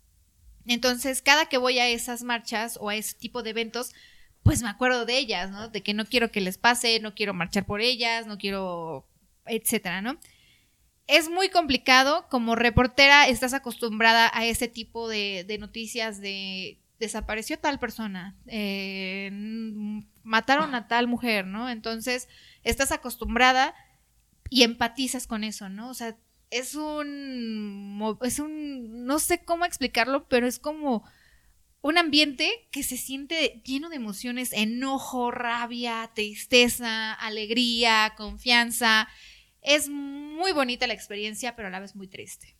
Entonces, 0.67 1.23
cada 1.23 1.47
que 1.47 1.57
voy 1.57 1.79
a 1.79 1.89
esas 1.89 2.23
marchas 2.23 2.79
o 2.81 2.91
a 2.91 2.95
ese 2.95 3.15
tipo 3.15 3.43
de 3.43 3.51
eventos, 3.51 3.95
pues 4.49 4.63
me 4.63 4.71
acuerdo 4.71 5.05
de 5.05 5.19
ellas, 5.19 5.51
¿no? 5.51 5.69
De 5.69 5.83
que 5.83 5.93
no 5.93 6.07
quiero 6.07 6.31
que 6.31 6.41
les 6.41 6.57
pase, 6.57 7.01
no 7.01 7.15
quiero 7.15 7.35
marchar 7.35 7.67
por 7.67 7.83
ellas, 7.83 8.27
no 8.27 8.39
quiero, 8.39 9.07
etcétera, 9.45 10.01
¿no? 10.01 10.19
Es 11.07 11.29
muy 11.29 11.51
complicado, 11.51 12.27
como 12.31 12.57
reportera 12.57 13.29
estás 13.29 13.53
acostumbrada 13.53 14.31
a 14.33 14.47
ese 14.47 14.67
tipo 14.67 15.07
de, 15.07 15.45
noticias 15.61 16.23
de 16.23 16.81
desapareció 16.99 17.59
tal 17.59 17.79
persona, 17.79 18.39
eh, 18.47 19.29
mataron 20.23 20.75
a 20.75 20.89
tal 20.89 21.09
mujer, 21.09 21.47
¿no? 21.47 21.69
Entonces 21.69 22.27
estás 22.65 22.91
acostumbrada 22.91 23.75
y 24.49 24.63
empatizas 24.63 25.27
con 25.27 25.45
eso, 25.45 25.69
¿no? 25.69 25.91
O 25.91 25.95
sea, 25.95 26.17
es 26.49 26.75
un, 26.75 28.17
es 28.23 28.39
un, 28.39 29.05
no 29.05 29.19
sé 29.19 29.45
cómo 29.45 29.67
explicarlo, 29.67 30.27
pero 30.27 30.47
es 30.47 30.59
como 30.59 31.05
un 31.81 31.99
ambiente 31.99 32.51
que 32.71 32.83
se 32.83 32.97
siente 32.97 33.63
lleno 33.65 33.89
de 33.89 33.97
emociones, 33.97 34.53
enojo, 34.53 35.31
rabia, 35.31 36.11
tristeza, 36.15 37.13
alegría, 37.13 38.15
confianza. 38.17 39.09
Es 39.63 39.89
muy 39.89 40.53
bonita 40.53 40.87
la 40.87 40.95
experiencia, 40.95 41.55
pero 41.55 41.69
a 41.69 41.71
la 41.71 41.81
vez 41.81 41.95
muy 41.95 42.09
triste. 42.09 42.57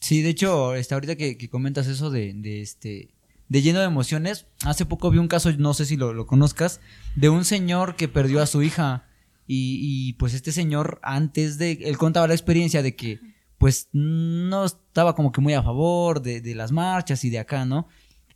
Sí, 0.00 0.22
de 0.22 0.30
hecho, 0.30 0.74
este, 0.74 0.94
ahorita 0.94 1.16
que, 1.16 1.50
comentas 1.50 1.86
eso 1.86 2.10
de, 2.10 2.34
este 2.62 3.14
de 3.48 3.62
lleno 3.62 3.80
de 3.80 3.86
emociones, 3.86 4.46
hace 4.62 4.84
poco 4.84 5.10
vi 5.10 5.18
un 5.18 5.28
caso, 5.28 5.50
no 5.52 5.74
sé 5.74 5.86
si 5.86 5.96
lo, 5.96 6.26
conozcas, 6.26 6.80
de 7.16 7.30
un 7.30 7.44
señor 7.44 7.96
que 7.96 8.08
perdió 8.08 8.42
a 8.42 8.46
su 8.46 8.62
hija. 8.62 9.04
Y, 9.50 10.12
pues 10.14 10.34
este 10.34 10.52
señor, 10.52 11.00
antes 11.02 11.56
de, 11.56 11.72
él 11.82 11.96
contaba 11.96 12.28
la 12.28 12.34
experiencia 12.34 12.82
de 12.82 12.94
que 12.94 13.18
pues 13.56 13.88
no 13.92 14.66
estaba 14.66 15.16
como 15.16 15.32
que 15.32 15.40
muy 15.40 15.54
a 15.54 15.62
favor 15.62 16.20
de, 16.20 16.42
de 16.42 16.54
las 16.54 16.70
marchas 16.70 17.24
y 17.24 17.30
de 17.30 17.38
acá, 17.38 17.64
¿no? 17.64 17.88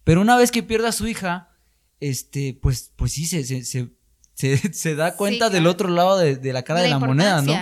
Pero 0.04 0.20
una 0.20 0.36
vez 0.36 0.50
que 0.50 0.62
pierde 0.62 0.88
a 0.88 0.92
su 0.92 1.06
hija, 1.06 1.50
este, 2.00 2.58
pues, 2.60 2.92
pues 2.96 3.12
sí, 3.12 3.26
se, 3.26 3.44
se, 3.44 3.64
se, 3.64 4.72
se 4.72 4.94
da 4.96 5.16
cuenta 5.16 5.50
del 5.50 5.66
otro 5.66 5.88
lado 5.88 6.18
de, 6.18 6.52
la 6.52 6.62
cara 6.62 6.80
de 6.80 6.88
la, 6.88 6.98
moneda, 6.98 7.42
¿no? 7.42 7.54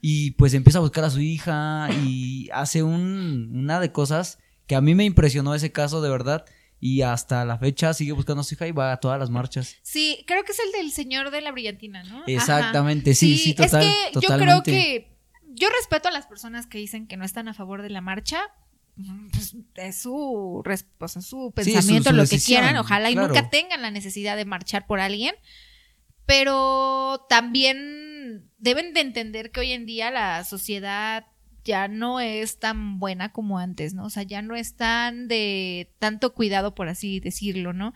Y 0.00 0.32
pues 0.32 0.54
empieza 0.54 0.78
a 0.78 0.82
buscar 0.82 1.04
a 1.04 1.10
su 1.10 1.20
hija 1.20 1.88
y 2.04 2.48
hace 2.52 2.82
un, 2.82 3.50
una 3.54 3.80
de 3.80 3.92
cosas 3.92 4.38
que 4.66 4.74
a 4.74 4.80
mí 4.80 4.94
me 4.94 5.04
impresionó 5.04 5.54
ese 5.54 5.72
caso, 5.72 6.02
de 6.02 6.10
verdad. 6.10 6.44
Y 6.78 7.02
hasta 7.02 7.44
la 7.46 7.58
fecha 7.58 7.94
sigue 7.94 8.12
buscando 8.12 8.42
a 8.42 8.44
su 8.44 8.54
hija 8.54 8.66
y 8.66 8.72
va 8.72 8.92
a 8.92 8.98
todas 8.98 9.18
las 9.18 9.30
marchas. 9.30 9.76
Sí, 9.82 10.24
creo 10.26 10.44
que 10.44 10.52
es 10.52 10.58
el 10.58 10.72
del 10.72 10.92
señor 10.92 11.30
de 11.30 11.40
la 11.40 11.50
brillantina, 11.50 12.02
¿no? 12.02 12.24
Exactamente, 12.26 13.14
sí, 13.14 13.38
sí, 13.38 13.54
total, 13.54 13.82
Es 13.82 13.88
que 13.88 14.20
yo 14.20 14.36
creo 14.36 14.62
que 14.62 15.16
yo 15.54 15.68
respeto 15.70 16.08
a 16.08 16.10
las 16.10 16.26
personas 16.26 16.66
que 16.66 16.76
dicen 16.76 17.06
que 17.06 17.16
no 17.16 17.24
están 17.24 17.48
a 17.48 17.54
favor 17.54 17.80
de 17.80 17.88
la 17.88 18.02
marcha, 18.02 18.42
pues, 19.30 19.54
es 19.74 20.00
su, 20.00 20.62
pues, 20.64 20.86
su 21.20 21.52
pensamiento, 21.54 22.12
lo 22.12 22.26
que 22.26 22.38
quieran, 22.38 22.76
ojalá 22.76 23.10
y 23.10 23.14
nunca 23.14 23.50
tengan 23.50 23.82
la 23.82 23.90
necesidad 23.90 24.36
de 24.36 24.44
marchar 24.44 24.86
por 24.86 25.00
alguien, 25.00 25.34
pero 26.24 27.26
también 27.28 28.50
deben 28.58 28.94
de 28.94 29.00
entender 29.00 29.50
que 29.50 29.60
hoy 29.60 29.72
en 29.72 29.86
día 29.86 30.10
la 30.10 30.44
sociedad 30.44 31.26
ya 31.62 31.88
no 31.88 32.20
es 32.20 32.58
tan 32.58 32.98
buena 32.98 33.32
como 33.32 33.58
antes, 33.58 33.92
¿no? 33.92 34.06
O 34.06 34.10
sea, 34.10 34.22
ya 34.22 34.40
no 34.40 34.54
es 34.54 34.76
tan 34.76 35.28
de 35.28 35.92
tanto 35.98 36.32
cuidado, 36.32 36.74
por 36.74 36.88
así 36.88 37.20
decirlo, 37.20 37.72
¿no? 37.72 37.92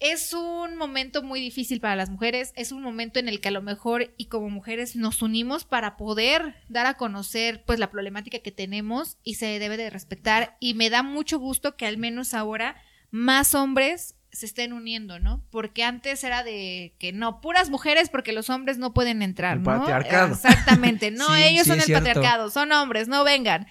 Es 0.00 0.32
un 0.32 0.76
momento 0.76 1.22
muy 1.22 1.40
difícil 1.40 1.80
para 1.80 1.96
las 1.96 2.08
mujeres, 2.08 2.52
es 2.54 2.70
un 2.70 2.82
momento 2.82 3.18
en 3.18 3.28
el 3.28 3.40
que 3.40 3.48
a 3.48 3.52
lo 3.52 3.62
mejor 3.62 4.14
y 4.16 4.26
como 4.26 4.48
mujeres 4.48 4.94
nos 4.94 5.22
unimos 5.22 5.64
para 5.64 5.96
poder 5.96 6.54
dar 6.68 6.86
a 6.86 6.94
conocer 6.94 7.64
pues 7.66 7.78
la 7.78 7.90
problemática 7.90 8.38
que 8.38 8.52
tenemos 8.52 9.16
y 9.24 9.34
se 9.34 9.58
debe 9.58 9.76
de 9.76 9.90
respetar 9.90 10.56
y 10.60 10.74
me 10.74 10.90
da 10.90 11.02
mucho 11.02 11.38
gusto 11.38 11.76
que 11.76 11.86
al 11.86 11.98
menos 11.98 12.32
ahora 12.32 12.76
más 13.10 13.54
hombres 13.54 14.14
se 14.30 14.46
estén 14.46 14.72
uniendo, 14.72 15.18
¿no? 15.18 15.42
Porque 15.50 15.82
antes 15.82 16.22
era 16.22 16.44
de 16.44 16.94
que 16.98 17.12
no, 17.12 17.40
puras 17.40 17.70
mujeres 17.70 18.08
porque 18.08 18.32
los 18.32 18.50
hombres 18.50 18.78
no 18.78 18.94
pueden 18.94 19.22
entrar, 19.22 19.56
el 19.56 19.62
Patriarcado. 19.64 20.34
Exactamente, 20.34 21.10
no, 21.10 21.34
ellos 21.34 21.66
son 21.66 21.80
el 21.80 21.90
patriarcado, 21.90 22.50
son 22.50 22.70
hombres, 22.70 23.08
no 23.08 23.24
vengan. 23.24 23.66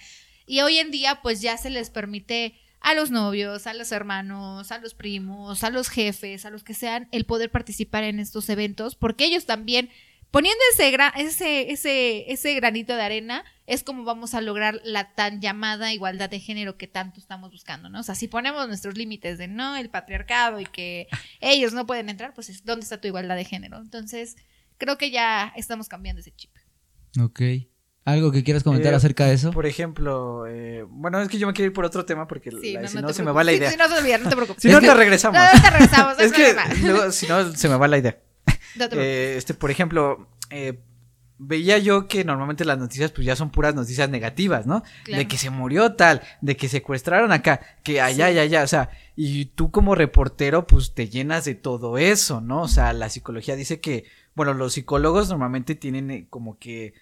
Y 0.46 0.60
hoy 0.60 0.78
en 0.78 0.90
día 0.90 1.20
pues 1.22 1.40
ya 1.40 1.56
se 1.56 1.70
les 1.70 1.90
permite 1.90 2.58
a 2.80 2.94
los 2.94 3.10
novios, 3.10 3.66
a 3.66 3.74
los 3.74 3.92
hermanos, 3.92 4.70
a 4.70 4.78
los 4.78 4.94
primos, 4.94 5.64
a 5.64 5.70
los 5.70 5.88
jefes, 5.88 6.44
a 6.44 6.50
los 6.50 6.64
que 6.64 6.74
sean, 6.74 7.08
el 7.12 7.24
poder 7.24 7.50
participar 7.50 8.04
en 8.04 8.20
estos 8.20 8.48
eventos, 8.48 8.94
porque 8.94 9.24
ellos 9.24 9.46
también, 9.46 9.90
poniendo 10.30 10.60
ese, 10.72 10.96
ese, 11.16 11.72
ese, 11.72 12.32
ese 12.32 12.54
granito 12.54 12.94
de 12.94 13.02
arena, 13.02 13.44
es 13.66 13.82
como 13.82 14.04
vamos 14.04 14.34
a 14.34 14.40
lograr 14.40 14.80
la 14.84 15.14
tan 15.14 15.40
llamada 15.40 15.92
igualdad 15.92 16.30
de 16.30 16.40
género 16.40 16.76
que 16.78 16.86
tanto 16.86 17.20
estamos 17.20 17.50
buscando, 17.50 17.88
¿no? 17.88 18.00
O 18.00 18.02
sea, 18.02 18.14
si 18.14 18.28
ponemos 18.28 18.66
nuestros 18.68 18.96
límites 18.96 19.38
de 19.38 19.48
no, 19.48 19.76
el 19.76 19.90
patriarcado 19.90 20.60
y 20.60 20.64
que 20.64 21.08
ellos 21.40 21.72
no 21.72 21.86
pueden 21.86 22.08
entrar, 22.08 22.32
pues 22.34 22.64
¿dónde 22.64 22.84
está 22.84 23.00
tu 23.00 23.08
igualdad 23.08 23.36
de 23.36 23.44
género? 23.44 23.78
Entonces, 23.78 24.36
creo 24.78 24.96
que 24.96 25.10
ya 25.10 25.52
estamos 25.56 25.88
cambiando 25.88 26.20
ese 26.20 26.34
chip. 26.34 26.50
Ok. 27.20 27.40
¿Algo 28.08 28.32
que 28.32 28.42
quieras 28.42 28.62
comentar 28.64 28.94
eh, 28.94 28.96
acerca 28.96 29.26
de 29.26 29.34
eso? 29.34 29.50
Por 29.50 29.66
ejemplo, 29.66 30.46
eh, 30.46 30.82
bueno, 30.88 31.20
es 31.20 31.28
que 31.28 31.38
yo 31.38 31.46
me 31.46 31.52
quiero 31.52 31.66
ir 31.66 31.74
por 31.74 31.84
otro 31.84 32.06
tema 32.06 32.26
porque 32.26 32.50
si 32.50 32.74
no, 32.74 33.12
se 33.12 33.22
me 33.22 33.32
va 33.32 33.44
la 33.44 33.52
idea. 33.52 33.70
si 33.70 33.76
no 33.76 33.86
se 33.86 33.98
olvida, 33.98 34.16
no 34.16 34.30
te 34.30 34.34
preocupes. 34.34 34.62
si 34.62 34.70
no, 34.70 34.80
te 34.80 34.94
regresamos. 34.94 35.38
No, 35.38 35.60
te 35.60 35.70
regresamos. 35.70 36.18
es 36.18 36.32
que 36.32 36.56
si 37.12 37.26
no, 37.26 37.52
se 37.52 37.68
me 37.68 37.76
va 37.76 37.86
la 37.86 37.98
idea. 37.98 38.18
Eh, 38.92 39.34
este, 39.36 39.52
por 39.52 39.70
ejemplo, 39.70 40.26
veía 41.36 41.76
yo 41.76 42.08
que 42.08 42.24
normalmente 42.24 42.64
las 42.64 42.78
noticias 42.78 43.12
pues 43.12 43.26
ya 43.26 43.36
son 43.36 43.50
puras 43.50 43.74
noticias 43.74 44.08
negativas, 44.08 44.66
¿no? 44.66 44.82
De 45.04 45.28
que 45.28 45.36
se 45.36 45.50
murió 45.50 45.92
tal, 45.92 46.22
de 46.40 46.56
que 46.56 46.68
secuestraron 46.68 47.30
acá, 47.30 47.60
que 47.82 48.00
allá, 48.00 48.26
allá, 48.26 48.40
allá, 48.40 48.62
o 48.62 48.68
sea, 48.68 48.88
y 49.16 49.46
tú 49.46 49.70
como 49.70 49.94
reportero 49.94 50.66
pues 50.66 50.94
te 50.94 51.10
llenas 51.10 51.44
de 51.44 51.56
todo 51.56 51.98
eso, 51.98 52.40
¿no? 52.40 52.62
O 52.62 52.68
sea, 52.68 52.94
la 52.94 53.10
psicología 53.10 53.54
dice 53.54 53.80
que, 53.80 54.04
bueno, 54.34 54.54
los 54.54 54.72
psicólogos 54.72 55.28
normalmente 55.28 55.74
tienen 55.74 56.26
como 56.30 56.58
que 56.58 56.94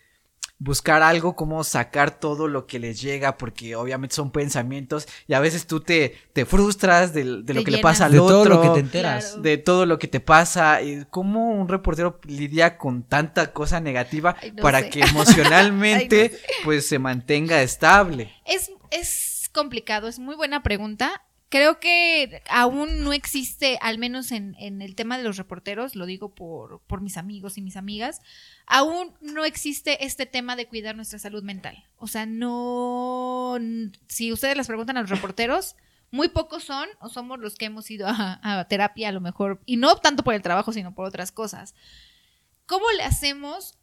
buscar 0.58 1.02
algo, 1.02 1.36
como 1.36 1.62
sacar 1.64 2.18
todo 2.18 2.48
lo 2.48 2.66
que 2.66 2.78
les 2.78 3.00
llega, 3.00 3.36
porque 3.36 3.76
obviamente 3.76 4.14
son 4.14 4.30
pensamientos 4.30 5.06
y 5.28 5.34
a 5.34 5.40
veces 5.40 5.66
tú 5.66 5.80
te, 5.80 6.16
te 6.32 6.46
frustras 6.46 7.12
de, 7.12 7.24
lo 7.24 7.64
que 7.64 7.70
le 7.70 7.78
pasa 7.78 8.06
al 8.06 8.12
de 8.12 8.20
otro. 8.20 8.38
De 8.38 8.44
todo 8.44 8.54
lo 8.54 8.62
que 8.62 8.68
te 8.68 8.80
enteras. 8.80 9.42
De 9.42 9.58
todo 9.58 9.86
lo 9.86 9.98
que 9.98 10.08
te 10.08 10.20
pasa. 10.20 10.80
Y 10.82 11.04
¿Cómo 11.10 11.50
un 11.50 11.68
reportero 11.68 12.20
lidia 12.24 12.78
con 12.78 13.02
tanta 13.02 13.52
cosa 13.52 13.80
negativa 13.80 14.36
para 14.62 14.88
que 14.88 15.00
emocionalmente 15.10 16.32
pues 16.64 16.86
se 16.86 16.98
mantenga 16.98 17.62
estable? 17.62 18.32
Es, 18.46 18.70
es 18.90 19.50
complicado, 19.52 20.08
es 20.08 20.18
muy 20.18 20.36
buena 20.36 20.62
pregunta 20.62 21.25
creo 21.48 21.78
que 21.78 22.42
aún 22.48 23.04
no 23.04 23.12
existe, 23.12 23.78
al 23.80 23.98
menos 23.98 24.32
en, 24.32 24.56
el 24.58 24.94
tema 24.94 25.18
de 25.18 25.24
los 25.24 25.36
reporteros, 25.36 25.94
lo 25.94 26.06
digo 26.06 26.34
por, 26.34 26.80
por 26.82 27.00
mis 27.00 27.16
amigos 27.16 27.56
y 27.58 27.62
mis 27.62 27.76
amigas, 27.76 28.20
aún 28.66 29.14
no 29.20 29.44
existe 29.44 30.04
este 30.04 30.26
tema 30.26 30.56
de 30.56 30.66
cuidar 30.66 30.96
nuestra 30.96 31.18
salud 31.18 31.42
mental. 31.42 31.84
O 31.96 32.06
sea, 32.06 32.26
no, 32.26 33.56
si 34.08 34.32
ustedes 34.32 34.56
les 34.56 34.66
preguntan 34.66 34.96
a 34.96 35.02
los 35.02 35.10
reporteros, 35.10 35.76
muy 36.10 36.28
pocos 36.28 36.64
son 36.64 36.88
o 37.00 37.08
somos 37.08 37.38
los 37.38 37.56
que 37.56 37.66
hemos 37.66 37.90
ido 37.90 38.06
a, 38.08 38.66
terapia 38.68 39.08
a 39.08 39.12
lo 39.12 39.20
mejor, 39.20 39.60
y 39.66 39.76
no 39.76 39.96
tanto 39.96 40.22
por 40.22 40.34
el 40.34 40.42
trabajo, 40.42 40.72
sino 40.72 40.94
por 40.94 41.06
otras 41.06 41.32
cosas. 41.32 41.74
¿Cómo 42.66 42.90
le 42.96 43.04
hacemos? 43.04 43.78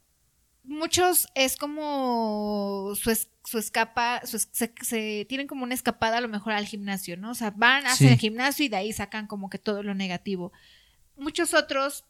Muchos 0.64 1.28
es 1.34 1.56
como 1.56 2.92
su, 2.94 3.14
su 3.44 3.58
escapa, 3.58 4.22
se, 4.24 5.24
tienen 5.26 5.46
como 5.46 5.64
una 5.64 5.74
escapada 5.74 6.18
a 6.18 6.20
lo 6.20 6.28
mejor 6.28 6.54
al 6.54 6.66
gimnasio, 6.66 7.16
¿no? 7.18 7.30
O 7.30 7.34
sea, 7.34 7.50
van, 7.50 7.86
hacen 7.86 8.08
el 8.08 8.18
gimnasio 8.18 8.64
y 8.64 8.68
de 8.68 8.76
ahí 8.76 8.92
sacan 8.92 9.26
como 9.26 9.50
que 9.50 9.58
todo 9.58 9.82
lo 9.82 9.94
negativo. 9.94 10.52
Muchos 11.16 11.52
otros 11.52 12.04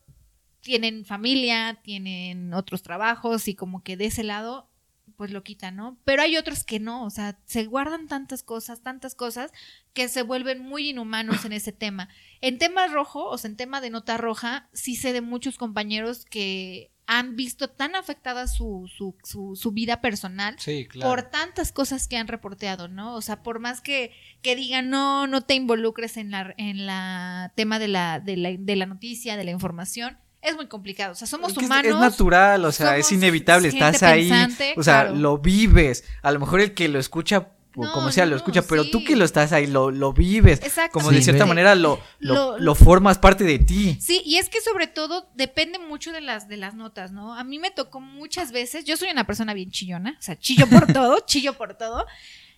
tienen 0.61 1.05
familia, 1.05 1.81
tienen 1.83 2.55
otros 2.55 2.83
trabajos 2.83 3.49
y 3.49 3.55
como 3.55 3.83
que 3.83 3.97
de 3.97 4.07
ese 4.07 4.23
lado 4.23 4.71
pues 5.17 5.31
lo 5.31 5.45
quitan, 5.45 5.77
¿no? 5.77 5.99
Pero 6.05 6.23
hay 6.23 6.37
otros 6.37 6.65
que 6.65 6.81
no, 6.81 7.05
o 7.05 7.11
sea, 7.11 7.39
se 7.45 7.65
guardan 7.67 8.09
tantas 8.09 8.43
cosas, 8.43 8.83
tantas 8.83 9.15
cosas 9.15 9.53
que 9.93 10.09
se 10.09 10.23
vuelven 10.23 10.61
muy 10.61 10.91
inhumanos 10.91 11.45
en 11.45 11.53
ese 11.53 11.73
tema. 11.73 12.09
En 12.45 12.59
tema 12.59 12.86
rojo, 12.88 13.24
o 13.24 13.38
sea, 13.38 13.49
en 13.49 13.57
tema 13.57 13.80
de 13.80 13.88
nota 13.88 14.18
roja, 14.18 14.68
sí 14.74 14.97
sé 14.97 15.14
de 15.14 15.22
muchos 15.22 15.57
compañeros 15.57 16.26
que 16.26 16.90
han 17.07 17.36
visto 17.36 17.70
tan 17.70 17.95
afectada 17.97 18.49
su, 18.49 18.86
su, 18.95 19.16
su, 19.55 19.72
vida 19.72 20.03
personal 20.03 20.57
por 21.01 21.22
tantas 21.22 21.72
cosas 21.72 22.07
que 22.07 22.18
han 22.18 22.28
reporteado, 22.28 22.88
¿no? 22.88 23.14
O 23.14 23.22
sea, 23.22 23.42
por 23.42 23.61
más 23.61 23.80
que, 23.80 24.12
que 24.42 24.57
digan, 24.57 24.90
no, 24.90 25.26
no 25.26 25.40
te 25.40 25.55
involucres 25.55 26.18
en 26.18 26.30
la, 26.30 26.53
en 26.59 26.84
la 26.84 27.51
tema 27.57 27.78
de 27.78 27.88
la, 27.88 28.20
de 28.20 28.36
la, 28.36 28.51
de 28.59 28.76
la 28.76 28.84
noticia, 28.84 29.38
de 29.38 29.45
la 29.45 29.51
información, 29.51 30.18
es 30.45 30.55
muy 30.55 30.66
complicado. 30.66 31.12
O 31.12 31.14
sea, 31.14 31.26
somos 31.26 31.57
humanos. 31.57 31.95
Es, 31.95 31.99
natural, 31.99 32.66
o 32.66 32.72
sea, 32.72 32.99
es 32.99 33.11
inevitable. 33.11 33.68
Estás 33.68 34.03
ahí. 34.03 34.30
o 34.76 34.82
sea, 34.82 35.05
lo 35.05 35.38
vives. 35.38 36.05
A 36.20 36.30
lo 36.30 36.40
mejor 36.40 36.61
el 36.61 36.74
que 36.74 36.88
lo 36.88 36.99
escucha 36.99 37.54
como 37.75 38.12
sea, 38.12 38.27
lo 38.27 38.37
escucha, 38.37 38.62
pero 38.62 38.89
tú 38.89 39.05
que 39.05 39.16
lo 39.16 39.25
estás 39.25 39.53
ahí, 39.53 39.66
lo, 39.66 39.91
lo 39.91 40.12
vives. 40.12 40.62
Exacto. 40.62 40.99
Como 40.99 41.11
de 41.11 41.22
cierta 41.22 41.47
manera 41.47 41.75
lo, 41.75 42.01
lo, 42.18 42.59
lo, 42.59 42.75
formas 42.75 43.18
parte 43.18 43.45
de 43.45 43.59
ti. 43.59 43.99
Sí, 44.01 44.22
y 44.25 44.37
es 44.37 44.49
que 44.49 44.61
sobre 44.61 44.87
todo 44.87 45.29
depende 45.35 45.79
mucho 45.79 46.12
de 46.12 46.20
las, 46.20 46.49
de 46.49 46.57
las 46.57 46.75
notas, 46.75 47.12
¿no? 47.12 47.35
A 47.35 47.45
mí 47.45 47.59
me 47.59 47.70
tocó 47.70 48.01
muchas 48.01 48.53
veces, 48.53 48.85
yo 48.85 48.97
soy 48.97 49.11
una 49.11 49.27
persona 49.27 49.55
bien 49.55 49.70
chillona, 49.70 50.16
o 50.18 50.22
sea, 50.22 50.39
chillo 50.39 50.66
por 50.68 50.87
todo, 50.93 51.20
chillo 51.27 51.55
por 51.55 51.77
todo. 51.77 52.07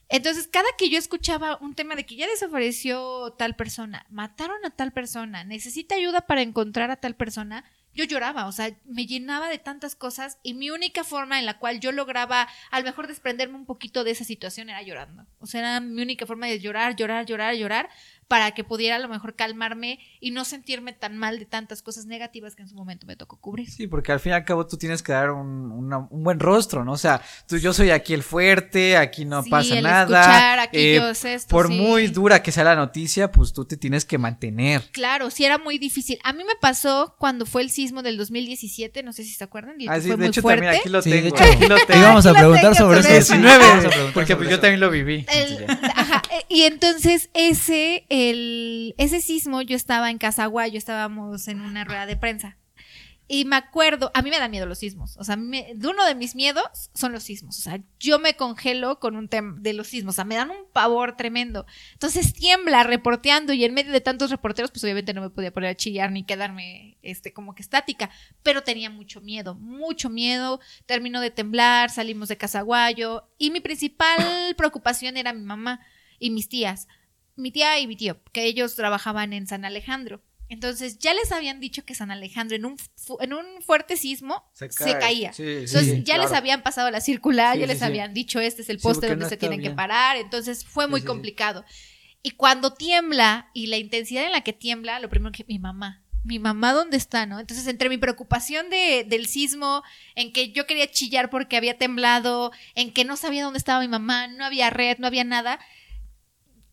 Entonces, 0.08 0.48
cada 0.50 0.68
que 0.78 0.88
yo 0.88 0.98
escuchaba 0.98 1.58
un 1.60 1.74
tema 1.74 1.96
de 1.96 2.06
que 2.06 2.16
ya 2.16 2.28
desapareció 2.28 3.34
tal 3.36 3.56
persona, 3.56 4.06
mataron 4.08 4.64
a 4.64 4.70
tal 4.70 4.92
persona, 4.92 5.42
necesita 5.44 5.96
ayuda 5.96 6.22
para 6.22 6.42
encontrar 6.42 6.90
a 6.90 6.96
tal 6.96 7.16
persona, 7.16 7.64
yo 7.96 8.04
lloraba, 8.04 8.46
o 8.46 8.52
sea, 8.52 8.70
me 8.84 9.06
llenaba 9.06 9.48
de 9.48 9.58
tantas 9.58 9.96
cosas 9.96 10.38
y 10.42 10.54
mi 10.54 10.70
única 10.70 11.02
forma 11.02 11.38
en 11.38 11.46
la 11.46 11.58
cual 11.58 11.80
yo 11.80 11.90
lograba 11.90 12.46
a 12.70 12.78
lo 12.78 12.84
mejor 12.84 13.06
desprenderme 13.06 13.56
un 13.56 13.64
poquito 13.64 14.04
de 14.04 14.10
esa 14.10 14.24
situación 14.24 14.68
era 14.68 14.82
llorando. 14.82 15.26
O 15.40 15.46
sea, 15.46 15.60
era 15.60 15.80
mi 15.80 16.02
única 16.02 16.26
forma 16.26 16.46
de 16.46 16.60
llorar, 16.60 16.94
llorar, 16.94 17.24
llorar, 17.24 17.54
llorar 17.54 17.88
para 18.28 18.52
que 18.52 18.64
pudiera 18.64 18.96
a 18.96 18.98
lo 18.98 19.08
mejor 19.08 19.34
calmarme 19.34 19.98
y 20.20 20.30
no 20.30 20.44
sentirme 20.44 20.92
tan 20.92 21.16
mal 21.16 21.38
de 21.38 21.46
tantas 21.46 21.82
cosas 21.82 22.06
negativas 22.06 22.56
que 22.56 22.62
en 22.62 22.68
su 22.68 22.74
momento 22.74 23.06
me 23.06 23.16
tocó 23.16 23.38
cubrir. 23.40 23.70
Sí, 23.70 23.86
porque 23.86 24.12
al 24.12 24.20
fin 24.20 24.32
y 24.32 24.34
al 24.34 24.44
cabo 24.44 24.66
tú 24.66 24.76
tienes 24.76 25.02
que 25.02 25.12
dar 25.12 25.30
un, 25.30 25.70
un 25.70 26.24
buen 26.24 26.40
rostro, 26.40 26.84
¿no? 26.84 26.92
O 26.92 26.98
sea, 26.98 27.22
tú, 27.46 27.56
yo 27.58 27.72
soy 27.72 27.90
aquí 27.90 28.14
el 28.14 28.22
fuerte, 28.22 28.96
aquí 28.96 29.24
no 29.24 29.44
pasa 29.44 29.80
nada. 29.80 30.20
Escuchar, 30.20 30.58
aquí 30.58 30.78
eh, 30.78 30.94
yo 30.96 31.08
esto, 31.08 31.48
por 31.48 31.68
muy 31.68 32.08
dura 32.08 32.42
que 32.42 32.52
sea 32.52 32.64
la 32.64 32.76
noticia, 32.76 33.30
pues 33.30 33.52
tú 33.52 33.64
te 33.64 33.76
tienes 33.76 34.04
que 34.04 34.18
mantener. 34.18 34.82
Claro, 34.92 35.30
sí 35.30 35.44
era 35.44 35.58
muy 35.58 35.78
difícil. 35.78 36.18
A 36.24 36.32
mí 36.32 36.44
me 36.44 36.54
pasó 36.60 37.14
cuando 37.18 37.46
fue 37.46 37.62
el 37.62 37.70
sismo 37.70 38.02
del 38.02 38.16
2017, 38.16 39.02
no 39.02 39.12
sé 39.12 39.24
si 39.24 39.34
se 39.34 39.44
acuerdan. 39.44 39.76
Ah, 39.88 40.00
sí, 40.00 40.08
fue 40.08 40.16
de 40.16 40.26
hecho 40.26 40.42
también 40.42 40.74
aquí 40.74 40.88
lo 40.88 41.02
tengo. 41.02 41.36
De 41.36 41.52
aquí 41.52 41.66
lo 41.66 41.76
tengo. 41.86 42.00
Íbamos 42.00 42.26
a 42.26 42.32
preguntar 42.32 42.74
sobre 42.74 43.00
eso. 43.00 43.34
19, 43.34 44.10
porque 44.14 44.36
pues 44.36 44.48
yo 44.48 44.60
también 44.60 44.80
lo 44.80 44.90
viví. 44.90 45.26
ajá, 45.94 46.22
y 46.48 46.62
entonces 46.62 47.30
ese, 47.34 48.06
ese 48.98 49.20
sismo, 49.20 49.62
yo 49.62 49.76
estaba 49.76 50.10
en 50.10 50.18
Casaguayo, 50.18 50.78
estábamos 50.78 51.48
en 51.48 51.60
una 51.60 51.84
rueda 51.84 52.06
de 52.06 52.16
prensa. 52.16 52.58
Y 53.28 53.44
me 53.44 53.56
acuerdo, 53.56 54.12
a 54.14 54.22
mí 54.22 54.30
me 54.30 54.38
dan 54.38 54.52
miedo 54.52 54.66
los 54.66 54.78
sismos. 54.78 55.16
O 55.16 55.24
sea, 55.24 55.34
me, 55.34 55.74
uno 55.82 56.06
de 56.06 56.14
mis 56.14 56.36
miedos 56.36 56.90
son 56.94 57.10
los 57.10 57.24
sismos. 57.24 57.58
O 57.58 57.60
sea, 57.60 57.80
yo 57.98 58.20
me 58.20 58.36
congelo 58.36 59.00
con 59.00 59.16
un 59.16 59.28
tema 59.28 59.56
de 59.58 59.72
los 59.72 59.88
sismos. 59.88 60.14
O 60.14 60.16
sea, 60.16 60.24
me 60.24 60.36
dan 60.36 60.50
un 60.50 60.70
pavor 60.72 61.16
tremendo. 61.16 61.66
Entonces 61.94 62.32
tiembla 62.32 62.84
reporteando 62.84 63.52
y 63.52 63.64
en 63.64 63.74
medio 63.74 63.90
de 63.90 64.00
tantos 64.00 64.30
reporteros, 64.30 64.70
pues 64.70 64.84
obviamente 64.84 65.12
no 65.12 65.22
me 65.22 65.30
podía 65.30 65.52
poner 65.52 65.70
a 65.70 65.74
chillar 65.74 66.12
ni 66.12 66.22
quedarme 66.22 66.98
este, 67.02 67.32
como 67.32 67.56
que 67.56 67.62
estática. 67.62 68.10
Pero 68.44 68.62
tenía 68.62 68.90
mucho 68.90 69.20
miedo, 69.20 69.56
mucho 69.56 70.08
miedo. 70.08 70.60
Terminó 70.86 71.20
de 71.20 71.32
temblar, 71.32 71.90
salimos 71.90 72.28
de 72.28 72.36
Casaguayo 72.36 73.28
y 73.38 73.50
mi 73.50 73.58
principal 73.58 74.54
preocupación 74.56 75.16
era 75.16 75.32
mi 75.32 75.42
mamá 75.42 75.80
y 76.20 76.30
mis 76.30 76.48
tías 76.48 76.86
mi 77.36 77.50
tía 77.50 77.78
y 77.78 77.86
mi 77.86 77.96
tío, 77.96 78.20
que 78.32 78.44
ellos 78.44 78.74
trabajaban 78.74 79.32
en 79.32 79.46
San 79.46 79.64
Alejandro. 79.64 80.22
Entonces 80.48 80.98
ya 80.98 81.12
les 81.12 81.32
habían 81.32 81.58
dicho 81.58 81.84
que 81.84 81.94
San 81.94 82.10
Alejandro 82.10 82.56
en 82.56 82.66
un, 82.66 82.76
en 83.20 83.32
un 83.32 83.44
fuerte 83.62 83.96
sismo 83.96 84.48
se, 84.52 84.68
caía. 84.68 85.32
Entonces 85.36 86.04
ya 86.04 86.18
les 86.18 86.32
habían 86.32 86.62
pasado 86.62 86.90
la 86.90 87.00
circular, 87.00 87.58
ya 87.58 87.66
les 87.66 87.82
habían 87.82 88.14
dicho 88.14 88.38
este 88.38 88.62
es 88.62 88.68
el 88.68 88.78
poste 88.78 89.08
donde 89.08 89.28
se 89.28 89.36
tienen 89.36 89.60
que 89.60 89.70
parar. 89.70 90.16
Entonces 90.16 90.64
fue 90.64 90.86
muy 90.86 91.02
complicado. 91.02 91.64
Y 92.22 92.32
cuando 92.32 92.72
tiembla 92.72 93.50
y 93.54 93.66
la 93.66 93.76
intensidad 93.76 94.24
en 94.24 94.32
la 94.32 94.40
que 94.40 94.52
tiembla, 94.52 94.98
lo 94.98 95.08
primero 95.08 95.32
que 95.32 95.44
mi 95.46 95.58
mamá, 95.58 96.02
mi 96.24 96.40
mamá 96.40 96.72
dónde 96.72 96.96
está, 96.96 97.24
¿no? 97.24 97.38
Entonces 97.38 97.66
entre 97.68 97.88
mi 97.88 97.98
preocupación 97.98 98.68
de, 98.68 99.04
del 99.08 99.26
sismo, 99.26 99.84
en 100.16 100.32
que 100.32 100.50
yo 100.50 100.66
quería 100.66 100.90
chillar 100.90 101.30
porque 101.30 101.56
había 101.56 101.78
temblado, 101.78 102.50
en 102.74 102.92
que 102.92 103.04
no 103.04 103.16
sabía 103.16 103.44
dónde 103.44 103.58
estaba 103.58 103.80
mi 103.80 103.88
mamá, 103.88 104.26
no 104.26 104.44
había 104.44 104.70
red, 104.70 104.98
no 104.98 105.06
había 105.06 105.22
nada, 105.22 105.60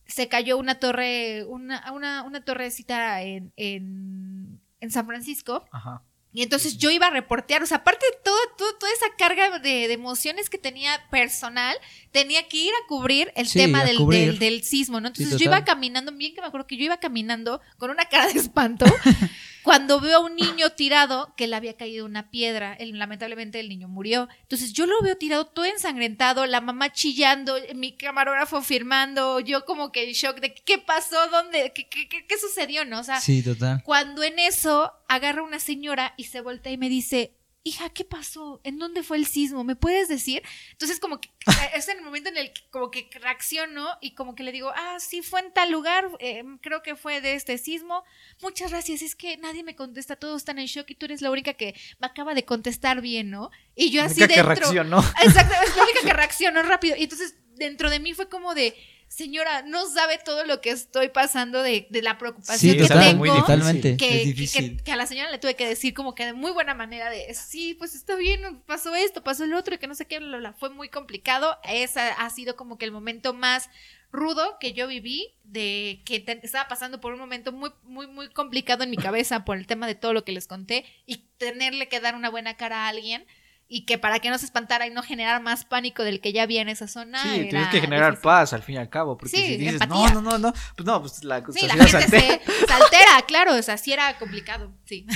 se 0.06 0.28
cayó 0.28 0.58
una 0.58 0.80
torre, 0.80 1.46
una, 1.46 1.92
una, 1.94 2.24
una 2.24 2.44
torrecita 2.44 3.22
en, 3.22 3.52
en, 3.56 4.60
en 4.80 4.92
San 4.92 5.06
Francisco. 5.06 5.66
Ajá. 5.72 6.04
Y 6.36 6.42
entonces 6.42 6.80
yo 6.80 6.90
iba 6.90 7.06
a 7.08 7.12
reportear, 7.12 7.62
o 7.62 7.68
sea, 7.68 7.78
aparte 7.78 8.04
de 8.12 8.18
todo, 8.24 8.38
toda 8.58 8.92
esa 8.92 9.16
carga 9.18 9.60
de, 9.60 9.94
emociones 9.94 10.50
que 10.50 10.58
tenía 10.58 11.00
personal, 11.12 11.78
tenía 12.12 12.48
que 12.48 12.58
ir 12.58 12.72
a 12.74 12.88
cubrir 12.88 13.32
el 13.36 13.52
tema 13.52 13.86
del, 13.86 14.40
del, 14.40 14.64
sismo, 14.64 15.00
¿no? 15.00 15.10
Entonces 15.10 15.38
yo 15.38 15.46
iba 15.46 15.64
caminando, 15.64 16.12
bien 16.12 16.34
que 16.34 16.42
me 16.42 16.48
acuerdo 16.48 16.66
que 16.66 16.76
yo 16.76 16.86
iba 16.86 16.98
caminando 16.98 17.62
con 17.78 17.92
una 17.92 18.06
cara 18.06 18.34
de 18.34 18.40
espanto, 18.40 18.84
cuando 19.64 20.00
veo 20.00 20.18
a 20.18 20.20
un 20.20 20.36
niño 20.36 20.70
tirado 20.72 21.34
que 21.36 21.48
le 21.48 21.56
había 21.56 21.76
caído 21.76 22.06
una 22.06 22.30
piedra, 22.30 22.78
lamentablemente 22.80 23.60
el 23.60 23.70
niño 23.70 23.88
murió. 23.88 24.28
Entonces 24.42 24.74
yo 24.74 24.86
lo 24.86 25.02
veo 25.02 25.18
tirado 25.18 25.46
todo 25.46 25.66
ensangrentado, 25.66 26.46
la 26.46 26.62
mamá 26.62 26.92
chillando, 26.92 27.56
mi 27.74 27.94
camarógrafo 27.94 28.62
firmando, 28.62 29.40
yo 29.40 29.66
como 29.66 29.92
que 29.92 30.04
en 30.04 30.14
shock 30.14 30.40
de 30.40 30.54
qué 30.54 30.78
pasó, 30.80 31.28
dónde, 31.30 31.72
qué, 31.74 31.88
qué, 31.88 32.08
qué, 32.08 32.38
sucedió, 32.38 32.86
¿no? 32.86 33.00
O 33.00 33.04
sea, 33.04 33.22
sí, 33.22 33.42
total. 33.42 33.82
cuando 33.84 34.24
en 34.24 34.38
eso 34.40 34.94
agarra 35.08 35.44
una 35.44 35.60
señora 35.60 36.14
y 36.18 36.26
se 36.26 36.42
voltea 36.42 36.74
y 36.74 36.78
me 36.78 36.90
dice, 36.90 37.34
hija, 37.64 37.90
¿qué 37.90 38.04
pasó? 38.04 38.60
¿En 38.64 38.78
dónde 38.78 39.04
fue 39.04 39.18
el 39.18 39.26
sismo? 39.26 39.64
¿Me 39.64 39.76
puedes 39.76 40.10
decir? 40.10 40.44
Entonces 40.72 41.00
como 41.00 41.22
que 41.22 41.30
es 41.76 41.88
en 41.88 41.98
el 41.98 42.04
momento 42.04 42.30
en 42.30 42.38
el 42.38 42.52
que 42.52 42.62
como 42.70 42.92
que 42.92 43.10
reacciono 43.14 43.88
y 44.02 44.16
como 44.16 44.36
que 44.36 44.44
le 44.44 44.52
digo, 44.52 44.72
ah, 44.76 44.98
sí, 45.00 45.22
fue 45.22 45.40
en 45.40 45.54
tal 45.54 45.72
lugar, 45.72 46.10
eh, 46.20 46.44
creo 46.62 46.84
que 46.84 46.96
fue 46.96 47.22
de 47.22 47.36
este 47.36 47.58
sismo. 47.58 48.04
Muchas 48.42 48.72
gracias, 48.72 49.02
es 49.02 49.16
que 49.16 49.38
nadie 49.38 49.64
me 49.64 49.76
contesta, 49.76 50.18
todos 50.18 50.42
están 50.42 50.60
en 50.60 50.66
shock 50.66 50.90
y 50.92 50.96
tú 50.96 51.06
eres 51.06 51.22
la 51.22 51.32
única 51.32 51.54
que 51.54 51.74
me 52.00 52.08
acaba 52.08 52.34
de 52.34 52.44
contestar 52.44 53.02
bien, 53.02 53.30
¿no? 53.30 53.50
Y 53.76 53.92
yo 53.92 54.04
así 54.04 54.20
dentro... 54.20 54.36
que 54.36 54.44
reaccionó. 54.44 55.00
Exacto, 55.24 55.56
es 55.64 55.76
la 55.76 55.84
única 55.84 56.02
que 56.02 56.14
reaccionó 56.14 56.64
rápido. 56.64 56.98
Y 56.98 57.04
entonces 57.04 57.36
dentro 57.56 57.90
de 57.90 58.00
mí 58.00 58.14
fue 58.14 58.28
como 58.28 58.54
de 58.56 58.76
señora, 59.16 59.62
no 59.62 59.88
sabe 59.88 60.18
todo 60.18 60.44
lo 60.46 60.60
que 60.60 60.72
estoy 60.72 61.10
pasando 61.10 61.62
de, 61.62 61.88
la 62.02 62.18
preocupación 62.18 62.78
que 62.78 62.88
tengo. 62.88 63.26
totalmente. 63.26 63.96
Que, 63.96 64.92
a 64.92 64.96
la 64.96 65.06
señora 65.06 65.30
le 65.30 65.38
tuve 65.38 65.56
que 65.56 65.68
decir 65.68 65.94
como 65.94 66.16
que 66.16 66.26
de 66.26 66.34
muy 66.34 66.52
buena 66.52 66.74
manera 66.74 67.10
de, 67.10 67.32
sí, 67.34 67.76
pues 67.76 67.94
está 67.94 68.16
bien, 68.16 68.62
pasó 68.66 68.96
esto, 68.96 69.24
pasó 69.24 69.44
el 69.44 69.54
otro, 69.54 69.76
y 69.76 69.78
que 69.78 69.88
no 69.88 69.96
sé 69.96 70.06
qué, 70.06 70.20
fue 70.58 70.70
muy 70.70 70.90
complicado. 70.90 71.58
Ese 71.64 72.00
ha 72.00 72.30
sido 72.32 72.56
como 72.56 72.78
que 72.78 72.86
el 72.86 72.92
momento 72.92 73.34
más 73.34 73.70
rudo 74.12 74.58
que 74.60 74.74
yo 74.74 74.88
viví, 74.88 75.36
de 75.44 76.02
que 76.06 76.24
estaba 76.42 76.68
pasando 76.68 77.00
por 77.00 77.14
un 77.14 77.20
momento 77.20 77.52
muy, 77.52 77.72
muy, 77.84 78.08
muy 78.08 78.30
complicado 78.30 78.84
en 78.84 78.90
mi 78.90 78.98
cabeza 78.98 79.46
por 79.46 79.58
el 79.58 79.68
tema 79.68 79.86
de 79.86 79.96
todo 79.96 80.14
lo 80.14 80.24
que 80.24 80.32
les 80.32 80.48
conté 80.48 80.86
y 81.06 81.18
tenerle 81.38 81.88
que 81.88 82.00
dar 82.00 82.16
una 82.16 82.30
buena 82.30 82.58
cara 82.58 82.86
a 82.86 82.88
alguien 82.90 83.26
y 83.74 83.86
que 83.86 83.98
para 83.98 84.20
que 84.20 84.30
no 84.30 84.38
se 84.38 84.46
espantara 84.46 84.86
y 84.86 84.92
no 84.92 85.02
generar 85.02 85.42
más 85.42 85.66
pánico 85.66 86.04
del 86.04 86.22
que 86.22 86.32
ya 86.32 86.44
había 86.44 86.62
en 86.62 86.70
esa 86.70 86.88
zona. 86.88 87.24
Sí, 87.24 87.48
tienes 87.50 87.70
que 87.70 87.82
generar 87.82 88.22
paz 88.22 88.54
al 88.54 88.62
fin 88.62 88.76
y 88.76 88.78
al 88.78 88.88
cabo, 88.88 89.18
porque 89.18 89.36
si 89.36 89.58
dices, 89.58 89.82
no, 89.90 90.08
no, 90.10 90.22
no, 90.22 90.38
no, 90.38 90.54
pues 90.76 90.86
no, 90.86 91.02
pues 91.02 91.24
la, 91.24 91.44
sí, 91.52 91.66
la 91.66 91.74
gente 91.74 92.08
se, 92.08 92.74
altera, 92.74 93.24
claro, 93.28 93.56
o 93.56 93.62
sea, 93.64 93.78
sí 93.78 93.92
era 93.92 94.16
complicado, 94.20 94.72
sí. 94.86 95.08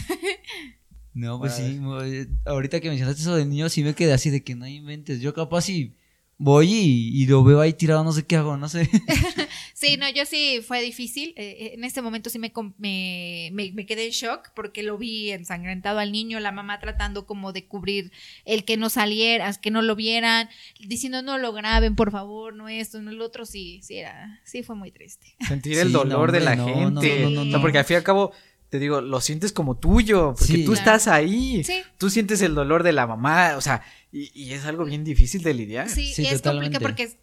No, 1.14 1.38
pues 1.39 1.53
sí, 1.53 1.80
ahorita 2.45 2.80
que 2.80 2.89
mencionaste 2.89 3.22
eso 3.22 3.36
de 3.36 3.45
niños, 3.45 3.72
sí 3.72 3.84
me 3.84 3.93
quedé 3.93 4.14
así 4.14 4.32
de 4.32 4.43
que 4.43 4.55
no 4.55 4.66
inventes, 4.66 5.22
yo 5.22 5.36
capaz 5.36 5.62
sí 5.62 5.95
voy 6.39 6.71
y, 6.71 7.25
lo 7.25 7.43
veo 7.43 7.61
ahí 7.61 7.73
tirado, 7.73 8.03
no 8.03 8.11
sé 8.13 8.25
qué 8.25 8.35
hago, 8.35 8.57
no 8.57 8.69
sé. 8.69 8.89
sí, 9.73 9.97
no, 9.97 10.09
yo 10.09 10.25
sí 10.25 10.59
fue 10.65 10.81
difícil. 10.81 11.33
Eh, 11.35 11.57
eh, 11.59 11.71
en 11.73 11.83
este 11.83 12.01
momento 12.01 12.29
sí 12.29 12.38
me, 12.39 12.53
me, 12.77 13.49
me, 13.51 13.85
quedé 13.85 14.05
en 14.05 14.11
shock 14.11 14.51
porque 14.55 14.83
lo 14.83 14.97
vi 14.97 15.31
ensangrentado 15.31 15.99
al 15.99 16.11
niño, 16.11 16.39
la 16.39 16.51
mamá 16.51 16.79
tratando 16.79 17.25
como 17.25 17.53
de 17.53 17.65
cubrir 17.65 18.11
el 18.45 18.65
que 18.65 18.77
no 18.77 18.89
saliera, 18.89 19.51
que 19.55 19.71
no 19.71 19.81
lo 19.81 19.95
vieran, 19.95 20.49
diciendo 20.79 21.21
no 21.21 21.38
lo 21.38 21.53
graben, 21.53 21.95
por 21.95 22.11
favor, 22.11 22.53
no 22.53 22.69
esto, 22.69 23.01
no 23.01 23.11
lo 23.11 23.25
otro. 23.25 23.45
Sí, 23.45 23.79
sí, 23.83 23.97
era, 23.97 24.39
sí 24.43 24.61
fue 24.61 24.75
muy 24.75 24.91
triste. 24.91 25.35
Sentir 25.47 25.79
el 25.79 25.91
dolor 25.91 26.31
de 26.31 26.41
la 26.41 26.55
gente. 26.55 27.29
No, 27.29 27.45
no, 27.45 27.61
porque 27.61 27.79
al 27.79 27.85
fin 27.85 27.95
y 27.95 27.97
al 27.97 28.03
cabo 28.03 28.31
te 28.70 28.80
digo, 28.80 29.01
lo 29.01 29.22
sientes 29.22 29.53
como 29.53 29.78
tuyo, 29.78 30.36
porque 30.38 30.63
tú 30.65 30.74
estás 30.74 31.07
ahí. 31.07 31.65
Tú 31.97 32.09
sientes 32.09 32.41
el 32.41 32.53
dolor 32.53 32.84
de 32.84 32.91
la 32.91 33.07
mamá, 33.07 33.55
o 33.57 33.61
sea, 33.61 33.84
y, 34.11 34.51
es 34.51 34.65
algo 34.65 34.86
bien 34.86 35.03
difícil 35.03 35.43
de 35.43 35.53
lidiar. 35.53 35.89
Sí, 35.89 36.13
y 36.18 36.26
es 36.26 36.41
complicado 36.41 36.82
porque 36.82 37.18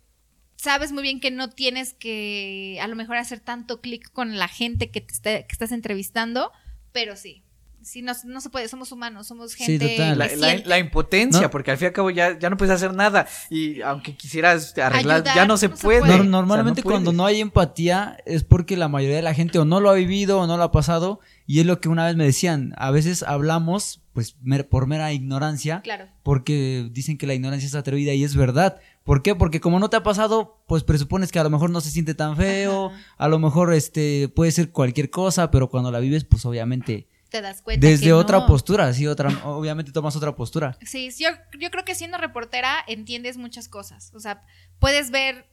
sabes 0.57 0.92
muy 0.92 1.03
bien 1.03 1.20
que 1.20 1.30
no 1.30 1.51
tienes 1.51 1.92
que 1.92 2.78
a 2.80 2.88
lo 2.88 2.97
mejor 2.97 3.16
hacer 3.16 3.40
tanto 3.40 3.80
clic 3.80 4.11
con 4.12 4.38
la 4.38 4.49
gente 4.49 4.90
que, 4.90 5.01
te 5.01 5.45
que 5.47 5.53
estás 5.53 5.72
entrevistando, 5.72 6.53
pero 6.92 7.16
sí. 7.16 7.42
Sí, 7.84 8.01
no, 8.01 8.14
no, 8.24 8.40
se 8.40 8.49
puede, 8.49 8.66
somos 8.68 8.92
humanos, 8.92 9.26
somos 9.26 9.55
gente. 9.55 9.86
Sí, 9.86 9.97
total. 9.97 10.18
La, 10.64 10.78
impotencia, 10.78 11.51
porque 11.51 11.70
al 11.70 11.76
fin 11.76 11.84
y 11.84 11.88
al 11.88 11.92
cabo 11.92 12.09
ya, 12.09 12.38
ya 12.38 12.49
no 12.49 12.57
puedes 12.57 12.74
hacer 12.74 12.95
nada. 12.95 13.28
Y 13.51 13.82
aunque 13.82 14.16
quisieras 14.16 14.76
arreglar, 14.78 15.22
ya 15.22 15.45
no 15.45 15.59
se, 15.59 15.68
puede. 15.68 16.24
normalmente 16.24 16.82
cuando 16.82 17.12
no 17.12 17.26
hay 17.26 17.42
empatía 17.42 18.16
es 18.24 18.42
porque 18.42 18.78
la 18.78 18.88
mayoría 18.88 19.16
de 19.16 19.22
la 19.22 19.34
gente 19.34 19.59
o 19.59 19.66
no 19.66 19.80
lo 19.80 19.90
ha 19.90 19.95
vivido 19.95 20.40
o 20.40 20.47
no 20.47 20.57
lo 20.57 20.62
ha 20.62 20.72
pasado. 20.72 21.20
Y 21.47 21.61
es 21.61 21.66
lo 21.66 21.80
que 21.80 21.88
una 21.88 22.07
vez 22.07 22.16
me 22.16 22.24
decían, 22.24 22.72
a 22.76 22.90
veces 22.90 23.22
hablamos 23.22 24.01
pues 24.14 24.36
por 24.70 24.86
mera 24.86 25.12
ignorancia, 25.12 25.80
claro. 25.82 26.07
porque 26.22 26.88
dicen 26.92 27.18
que 27.18 27.26
la 27.26 27.34
ignorancia 27.34 27.66
es 27.66 27.74
atrevida 27.74 28.14
y 28.14 28.22
es 28.22 28.36
verdad. 28.36 28.80
¿Por 29.03 29.22
qué? 29.22 29.34
Porque 29.34 29.61
como 29.61 29.80
no 29.80 29.90
te 29.90 29.97
ha 29.97 30.03
pasado, 30.03 30.62
pues 30.68 30.84
presupones 30.84 31.32
que 31.32 31.40
a 31.40 31.42
lo 31.42 31.51
mejor 31.51 31.70
no 31.70 31.80
se 31.80 31.90
siente 31.90 32.14
tan 32.14 32.36
feo, 32.36 32.92
a 33.18 33.28
lo 33.28 33.38
mejor 33.38 33.74
este 33.74 34.28
puede 34.28 34.53
ser 34.53 34.70
cualquier 34.70 35.11
cosa, 35.11 35.51
pero 35.51 35.68
cuando 35.68 35.90
la 35.90 35.99
vives, 35.99 36.24
pues 36.24 36.47
obviamente 36.47 37.09
te 37.28 37.42
das 37.42 37.61
cuenta 37.61 37.84
desde 37.84 38.12
otra 38.12 38.47
postura, 38.47 38.92
sí, 38.95 39.09
otra 39.09 39.28
obviamente 39.45 39.90
tomas 39.90 40.14
otra 40.14 40.36
postura. 40.36 40.78
Sí, 40.82 41.11
yo 41.18 41.30
yo 41.59 41.70
creo 41.70 41.84
que 41.84 41.97
siendo 41.97 42.16
reportera 42.16 42.76
entiendes 42.86 43.36
muchas 43.36 43.68
cosas, 43.68 44.12
o 44.14 44.20
sea, 44.20 44.45
puedes 44.78 45.11
ver 45.11 45.47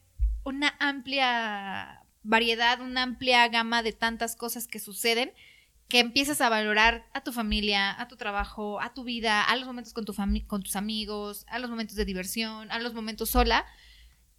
una 0.44 0.76
amplia 0.80 2.04
variedad, 2.24 2.80
una 2.80 3.02
amplia 3.02 3.48
gama 3.48 3.82
de 3.82 3.94
tantas 3.94 4.36
cosas 4.36 4.68
que 4.68 4.80
suceden 4.80 5.34
que 5.92 6.00
empiezas 6.00 6.39
a 6.39 6.48
valorar 6.48 7.06
a 7.14 7.22
tu 7.22 7.34
familia, 7.34 8.00
a 8.00 8.08
tu 8.08 8.16
trabajo, 8.16 8.80
a 8.80 8.94
tu 8.94 9.04
vida, 9.04 9.44
a 9.44 9.58
los 9.58 9.68
momentos 9.68 9.92
con, 9.92 10.06
tu 10.06 10.16
con 10.48 10.64
tus 10.64 10.78
amigos, 10.78 11.46
a 11.50 11.60
los 11.60 11.70
momentos 11.70 11.98
de 11.98 12.06
diversión, 12.06 12.72
a 12.72 12.80
los 12.80 12.94
momentos 12.94 13.32
sola, 13.32 13.66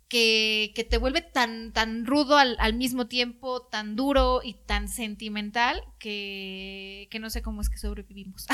que, 0.08 0.72
que 0.74 0.82
te 0.82 0.96
vuelve 0.96 1.20
tan, 1.20 1.74
tan 1.74 2.06
rudo 2.06 2.38
al, 2.38 2.56
al, 2.58 2.72
mismo 2.72 3.06
tiempo, 3.06 3.60
tan 3.66 3.96
duro 3.96 4.40
y 4.42 4.54
tan 4.54 4.88
sentimental, 4.88 5.84
que, 5.98 7.06
que 7.10 7.18
no 7.18 7.28
sé 7.28 7.42
cómo 7.42 7.60
es 7.60 7.68
que 7.68 7.76
sobrevivimos. 7.76 8.46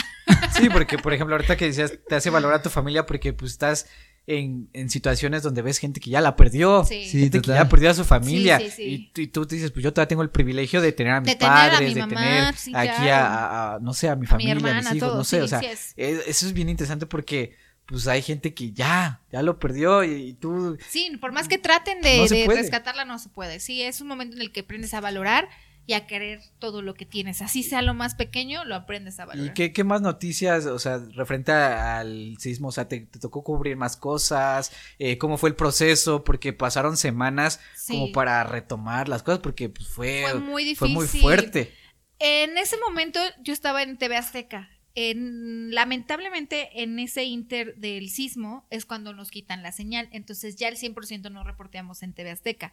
Sí, 0.59 0.69
porque 0.69 0.99
por 0.99 1.13
ejemplo, 1.13 1.37
ahorita 1.37 1.57
que 1.57 1.67
decías, 1.67 1.93
te 2.09 2.17
hace 2.17 2.31
valorar 2.31 2.59
a 2.59 2.63
tu 2.63 2.71
familia 2.71 3.07
porque 3.07 3.33
pues 3.33 3.53
estás 3.53 3.89
en, 4.29 4.69
en, 4.75 4.91
situaciones 4.91 5.43
donde 5.43 5.63
ves 5.63 5.79
gente 5.79 6.01
que 6.01 6.11
ya 6.11 6.21
la 6.21 6.37
perdió, 6.37 6.85
gente 6.85 7.41
que 7.41 7.49
ya 7.49 7.67
perdió 7.67 7.91
a 7.91 7.95
su 7.95 8.05
familia. 8.05 8.61
y, 8.77 9.07
tú 9.29 9.47
te 9.47 9.55
dices, 9.55 9.71
pues 9.71 9.83
yo 9.83 9.93
todavía 9.93 10.09
tengo 10.09 10.23
el 10.23 10.29
privilegio 10.29 10.83
de 10.83 10.93
tener 10.93 11.15
a 11.15 11.21
mis 11.23 11.35
padres, 11.37 11.95
de 11.95 12.03
tener 12.03 12.55
aquí 12.75 13.09
a, 13.09 13.79
no 13.81 13.95
sé, 13.95 14.11
a 14.11 14.17
mi 14.17 14.27
familia, 14.27 14.55
a, 14.55 14.83
mis 14.83 14.93
hijos, 14.93 15.15
no 15.15 15.25
sé, 15.25 15.41
o 15.41 15.49
sea, 15.49 15.61
eso 15.97 16.47
es 16.47 16.53
bien 16.53 16.69
interesante 16.69 17.07
porque 17.07 17.57
pues 17.87 18.07
hay 18.07 18.21
gente 18.21 18.53
que 18.53 18.73
ya, 18.73 19.23
ya 19.33 19.41
lo 19.41 19.59
perdió 19.59 20.05
y, 20.05 20.35
tú... 20.35 20.77
Sí, 20.87 21.11
por 21.19 21.33
más 21.33 21.49
que 21.49 21.57
traten 21.57 22.03
de, 22.03 22.29
de 22.29 22.47
rescatarla, 22.47 23.07
no 23.07 23.19
se 23.19 23.31
puede. 23.31 23.61
Sí, 23.61 23.83
es 23.83 24.03
un 24.03 24.09
momento 24.09 24.37
en 24.37 24.43
el 24.43 24.53
que 24.53 24.61
aprendes 24.61 24.93
a 24.93 25.01
valorar 25.01 25.49
y 25.89 25.95
a 25.95 26.07
querer 26.07 26.43
todo 26.59 26.83
lo 26.83 26.93
que 26.93 27.07
tienes. 27.07 27.41
Así 27.41 27.63
sea 27.63 27.81
lo 27.81 27.95
más 27.95 28.15
pequeño, 28.15 28.63
lo 28.67 28.75
aprendes 28.75 29.19
a 29.21 29.25
valorar. 29.25 29.51
¿Y 29.51 29.55
qué, 29.55 29.73
qué 29.73 29.85
más 29.85 30.03
noticias, 30.03 30.67
o 30.67 30.79
sea, 30.79 30.99
referente 31.15 31.51
al 31.51 32.37
sismo? 32.39 32.69
O 32.69 32.73
sea, 32.73 32.87
¿te, 32.87 33.01
tocó 33.19 33.43
cubrir 33.43 33.75
más 33.79 33.97
cosas? 33.97 34.71
Eh, 34.99 35.17
¿Cómo 35.17 35.39
fue 35.39 35.49
el 35.49 35.57
proceso? 35.57 36.25
Porque 36.25 36.53
pasaron 36.53 36.99
semanas 36.99 37.59
como 37.89 38.13
para 38.13 38.45
retomar 38.45 39.09
las 39.09 39.23
cosas, 39.23 39.41
porque 39.41 39.71
pues, 39.71 39.89
fue, 39.89 40.27
fue, 40.31 40.41
muy 40.41 40.65
difícil. 40.65 40.79
fue 40.79 40.89
muy 40.91 41.07
fuerte. 41.07 41.73
En 42.19 42.59
ese 42.59 42.77
momento 42.77 43.19
yo 43.43 43.55
estaba 43.55 43.83
en 43.83 43.97
TV 43.97 44.19
Azteca. 44.19 44.69
En, 45.01 45.73
lamentablemente 45.73 46.83
en 46.83 46.99
ese 46.99 47.23
inter 47.23 47.77
del 47.77 48.11
sismo 48.11 48.67
es 48.69 48.85
cuando 48.85 49.15
nos 49.15 49.31
quitan 49.31 49.63
la 49.63 49.71
señal, 49.71 50.09
entonces 50.11 50.57
ya 50.57 50.67
el 50.67 50.75
100% 50.75 51.31
no 51.31 51.45
reporteamos 51.45 52.03
en 52.03 52.15
TV 52.15 52.33
Azteca. 52.33 52.73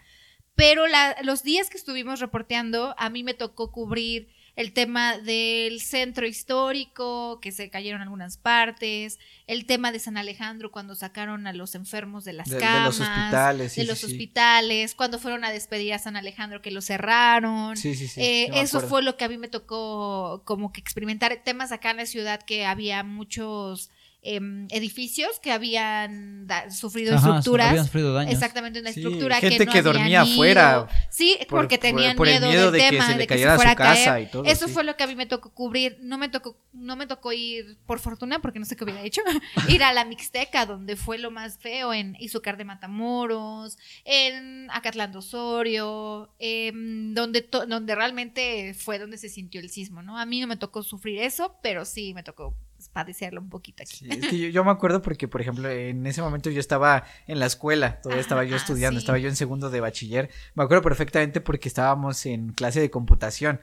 Pero 0.55 0.85
los 1.21 1.43
días 1.43 1.69
que 1.69 1.77
estuvimos 1.77 2.19
reporteando, 2.19 2.95
a 2.97 3.11
mí 3.11 3.23
me 3.23 3.35
tocó 3.35 3.71
cubrir 3.71 4.29
el 4.55 4.71
tema 4.71 5.17
del 5.17 5.81
centro 5.81 6.25
histórico, 6.25 7.39
que 7.41 7.51
se 7.51 7.69
cayeron 7.69 8.01
algunas 8.01 8.37
partes, 8.37 9.19
el 9.47 9.65
tema 9.65 9.91
de 9.91 9.99
San 9.99 10.17
Alejandro 10.17 10.71
cuando 10.71 10.95
sacaron 10.95 11.45
a 11.45 11.53
los 11.53 11.75
enfermos 11.75 12.23
de 12.23 12.33
las 12.33 12.49
camas, 12.49 12.63
de 12.63 12.85
los 12.85 12.99
hospitales, 13.01 13.75
de 13.75 13.83
los 13.83 14.03
hospitales, 14.03 14.95
cuando 14.95 15.19
fueron 15.19 15.43
a 15.43 15.51
despedir 15.51 15.93
a 15.93 15.99
San 15.99 16.15
Alejandro 16.15 16.61
que 16.61 16.71
lo 16.71 16.81
cerraron. 16.81 17.77
Eh, 17.83 18.49
eso 18.53 18.79
fue 18.81 19.03
lo 19.03 19.17
que 19.17 19.25
a 19.25 19.29
mí 19.29 19.37
me 19.37 19.49
tocó 19.49 20.41
como 20.45 20.71
que 20.71 20.79
experimentar. 20.79 21.35
Temas 21.43 21.71
acá 21.71 21.91
en 21.91 21.97
la 21.97 22.05
ciudad 22.05 22.41
que 22.41 22.65
había 22.65 23.03
muchos 23.03 23.91
Em, 24.27 24.65
edificios 24.71 25.39
que 25.39 25.51
habían 25.51 26.47
sufrido 26.71 27.15
estructuras. 27.15 27.69
Habían 27.69 27.85
sufrido 27.85 28.11
daños. 28.11 28.33
Exactamente, 28.33 28.79
una 28.79 28.89
estructura 28.89 29.39
gente 29.39 29.59
que, 29.59 29.65
no 29.65 29.71
que 29.71 29.81
dormía 29.83 30.21
afuera. 30.21 30.87
Sí, 31.11 31.37
porque 31.47 31.77
tenían 31.77 32.17
miedo, 32.17 32.71
del 32.71 32.89
tema, 32.89 33.13
de 33.13 33.27
que 33.27 33.37
se 33.37 33.55
fuera 33.55 33.71
a 33.71 33.75
caer. 33.75 34.27
Eso 34.45 34.67
fue 34.67 34.83
lo 34.83 34.97
que 34.97 35.03
a 35.03 35.07
mí 35.07 35.15
me 35.15 35.27
tocó 35.27 35.53
cubrir. 35.53 35.99
No 36.01 36.17
me 36.17 36.27
tocó, 36.27 36.57
no 36.73 36.95
me 36.95 37.05
tocó 37.05 37.33
ir, 37.33 37.77
por 37.85 37.99
fortuna, 37.99 38.39
porque 38.39 38.57
no 38.57 38.65
sé 38.65 38.75
qué 38.75 38.83
hubiera 38.83 39.03
hecho, 39.03 39.21
ir 39.69 39.83
a 39.83 39.93
la 39.93 40.05
Mixteca, 40.05 40.65
donde 40.65 40.95
fue 40.95 41.19
lo 41.19 41.29
más 41.29 41.59
feo, 41.59 41.93
en 41.93 42.17
Izucar 42.19 42.57
de 42.57 42.65
Matamoros, 42.65 43.77
en 44.05 44.71
Acatlán 44.71 45.15
Osorio, 45.15 46.33
em, 46.39 47.13
donde, 47.13 47.47
donde 47.67 47.93
realmente 47.93 48.73
fue 48.73 48.97
donde 48.97 49.19
se 49.19 49.29
sintió 49.29 49.61
el 49.61 49.69
sismo, 49.69 50.01
¿no? 50.01 50.17
A 50.17 50.25
mí 50.25 50.41
no 50.41 50.47
me 50.47 50.57
tocó 50.57 50.81
sufrir 50.81 51.21
eso, 51.21 51.59
pero 51.61 51.85
sí 51.85 52.15
me 52.15 52.23
tocó 52.23 52.57
padecerlo 52.95 53.41
un 53.41 53.49
poquito 53.49 53.83
aquí. 53.83 53.97
Sí, 53.97 54.07
es 54.09 54.27
que 54.29 54.51
yo, 54.53 54.63
me 54.63 54.71
acuerdo 54.71 55.01
porque, 55.01 55.27
por 55.27 55.41
ejemplo, 55.41 55.69
en 55.69 56.07
ese 56.07 56.21
momento 56.21 56.49
yo 56.49 56.61
estaba 56.61 57.03
en 57.27 57.39
la 57.39 57.45
escuela, 57.45 57.99
todavía 57.99 58.21
estaba 58.21 58.45
yo 58.45 58.55
estudiando, 58.55 58.97
estaba 58.97 59.17
yo 59.17 59.27
en 59.27 59.35
segundo 59.35 59.69
de 59.69 59.81
bachiller. 59.81 60.29
Me 60.53 60.63
acuerdo 60.63 60.81
perfectamente 60.81 61.41
porque 61.41 61.67
estábamos 61.67 62.25
en 62.25 62.53
clase 62.53 62.79
de 62.79 62.89
computación. 62.89 63.59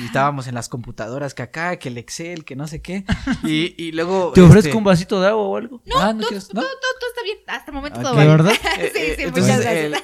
Y 0.00 0.06
estábamos 0.06 0.46
en 0.46 0.54
las 0.54 0.70
computadoras, 0.70 1.34
que 1.34 1.42
acá, 1.42 1.76
que 1.76 1.90
el 1.90 1.98
Excel, 1.98 2.46
que 2.46 2.56
no 2.56 2.66
sé 2.66 2.80
qué. 2.80 3.04
Y, 3.44 3.74
y 3.76 3.92
luego. 3.92 4.32
¿Te 4.32 4.40
ofrezco 4.40 4.68
este 4.68 4.78
un 4.78 4.84
vasito 4.84 5.20
de 5.20 5.28
agua 5.28 5.42
o 5.42 5.56
algo? 5.56 5.82
No, 5.84 5.98
ah, 5.98 6.12
¿no, 6.14 6.26
todo, 6.26 6.38
está 6.38 7.22
bien. 7.22 7.38
Hasta 7.46 7.70
el 7.70 7.74
momento 7.74 8.00
todo 8.00 8.16
¿De 8.16 8.26
verdad? 8.26 8.52
sí, 8.76 8.88
sí, 8.94 9.22
eh, 9.22 9.26
muchas 9.26 9.46
gracias 9.46 9.74
el 9.74 9.94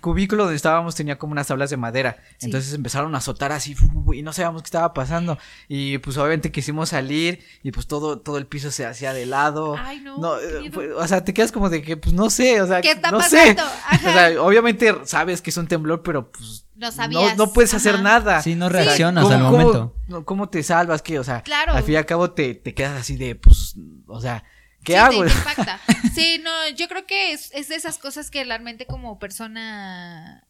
cubículo 0.00 0.44
donde 0.44 0.56
estábamos 0.56 0.94
tenía 0.94 1.18
como 1.18 1.32
unas 1.32 1.46
tablas 1.46 1.70
de 1.70 1.76
madera. 1.76 2.18
Entonces 2.40 2.72
empezaron 2.74 3.14
a 3.14 3.18
azotar 3.18 3.52
así 3.52 3.76
y 4.14 4.22
no 4.22 4.32
sabíamos 4.32 4.62
qué 4.62 4.66
estaba 4.66 4.92
pasando. 4.94 5.38
Y 5.68 5.98
pues 5.98 6.16
obviamente 6.16 6.52
quisimos 6.52 6.90
salir 6.90 7.44
y 7.62 7.72
pues 7.72 7.86
todo, 7.86 8.18
todo 8.20 8.38
el 8.38 8.46
piso 8.46 8.70
se 8.70 8.86
hacía 8.86 9.12
de 9.12 9.26
lado. 9.26 9.76
Ay, 9.78 10.00
no. 10.00 10.38
Eh, 10.40 10.70
o 10.96 11.06
sea, 11.08 11.24
te 11.24 11.34
quedas 11.34 11.52
como 11.52 11.68
de 11.70 11.82
que 11.82 11.96
pues 11.96 12.14
no 12.14 12.30
sé, 12.30 12.60
o 12.62 12.66
sea, 12.66 12.80
¿Qué 12.80 12.92
está 12.92 13.10
no 13.10 13.18
pasando? 13.18 13.62
sé. 13.62 14.06
O 14.06 14.12
sea, 14.12 14.42
obviamente 14.42 14.94
sabes 15.04 15.42
que 15.42 15.50
es 15.50 15.56
un 15.56 15.66
temblor, 15.66 16.02
pero 16.02 16.30
pues 16.30 16.66
no 16.76 16.92
sabías. 16.92 17.36
No, 17.36 17.52
puedes 17.52 17.74
hacer 17.74 18.00
nada. 18.00 18.42
Sí, 18.42 18.54
no 18.54 18.68
reaccionas 18.68 19.30
al 19.30 19.40
momento. 19.40 19.94
¿cómo, 20.24 20.48
te 20.48 20.62
salvas? 20.62 21.02
¿Qué? 21.02 21.18
O 21.18 21.24
sea, 21.24 21.42
al 21.68 21.82
fin 21.82 21.94
y 21.94 21.96
al 21.96 22.06
cabo 22.06 22.30
te, 22.30 22.54
te 22.54 22.74
quedas 22.74 23.00
así 23.00 23.16
de, 23.16 23.34
pues, 23.34 23.74
o 24.06 24.20
sea, 24.20 24.44
¿Qué 24.86 24.96
hago? 24.96 25.24
Sí, 26.14 26.40
no, 26.42 26.50
yo 26.70 26.88
creo 26.88 27.04
que 27.04 27.32
es, 27.32 27.50
de 27.50 27.74
esas 27.74 27.98
cosas 27.98 28.30
que 28.30 28.42
realmente 28.42 28.86
como 28.86 29.18
persona, 29.18 30.46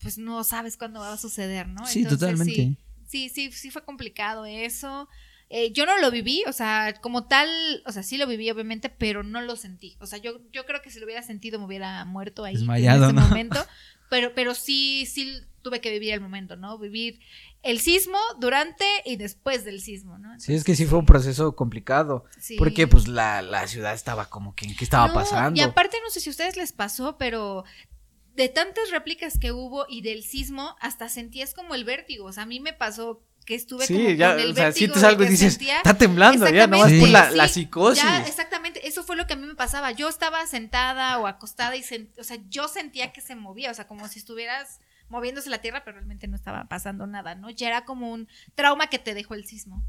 pues 0.00 0.16
no 0.16 0.42
sabes 0.42 0.78
cuándo 0.78 1.00
va 1.00 1.12
a 1.12 1.18
suceder, 1.18 1.68
¿no? 1.68 1.84
Sí, 1.84 2.04
totalmente. 2.04 2.78
Sí, 3.06 3.28
sí, 3.28 3.52
sí, 3.52 3.70
fue 3.70 3.84
complicado 3.84 4.46
eso. 4.46 5.08
Eh, 5.50 5.70
yo 5.72 5.84
no 5.84 5.98
lo 5.98 6.10
viví, 6.10 6.42
o 6.46 6.52
sea, 6.52 6.94
como 7.02 7.26
tal, 7.26 7.50
o 7.84 7.92
sea, 7.92 8.02
sí 8.02 8.16
lo 8.16 8.26
viví 8.26 8.50
obviamente, 8.50 8.88
pero 8.88 9.22
no 9.22 9.42
lo 9.42 9.56
sentí. 9.56 9.96
O 10.00 10.06
sea, 10.06 10.18
yo, 10.18 10.40
yo 10.50 10.64
creo 10.64 10.80
que 10.80 10.90
si 10.90 10.98
lo 10.98 11.04
hubiera 11.04 11.22
sentido 11.22 11.58
me 11.58 11.66
hubiera 11.66 12.06
muerto 12.06 12.44
ahí 12.44 12.54
en 12.54 12.70
ese 12.70 13.12
momento. 13.12 13.62
Pero, 14.08 14.34
pero 14.34 14.54
sí, 14.54 15.06
sí 15.06 15.40
tuve 15.62 15.80
que 15.80 15.90
vivir 15.90 16.12
el 16.12 16.20
momento, 16.20 16.56
¿no? 16.56 16.78
Vivir 16.78 17.20
el 17.62 17.80
sismo 17.80 18.18
durante 18.38 18.84
y 19.04 19.16
después 19.16 19.64
del 19.64 19.80
sismo, 19.80 20.18
¿no? 20.18 20.38
sí, 20.38 20.54
es 20.54 20.64
que 20.64 20.74
sí 20.74 20.84
fue 20.84 20.98
un 20.98 21.06
proceso 21.06 21.54
complicado. 21.54 22.24
Sí. 22.38 22.56
Porque 22.56 22.86
pues 22.86 23.08
la, 23.08 23.40
la, 23.42 23.66
ciudad 23.68 23.94
estaba 23.94 24.28
como 24.28 24.54
que 24.54 24.66
en 24.66 24.76
qué 24.76 24.84
estaba 24.84 25.12
pasando. 25.12 25.58
Y 25.58 25.62
aparte, 25.62 25.96
no 26.02 26.10
sé 26.10 26.20
si 26.20 26.28
a 26.28 26.32
ustedes 26.32 26.56
les 26.56 26.72
pasó, 26.72 27.16
pero 27.16 27.64
de 28.34 28.48
tantas 28.48 28.90
réplicas 28.90 29.38
que 29.38 29.52
hubo 29.52 29.86
y 29.88 30.02
del 30.02 30.22
sismo, 30.24 30.76
hasta 30.80 31.08
sentías 31.08 31.54
como 31.54 31.74
el 31.74 31.84
vértigo. 31.84 32.26
O 32.26 32.32
sea, 32.32 32.44
a 32.44 32.46
mí 32.46 32.60
me 32.60 32.72
pasó 32.72 33.22
que 33.44 33.54
estuve 33.54 33.86
como 33.86 34.10
ya, 34.10 34.32
con 34.32 34.40
el 34.40 34.52
o 34.52 34.54
sea, 34.54 34.72
sientes 34.72 35.02
algo 35.02 35.24
y 35.24 35.28
dices, 35.28 35.58
está 35.60 35.94
temblando 35.94 36.48
ya, 36.48 36.66
nomás 36.66 36.92
por 36.92 37.08
la, 37.08 37.30
la 37.30 37.48
psicosis. 37.48 38.02
Ya, 38.02 38.24
exactamente, 38.26 38.86
eso 38.86 39.02
fue 39.02 39.16
lo 39.16 39.26
que 39.26 39.34
a 39.34 39.36
mí 39.36 39.46
me 39.46 39.54
pasaba. 39.54 39.90
Yo 39.92 40.08
estaba 40.08 40.46
sentada 40.46 41.18
o 41.18 41.26
acostada 41.26 41.76
y, 41.76 41.82
o 42.18 42.24
sea, 42.24 42.38
yo 42.48 42.68
sentía 42.68 43.12
que 43.12 43.20
se 43.20 43.34
movía, 43.34 43.70
o 43.70 43.74
sea, 43.74 43.86
como 43.86 44.06
si 44.08 44.20
estuvieras 44.20 44.80
moviéndose 45.12 45.50
la 45.50 45.60
tierra, 45.60 45.82
pero 45.84 45.98
realmente 45.98 46.26
no 46.26 46.34
estaba 46.34 46.64
pasando 46.68 47.06
nada, 47.06 47.34
¿no? 47.34 47.50
Ya 47.50 47.68
era 47.68 47.84
como 47.84 48.10
un 48.10 48.28
trauma 48.54 48.88
que 48.88 48.98
te 48.98 49.12
dejó 49.14 49.34
el 49.34 49.44
sismo. 49.44 49.84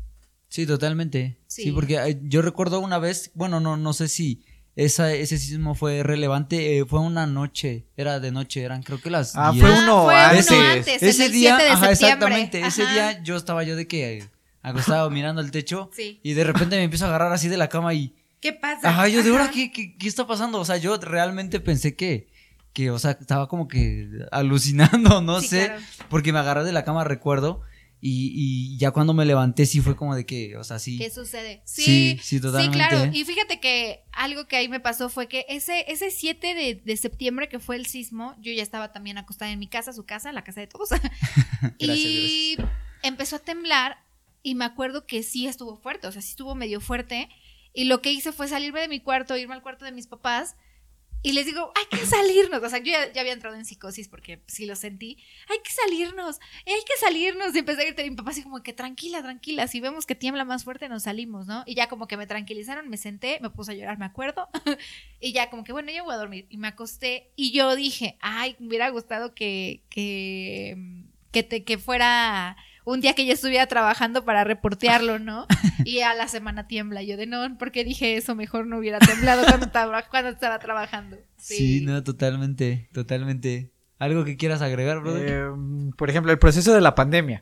Sí, 0.49 0.67
totalmente. 0.67 1.39
Sí, 1.47 1.71
porque 1.71 2.19
yo 2.23 2.41
recuerdo 2.41 2.79
una 2.81 2.99
vez, 2.99 3.31
bueno, 3.33 3.59
no, 3.59 3.77
no 3.77 3.93
sé 3.93 4.09
si 4.09 4.45
esa, 4.75 5.13
ese 5.13 5.37
sismo 5.37 5.75
fue 5.75 6.03
relevante, 6.03 6.77
eh, 6.77 6.85
fue 6.85 6.99
una 6.99 7.25
noche, 7.25 7.87
era 7.95 8.19
de 8.19 8.31
noche, 8.31 8.63
eran 8.63 8.83
creo 8.83 8.99
que 9.01 9.09
las 9.09 9.33
Ah, 9.35 9.53
fue 9.57 9.71
uno, 9.71 10.09
ah, 10.09 10.29
antes. 10.29 11.01
Ese 11.01 11.29
día, 11.29 11.57
ajá, 11.71 11.91
exactamente, 11.91 12.59
ese 12.59 12.85
día 12.85 13.23
yo 13.23 13.37
estaba 13.37 13.63
yo 13.63 13.77
de 13.77 13.87
que 13.87 14.27
acostado 14.61 15.09
mirando 15.11 15.41
el 15.41 15.51
techo 15.51 15.89
y 15.97 16.33
de 16.33 16.43
repente 16.43 16.75
me 16.75 16.83
empiezo 16.83 17.05
a 17.05 17.07
agarrar 17.07 17.31
así 17.31 17.47
de 17.47 17.57
la 17.57 17.69
cama 17.69 17.93
y 17.93 18.13
¿Qué 18.41 18.51
pasa? 18.51 18.89
Ajá, 18.89 19.07
yo 19.07 19.23
de 19.23 19.29
ahora 19.29 19.49
¿qué, 19.49 19.71
qué, 19.71 19.95
qué 19.95 20.07
está 20.07 20.27
pasando? 20.27 20.59
O 20.59 20.65
sea, 20.65 20.75
yo 20.75 20.97
realmente 20.97 21.61
pensé 21.61 21.95
que 21.95 22.27
que, 22.73 22.91
o 22.91 22.99
sea, 22.99 23.11
estaba 23.11 23.47
como 23.47 23.67
que 23.67 24.09
alucinando, 24.31 25.21
no 25.21 25.41
sé, 25.41 25.71
porque 26.09 26.33
me 26.33 26.39
agarré 26.39 26.63
de 26.63 26.71
la 26.71 26.83
cama, 26.83 27.03
recuerdo, 27.03 27.61
y, 28.05 28.33
y, 28.35 28.77
ya 28.77 28.91
cuando 28.91 29.13
me 29.13 29.23
levanté 29.23 29.65
sí 29.65 29.79
fue 29.79 29.95
como 29.95 30.13
de 30.13 30.25
que, 30.25 30.57
o 30.57 30.63
sea, 30.65 30.77
sí. 30.77 30.97
¿Qué 30.97 31.09
sucede? 31.09 31.61
Sí, 31.63 32.19
sí, 32.21 32.41
totalmente. 32.41 32.77
Sí, 32.77 32.89
claro, 32.89 33.09
y 33.13 33.23
fíjate 33.23 33.61
que 33.61 34.03
algo 34.11 34.45
que 34.45 34.57
ahí 34.57 34.67
me 34.67 34.81
pasó 34.81 35.07
fue 35.07 35.29
que 35.29 35.45
ese, 35.47 35.85
ese 35.87 36.11
7 36.11 36.53
de, 36.53 36.81
de 36.83 36.97
septiembre 36.97 37.47
que 37.47 37.59
fue 37.59 37.77
el 37.77 37.85
sismo, 37.85 38.35
yo 38.41 38.51
ya 38.51 38.61
estaba 38.61 38.91
también 38.91 39.17
acostada 39.17 39.51
en 39.51 39.59
mi 39.59 39.67
casa, 39.67 39.93
su 39.93 40.05
casa, 40.05 40.33
la 40.33 40.43
casa 40.43 40.59
de 40.59 40.67
todos, 40.67 40.89
y 41.77 42.57
empezó 43.03 43.37
a 43.37 43.39
temblar 43.39 44.03
y 44.41 44.55
me 44.55 44.65
acuerdo 44.65 45.05
que 45.05 45.23
sí 45.23 45.47
estuvo 45.47 45.77
fuerte, 45.77 46.07
o 46.07 46.11
sea, 46.11 46.21
sí 46.21 46.31
estuvo 46.31 46.55
medio 46.55 46.81
fuerte, 46.81 47.29
y 47.73 47.85
lo 47.85 48.01
que 48.01 48.11
hice 48.11 48.33
fue 48.33 48.49
salirme 48.49 48.81
de 48.81 48.89
mi 48.89 48.99
cuarto, 48.99 49.37
irme 49.37 49.53
al 49.53 49.61
cuarto 49.61 49.85
de 49.85 49.93
mis 49.93 50.07
papás, 50.07 50.57
y 51.25 51.31
les 51.31 51.45
digo, 51.45 51.71
hay 51.73 51.85
que 51.85 52.05
salirnos. 52.05 52.61
O 52.61 52.69
sea, 52.69 52.79
yo 52.79 52.91
ya, 52.91 53.21
había 53.21 53.31
entrado 53.31 53.55
en 53.55 53.63
psicosis 53.63 54.09
porque 54.09 54.43
sí 54.45 54.65
lo 54.65 54.75
sentí. 54.75 55.17
Hay 55.49 55.57
que 55.63 55.71
salirnos, 55.71 56.41
hay 56.65 56.83
que 56.85 56.97
salirnos. 56.99 57.55
Y 57.55 57.59
empecé 57.59 57.81
a 57.81 57.85
gritar 57.85 58.09
mi 58.09 58.15
papá 58.15 58.31
así 58.31 58.43
como 58.43 58.61
que 58.61 58.73
tranquila, 58.73 59.21
tranquila. 59.21 59.69
Si 59.69 59.79
vemos 59.79 60.05
que 60.05 60.15
tiembla 60.15 60.43
más 60.43 60.65
fuerte, 60.65 60.89
nos 60.89 61.03
salimos, 61.03 61.47
¿no? 61.47 61.63
Y 61.65 61.75
ya 61.75 61.87
como 61.87 62.07
que 62.07 62.17
me 62.17 62.27
tranquilizaron, 62.27 62.89
me 62.89 62.97
senté, 62.97 63.39
me 63.41 63.49
puse 63.49 63.71
a 63.71 63.75
llorar, 63.75 63.97
me 63.97 64.05
acuerdo. 64.05 64.49
y 65.21 65.31
ya 65.31 65.49
como 65.49 65.63
que, 65.63 65.71
bueno, 65.71 65.93
yo 65.93 66.03
voy 66.03 66.13
a 66.13 66.17
dormir. 66.17 66.45
Y 66.49 66.57
me 66.57 66.67
acosté. 66.67 67.31
Y 67.37 67.53
yo 67.53 67.73
dije, 67.77 68.17
ay, 68.19 68.57
me 68.59 68.67
hubiera 68.67 68.89
gustado 68.89 69.33
que, 69.33 69.81
que, 69.89 70.77
que, 71.31 71.43
te, 71.43 71.63
que 71.63 71.77
fuera 71.77 72.57
un 72.85 73.01
día 73.01 73.13
que 73.13 73.25
yo 73.25 73.33
estuviera 73.33 73.67
trabajando 73.67 74.25
para 74.25 74.43
reportearlo, 74.43 75.19
¿no? 75.19 75.47
Y 75.85 75.99
a 76.01 76.13
la 76.13 76.27
semana 76.27 76.67
tiembla. 76.67 77.03
Yo 77.03 77.17
de 77.17 77.25
no, 77.25 77.57
¿por 77.57 77.71
qué 77.71 77.83
dije 77.83 78.15
eso? 78.15 78.35
Mejor 78.35 78.67
no 78.67 78.77
hubiera 78.77 78.99
temblado 78.99 79.43
cuando 79.43 79.65
estaba, 79.65 80.03
cuando 80.03 80.29
estaba 80.29 80.59
trabajando. 80.59 81.17
Sí. 81.37 81.81
no, 81.81 82.03
totalmente, 82.03 82.89
totalmente. 82.93 83.71
¿Algo 83.99 84.25
que 84.25 84.35
quieras 84.35 84.61
agregar, 84.61 84.99
brother? 84.99 85.29
Eh, 85.29 85.91
por 85.97 86.09
ejemplo, 86.09 86.31
el 86.31 86.39
proceso 86.39 86.73
de 86.73 86.81
la 86.81 86.93
pandemia. 86.93 87.41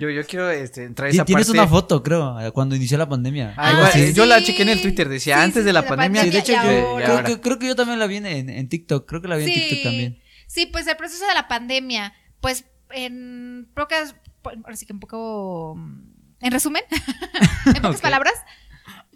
Yo, 0.00 0.10
yo 0.10 0.24
quiero 0.26 0.50
este, 0.50 0.84
entrar 0.84 1.08
esa 1.08 1.24
Tienes 1.24 1.48
una 1.50 1.68
foto, 1.68 2.02
creo, 2.02 2.36
cuando 2.52 2.74
inició 2.74 2.98
la 2.98 3.08
pandemia. 3.08 3.54
Ah, 3.56 3.92
Yo 4.12 4.26
la 4.26 4.42
chequé 4.42 4.62
en 4.62 4.70
el 4.70 4.82
Twitter, 4.82 5.08
decía 5.08 5.42
antes 5.42 5.64
de 5.64 5.72
la, 5.72 5.86
pandemia. 5.86 6.22
Sí, 6.24 6.30
de 6.30 6.38
hecho, 6.38 6.52
yo, 6.52 7.40
creo, 7.40 7.58
que, 7.58 7.66
yo 7.68 7.76
también 7.76 7.98
la 7.98 8.06
vi 8.06 8.16
en, 8.16 8.26
en 8.26 8.68
TikTok. 8.68 9.08
Creo 9.08 9.22
que 9.22 9.28
la 9.28 9.36
vi 9.36 9.44
en 9.44 9.54
TikTok 9.54 9.82
también. 9.84 10.18
Sí, 10.46 10.66
pues 10.66 10.86
el 10.88 10.96
proceso 10.96 11.24
de 11.26 11.34
la 11.34 11.46
pandemia. 11.46 12.12
Pues 12.40 12.64
en 12.92 13.68
pocas, 13.74 14.16
ahora 14.44 14.76
sí 14.76 14.86
que 14.86 14.92
un 14.92 15.00
poco, 15.00 15.74
mm, 15.76 16.02
en 16.40 16.52
resumen, 16.52 16.82
en 17.66 17.82
pocas 17.82 18.00
palabras, 18.00 18.34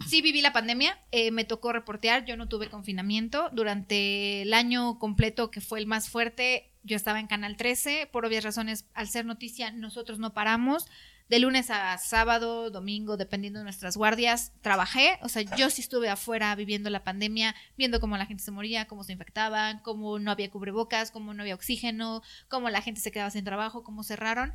sí 0.07 0.21
viví 0.21 0.41
la 0.41 0.53
pandemia, 0.53 0.99
eh, 1.11 1.31
me 1.31 1.45
tocó 1.45 1.73
reportear, 1.73 2.25
yo 2.25 2.37
no 2.37 2.47
tuve 2.47 2.69
confinamiento, 2.69 3.49
durante 3.51 4.41
el 4.41 4.53
año 4.53 4.99
completo 4.99 5.51
que 5.51 5.61
fue 5.61 5.79
el 5.79 5.87
más 5.87 6.09
fuerte, 6.09 6.71
yo 6.83 6.95
estaba 6.95 7.19
en 7.19 7.27
Canal 7.27 7.57
13, 7.57 8.09
por 8.11 8.25
obvias 8.25 8.43
razones, 8.43 8.85
al 8.93 9.07
ser 9.07 9.25
noticia, 9.25 9.71
nosotros 9.71 10.19
no 10.19 10.33
paramos, 10.33 10.87
de 11.29 11.39
lunes 11.39 11.71
a 11.71 11.97
sábado, 11.97 12.69
domingo, 12.69 13.17
dependiendo 13.17 13.59
de 13.59 13.63
nuestras 13.63 13.97
guardias, 13.97 14.53
trabajé. 14.61 15.17
O 15.23 15.29
sea, 15.29 15.41
yo 15.41 15.69
sí 15.69 15.81
estuve 15.81 16.09
afuera 16.09 16.53
viviendo 16.55 16.89
la 16.89 17.03
pandemia, 17.03 17.55
viendo 17.77 17.99
cómo 17.99 18.17
la 18.17 18.27
gente 18.27 18.43
se 18.43 18.51
moría, 18.51 18.85
cómo 18.85 19.03
se 19.03 19.13
infectaban, 19.13 19.79
cómo 19.79 20.19
no 20.19 20.29
había 20.29 20.51
cubrebocas, 20.51 21.09
cómo 21.09 21.33
no 21.33 21.41
había 21.41 21.55
oxígeno, 21.55 22.21
cómo 22.47 22.69
la 22.69 22.81
gente 22.81 23.01
se 23.01 23.11
quedaba 23.11 23.31
sin 23.31 23.43
trabajo, 23.43 23.83
cómo 23.83 24.03
cerraron. 24.03 24.53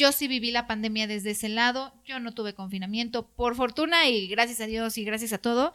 Yo 0.00 0.12
sí 0.12 0.28
viví 0.28 0.50
la 0.50 0.66
pandemia 0.66 1.06
desde 1.06 1.32
ese 1.32 1.50
lado, 1.50 1.92
yo 2.06 2.20
no 2.20 2.32
tuve 2.32 2.54
confinamiento, 2.54 3.28
por 3.28 3.54
fortuna 3.54 4.08
y 4.08 4.28
gracias 4.28 4.58
a 4.62 4.66
Dios 4.66 4.96
y 4.96 5.04
gracias 5.04 5.34
a 5.34 5.38
todo. 5.38 5.74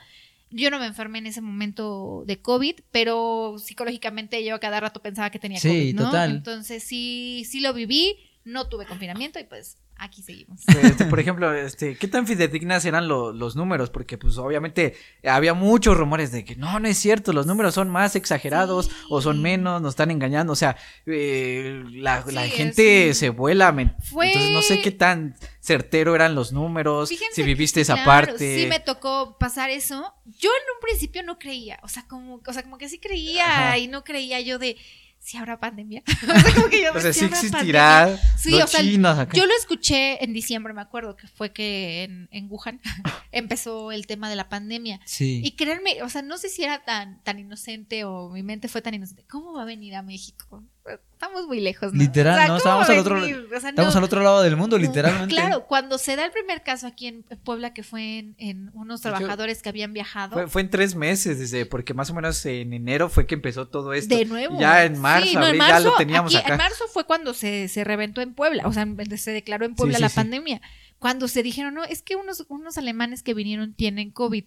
Yo 0.49 0.71
no 0.71 0.79
me 0.79 0.87
enfermé 0.87 1.19
en 1.19 1.27
ese 1.27 1.41
momento 1.41 2.23
de 2.25 2.41
COVID, 2.41 2.73
pero 2.89 3.57
psicológicamente 3.59 4.43
yo 4.43 4.59
cada 4.59 4.79
rato 4.79 4.99
pensaba 5.03 5.29
que 5.29 5.37
tenía 5.37 5.61
COVID, 5.61 5.93
¿no? 5.93 6.05
Total. 6.05 6.31
Entonces 6.31 6.83
sí, 6.83 7.43
sí 7.47 7.59
lo 7.59 7.71
viví, 7.75 8.15
no 8.43 8.67
tuve 8.67 8.87
confinamiento 8.87 9.37
y 9.37 9.43
pues 9.43 9.77
aquí 9.97 10.21
seguimos. 10.21 10.61
Este, 10.85 11.05
por 11.05 11.19
ejemplo, 11.19 11.53
este, 11.53 11.97
¿qué 11.97 12.07
tan 12.07 12.27
fidedignas 12.27 12.85
eran 12.85 13.07
los 13.07 13.55
números? 13.55 13.89
Porque 13.89 14.17
pues 14.17 14.37
obviamente 14.37 14.95
había 15.23 15.53
muchos 15.53 15.97
rumores 15.97 16.31
de 16.31 16.45
que 16.45 16.55
no, 16.55 16.79
no 16.79 16.87
es 16.87 16.97
cierto, 16.97 17.33
los 17.33 17.47
números 17.47 17.73
son 17.73 17.89
más 17.89 18.15
exagerados 18.15 18.91
o 19.09 19.21
son 19.21 19.41
menos, 19.41 19.81
nos 19.81 19.93
están 19.93 20.11
engañando, 20.11 20.53
o 20.53 20.55
sea, 20.55 20.77
eh, 21.05 21.83
la, 21.91 22.21
gente 22.47 23.13
se 23.13 23.29
vuela, 23.29 23.69
entonces 23.69 24.51
no 24.51 24.61
sé 24.61 24.81
qué 24.81 24.91
tan 24.91 25.35
certero 25.59 26.13
eran 26.13 26.35
los 26.35 26.51
números, 26.51 27.09
si 27.31 27.43
viviste 27.43 27.81
esa 27.81 28.03
parte. 28.03 28.59
Sí 28.61 28.67
me 28.67 28.79
tocó 28.79 29.37
pasar 29.39 29.69
eso. 29.69 30.13
Yo 30.25 30.49
en 30.49 30.75
un 30.75 30.81
principio 30.81 31.23
no 31.23 31.39
creía, 31.39 31.79
o 31.81 31.87
sea, 31.87 32.05
como, 32.07 32.41
o 32.45 32.53
sea, 32.53 32.63
como 32.63 32.77
que 32.77 32.89
sí 32.89 32.99
creía 32.99 33.77
y 33.77 33.87
no 33.87 34.03
creía 34.03 34.39
yo 34.41 34.59
de 34.59 34.77
si 35.25 35.37
habrá 35.37 35.59
pandemia. 35.59 36.03
o 36.23 36.39
sea, 36.39 36.53
como 36.53 36.69
que 36.69 36.83
yo, 36.83 36.93
o 36.93 36.99
sea, 36.99 37.11
sí 37.11 37.25
existirá. 37.25 38.15
Sí, 38.37 38.61
o 38.61 38.67
sea, 38.67 38.83
yo 38.83 39.45
lo 39.47 39.55
escuché 39.57 40.23
en 40.23 40.33
diciembre, 40.33 40.71
me 40.73 40.81
acuerdo 40.81 41.17
que 41.17 41.27
fue 41.27 41.51
que 41.51 42.03
en, 42.03 42.29
en 42.31 42.47
Wuhan 42.47 42.79
empezó 43.31 43.91
el 43.91 44.05
tema 44.05 44.29
de 44.29 44.35
la 44.35 44.49
pandemia. 44.49 45.01
Sí. 45.05 45.41
Y 45.43 45.55
créanme, 45.55 46.03
o 46.03 46.09
sea, 46.09 46.21
no 46.21 46.37
sé 46.37 46.49
si 46.49 46.63
era 46.63 46.83
tan, 46.83 47.23
tan 47.23 47.39
inocente 47.39 48.03
o 48.03 48.29
mi 48.29 48.43
mente 48.43 48.67
fue 48.67 48.83
tan 48.83 48.93
inocente. 48.93 49.25
¿Cómo 49.27 49.53
va 49.53 49.63
a 49.63 49.65
venir 49.65 49.95
a 49.95 50.03
México? 50.03 50.63
Estamos 50.87 51.47
muy 51.47 51.59
lejos, 51.59 51.93
¿no? 51.93 51.99
Literal, 51.99 52.47
no, 52.47 52.57
estábamos 52.57 52.89
al 52.89 52.99
otro, 52.99 53.25
estamos 53.25 53.95
al 53.95 54.03
otro 54.03 54.21
lado 54.21 54.43
del 54.43 54.55
mundo, 54.55 54.77
literalmente. 54.77 55.33
Claro, 55.33 55.65
cuando 55.65 55.97
se 55.97 56.15
da 56.15 56.25
el 56.25 56.31
primer 56.31 56.61
caso 56.61 56.87
aquí 56.87 57.07
en 57.07 57.23
Puebla, 57.43 57.73
que 57.73 57.83
fue 57.83 58.33
en, 58.37 58.69
unos 58.73 59.01
trabajadores 59.01 59.61
que 59.61 59.69
habían 59.69 59.93
viajado. 59.93 60.47
Fue, 60.47 60.61
en 60.61 60.69
tres 60.69 60.95
meses, 60.95 61.39
desde, 61.39 61.65
porque 61.65 61.93
más 61.93 62.09
o 62.09 62.13
menos 62.13 62.45
en 62.45 62.73
enero 62.73 63.09
fue 63.09 63.25
que 63.25 63.35
empezó 63.35 63.67
todo 63.67 63.93
esto. 63.93 64.15
De 64.15 64.25
nuevo. 64.25 64.59
Ya 64.59 64.85
en 64.85 64.99
marzo, 64.99 65.39
abril, 65.39 65.59
ya 65.59 65.79
lo 65.79 65.95
teníamos 65.95 66.35
acá. 66.35 66.53
En 66.53 66.57
marzo 66.57 66.85
fue 66.91 67.05
cuando 67.05 67.33
se, 67.33 67.67
se, 67.67 67.83
reventó 67.83 68.21
en 68.21 68.33
Puebla, 68.33 68.67
o 68.67 68.73
sea, 68.73 68.87
se 69.17 69.31
declaró 69.31 69.65
en 69.65 69.75
Puebla 69.75 69.99
la 69.99 70.09
pandemia. 70.09 70.61
Cuando 70.99 71.27
se 71.27 71.43
dijeron, 71.43 71.73
no, 71.73 71.83
es 71.83 72.01
que 72.01 72.15
unos, 72.15 72.45
unos 72.47 72.77
alemanes 72.77 73.21
que 73.21 73.33
vinieron 73.33 73.73
tienen 73.73 74.11
COVID 74.11 74.45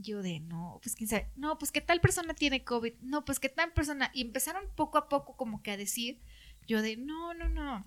yo 0.00 0.22
de, 0.22 0.40
no, 0.40 0.78
pues 0.82 0.94
quién 0.94 1.08
sabe, 1.08 1.30
no, 1.36 1.58
pues 1.58 1.72
que 1.72 1.80
tal 1.80 2.00
persona 2.00 2.34
tiene 2.34 2.64
COVID, 2.64 2.94
no, 3.02 3.24
pues 3.24 3.40
que 3.40 3.48
tal 3.48 3.72
persona, 3.72 4.10
y 4.14 4.22
empezaron 4.22 4.64
poco 4.74 4.98
a 4.98 5.08
poco 5.08 5.36
como 5.36 5.62
que 5.62 5.70
a 5.70 5.76
decir, 5.76 6.20
yo 6.66 6.82
de, 6.82 6.96
no, 6.96 7.34
no, 7.34 7.48
no, 7.48 7.86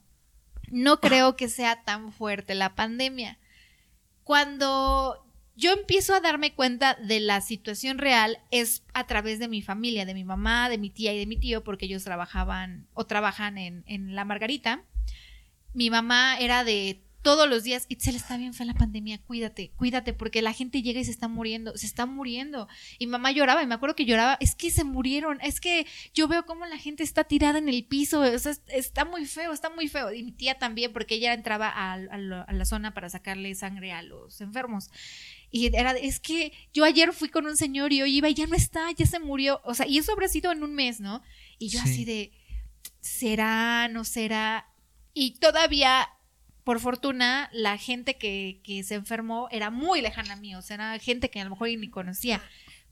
no 0.69 0.99
creo 0.99 1.35
que 1.35 1.49
sea 1.49 1.83
tan 1.83 2.11
fuerte 2.11 2.55
la 2.55 2.75
pandemia. 2.75 3.37
Cuando 4.23 5.25
yo 5.55 5.71
empiezo 5.73 6.13
a 6.13 6.19
darme 6.19 6.53
cuenta 6.53 6.95
de 6.95 7.19
la 7.19 7.41
situación 7.41 7.97
real 7.97 8.39
es 8.51 8.83
a 8.93 9.07
través 9.07 9.39
de 9.39 9.47
mi 9.47 9.61
familia, 9.61 10.05
de 10.05 10.13
mi 10.13 10.23
mamá, 10.23 10.69
de 10.69 10.77
mi 10.77 10.89
tía 10.89 11.13
y 11.13 11.19
de 11.19 11.25
mi 11.25 11.37
tío, 11.37 11.63
porque 11.63 11.85
ellos 11.85 12.03
trabajaban 12.03 12.87
o 12.93 13.05
trabajan 13.05 13.57
en, 13.57 13.83
en 13.87 14.15
La 14.15 14.25
Margarita. 14.25 14.83
Mi 15.73 15.89
mamá 15.89 16.37
era 16.37 16.63
de 16.63 17.01
todos 17.27 17.49
los 17.49 17.65
días, 17.65 17.87
Itzel 17.89 18.15
está 18.15 18.37
bien 18.37 18.53
fue 18.53 18.65
la 18.65 18.73
pandemia, 18.73 19.17
cuídate, 19.17 19.71
cuídate, 19.75 20.13
porque 20.13 20.41
la 20.41 20.53
gente 20.53 20.81
llega 20.81 21.01
y 21.01 21.03
se 21.03 21.11
está 21.11 21.27
muriendo, 21.27 21.75
se 21.75 21.85
está 21.85 22.05
muriendo. 22.05 22.69
Y 22.99 23.07
mamá 23.07 23.33
lloraba, 23.33 23.61
y 23.61 23.67
me 23.67 23.75
acuerdo 23.75 23.97
que 23.97 24.05
lloraba, 24.05 24.37
es 24.39 24.55
que 24.55 24.71
se 24.71 24.85
murieron, 24.85 25.37
es 25.41 25.59
que 25.59 25.85
yo 26.13 26.29
veo 26.29 26.45
cómo 26.45 26.65
la 26.65 26.77
gente 26.77 27.03
está 27.03 27.25
tirada 27.25 27.59
en 27.59 27.67
el 27.67 27.83
piso, 27.83 28.21
o 28.21 28.39
sea, 28.39 28.53
está 28.67 29.03
muy 29.03 29.25
feo, 29.25 29.51
está 29.51 29.69
muy 29.69 29.89
feo. 29.89 30.13
Y 30.13 30.23
mi 30.23 30.31
tía 30.31 30.57
también, 30.57 30.93
porque 30.93 31.15
ella 31.15 31.33
entraba 31.33 31.67
a, 31.67 31.97
la 31.97 32.63
zona 32.63 32.93
para 32.93 33.09
sacarle 33.09 33.53
sangre 33.55 33.91
a 33.91 34.03
los 34.03 34.39
enfermos. 34.39 34.89
Y 35.51 35.65
era, 35.75 35.91
es 35.97 36.21
que 36.21 36.53
yo 36.73 36.85
ayer 36.85 37.11
fui 37.11 37.27
con 37.27 37.45
un 37.45 37.57
señor 37.57 37.91
y 37.91 38.03
hoy 38.03 38.15
iba 38.15 38.29
y 38.29 38.35
ya 38.35 38.47
no 38.47 38.55
está, 38.55 38.89
ya 38.93 39.05
se 39.05 39.19
murió. 39.19 39.59
O 39.65 39.73
sea, 39.73 39.85
y 39.85 39.97
eso 39.97 40.13
habrá 40.13 40.29
sido 40.29 40.53
en 40.53 40.63
un 40.63 40.73
mes, 40.73 41.01
¿no? 41.01 41.21
Y 41.59 41.67
yo 41.67 41.81
así 41.81 42.05
de, 42.05 42.31
¿será, 43.01 43.89
no 43.89 44.05
será? 44.05 44.69
Y 45.13 45.39
todavía 45.39 46.07
por 46.67 46.81
fortuna, 46.81 47.49
la 47.53 47.77
gente 47.77 48.17
que, 48.17 48.59
se 48.85 48.95
enfermó 48.95 49.47
era 49.51 49.69
muy 49.69 50.01
lejana 50.01 50.33
a 50.33 50.35
mí, 50.35 50.53
o 50.53 50.61
sea, 50.61 50.73
era 50.73 50.99
gente 50.99 51.29
que 51.29 51.39
a 51.39 51.45
lo 51.45 51.51
mejor 51.51 51.69
ni 51.69 51.89
conocía. 51.89 52.41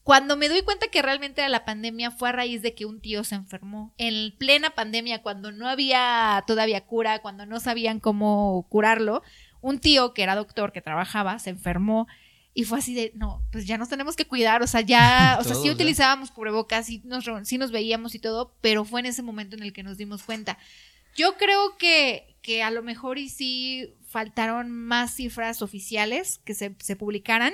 Cuando 0.01 0.37
me 0.37 0.47
doy 0.47 0.61
cuenta 0.61 0.87
que 0.87 1.01
realmente 1.01 1.41
era 1.41 1.49
la 1.49 1.65
pandemia 1.65 2.09
fue 2.09 2.29
a 2.29 2.31
raíz 2.31 2.61
de 2.61 2.73
que 2.73 2.85
un 2.85 3.01
tío 3.01 3.25
se 3.25 3.35
enfermó. 3.35 3.93
En 3.97 4.33
plena 4.37 4.69
pandemia, 4.69 5.21
cuando 5.21 5.51
no 5.51 5.67
había 5.67 6.41
todavía 6.47 6.85
cura, 6.85 7.19
cuando 7.19 7.45
no 7.45 7.59
sabían 7.59 7.99
cómo 7.99 8.65
curarlo, 8.69 9.23
un 9.59 9.79
tío 9.79 10.13
que 10.13 10.23
era 10.23 10.37
doctor, 10.37 10.71
que 10.71 10.79
trabajaba, 10.79 11.37
se 11.39 11.49
enfermó 11.49 12.07
y 12.53 12.63
fue 12.63 12.79
así 12.79 12.93
de, 12.95 13.11
no, 13.15 13.41
pues 13.51 13.67
ya 13.67 13.77
nos 13.77 13.89
tenemos 13.89 14.15
que 14.15 14.25
cuidar, 14.25 14.63
o 14.63 14.67
sea, 14.67 14.79
ya, 14.79 15.37
o 15.41 15.43
sea, 15.43 15.53
sí 15.53 15.69
utilizábamos 15.69 16.31
cubrebocas, 16.31 16.85
sí 16.85 17.01
nos, 17.03 17.25
sí 17.43 17.57
nos 17.57 17.71
veíamos 17.71 18.15
y 18.15 18.19
todo, 18.19 18.55
pero 18.61 18.85
fue 18.85 19.01
en 19.01 19.07
ese 19.07 19.21
momento 19.21 19.57
en 19.57 19.63
el 19.63 19.73
que 19.73 19.83
nos 19.83 19.97
dimos 19.97 20.23
cuenta. 20.23 20.57
Yo 21.15 21.37
creo 21.37 21.77
que, 21.77 22.34
que 22.45 22.61
a 22.61 22.69
lo 22.69 22.83
mejor 22.83 23.17
y 23.17 23.27
sí 23.27 23.95
faltaron 24.07 24.69
más 24.69 25.15
cifras 25.15 25.63
oficiales 25.63 26.39
que 26.45 26.53
se, 26.53 26.69
publicaran, 26.95 27.53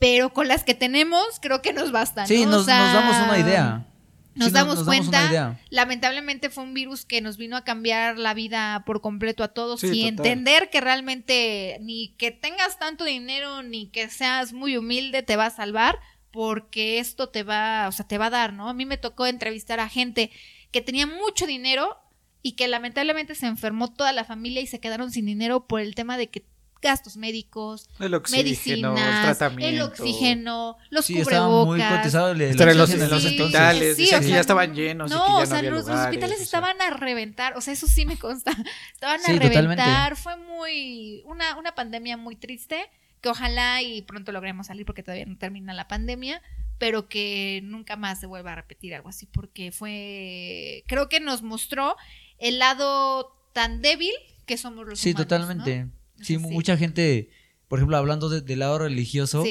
pero 0.00 0.32
con 0.32 0.48
las 0.48 0.64
que 0.64 0.74
tenemos 0.74 1.22
creo 1.40 1.62
que 1.62 1.72
nos 1.72 1.92
bastan. 1.92 2.26
Sí, 2.26 2.44
nos, 2.44 2.66
damos 2.66 3.16
una 3.28 3.38
idea. 3.38 3.86
Nos 4.34 4.50
damos 4.50 4.82
cuenta, 4.82 5.56
lamentablemente 5.70 6.50
fue 6.50 6.64
un 6.64 6.74
virus 6.74 7.04
que 7.04 7.20
nos 7.20 7.36
vino 7.36 7.56
a 7.56 7.62
cambiar 7.62 8.18
la 8.18 8.34
vida 8.34 8.82
por 8.86 9.02
completo 9.02 9.44
a 9.44 9.48
todos 9.54 9.84
y 9.84 10.08
entender 10.08 10.68
que 10.68 10.80
realmente 10.80 11.78
ni 11.80 12.08
que 12.16 12.32
tengas 12.32 12.80
tanto 12.80 13.04
dinero 13.04 13.62
ni 13.62 13.86
que 13.86 14.08
seas 14.08 14.52
muy 14.52 14.76
humilde 14.76 15.22
te 15.22 15.36
va 15.36 15.46
a 15.46 15.50
salvar 15.50 16.00
porque 16.32 16.98
esto 16.98 17.28
te 17.28 17.44
va, 17.44 17.86
o 17.86 17.92
sea, 17.92 18.08
te 18.08 18.18
va 18.18 18.26
a 18.26 18.30
dar, 18.30 18.52
¿no? 18.52 18.68
A 18.68 18.74
mí 18.74 18.84
me 18.84 18.96
tocó 18.96 19.26
entrevistar 19.26 19.78
a 19.78 19.88
gente 19.88 20.32
que 20.72 20.80
tenía 20.80 21.06
mucho 21.06 21.46
dinero 21.46 22.01
y 22.42 22.52
que 22.52 22.68
lamentablemente 22.68 23.34
se 23.34 23.46
enfermó 23.46 23.92
toda 23.92 24.12
la 24.12 24.24
familia 24.24 24.60
y 24.60 24.66
se 24.66 24.80
quedaron 24.80 25.10
sin 25.10 25.26
dinero 25.26 25.66
por 25.66 25.80
el 25.80 25.94
tema 25.94 26.16
de 26.16 26.28
que 26.28 26.44
gastos 26.82 27.16
médicos, 27.16 27.88
el 28.00 28.12
oxígeno, 28.14 28.94
medicinas, 28.94 29.40
el, 29.60 29.80
oxígeno, 29.82 30.76
los 30.90 31.06
sí, 31.06 31.14
cubrebocas. 31.14 31.66
Muy 31.66 31.80
cotizado 31.80 32.32
el, 32.32 32.40
en 32.42 32.76
los, 32.76 32.90
hospitales, 32.90 33.96
sí, 33.96 34.10
que 34.10 34.28
ya 34.28 34.40
estaban 34.40 34.74
llenos. 34.74 35.10
No, 35.10 35.38
o 35.38 35.46
sea, 35.46 35.62
los, 35.62 35.88
hospitales 35.88 36.40
estaban 36.40 36.82
a 36.82 36.90
reventar, 36.90 37.56
o 37.56 37.60
sea, 37.60 37.72
eso 37.72 37.86
sí 37.86 38.04
me 38.04 38.18
consta, 38.18 38.50
estaban 38.92 39.20
a 39.24 39.38
reventar, 39.38 40.16
fue 40.16 40.36
muy, 40.36 41.22
una, 41.24 41.56
una 41.56 41.74
pandemia 41.74 42.16
muy 42.16 42.34
triste, 42.34 42.90
que 43.20 43.28
ojalá 43.28 43.80
y 43.80 44.02
pronto 44.02 44.32
logremos 44.32 44.66
salir 44.66 44.84
porque 44.84 45.04
todavía 45.04 45.26
no 45.26 45.38
termina 45.38 45.72
la 45.72 45.86
pandemia, 45.86 46.42
pero 46.78 47.08
que 47.08 47.60
nunca 47.62 47.94
más 47.94 48.18
se 48.18 48.26
vuelva 48.26 48.52
a 48.52 48.56
repetir 48.56 48.92
algo 48.92 49.08
así, 49.08 49.26
porque 49.26 49.70
fue, 49.70 50.82
creo 50.88 51.08
que 51.08 51.20
nos 51.20 51.42
mostró 51.42 51.96
el 52.42 52.58
lado 52.58 53.32
tan 53.52 53.80
débil 53.80 54.12
que 54.46 54.58
somos 54.58 54.86
los 54.86 54.98
sí, 54.98 55.14
totalmente. 55.14 55.88
Sí, 56.20 56.38
mucha 56.38 56.76
gente, 56.76 57.30
por 57.68 57.78
ejemplo, 57.78 57.96
hablando 57.96 58.28
del 58.28 58.58
lado 58.58 58.78
religioso, 58.78 59.44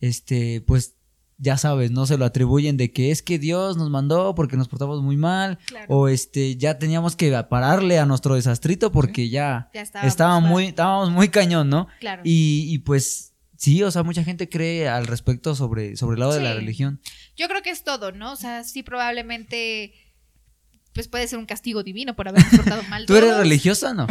este, 0.00 0.60
pues 0.60 0.96
ya 1.38 1.56
sabes, 1.56 1.90
no 1.90 2.06
se 2.06 2.18
lo 2.18 2.24
atribuyen 2.24 2.76
de 2.76 2.92
que 2.92 3.10
es 3.10 3.22
que 3.22 3.38
Dios 3.38 3.76
nos 3.76 3.90
mandó 3.90 4.34
porque 4.34 4.56
nos 4.56 4.68
portamos 4.68 5.02
muy 5.02 5.16
mal 5.16 5.58
o 5.88 6.06
este 6.06 6.56
ya 6.56 6.78
teníamos 6.78 7.16
que 7.16 7.32
pararle 7.48 7.98
a 7.98 8.06
nuestro 8.06 8.36
desastrito 8.36 8.92
porque 8.92 9.28
ya, 9.28 9.70
estaba 9.72 10.38
muy 10.38 10.66
estábamos 10.66 11.10
muy 11.10 11.28
cañón, 11.28 11.68
¿no? 11.68 11.88
Claro. 11.98 12.22
Y, 12.24 12.78
pues 12.80 13.34
sí, 13.56 13.82
o 13.82 13.90
sea, 13.90 14.02
mucha 14.02 14.22
gente 14.22 14.48
cree 14.48 14.88
al 14.88 15.06
respecto 15.06 15.54
sobre 15.54 15.96
sobre 15.96 16.14
el 16.14 16.20
lado 16.20 16.34
de 16.34 16.42
la 16.42 16.54
religión. 16.54 17.00
Yo 17.36 17.48
creo 17.48 17.62
que 17.62 17.70
es 17.70 17.82
todo, 17.82 18.12
¿no? 18.12 18.32
O 18.32 18.36
sea, 18.36 18.62
sí 18.62 18.82
probablemente 18.82 19.94
pues 20.92 21.08
puede 21.08 21.26
ser 21.28 21.38
un 21.38 21.46
castigo 21.46 21.82
divino 21.82 22.14
por 22.14 22.28
habernos 22.28 22.52
portado 22.54 22.82
mal. 22.84 23.04
¿Tú 23.06 23.16
eres 23.16 23.36
religiosa 23.36 23.90
o 23.90 23.94
no? 23.94 24.06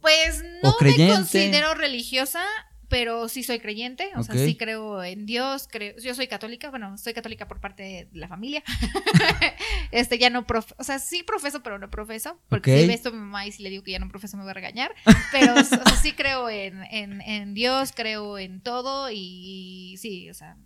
Pues 0.00 0.42
no 0.62 0.76
me 0.80 1.08
considero 1.08 1.74
religiosa, 1.74 2.40
pero 2.88 3.28
sí 3.28 3.42
soy 3.42 3.58
creyente, 3.58 4.10
o 4.14 4.22
sea, 4.22 4.36
sí 4.36 4.56
creo 4.56 5.02
en 5.02 5.26
Dios, 5.26 5.68
creo, 5.70 5.96
yo 5.98 6.14
soy 6.14 6.28
católica, 6.28 6.70
bueno, 6.70 6.96
soy 6.98 7.12
católica 7.14 7.48
por 7.48 7.60
parte 7.60 7.82
de 7.82 8.08
la 8.12 8.28
familia. 8.28 8.62
este 9.90 10.18
ya 10.18 10.30
no 10.30 10.46
profe, 10.46 10.74
o 10.78 10.84
sea, 10.84 10.98
sí 10.98 11.22
profeso, 11.22 11.62
pero 11.62 11.78
no 11.78 11.90
profeso, 11.90 12.40
porque 12.48 12.80
si 12.80 12.86
ve 12.86 12.94
esto 12.94 13.10
mi 13.10 13.18
mamá 13.18 13.46
y 13.46 13.52
si 13.52 13.62
le 13.62 13.70
digo 13.70 13.82
que 13.82 13.92
ya 13.92 13.98
no 13.98 14.08
profeso 14.08 14.36
me 14.36 14.44
va 14.44 14.52
a 14.52 14.54
regañar, 14.54 14.94
pero 15.32 15.54
o 15.54 15.64
sea, 15.64 15.84
sí 16.00 16.12
creo 16.12 16.48
en, 16.48 16.84
en, 16.84 17.20
en 17.22 17.54
Dios, 17.54 17.92
creo 17.94 18.38
en 18.38 18.60
todo 18.60 19.10
y 19.10 19.96
sí, 19.98 20.30
o 20.30 20.34
sea, 20.34 20.56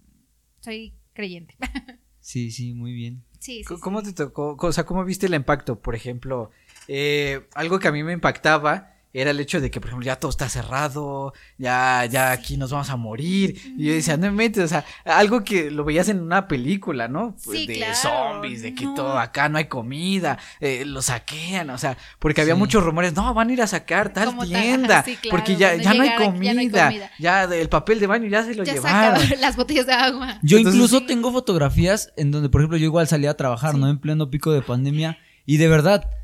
soy 0.60 0.94
creyente. 1.14 1.56
sí, 2.20 2.50
sí, 2.50 2.74
muy 2.74 2.92
bien. 2.92 3.24
Sí, 3.40 3.64
sí, 3.64 3.74
¿Cómo 3.80 4.02
te 4.02 4.12
tocó? 4.12 4.56
O 4.58 4.72
sea, 4.72 4.84
¿cómo 4.84 5.02
viste 5.04 5.26
el 5.26 5.34
impacto? 5.34 5.80
Por 5.80 5.94
ejemplo, 5.94 6.50
eh, 6.88 7.48
algo 7.54 7.78
que 7.78 7.88
a 7.88 7.92
mí 7.92 8.02
me 8.04 8.12
impactaba 8.12 8.94
era 9.12 9.32
el 9.32 9.40
hecho 9.40 9.60
de 9.60 9.70
que, 9.70 9.80
por 9.80 9.88
ejemplo, 9.88 10.06
ya 10.06 10.16
todo 10.16 10.30
está 10.30 10.48
cerrado, 10.48 11.34
ya, 11.58 12.06
ya 12.06 12.30
aquí 12.30 12.56
nos 12.56 12.70
vamos 12.70 12.90
a 12.90 12.96
morir. 12.96 13.60
Y 13.76 13.86
yo 13.86 13.92
decía, 13.92 14.16
no 14.16 14.26
me 14.26 14.32
metes, 14.32 14.64
o 14.64 14.68
sea, 14.68 14.84
algo 15.04 15.42
que 15.42 15.70
lo 15.70 15.84
veías 15.84 16.08
en 16.08 16.20
una 16.20 16.46
película, 16.46 17.08
¿no? 17.08 17.34
Pues 17.44 17.66
de 17.66 17.84
zombies, 17.94 18.62
de 18.62 18.74
que 18.74 18.84
todo 18.94 19.18
acá 19.18 19.48
no 19.48 19.58
hay 19.58 19.64
comida, 19.64 20.38
eh, 20.60 20.84
lo 20.84 21.02
saquean, 21.02 21.70
o 21.70 21.78
sea, 21.78 21.96
porque 22.20 22.40
había 22.40 22.54
muchos 22.54 22.84
rumores, 22.84 23.14
no, 23.14 23.34
van 23.34 23.50
a 23.50 23.52
ir 23.52 23.62
a 23.62 23.66
sacar 23.66 24.12
tal 24.12 24.36
tienda, 24.46 25.04
porque 25.28 25.56
ya, 25.56 25.74
ya, 25.74 25.92
no 25.94 26.02
hay 26.02 26.14
comida, 26.14 27.10
ya, 27.18 27.44
el 27.44 27.68
papel 27.68 27.98
de 27.98 28.06
baño 28.06 28.28
ya 28.28 28.44
se 28.44 28.54
lo 28.54 28.62
llevaron. 28.62 29.20
las 29.40 29.56
botellas 29.56 29.86
de 29.86 29.92
agua. 29.92 30.38
Yo 30.42 30.58
incluso 30.58 31.04
tengo 31.04 31.32
fotografías 31.32 32.12
en 32.16 32.30
donde, 32.30 32.48
por 32.48 32.60
ejemplo, 32.60 32.78
yo 32.78 32.84
igual 32.84 33.08
salía 33.08 33.30
a 33.30 33.34
trabajar, 33.34 33.74
¿no? 33.74 33.88
En 33.88 33.98
pleno 33.98 34.30
pico 34.30 34.52
de 34.52 34.62
pandemia, 34.62 35.18
y 35.46 35.56
de 35.56 35.66
verdad 35.66 36.19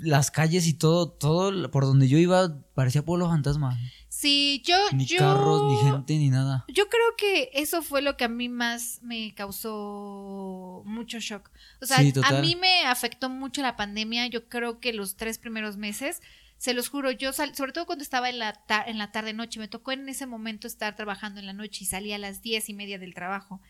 las 0.00 0.30
calles 0.30 0.66
y 0.66 0.74
todo, 0.74 1.10
todo 1.10 1.70
por 1.70 1.84
donde 1.84 2.08
yo 2.08 2.18
iba 2.18 2.60
parecía 2.74 3.04
pueblo 3.04 3.28
fantasma. 3.28 3.78
Sí, 4.08 4.62
yo... 4.64 4.76
Ni 4.92 5.06
carros, 5.08 5.70
ni 5.70 5.90
gente, 5.90 6.18
ni 6.18 6.30
nada. 6.30 6.64
Yo 6.68 6.88
creo 6.88 7.16
que 7.16 7.50
eso 7.52 7.82
fue 7.82 8.00
lo 8.00 8.16
que 8.16 8.24
a 8.24 8.28
mí 8.28 8.48
más 8.48 9.00
me 9.02 9.34
causó 9.34 10.82
mucho 10.86 11.18
shock. 11.18 11.50
O 11.82 11.86
sea, 11.86 11.98
a 11.98 12.40
mí 12.40 12.56
me 12.56 12.86
afectó 12.86 13.28
mucho 13.28 13.60
la 13.62 13.76
pandemia, 13.76 14.26
yo 14.28 14.48
creo 14.48 14.78
que 14.78 14.92
los 14.92 15.16
tres 15.16 15.38
primeros 15.38 15.76
meses, 15.76 16.22
se 16.58 16.74
los 16.74 16.88
juro, 16.88 17.10
yo 17.10 17.32
sobre 17.32 17.72
todo 17.72 17.86
cuando 17.86 18.02
estaba 18.02 18.30
en 18.30 18.38
la, 18.38 18.62
en 18.86 18.98
la 18.98 19.12
tarde-noche, 19.12 19.58
me 19.58 19.68
tocó 19.68 19.92
en 19.92 20.08
ese 20.08 20.26
momento 20.26 20.66
estar 20.66 20.96
trabajando 20.96 21.40
en 21.40 21.46
la 21.46 21.52
noche 21.52 21.84
y 21.84 21.86
salía 21.86 22.16
a 22.16 22.18
las 22.18 22.40
diez 22.40 22.68
y 22.68 22.74
media 22.74 22.98
del 22.98 23.14
trabajo. 23.14 23.60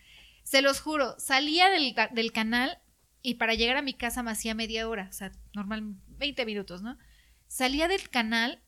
Se 0.43 0.61
los 0.61 0.81
juro, 0.81 1.17
salía 1.19 1.71
del, 1.71 1.95
del 2.13 2.33
canal 2.33 2.79
y 3.25 3.37
para 3.37 3.55
llegar 3.55 3.79
a 3.79 3.83
mi 3.83 3.95
casa 3.95 4.23
me 4.23 4.31
hacía 4.31 4.55
media 4.55 4.87
hora, 4.87 5.09
o 5.09 5.13
sea, 5.13 5.33
normal, 5.55 5.97
20 6.19 6.45
minutos, 6.45 6.83
¿no? 6.83 6.99
Salía 7.49 7.89
del 7.89 8.11
canal 8.11 8.61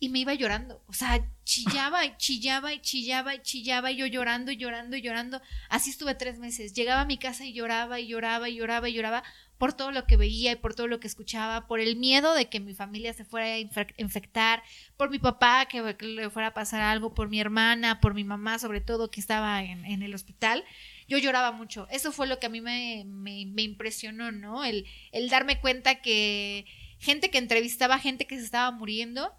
y 0.00 0.08
me 0.08 0.18
iba 0.18 0.34
llorando, 0.34 0.82
o 0.88 0.92
sea, 0.92 1.24
chillaba 1.44 2.04
y 2.04 2.16
chillaba 2.16 2.74
y 2.74 2.80
chillaba 2.80 3.36
y 3.36 3.42
chillaba 3.42 3.92
y 3.92 3.96
yo 3.96 4.06
llorando 4.06 4.50
y 4.50 4.56
llorando 4.56 4.96
y 4.96 5.02
llorando. 5.02 5.40
Así 5.68 5.90
estuve 5.90 6.16
tres 6.16 6.40
meses. 6.40 6.72
Llegaba 6.72 7.02
a 7.02 7.04
mi 7.04 7.18
casa 7.18 7.44
y 7.44 7.52
lloraba 7.52 8.00
y 8.00 8.08
lloraba 8.08 8.48
y 8.48 8.56
lloraba 8.56 8.88
y 8.88 8.94
lloraba 8.94 9.22
por 9.58 9.74
todo 9.74 9.92
lo 9.92 10.06
que 10.06 10.16
veía 10.16 10.52
y 10.52 10.56
por 10.56 10.74
todo 10.74 10.88
lo 10.88 10.98
que 10.98 11.06
escuchaba, 11.06 11.68
por 11.68 11.78
el 11.78 11.94
miedo 11.94 12.34
de 12.34 12.48
que 12.48 12.58
mi 12.58 12.74
familia 12.74 13.12
se 13.12 13.24
fuera 13.24 13.46
a 13.46 13.58
infectar, 13.98 14.64
por 14.96 15.10
mi 15.10 15.20
papá 15.20 15.66
que, 15.66 15.82
le 16.00 16.30
fuera 16.30 16.48
a 16.48 16.54
pasar 16.54 16.80
algo, 16.80 17.14
por 17.14 17.28
mi 17.28 17.38
hermana, 17.38 18.00
por 18.00 18.14
mi 18.14 18.24
mamá 18.24 18.58
sobre 18.58 18.80
todo 18.80 19.10
que 19.10 19.20
estaba 19.20 19.62
en, 19.62 19.84
en 19.84 20.02
el 20.02 20.14
hospital 20.14 20.64
yo 21.10 21.18
lloraba 21.18 21.50
mucho. 21.50 21.88
Eso 21.90 22.12
fue 22.12 22.28
lo 22.28 22.38
que 22.38 22.46
a 22.46 22.48
mí 22.48 22.60
me, 22.60 23.04
me, 23.04 23.62
impresionó, 23.62 24.30
¿no? 24.30 24.64
El, 24.64 24.86
el, 25.10 25.28
darme 25.28 25.60
cuenta 25.60 25.96
que 25.96 26.64
gente 27.00 27.30
que 27.30 27.38
entrevistaba, 27.38 27.98
gente 27.98 28.28
que 28.28 28.38
se 28.38 28.44
estaba 28.44 28.70
muriendo, 28.70 29.32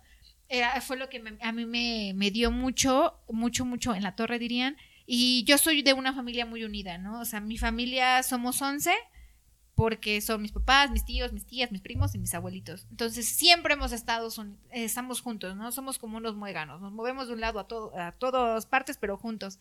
era, 0.50 0.82
fue 0.82 0.98
lo 0.98 1.08
que 1.08 1.24
a 1.40 1.52
mí 1.54 1.66
me, 1.66 2.12
me, 2.14 2.30
dio 2.30 2.52
mucho, 2.52 3.18
mucho, 3.30 3.64
mucho 3.64 3.96
en 3.96 4.04
la 4.04 4.18
torre, 4.18 4.38
dirían. 4.38 4.76
Y 5.06 5.46
yo 5.46 5.58
soy 5.58 5.82
de 5.82 5.94
una 5.94 6.14
familia 6.14 6.46
muy 6.46 6.66
unida, 6.66 6.98
¿no? 6.98 7.22
O 7.22 7.26
sea, 7.26 7.40
mi 7.40 7.58
familia 7.58 8.22
somos 8.22 8.62
11 8.62 8.92
porque 9.74 10.20
son 10.20 10.42
mis 10.42 10.52
papás, 10.52 10.92
mis 10.92 11.06
tíos, 11.06 11.32
mis 11.32 11.48
tías, 11.48 11.72
mis 11.72 11.82
primos 11.82 12.14
y 12.14 12.20
mis 12.20 12.34
abuelitos. 12.34 12.86
Entonces 12.92 13.26
siempre 13.26 13.76
hemos 13.76 13.94
estado, 13.94 14.28
estamos 14.72 15.22
juntos, 15.22 15.56
¿no? 15.56 15.72
Somos 15.72 15.98
como 15.98 16.18
unos 16.18 16.36
muéganos, 16.36 16.82
nos 16.82 16.92
movemos 16.92 17.28
de 17.28 17.34
un 17.34 17.40
lado 17.40 17.60
a, 17.60 17.68
todo, 17.68 17.98
a 17.98 18.12
todas 18.12 18.66
partes, 18.66 18.98
pero 18.98 19.16
juntos. 19.16 19.58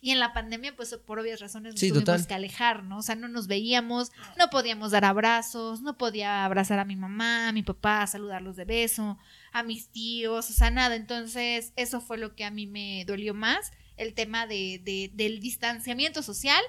Y 0.00 0.12
en 0.12 0.20
la 0.20 0.32
pandemia, 0.32 0.76
pues 0.76 0.94
por 1.04 1.18
obvias 1.18 1.40
razones 1.40 1.74
nos 1.74 1.80
tuvimos 1.80 2.26
que 2.26 2.34
alejar, 2.34 2.84
¿no? 2.84 2.98
O 2.98 3.02
sea, 3.02 3.16
no 3.16 3.26
nos 3.26 3.48
veíamos, 3.48 4.12
no 4.38 4.48
podíamos 4.48 4.92
dar 4.92 5.04
abrazos, 5.04 5.82
no 5.82 5.98
podía 5.98 6.44
abrazar 6.44 6.78
a 6.78 6.84
mi 6.84 6.94
mamá, 6.94 7.48
a 7.48 7.52
mi 7.52 7.64
papá, 7.64 8.06
saludarlos 8.06 8.54
de 8.54 8.64
beso, 8.64 9.18
a 9.52 9.62
mis 9.64 9.88
tíos, 9.88 10.48
o 10.50 10.52
sea, 10.52 10.70
nada. 10.70 10.94
Entonces, 10.94 11.72
eso 11.74 12.00
fue 12.00 12.16
lo 12.16 12.36
que 12.36 12.44
a 12.44 12.50
mí 12.50 12.66
me 12.66 13.04
dolió 13.06 13.34
más, 13.34 13.72
el 13.96 14.14
tema 14.14 14.46
de, 14.46 14.80
de 14.84 15.10
del 15.14 15.40
distanciamiento 15.40 16.22
social 16.22 16.62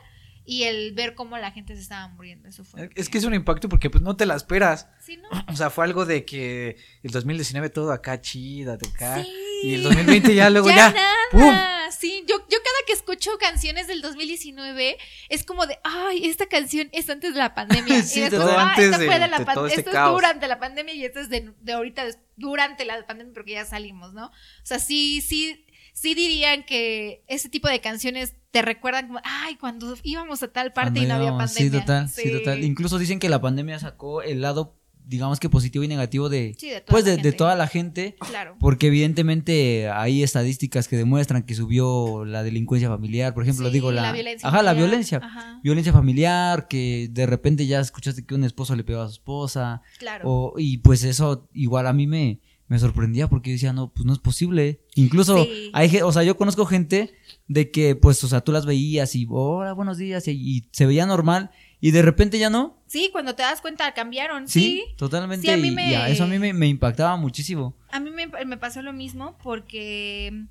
y 0.45 0.64
el 0.64 0.94
ver 0.94 1.16
cómo 1.16 1.38
la 1.38 1.52
gente 1.52 1.76
se 1.76 1.82
estaba 1.82 2.07
muriendo. 2.10 2.48
Eso 2.48 2.64
fue. 2.64 2.90
Es 2.95 3.10
que 3.10 3.18
es 3.18 3.24
un 3.24 3.34
impacto 3.34 3.70
porque 3.70 3.90
pues 3.90 4.03
no 4.03 4.16
te 4.16 4.26
la 4.26 4.36
esperas. 4.36 4.88
Sí, 4.99 5.18
¿no? 5.18 5.30
O 5.48 5.56
sea, 5.56 5.70
fue 5.70 5.86
algo 5.86 6.06
de 6.06 6.26
que 6.26 6.78
el 7.03 7.11
2019 7.11 7.70
todo 7.70 7.91
acá 7.91 8.22
chida, 8.22 8.78
de 8.78 8.88
acá. 8.88 9.24
Y 9.64 9.76
el 9.76 9.84
2020 9.84 10.34
ya 10.36 10.49
luego 10.49 10.70
ya. 10.76 10.94
Nada. 11.34 11.91
Sí, 11.91 12.24
yo, 12.28 12.38
yo 12.38 12.57
cada 12.64 12.86
que 12.88 12.94
escucho 12.94 13.32
canciones 13.40 13.88
del 13.88 14.02
2019 14.02 14.98
es 15.28 15.44
como 15.44 15.66
de, 15.66 15.80
ay, 15.84 16.26
esta 16.26 16.45
canción 16.45 16.90
es 16.94 17.10
antes 17.10 17.34
de 17.34 17.40
la 17.40 17.53
pandemia. 17.53 18.02
sí, 18.03 18.24
y 18.24 18.30
todo 18.30 18.57
ah, 18.57 18.70
antes 18.70 18.98
de, 18.98 19.06
fue 19.06 19.20
de 19.20 19.28
la 19.28 19.44
pandemia. 19.44 19.68
Este 19.70 19.82
esto 19.82 19.91
es 19.91 20.11
durante 20.11 20.48
la 20.48 20.60
pandemia 20.60 20.94
y 20.94 21.06
esto 21.06 21.20
es 21.20 21.30
de, 21.30 21.53
de 21.60 21.74
ahorita, 21.74 22.06
durante 22.38 22.86
la 22.86 23.06
pandemia 23.06 23.34
porque 23.34 23.53
ya 23.53 23.66
salimos, 23.66 24.14
¿no? 24.14 24.28
O 24.28 24.32
sea, 24.66 24.80
sí, 24.80 25.22
sí 25.22 25.66
sí 25.99 26.15
dirían 26.15 26.63
que 26.63 27.23
ese 27.27 27.49
tipo 27.49 27.67
de 27.67 27.81
canciones 27.81 28.34
te 28.51 28.61
recuerdan 28.61 29.07
como, 29.07 29.19
ay, 29.26 29.57
cuando 29.57 29.97
íbamos 30.03 30.41
a 30.43 30.47
tal 30.47 30.71
parte 30.71 31.01
y 31.01 31.05
no 31.05 31.15
había 31.15 31.31
pandemia. 31.31 31.53
Sí, 31.55 31.69
total, 31.69 32.09
sí. 32.09 32.31
total. 32.31 32.63
Incluso 32.63 32.97
dicen 32.97 33.19
que 33.19 33.27
la 33.27 33.41
pandemia 33.41 33.77
sacó 33.80 34.21
el 34.21 34.41
lado 34.41 34.77
digamos 35.05 35.39
que 35.39 35.49
positivo 35.49 35.84
y 35.84 35.88
negativo 35.88 36.30
de, 36.30 36.55
de 36.61 36.84
pues 36.88 37.03
de, 37.03 37.31
toda 37.31 37.55
la 37.55 37.65
gente 37.65 38.15
claro. 38.19 38.55
porque 38.59 38.88
evidentemente 38.88 39.89
hay 39.89 40.21
estadísticas 40.21 40.88
que 40.88 40.97
demuestran 40.97 41.41
que 41.41 41.55
subió 41.55 42.26
la 42.26 42.43
delincuencia 42.43 42.89
familiar 42.89 43.34
por 43.34 43.41
ejemplo 43.41 43.71
digo 43.71 43.91
la, 43.91 44.11
violencia 44.11 44.47
ajá 44.47 44.61
la 44.61 44.73
violencia 44.76 45.19
violencia 45.63 45.91
familiar 45.93 46.67
que 46.67 47.07
de 47.09 47.26
repente 47.26 47.65
ya 47.65 47.80
escuchaste 47.80 48.23
que 48.23 48.35
un 48.35 48.43
esposo 48.43 48.76
le 48.76 48.84
pegó 48.84 49.01
a 49.01 49.07
su 49.07 49.13
esposa 49.13 49.81
claro 49.97 50.53
y 50.57 50.77
pues 50.77 51.03
eso 51.03 51.49
igual 51.53 51.88
a 51.88 51.93
mí 51.93 52.05
me 52.05 52.39
me 52.69 52.77
sorprendía 52.77 53.27
porque 53.27 53.49
yo 53.49 53.53
decía, 53.55 53.73
no, 53.73 53.91
pues 53.91 54.05
no 54.05 54.13
es 54.13 54.19
posible. 54.19 54.79
Incluso 54.93 55.47
hay, 55.73 56.01
o 56.01 56.11
sea, 56.11 56.21
yo 56.21 56.37
conozco 56.37 56.67
gente 56.67 57.15
de 57.47 57.71
que, 57.71 57.95
pues, 57.95 58.23
o 58.23 58.27
sea, 58.27 58.41
tú 58.41 58.51
las 58.51 58.67
veías 58.67 59.15
y, 59.15 59.25
hola, 59.27 59.73
buenos 59.73 59.97
días, 59.97 60.27
y, 60.27 60.69
se 60.71 60.85
veía 60.85 61.07
normal, 61.07 61.49
y 61.81 61.89
de 61.91 62.03
repente 62.03 62.37
ya 62.37 62.51
no. 62.51 62.77
Sí, 62.85 63.09
cuando 63.11 63.33
te 63.33 63.41
das 63.41 63.61
cuenta 63.61 63.91
cambiaron, 63.95 64.47
sí. 64.47 64.83
totalmente, 64.97 65.47
y, 65.47 65.93
eso 66.11 66.23
a 66.25 66.27
mí 66.27 66.37
me, 66.37 66.67
impactaba 66.67 67.17
muchísimo. 67.17 67.75
A 67.91 67.99
mí 67.99 68.11
me, 68.11 68.27
me 68.27 68.57
pasó 68.57 68.83
lo 68.83 68.93
mismo 68.93 69.35
porque 69.41 70.45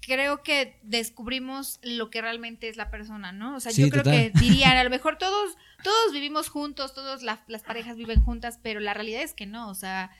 creo 0.00 0.44
que 0.44 0.78
descubrimos 0.84 1.80
lo 1.82 2.08
que 2.08 2.22
realmente 2.22 2.68
es 2.68 2.76
la 2.76 2.88
persona, 2.88 3.32
¿no? 3.32 3.56
O 3.56 3.60
sea, 3.60 3.72
yo 3.72 3.88
creo 3.88 4.04
que 4.04 4.30
dirían, 4.40 4.76
a 4.76 4.84
lo 4.84 4.90
mejor 4.90 5.18
todos, 5.18 5.56
todos 5.82 6.12
vivimos 6.12 6.48
juntos, 6.48 6.94
todas 6.94 7.22
las 7.24 7.62
parejas 7.64 7.96
viven 7.96 8.22
juntas, 8.22 8.60
pero 8.62 8.78
la 8.78 8.94
realidad 8.94 9.22
es 9.22 9.34
que 9.34 9.46
no, 9.46 9.68
o 9.68 9.74
sea 9.74 10.12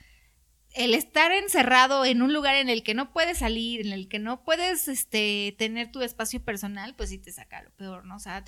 el 0.74 0.94
estar 0.94 1.32
encerrado 1.32 2.04
en 2.04 2.22
un 2.22 2.32
lugar 2.32 2.56
en 2.56 2.68
el 2.68 2.82
que 2.82 2.94
no 2.94 3.12
puedes 3.12 3.38
salir, 3.38 3.86
en 3.86 3.92
el 3.92 4.08
que 4.08 4.18
no 4.18 4.44
puedes 4.44 4.88
este, 4.88 5.54
tener 5.58 5.90
tu 5.92 6.02
espacio 6.02 6.42
personal, 6.42 6.94
pues 6.94 7.10
sí 7.10 7.18
te 7.18 7.32
saca 7.32 7.62
lo 7.62 7.70
peor, 7.72 8.04
¿no? 8.04 8.16
O 8.16 8.20
sea, 8.20 8.44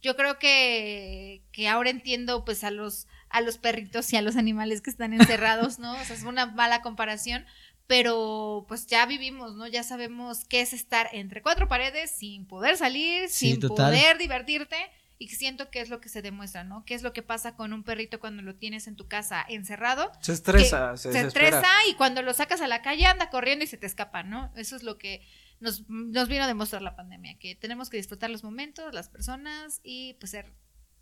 yo 0.00 0.16
creo 0.16 0.38
que, 0.38 1.42
que 1.52 1.68
ahora 1.68 1.90
entiendo 1.90 2.44
pues 2.44 2.64
a 2.64 2.70
los, 2.70 3.06
a 3.30 3.40
los 3.40 3.58
perritos 3.58 4.12
y 4.12 4.16
a 4.16 4.22
los 4.22 4.36
animales 4.36 4.80
que 4.80 4.90
están 4.90 5.12
encerrados, 5.12 5.78
¿no? 5.78 5.92
O 5.92 6.04
sea, 6.04 6.16
es 6.16 6.22
una 6.22 6.46
mala 6.46 6.82
comparación, 6.82 7.44
pero 7.86 8.64
pues 8.68 8.86
ya 8.86 9.06
vivimos, 9.06 9.54
¿no? 9.54 9.66
Ya 9.66 9.82
sabemos 9.82 10.44
qué 10.44 10.60
es 10.60 10.72
estar 10.72 11.08
entre 11.12 11.42
cuatro 11.42 11.68
paredes 11.68 12.10
sin 12.10 12.46
poder 12.46 12.76
salir, 12.76 13.28
sin 13.28 13.60
poder 13.60 14.18
divertirte 14.18 14.76
y 15.18 15.28
siento 15.28 15.70
que 15.70 15.80
es 15.80 15.88
lo 15.88 16.00
que 16.00 16.08
se 16.08 16.22
demuestra, 16.22 16.64
¿no? 16.64 16.84
¿Qué 16.84 16.94
es 16.94 17.02
lo 17.02 17.12
que 17.12 17.22
pasa 17.22 17.56
con 17.56 17.72
un 17.72 17.82
perrito 17.82 18.20
cuando 18.20 18.42
lo 18.42 18.54
tienes 18.54 18.86
en 18.86 18.96
tu 18.96 19.08
casa 19.08 19.44
encerrado? 19.48 20.12
Se 20.20 20.32
estresa, 20.32 20.96
se, 20.96 21.12
se 21.12 21.20
estresa 21.20 21.68
y 21.90 21.94
cuando 21.94 22.22
lo 22.22 22.32
sacas 22.32 22.60
a 22.60 22.68
la 22.68 22.82
calle 22.82 23.06
anda 23.06 23.30
corriendo 23.30 23.64
y 23.64 23.68
se 23.68 23.76
te 23.76 23.86
escapa, 23.86 24.22
¿no? 24.22 24.52
Eso 24.56 24.76
es 24.76 24.84
lo 24.84 24.96
que 24.96 25.26
nos, 25.60 25.88
nos 25.88 26.28
vino 26.28 26.44
a 26.44 26.46
demostrar 26.46 26.82
la 26.82 26.94
pandemia, 26.94 27.36
que 27.38 27.56
tenemos 27.56 27.90
que 27.90 27.96
disfrutar 27.96 28.30
los 28.30 28.44
momentos, 28.44 28.94
las 28.94 29.08
personas 29.08 29.80
y 29.82 30.14
pues 30.14 30.30
ser 30.30 30.52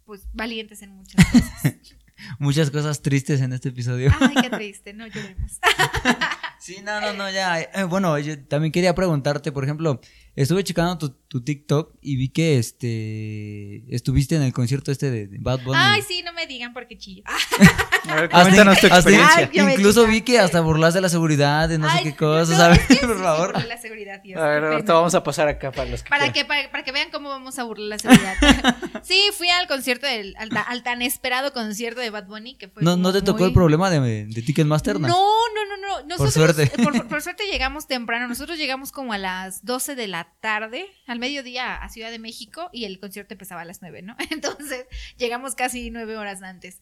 pues 0.04 0.28
valientes 0.32 0.82
en 0.82 0.90
muchas 0.90 1.24
cosas. 1.26 1.74
muchas 2.38 2.70
cosas 2.70 3.02
tristes 3.02 3.40
en 3.40 3.52
este 3.52 3.68
episodio. 3.68 4.12
Ay, 4.20 4.36
qué 4.40 4.50
triste, 4.50 4.94
no 4.94 5.06
lloremos. 5.06 5.58
sí, 6.58 6.78
no, 6.82 7.00
no, 7.00 7.12
no, 7.12 7.30
ya. 7.30 7.60
Eh, 7.60 7.84
bueno, 7.88 8.18
yo 8.18 8.42
también 8.44 8.72
quería 8.72 8.94
preguntarte, 8.94 9.52
por 9.52 9.64
ejemplo, 9.64 10.00
Estuve 10.36 10.62
checando 10.64 10.98
tu, 10.98 11.40
TikTok 11.42 11.94
y 12.02 12.16
vi 12.16 12.28
que 12.28 12.58
este 12.58 13.84
estuviste 13.94 14.36
en 14.36 14.42
el 14.42 14.52
concierto 14.52 14.92
este 14.92 15.10
de, 15.10 15.38
Bad 15.40 15.62
Bunny. 15.64 15.78
Ay, 15.80 16.02
sí, 16.02 16.22
no 16.22 16.34
me 16.34 16.46
digan 16.46 16.74
porque 16.74 16.98
chillo. 16.98 17.24
A 18.08 18.44
ver, 18.44 18.78
tu 18.78 18.86
experiencia. 18.86 19.50
incluso 19.52 20.06
vi 20.06 20.22
que 20.22 20.38
hasta 20.38 20.60
burlaste 20.60 20.98
de 20.98 21.02
la 21.02 21.08
seguridad, 21.08 21.68
de 21.68 21.78
no 21.78 21.90
sé 21.90 22.02
qué 22.02 22.16
cosas, 22.16 22.56
¿sabes? 22.56 22.80
por 23.00 23.20
favor. 23.20 23.64
La 23.66 23.78
seguridad, 23.78 24.20
Dios, 24.22 24.40
a 24.40 24.46
ver, 24.46 24.64
ahorita 24.64 24.92
vamos 24.94 25.14
a 25.14 25.22
pasar 25.22 25.48
acá 25.48 25.72
para 25.72 25.90
los 25.90 26.02
que 26.02 26.10
para 26.10 26.32
que 26.32 26.44
para, 26.44 26.84
que 26.84 26.92
vean 26.92 27.10
cómo 27.10 27.28
vamos 27.28 27.58
a 27.58 27.64
burlar 27.64 27.88
la 27.88 27.98
seguridad. 27.98 28.34
sí, 29.02 29.20
fui 29.36 29.48
al 29.50 29.66
concierto 29.66 30.06
del 30.06 30.34
al, 30.38 30.82
tan 30.82 31.02
esperado 31.02 31.52
concierto 31.52 32.00
de 32.00 32.10
Bad 32.10 32.26
Bunny 32.26 32.56
que 32.56 32.68
fue 32.68 32.82
No 32.82 32.96
no 32.96 33.12
te 33.12 33.22
tocó 33.22 33.44
el 33.46 33.52
problema 33.52 33.90
de, 33.90 34.26
de 34.26 34.42
Ticketmaster, 34.42 35.00
¿no? 35.00 35.08
No, 35.08 35.16
no, 35.54 35.76
no, 35.76 35.76
no. 35.76 36.06
Nosotros, 36.06 36.34
por 36.34 36.54
suerte. 36.54 36.72
Por, 36.82 37.08
por 37.08 37.22
suerte 37.22 37.44
llegamos 37.50 37.86
temprano. 37.86 38.28
Nosotros 38.28 38.58
llegamos 38.58 38.92
como 38.92 39.12
a 39.12 39.18
las 39.18 39.64
12 39.64 39.94
de 39.94 40.06
la 40.08 40.28
tarde, 40.40 40.86
al 41.06 41.18
mediodía 41.18 41.76
a 41.76 41.88
Ciudad 41.88 42.10
de 42.10 42.18
México 42.18 42.70
y 42.72 42.84
el 42.84 43.00
concierto 43.00 43.34
empezaba 43.34 43.62
a 43.62 43.64
las 43.64 43.82
nueve, 43.82 44.02
¿no? 44.02 44.16
Entonces 44.30 44.86
llegamos 45.16 45.54
casi 45.54 45.90
nueve 45.90 46.16
horas 46.16 46.42
antes. 46.42 46.80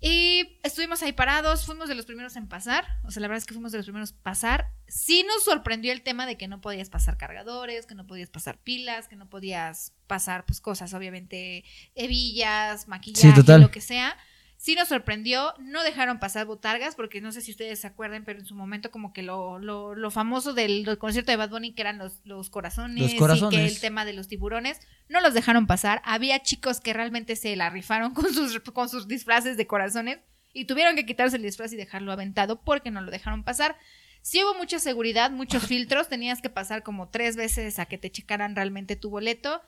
Y 0.00 0.58
estuvimos 0.62 1.02
ahí 1.02 1.12
parados, 1.12 1.66
fuimos 1.66 1.88
de 1.88 1.96
los 1.96 2.06
primeros 2.06 2.36
en 2.36 2.46
pasar, 2.46 2.86
o 3.04 3.10
sea, 3.10 3.20
la 3.20 3.28
verdad 3.28 3.38
es 3.38 3.46
que 3.46 3.54
fuimos 3.54 3.72
de 3.72 3.78
los 3.78 3.86
primeros 3.86 4.12
en 4.12 4.18
pasar. 4.18 4.70
Sí 4.86 5.24
nos 5.26 5.44
sorprendió 5.44 5.92
el 5.92 6.02
tema 6.02 6.24
de 6.24 6.36
que 6.36 6.46
no 6.46 6.60
podías 6.60 6.88
pasar 6.88 7.16
cargadores, 7.16 7.86
que 7.86 7.94
no 7.94 8.06
podías 8.06 8.30
pasar 8.30 8.58
pilas, 8.58 9.08
que 9.08 9.16
no 9.16 9.28
podías 9.28 9.92
pasar 10.06 10.46
pues 10.46 10.60
cosas, 10.60 10.94
obviamente, 10.94 11.64
hebillas, 11.94 12.86
maquillaje, 12.86 13.58
lo 13.58 13.70
que 13.70 13.80
sea 13.80 14.16
sí 14.58 14.74
nos 14.74 14.88
sorprendió, 14.88 15.54
no 15.60 15.82
dejaron 15.84 16.18
pasar 16.18 16.44
botargas, 16.44 16.96
porque 16.96 17.20
no 17.20 17.30
sé 17.32 17.40
si 17.40 17.52
ustedes 17.52 17.78
se 17.78 17.86
acuerdan, 17.86 18.24
pero 18.24 18.40
en 18.40 18.44
su 18.44 18.56
momento 18.56 18.90
como 18.90 19.12
que 19.12 19.22
lo, 19.22 19.58
lo, 19.60 19.94
lo 19.94 20.10
famoso 20.10 20.52
del, 20.52 20.98
concierto 20.98 21.30
de 21.30 21.36
Bad 21.36 21.50
Bunny, 21.50 21.72
que 21.72 21.82
eran 21.82 21.96
los, 21.96 22.20
los, 22.24 22.50
corazones, 22.50 23.14
y 23.14 23.48
que 23.50 23.64
el 23.64 23.80
tema 23.80 24.04
de 24.04 24.12
los 24.12 24.26
tiburones, 24.26 24.80
no 25.08 25.20
los 25.20 25.32
dejaron 25.32 25.68
pasar. 25.68 26.02
Había 26.04 26.42
chicos 26.42 26.80
que 26.80 26.92
realmente 26.92 27.36
se 27.36 27.54
la 27.54 27.70
rifaron 27.70 28.12
con 28.14 28.34
sus, 28.34 28.58
con 28.60 28.88
sus 28.88 29.06
disfraces 29.06 29.56
de 29.56 29.66
corazones 29.68 30.18
y 30.52 30.64
tuvieron 30.64 30.96
que 30.96 31.06
quitarse 31.06 31.36
el 31.36 31.42
disfraz 31.42 31.72
y 31.72 31.76
dejarlo 31.76 32.10
aventado 32.10 32.60
porque 32.60 32.90
no 32.90 33.00
lo 33.00 33.12
dejaron 33.12 33.44
pasar. 33.44 33.76
Sí 34.22 34.42
hubo 34.42 34.54
mucha 34.54 34.80
seguridad, 34.80 35.30
muchos 35.30 35.66
filtros, 35.68 36.08
tenías 36.08 36.42
que 36.42 36.50
pasar 36.50 36.82
como 36.82 37.10
tres 37.10 37.36
veces 37.36 37.78
a 37.78 37.86
que 37.86 37.96
te 37.96 38.10
checaran 38.10 38.56
realmente 38.56 38.96
tu 38.96 39.08
boleto. 39.08 39.62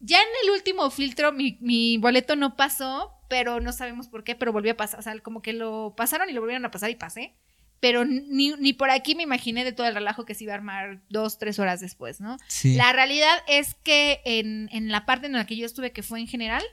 Ya 0.00 0.18
en 0.18 0.28
el 0.44 0.50
último 0.50 0.90
filtro 0.90 1.32
mi, 1.32 1.58
mi 1.60 1.98
boleto 1.98 2.36
no 2.36 2.56
pasó, 2.56 3.12
pero 3.28 3.60
no 3.60 3.72
sabemos 3.72 4.08
por 4.08 4.24
qué, 4.24 4.34
pero 4.34 4.52
volvió 4.52 4.72
a 4.72 4.76
pasar, 4.76 5.00
o 5.00 5.02
sea, 5.02 5.18
como 5.20 5.42
que 5.42 5.52
lo 5.52 5.94
pasaron 5.96 6.30
y 6.30 6.32
lo 6.32 6.40
volvieron 6.40 6.64
a 6.64 6.70
pasar 6.70 6.90
y 6.90 6.94
pasé, 6.94 7.34
pero 7.80 8.04
ni, 8.04 8.54
ni 8.58 8.72
por 8.72 8.90
aquí 8.90 9.14
me 9.14 9.22
imaginé 9.22 9.64
de 9.64 9.72
todo 9.72 9.86
el 9.86 9.94
relajo 9.94 10.24
que 10.24 10.34
se 10.34 10.44
iba 10.44 10.52
a 10.52 10.56
armar 10.56 11.02
dos, 11.08 11.38
tres 11.38 11.58
horas 11.58 11.80
después, 11.80 12.20
¿no? 12.20 12.38
Sí. 12.48 12.74
La 12.74 12.92
realidad 12.92 13.38
es 13.46 13.74
que 13.74 14.20
en, 14.24 14.68
en 14.72 14.90
la 14.90 15.06
parte 15.06 15.26
en 15.26 15.32
la 15.32 15.46
que 15.46 15.56
yo 15.56 15.66
estuve, 15.66 15.92
que 15.92 16.02
fue 16.02 16.20
en 16.20 16.26
general, 16.26 16.64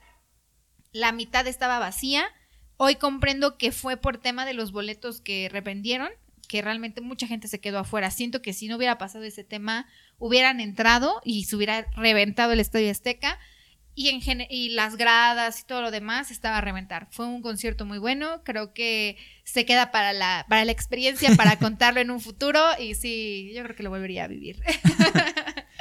la 0.91 1.11
mitad 1.11 1.45
estaba 1.47 1.77
vacía. 1.77 2.25
Hoy 2.77 2.95
comprendo 2.95 3.57
que 3.57 3.71
fue 3.71 3.97
por 3.97 4.17
tema 4.17 4.45
de 4.45 4.53
los 4.53 4.71
boletos 4.71 5.21
que 5.21 5.49
revendieron, 5.49 6.09
que 6.47 6.61
realmente 6.61 7.01
mucha 7.01 7.27
gente 7.27 7.47
se 7.47 7.59
quedó 7.59 7.79
afuera. 7.79 8.11
Siento 8.11 8.41
que 8.41 8.53
si 8.53 8.67
no 8.67 8.77
hubiera 8.77 8.97
pasado 8.97 9.23
ese 9.25 9.43
tema, 9.43 9.87
hubieran 10.19 10.59
entrado 10.59 11.21
y 11.23 11.45
se 11.45 11.55
hubiera 11.55 11.85
reventado 11.95 12.53
el 12.53 12.59
Estadio 12.59 12.91
Azteca 12.91 13.39
y, 13.95 14.09
en 14.09 14.45
y 14.49 14.69
las 14.69 14.97
gradas 14.97 15.61
y 15.61 15.63
todo 15.63 15.81
lo 15.81 15.89
demás 15.89 16.29
estaba 16.29 16.57
a 16.57 16.61
reventar. 16.61 17.07
Fue 17.11 17.25
un 17.25 17.41
concierto 17.41 17.85
muy 17.85 17.97
bueno, 17.97 18.43
creo 18.43 18.73
que 18.73 19.17
se 19.45 19.65
queda 19.65 19.89
para 19.91 20.11
la, 20.11 20.45
para 20.49 20.65
la 20.65 20.73
experiencia, 20.73 21.33
para 21.35 21.57
contarlo 21.59 22.01
en 22.01 22.11
un 22.11 22.19
futuro 22.19 22.59
y 22.77 22.95
sí, 22.95 23.53
yo 23.55 23.63
creo 23.63 23.75
que 23.75 23.83
lo 23.83 23.89
volvería 23.89 24.25
a 24.25 24.27
vivir. 24.27 24.61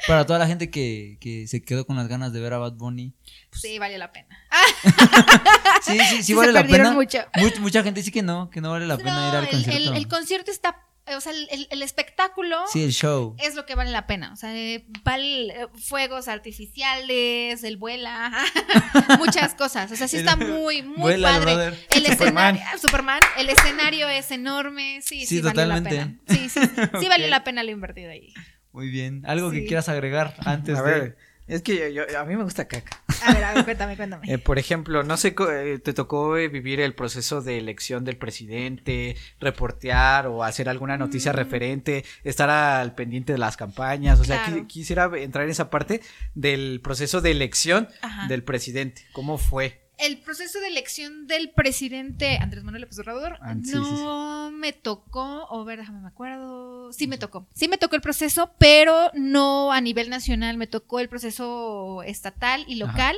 Para 0.06 0.26
toda 0.26 0.38
la 0.38 0.46
gente 0.46 0.70
que, 0.70 1.16
que 1.18 1.46
se 1.46 1.62
quedó 1.62 1.86
con 1.86 1.96
las 1.96 2.08
ganas 2.08 2.30
de 2.34 2.38
ver 2.38 2.52
a 2.52 2.58
Bad 2.58 2.74
Bunny. 2.74 3.14
Pues 3.48 3.62
sí, 3.62 3.78
vale 3.78 3.96
la 3.96 4.12
pena. 4.12 4.36
sí, 5.82 5.98
sí, 6.10 6.22
sí, 6.22 6.34
vale 6.34 6.52
la 6.52 6.66
pena. 6.66 6.92
mucha 6.92 7.82
gente 7.82 8.00
dice 8.00 8.12
que 8.12 8.22
no, 8.22 8.50
que 8.50 8.60
no 8.60 8.70
vale 8.70 8.86
la 8.86 8.98
pena 8.98 9.30
ir 9.30 9.34
al 9.34 9.48
concierto. 9.48 9.94
el 9.94 10.08
concierto 10.08 10.50
está 10.50 10.84
o 11.06 11.20
sea, 11.20 11.32
el, 11.32 11.82
espectáculo. 11.82 12.56
Sí, 12.72 12.82
el 12.82 12.92
show. 12.92 13.36
Es 13.38 13.54
lo 13.54 13.66
que 13.66 13.74
vale 13.74 13.90
la 13.90 14.06
pena. 14.06 14.32
O 14.32 14.36
sea, 14.36 14.56
eh, 14.56 14.86
eh, 14.86 15.66
fuegos 15.74 16.28
artificiales, 16.28 17.62
el 17.62 17.76
vuela, 17.76 18.32
muchas 19.18 19.54
cosas. 19.54 19.92
O 19.92 19.96
sea, 19.96 20.08
sí 20.08 20.16
está 20.18 20.36
muy, 20.36 20.82
muy 20.82 21.20
padre. 21.20 21.76
El, 21.90 22.06
escenario, 22.06 22.62
Superman, 22.80 23.20
el 23.36 23.50
escenario 23.50 24.08
es 24.08 24.30
enorme. 24.30 25.00
Sí, 25.02 25.26
sí, 25.26 25.40
vale 25.40 25.66
la 25.66 25.82
pena. 25.82 26.18
Sí, 26.28 26.48
sí, 26.48 26.60
sí, 27.00 27.08
vale 27.08 27.28
la 27.28 27.44
pena 27.44 27.62
lo 27.62 27.70
invertido 27.70 28.10
ahí. 28.10 28.32
Muy 28.72 28.88
bien. 28.88 29.22
¿Algo 29.26 29.50
que 29.50 29.66
quieras 29.66 29.88
agregar 29.88 30.34
antes 30.38 30.78
a 30.78 30.82
Ver. 30.82 31.16
Es 31.46 31.62
que 31.62 31.92
yo, 31.92 32.04
a 32.18 32.24
mí 32.24 32.36
me 32.36 32.42
gusta 32.42 32.66
caca. 32.66 33.02
A 33.22 33.34
ver, 33.34 33.44
a 33.44 33.54
ver, 33.54 33.64
cuéntame, 33.64 33.96
cuéntame. 33.96 34.26
Eh, 34.32 34.38
por 34.38 34.58
ejemplo, 34.58 35.02
no 35.02 35.16
sé, 35.16 35.34
eh, 35.50 35.78
te 35.78 35.92
tocó 35.92 36.32
vivir 36.32 36.80
el 36.80 36.94
proceso 36.94 37.42
de 37.42 37.58
elección 37.58 38.04
del 38.04 38.16
presidente, 38.16 39.16
reportear 39.40 40.26
o 40.26 40.42
hacer 40.42 40.68
alguna 40.68 40.96
noticia 40.96 41.32
mm. 41.32 41.36
referente, 41.36 42.04
estar 42.24 42.48
al 42.48 42.94
pendiente 42.94 43.32
de 43.32 43.38
las 43.38 43.56
campañas. 43.56 44.18
O 44.20 44.24
sea, 44.24 44.44
quisiera 44.66 45.10
entrar 45.14 45.44
en 45.44 45.50
esa 45.50 45.70
parte 45.70 46.00
del 46.34 46.80
proceso 46.82 47.20
de 47.20 47.30
elección 47.30 47.88
del 48.28 48.42
presidente. 48.42 49.02
¿Cómo 49.12 49.36
fue? 49.38 49.83
El 49.98 50.18
proceso 50.18 50.60
de 50.60 50.68
elección 50.68 51.26
del 51.26 51.50
presidente 51.50 52.38
Andrés 52.38 52.64
Manuel 52.64 52.82
López 52.82 52.98
Obrador 52.98 53.38
ah, 53.40 53.54
no 53.54 54.50
me 54.50 54.72
tocó, 54.72 55.46
o 55.50 55.64
ver, 55.64 55.78
déjame 55.78 56.00
me 56.00 56.08
acuerdo, 56.08 56.92
sí 56.92 57.06
me 57.06 57.18
tocó, 57.18 57.46
sí 57.54 57.68
me 57.68 57.78
tocó 57.78 57.96
el 57.96 58.02
proceso, 58.02 58.52
pero 58.58 59.10
no 59.14 59.72
a 59.72 59.80
nivel 59.80 60.10
nacional, 60.10 60.56
me 60.56 60.66
tocó 60.66 61.00
el 61.00 61.08
proceso 61.08 62.02
estatal 62.02 62.64
y 62.66 62.76
local. 62.76 63.16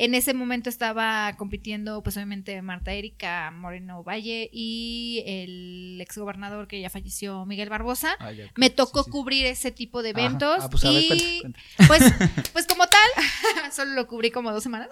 En 0.00 0.14
ese 0.14 0.32
momento 0.32 0.70
estaba 0.70 1.34
compitiendo, 1.36 2.04
pues 2.04 2.16
obviamente, 2.16 2.62
Marta 2.62 2.92
Erika 2.92 3.50
Moreno 3.50 4.04
Valle 4.04 4.48
y 4.52 5.24
el 5.26 6.00
exgobernador 6.00 6.68
que 6.68 6.80
ya 6.80 6.88
falleció, 6.88 7.44
Miguel 7.46 7.68
Barbosa. 7.68 8.16
Ah, 8.20 8.30
me 8.54 8.70
tocó 8.70 9.02
cubrir 9.02 9.44
ese 9.46 9.72
tipo 9.72 10.04
de 10.04 10.10
eventos. 10.10 10.58
Ah, 10.60 10.70
pues, 10.70 10.84
y 10.84 11.42
Pues, 11.88 12.00
pues 12.52 12.66
como 12.68 12.84
tal, 12.86 13.24
solo 13.72 13.94
lo 13.94 14.06
cubrí 14.06 14.30
como 14.30 14.52
dos 14.52 14.62
semanas. 14.62 14.88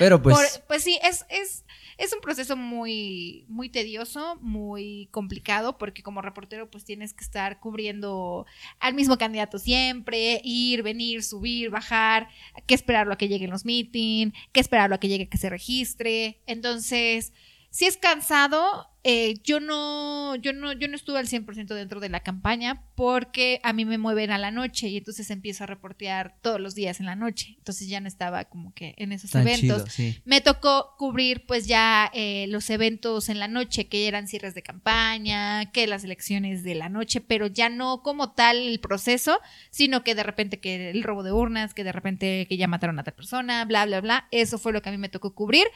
Pero 0.00 0.20
pues. 0.20 0.62
pues 0.66 0.82
sí, 0.82 0.98
es, 1.04 1.24
es 1.28 1.64
es 1.98 2.12
un 2.12 2.20
proceso 2.20 2.56
muy, 2.56 3.44
muy 3.48 3.68
tedioso, 3.68 4.36
muy 4.40 5.08
complicado, 5.10 5.78
porque 5.78 6.02
como 6.02 6.22
reportero 6.22 6.70
pues 6.70 6.84
tienes 6.84 7.12
que 7.12 7.24
estar 7.24 7.60
cubriendo 7.60 8.46
al 8.80 8.94
mismo 8.94 9.18
candidato 9.18 9.58
siempre, 9.58 10.40
ir, 10.44 10.82
venir, 10.82 11.22
subir, 11.22 11.70
bajar, 11.70 12.28
que 12.66 12.74
esperarlo 12.74 13.14
a 13.14 13.18
que 13.18 13.28
lleguen 13.28 13.50
los 13.50 13.64
meetings, 13.64 14.34
que 14.52 14.60
esperarlo 14.60 14.96
a 14.96 15.00
que 15.00 15.08
llegue 15.08 15.28
que 15.28 15.38
se 15.38 15.50
registre. 15.50 16.40
Entonces, 16.46 17.32
si 17.74 17.86
es 17.86 17.96
cansado, 17.96 18.88
eh, 19.02 19.34
yo 19.42 19.58
no, 19.58 20.36
yo 20.36 20.52
no, 20.52 20.72
yo 20.74 20.86
no 20.86 20.94
estuve 20.94 21.18
al 21.18 21.26
100% 21.26 21.74
dentro 21.74 21.98
de 21.98 22.08
la 22.08 22.20
campaña 22.20 22.84
porque 22.94 23.58
a 23.64 23.72
mí 23.72 23.84
me 23.84 23.98
mueven 23.98 24.30
a 24.30 24.38
la 24.38 24.52
noche 24.52 24.86
y 24.86 24.96
entonces 24.96 25.28
empiezo 25.28 25.64
a 25.64 25.66
reportear 25.66 26.36
todos 26.40 26.60
los 26.60 26.76
días 26.76 27.00
en 27.00 27.06
la 27.06 27.16
noche. 27.16 27.56
Entonces 27.58 27.88
ya 27.88 27.98
no 27.98 28.06
estaba 28.06 28.44
como 28.44 28.72
que 28.74 28.94
en 28.96 29.10
esos 29.10 29.34
eventos. 29.34 29.86
Me 30.24 30.40
tocó 30.40 30.94
cubrir 30.98 31.46
pues 31.46 31.66
ya 31.66 32.12
eh, 32.14 32.46
los 32.48 32.70
eventos 32.70 33.28
en 33.28 33.40
la 33.40 33.48
noche, 33.48 33.88
que 33.88 34.06
eran 34.06 34.28
cierres 34.28 34.54
de 34.54 34.62
campaña, 34.62 35.72
que 35.72 35.88
las 35.88 36.04
elecciones 36.04 36.62
de 36.62 36.76
la 36.76 36.88
noche, 36.88 37.20
pero 37.20 37.48
ya 37.48 37.70
no 37.70 38.02
como 38.02 38.34
tal 38.34 38.58
el 38.58 38.78
proceso, 38.78 39.40
sino 39.70 40.04
que 40.04 40.14
de 40.14 40.22
repente 40.22 40.60
que 40.60 40.90
el 40.90 41.02
robo 41.02 41.24
de 41.24 41.32
urnas, 41.32 41.74
que 41.74 41.82
de 41.82 41.90
repente 41.90 42.46
que 42.48 42.56
ya 42.56 42.68
mataron 42.68 43.00
a 43.00 43.02
tal 43.02 43.14
persona, 43.14 43.64
bla, 43.64 43.84
bla, 43.84 44.00
bla. 44.00 44.28
Eso 44.30 44.58
fue 44.58 44.72
lo 44.72 44.80
que 44.80 44.90
a 44.90 44.92
mí 44.92 44.98
me 44.98 45.08
tocó 45.08 45.34
cubrir 45.34 45.66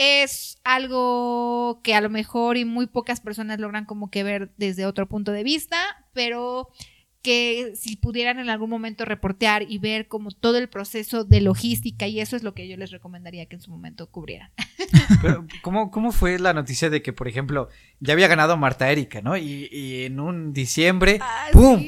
es 0.00 0.58
algo 0.62 1.80
que 1.82 1.96
a 1.96 2.00
lo 2.00 2.08
mejor 2.08 2.56
y 2.56 2.64
muy 2.64 2.86
pocas 2.86 3.20
personas 3.20 3.58
logran 3.58 3.84
como 3.84 4.10
que 4.10 4.22
ver 4.22 4.52
desde 4.56 4.86
otro 4.86 5.08
punto 5.08 5.32
de 5.32 5.42
vista, 5.42 5.76
pero 6.12 6.68
que 7.22 7.72
si 7.74 7.96
pudieran 7.96 8.38
en 8.38 8.48
algún 8.48 8.70
momento 8.70 9.04
reportear 9.04 9.64
y 9.68 9.78
ver 9.78 10.06
como 10.06 10.30
todo 10.30 10.58
el 10.58 10.68
proceso 10.68 11.24
de 11.24 11.40
logística 11.40 12.06
y 12.06 12.20
eso 12.20 12.36
es 12.36 12.42
lo 12.42 12.54
que 12.54 12.68
yo 12.68 12.76
les 12.76 12.90
recomendaría 12.90 13.46
que 13.46 13.56
en 13.56 13.62
su 13.62 13.70
momento 13.70 14.08
cubrieran. 14.10 14.50
Pero, 15.22 15.46
¿cómo, 15.62 15.90
¿Cómo 15.90 16.12
fue 16.12 16.38
la 16.38 16.52
noticia 16.52 16.90
de 16.90 17.02
que, 17.02 17.12
por 17.12 17.26
ejemplo, 17.26 17.68
ya 18.00 18.12
había 18.12 18.28
ganado 18.28 18.56
Marta 18.56 18.90
Erika, 18.90 19.20
¿no? 19.20 19.36
Y, 19.36 20.04
en 20.04 20.20
un 20.20 20.52
diciembre, 20.52 21.18
ah, 21.20 21.48
¡pum! 21.52 21.84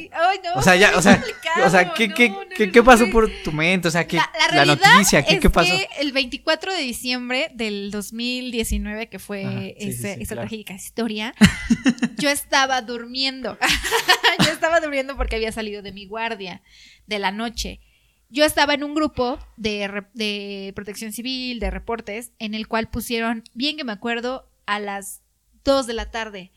o 0.57 0.63
sea, 0.63 0.77
ya, 0.77 0.97
o 0.97 1.03
sea, 1.03 1.23
o 1.65 1.71
sea 1.71 1.93
¿qué, 1.95 2.09
qué, 2.09 2.71
qué, 2.71 2.83
pasó 2.83 3.09
por 3.11 3.31
tu 3.45 3.53
mente? 3.53 3.89
O 3.89 3.91
sea, 3.91 4.07
¿qué, 4.07 4.19
la, 4.53 4.65
noticia, 4.65 5.23
¿qué, 5.25 5.39
¿qué 5.39 5.49
pasó? 5.49 5.71
Que 5.71 5.89
el 6.01 6.13
24 6.13 6.73
de 6.73 6.83
diciembre 6.83 7.51
del 7.55 7.91
2019, 7.91 9.09
que 9.09 9.19
fue 9.19 9.77
esa 9.79 10.35
trágica 10.35 10.75
historia, 10.75 11.35
yo 12.21 12.29
estaba 12.29 12.83
durmiendo. 12.83 13.59
yo 14.45 14.51
estaba 14.53 14.81
durmiendo 14.81 15.17
porque 15.17 15.37
había 15.37 15.53
salido 15.53 15.83
de 15.83 15.93
mi 15.93 16.07
guardia 16.07 16.63
de 17.07 17.19
la 17.19 17.33
noche. 17.33 17.81
Yo 18.29 18.45
estaba 18.45 18.75
en 18.75 18.85
un 18.85 18.95
grupo 18.95 19.39
de, 19.57 20.05
de 20.15 20.73
protección 20.77 21.13
civil, 21.13 21.59
de 21.59 21.71
reportes, 21.71 22.33
en 22.39 22.55
el 22.55 22.69
cual 22.69 22.89
pusieron, 22.89 23.43
bien 23.55 23.77
que 23.77 23.85
me 23.85 23.93
acuerdo, 23.93 24.49
a 24.67 24.79
las 24.79 25.23
2 25.65 25.87
de 25.87 25.95
la 25.95 26.11
tarde. 26.11 26.53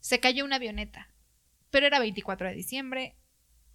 Se 0.00 0.20
cayó 0.20 0.44
una 0.44 0.56
avioneta, 0.56 1.12
pero 1.70 1.86
era 1.86 1.98
24 1.98 2.48
de 2.48 2.54
diciembre, 2.54 3.16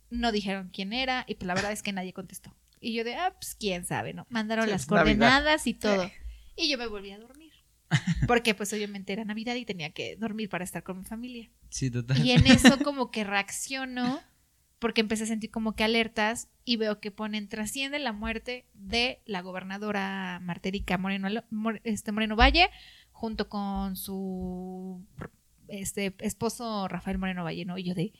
no 0.09 0.31
dijeron 0.31 0.69
quién 0.73 0.93
era 0.93 1.25
y 1.27 1.35
pues 1.35 1.47
la 1.47 1.53
verdad 1.53 1.71
es 1.71 1.83
que 1.83 1.91
nadie 1.91 2.13
contestó. 2.13 2.55
Y 2.79 2.93
yo 2.93 3.03
de, 3.03 3.15
ah, 3.15 3.33
pues 3.39 3.55
quién 3.55 3.85
sabe, 3.85 4.13
¿no? 4.13 4.25
Mandaron 4.29 4.69
las 4.69 4.85
coordenadas 4.85 5.67
y 5.67 5.73
todo. 5.73 6.09
Y 6.55 6.69
yo 6.69 6.77
me 6.77 6.87
volví 6.87 7.11
a 7.11 7.19
dormir. 7.19 7.42
Porque 8.27 8.53
pues 8.55 8.73
obviamente 8.73 9.13
era 9.13 9.25
Navidad 9.25 9.55
y 9.55 9.65
tenía 9.65 9.91
que 9.91 10.15
dormir 10.15 10.49
para 10.49 10.63
estar 10.63 10.83
con 10.83 10.99
mi 10.99 11.05
familia. 11.05 11.49
Sí, 11.69 11.91
total. 11.91 12.25
Y 12.25 12.31
en 12.31 12.47
eso 12.47 12.77
como 12.83 13.11
que 13.11 13.23
reacciono 13.23 14.21
porque 14.83 14.99
empecé 14.99 15.23
a 15.23 15.27
sentir 15.27 15.49
como 15.49 15.77
que 15.77 15.85
alertas 15.85 16.49
y 16.65 16.75
veo 16.75 16.99
que 16.99 17.09
ponen 17.09 17.47
trasciende 17.47 17.99
la 17.99 18.11
muerte 18.11 18.65
de 18.73 19.21
la 19.25 19.41
gobernadora 19.41 20.41
Marterica 20.43 20.97
Moreno, 20.97 21.29
este, 21.85 22.11
Moreno 22.11 22.35
Valle 22.35 22.69
junto 23.13 23.47
con 23.47 23.95
su 23.95 25.01
este, 25.69 26.13
esposo 26.19 26.89
Rafael 26.89 27.17
Moreno 27.17 27.45
Valle, 27.45 27.63
¿no? 27.63 27.77
Y 27.77 27.83
yo 27.83 27.95
de, 27.95 28.11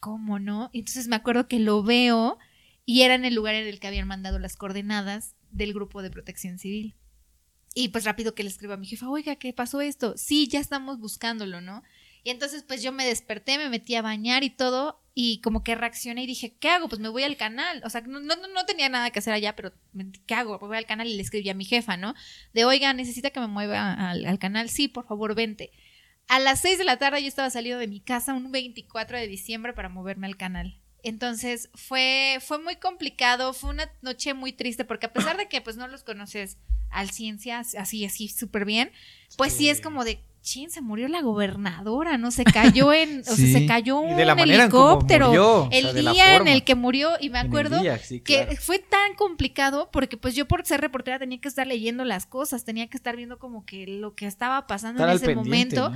¿cómo 0.00 0.40
no? 0.40 0.68
Y 0.72 0.80
entonces 0.80 1.06
me 1.06 1.14
acuerdo 1.14 1.46
que 1.46 1.60
lo 1.60 1.84
veo 1.84 2.38
y 2.84 3.02
era 3.02 3.14
en 3.14 3.24
el 3.24 3.36
lugar 3.36 3.54
en 3.54 3.68
el 3.68 3.78
que 3.78 3.86
habían 3.86 4.08
mandado 4.08 4.40
las 4.40 4.56
coordenadas 4.56 5.36
del 5.52 5.74
grupo 5.74 6.02
de 6.02 6.10
protección 6.10 6.58
civil. 6.58 6.96
Y 7.78 7.88
pues 7.88 8.04
rápido 8.04 8.34
que 8.34 8.42
le 8.42 8.48
escribo 8.48 8.72
a 8.72 8.78
mi 8.78 8.86
jefa, 8.86 9.06
oiga, 9.06 9.36
¿qué 9.36 9.52
pasó 9.52 9.82
esto? 9.82 10.14
Sí, 10.16 10.48
ya 10.48 10.60
estamos 10.60 10.98
buscándolo, 10.98 11.60
¿no? 11.60 11.82
Y 12.24 12.30
entonces 12.30 12.62
pues 12.66 12.82
yo 12.82 12.90
me 12.90 13.04
desperté, 13.04 13.58
me 13.58 13.68
metí 13.68 13.94
a 13.96 14.00
bañar 14.00 14.44
y 14.44 14.48
todo, 14.48 14.98
y 15.14 15.42
como 15.42 15.62
que 15.62 15.74
reaccioné 15.74 16.22
y 16.22 16.26
dije, 16.26 16.56
¿qué 16.58 16.70
hago? 16.70 16.88
Pues 16.88 17.02
me 17.02 17.10
voy 17.10 17.24
al 17.24 17.36
canal. 17.36 17.82
O 17.84 17.90
sea, 17.90 18.00
no, 18.00 18.18
no, 18.20 18.34
no 18.34 18.64
tenía 18.64 18.88
nada 18.88 19.10
que 19.10 19.18
hacer 19.18 19.34
allá, 19.34 19.54
pero 19.54 19.74
¿qué 20.26 20.34
hago? 20.34 20.58
Pues 20.58 20.68
voy 20.68 20.78
al 20.78 20.86
canal 20.86 21.06
y 21.06 21.16
le 21.16 21.22
escribí 21.22 21.50
a 21.50 21.54
mi 21.54 21.66
jefa, 21.66 21.98
¿no? 21.98 22.14
De, 22.54 22.64
oiga, 22.64 22.94
necesita 22.94 23.28
que 23.28 23.40
me 23.40 23.46
mueva 23.46 24.10
al, 24.10 24.38
canal. 24.38 24.70
Sí, 24.70 24.88
por 24.88 25.06
favor, 25.06 25.34
vente. 25.34 25.70
A 26.28 26.38
las 26.38 26.62
6 26.62 26.78
de 26.78 26.84
la 26.84 26.96
tarde 26.96 27.20
yo 27.20 27.28
estaba 27.28 27.50
saliendo 27.50 27.78
de 27.78 27.88
mi 27.88 28.00
casa 28.00 28.32
un 28.32 28.50
24 28.52 29.18
de 29.18 29.26
diciembre 29.26 29.74
para 29.74 29.90
moverme 29.90 30.26
al 30.26 30.38
canal. 30.38 30.80
Entonces 31.08 31.70
fue, 31.74 32.38
fue 32.40 32.58
muy 32.58 32.76
complicado, 32.76 33.52
fue 33.52 33.70
una 33.70 33.90
noche 34.02 34.34
muy 34.34 34.52
triste 34.52 34.84
porque 34.84 35.06
a 35.06 35.12
pesar 35.12 35.36
de 35.36 35.46
que 35.48 35.60
pues 35.60 35.76
no 35.76 35.86
los 35.86 36.02
conoces 36.02 36.58
al 36.90 37.10
ciencia 37.10 37.60
así, 37.60 38.04
así 38.04 38.28
súper 38.28 38.64
bien, 38.64 38.90
pues 39.36 39.52
sí. 39.52 39.68
es 39.68 39.80
como 39.80 40.04
de, 40.04 40.18
chin, 40.46 40.70
se 40.70 40.80
murió 40.80 41.08
la 41.08 41.22
gobernadora, 41.22 42.18
¿no? 42.18 42.30
Se 42.30 42.44
cayó 42.44 42.92
en, 42.92 43.20
o 43.20 43.24
sea, 43.24 43.34
se 43.34 43.66
cayó 43.66 43.98
un 43.98 44.18
helicóptero. 44.18 45.68
el 45.70 45.94
día 45.94 46.36
en 46.36 46.48
el 46.48 46.64
que 46.64 46.74
murió, 46.74 47.12
y 47.20 47.30
me 47.30 47.38
acuerdo 47.38 47.80
que 48.24 48.56
fue 48.60 48.78
tan 48.78 49.14
complicado 49.14 49.90
porque 49.92 50.16
pues 50.16 50.34
yo 50.34 50.46
por 50.46 50.64
ser 50.64 50.80
reportera 50.80 51.18
tenía 51.18 51.40
que 51.40 51.48
estar 51.48 51.66
leyendo 51.66 52.04
las 52.04 52.26
cosas, 52.26 52.64
tenía 52.64 52.88
que 52.88 52.96
estar 52.96 53.16
viendo 53.16 53.38
como 53.38 53.64
que 53.64 53.86
lo 53.86 54.14
que 54.14 54.26
estaba 54.26 54.66
pasando 54.66 55.04
en 55.04 55.10
ese 55.10 55.34
momento. 55.34 55.92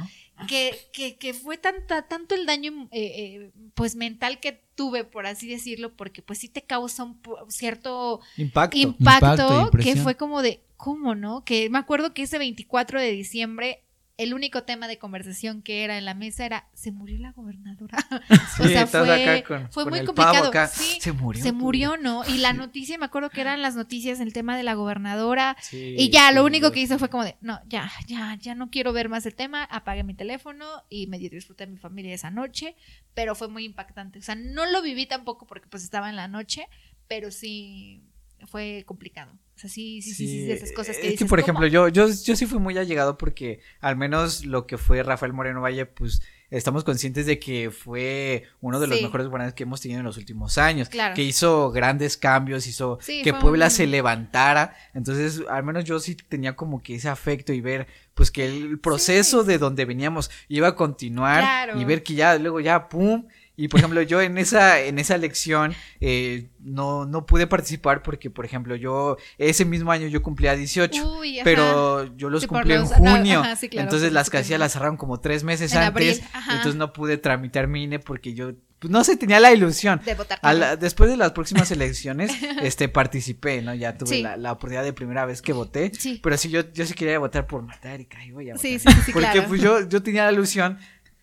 Que, 0.49 0.79
que, 0.93 1.17
que, 1.17 1.35
fue 1.35 1.59
tanta, 1.59 2.03
tanto 2.03 2.35
el 2.35 2.47
daño 2.47 2.89
eh, 2.91 3.01
eh, 3.03 3.51
pues 3.75 3.97
mental 3.97 4.41
que 4.41 4.61
tuve, 4.75 5.05
por 5.05 5.27
así 5.27 5.49
decirlo, 5.49 5.95
porque 5.95 6.23
pues 6.23 6.39
sí 6.39 6.49
te 6.49 6.63
causa 6.63 7.05
un 7.05 7.21
cierto 7.49 8.21
impacto, 8.37 8.79
impacto 8.79 9.71
que 9.73 9.97
fue 9.97 10.17
como 10.17 10.43
de, 10.43 10.61
¿cómo 10.77 11.15
no? 11.15 11.45
Que 11.45 11.69
me 11.71 11.79
acuerdo 11.79 12.15
que 12.15 12.23
ese 12.23 12.39
24 12.39 13.01
de 13.01 13.13
diciembre 13.13 13.83
el 14.21 14.35
único 14.35 14.65
tema 14.65 14.87
de 14.87 14.99
conversación 14.99 15.63
que 15.63 15.83
era 15.83 15.97
en 15.97 16.05
la 16.05 16.13
mesa 16.13 16.45
era 16.45 16.69
se 16.75 16.93
murió 16.93 17.19
la 17.19 17.33
gobernadora. 17.33 17.97
o 18.61 18.65
sea, 18.65 18.87
fue, 18.87 19.43
fue 19.71 19.87
muy 19.87 20.05
complicado. 20.05 20.53
Sí, 20.71 21.01
se 21.01 21.13
murió. 21.13 21.43
Se 21.43 21.53
murió, 21.53 21.97
¿no? 21.97 22.23
Y 22.29 22.37
la 22.37 22.53
noticia, 22.53 22.99
me 22.99 23.07
acuerdo 23.07 23.31
que 23.31 23.41
eran 23.41 23.63
las 23.63 23.77
noticias 23.77 24.21
el 24.21 24.35
tema 24.35 24.59
de 24.59 24.63
la 24.63 24.75
gobernadora. 24.75 25.57
y 25.73 26.11
ya, 26.11 26.33
lo 26.33 26.45
único 26.45 26.71
que 26.71 26.81
hizo 26.81 26.99
fue 26.99 27.09
como 27.09 27.25
de, 27.25 27.37
no, 27.41 27.61
ya, 27.67 27.91
ya, 28.07 28.37
ya 28.39 28.55
no 28.55 28.69
quiero 28.69 28.93
ver 28.93 29.09
más 29.09 29.25
el 29.25 29.35
tema, 29.35 29.65
apagué 29.65 30.05
mi 30.05 30.13
teléfono 30.13 30.67
y 30.91 31.07
me 31.07 31.19
disfruté 31.19 31.65
de 31.65 31.73
mi 31.73 31.79
familia 31.79 32.15
esa 32.15 32.31
noche, 32.31 32.77
pero 33.15 33.35
fue 33.35 33.49
muy 33.49 33.65
impactante. 33.65 34.19
O 34.19 34.23
sea, 34.23 34.35
no 34.35 34.67
lo 34.67 34.83
viví 34.83 35.07
tampoco 35.07 35.47
porque 35.47 35.69
pues 35.69 35.83
estaba 35.83 36.11
en 36.11 36.17
la 36.17 36.29
noche, 36.29 36.69
pero 37.09 37.31
sí 37.31 38.03
fue 38.47 38.85
complicado. 38.87 39.33
O 39.61 39.69
sea, 39.69 39.69
sí, 39.69 40.01
sí, 40.01 40.15
sí, 40.15 40.27
sí, 40.27 40.51
esas 40.51 40.73
cosas 40.73 40.97
que 40.97 41.09
Es 41.11 41.19
que, 41.19 41.27
por 41.27 41.39
ejemplo, 41.39 41.67
yo, 41.67 41.89
yo, 41.89 42.09
yo 42.09 42.35
sí 42.35 42.47
fui 42.47 42.59
muy 42.59 42.79
allegado 42.79 43.19
porque 43.19 43.61
al 43.81 43.95
menos 43.95 44.47
lo 44.47 44.67
que 44.67 44.79
fue 44.79 45.03
Rafael 45.03 45.35
Moreno 45.35 45.61
Valle, 45.61 45.85
pues 45.85 46.23
estamos 46.51 46.83
conscientes 46.83 47.27
de 47.27 47.39
que 47.39 47.71
fue 47.71 48.45
uno 48.63 48.81
de 48.81 48.87
los 48.87 49.03
mejores 49.03 49.27
gobernadores 49.27 49.53
que 49.53 49.65
hemos 49.65 49.83
tenido 49.83 50.01
en 50.01 50.07
los 50.07 50.17
últimos 50.17 50.57
años. 50.57 50.89
Claro. 50.89 51.15
Que 51.15 51.23
hizo 51.23 51.71
grandes 51.73 52.17
cambios, 52.17 52.67
hizo 52.67 52.99
que 53.07 53.35
Puebla 53.35 53.69
se 53.69 53.87
levantara. 53.87 54.75
Entonces, 54.95 55.43
al 55.51 55.63
menos 55.63 55.85
yo 55.85 56.01
sí 56.01 56.15
tenía 56.15 56.57
como 56.57 56.83
que 56.83 56.95
ese 56.95 57.11
afecto 57.11 57.53
y 57.53 57.61
ver, 57.61 57.87
pues 58.15 58.31
que 58.31 58.47
el 58.47 58.79
proceso 58.79 59.45
de 59.45 59.59
donde 59.59 59.85
veníamos 59.85 60.31
iba 60.49 60.69
a 60.69 60.75
continuar 60.75 61.77
y 61.77 61.85
ver 61.85 62.03
que 62.03 62.15
ya, 62.15 62.39
luego 62.39 62.61
ya, 62.61 62.89
pum, 62.89 63.27
y 63.61 63.69
por 63.69 63.81
ejemplo, 63.81 64.01
yo 64.01 64.23
en 64.23 64.39
esa, 64.39 64.81
en 64.81 64.99
esa 64.99 65.19
lección 65.19 65.75
eh, 66.01 66.49
no, 66.61 67.05
no 67.05 67.27
pude 67.27 67.47
participar 67.47 68.03
porque, 68.03 68.31
por 68.31 68.47
ejemplo, 68.47 68.75
yo 68.75 69.19
ese 69.37 69.67
mismo 69.67 69.93
año 69.93 70.07
yo 70.07 70.23
cumplía 70.23 70.57
18, 70.57 71.21
pero 71.45 72.17
yo 72.17 72.31
los 72.31 72.47
cumplí 72.47 72.73
en 72.73 72.87
junio. 72.87 73.43
entonces 73.73 74.15
las 74.15 74.31
casillas 74.31 74.59
las 74.59 74.73
cerraron 74.73 74.97
como 74.97 75.21
tres 75.21 75.45
meses 75.45 75.75
antes. 75.75 76.23
entonces 76.49 76.77
no 76.77 76.95
pude 76.95 77.19
tramitar 77.19 77.67
mi 77.67 77.85
INE 77.85 77.99
porque 77.99 78.33
yo 78.33 78.53
pues, 78.79 78.91
no 78.91 79.05
sé, 79.05 79.19
tenía 79.19 79.41
la 79.41 79.53
ilusión. 79.53 80.01
De 80.07 80.15
votar. 80.15 80.41
después 80.79 81.11
de 81.11 81.19
las 81.19 81.33
próximas 81.33 81.71
elecciones, 81.71 82.33
este, 82.63 82.89
participé, 82.89 83.61
¿no? 83.61 83.75
Ya 83.75 83.99
tuve 83.99 84.23
la, 84.23 84.53
oportunidad 84.53 84.85
de 84.85 84.95
primera 84.95 85.27
vez 85.27 85.43
que 85.43 85.53
voté. 85.53 85.93
Pero 86.23 86.37
sí, 86.39 86.49
yo, 86.49 86.73
yo 86.73 86.87
sí 86.87 86.95
quería 86.95 87.19
votar 87.19 87.47
por 87.47 87.61
matar 87.61 88.01
y 88.01 88.31
voy 88.31 88.49
a 88.49 88.55
votar. 88.55 88.67
Sí, 88.67 88.79
sí, 88.79 88.89
sí, 89.05 89.13
Porque 89.13 89.43
pues 89.43 89.61
yo, 89.61 89.87
yo 89.87 90.03
tenía 90.03 90.25
la 90.25 90.33
ilusión 90.33 90.79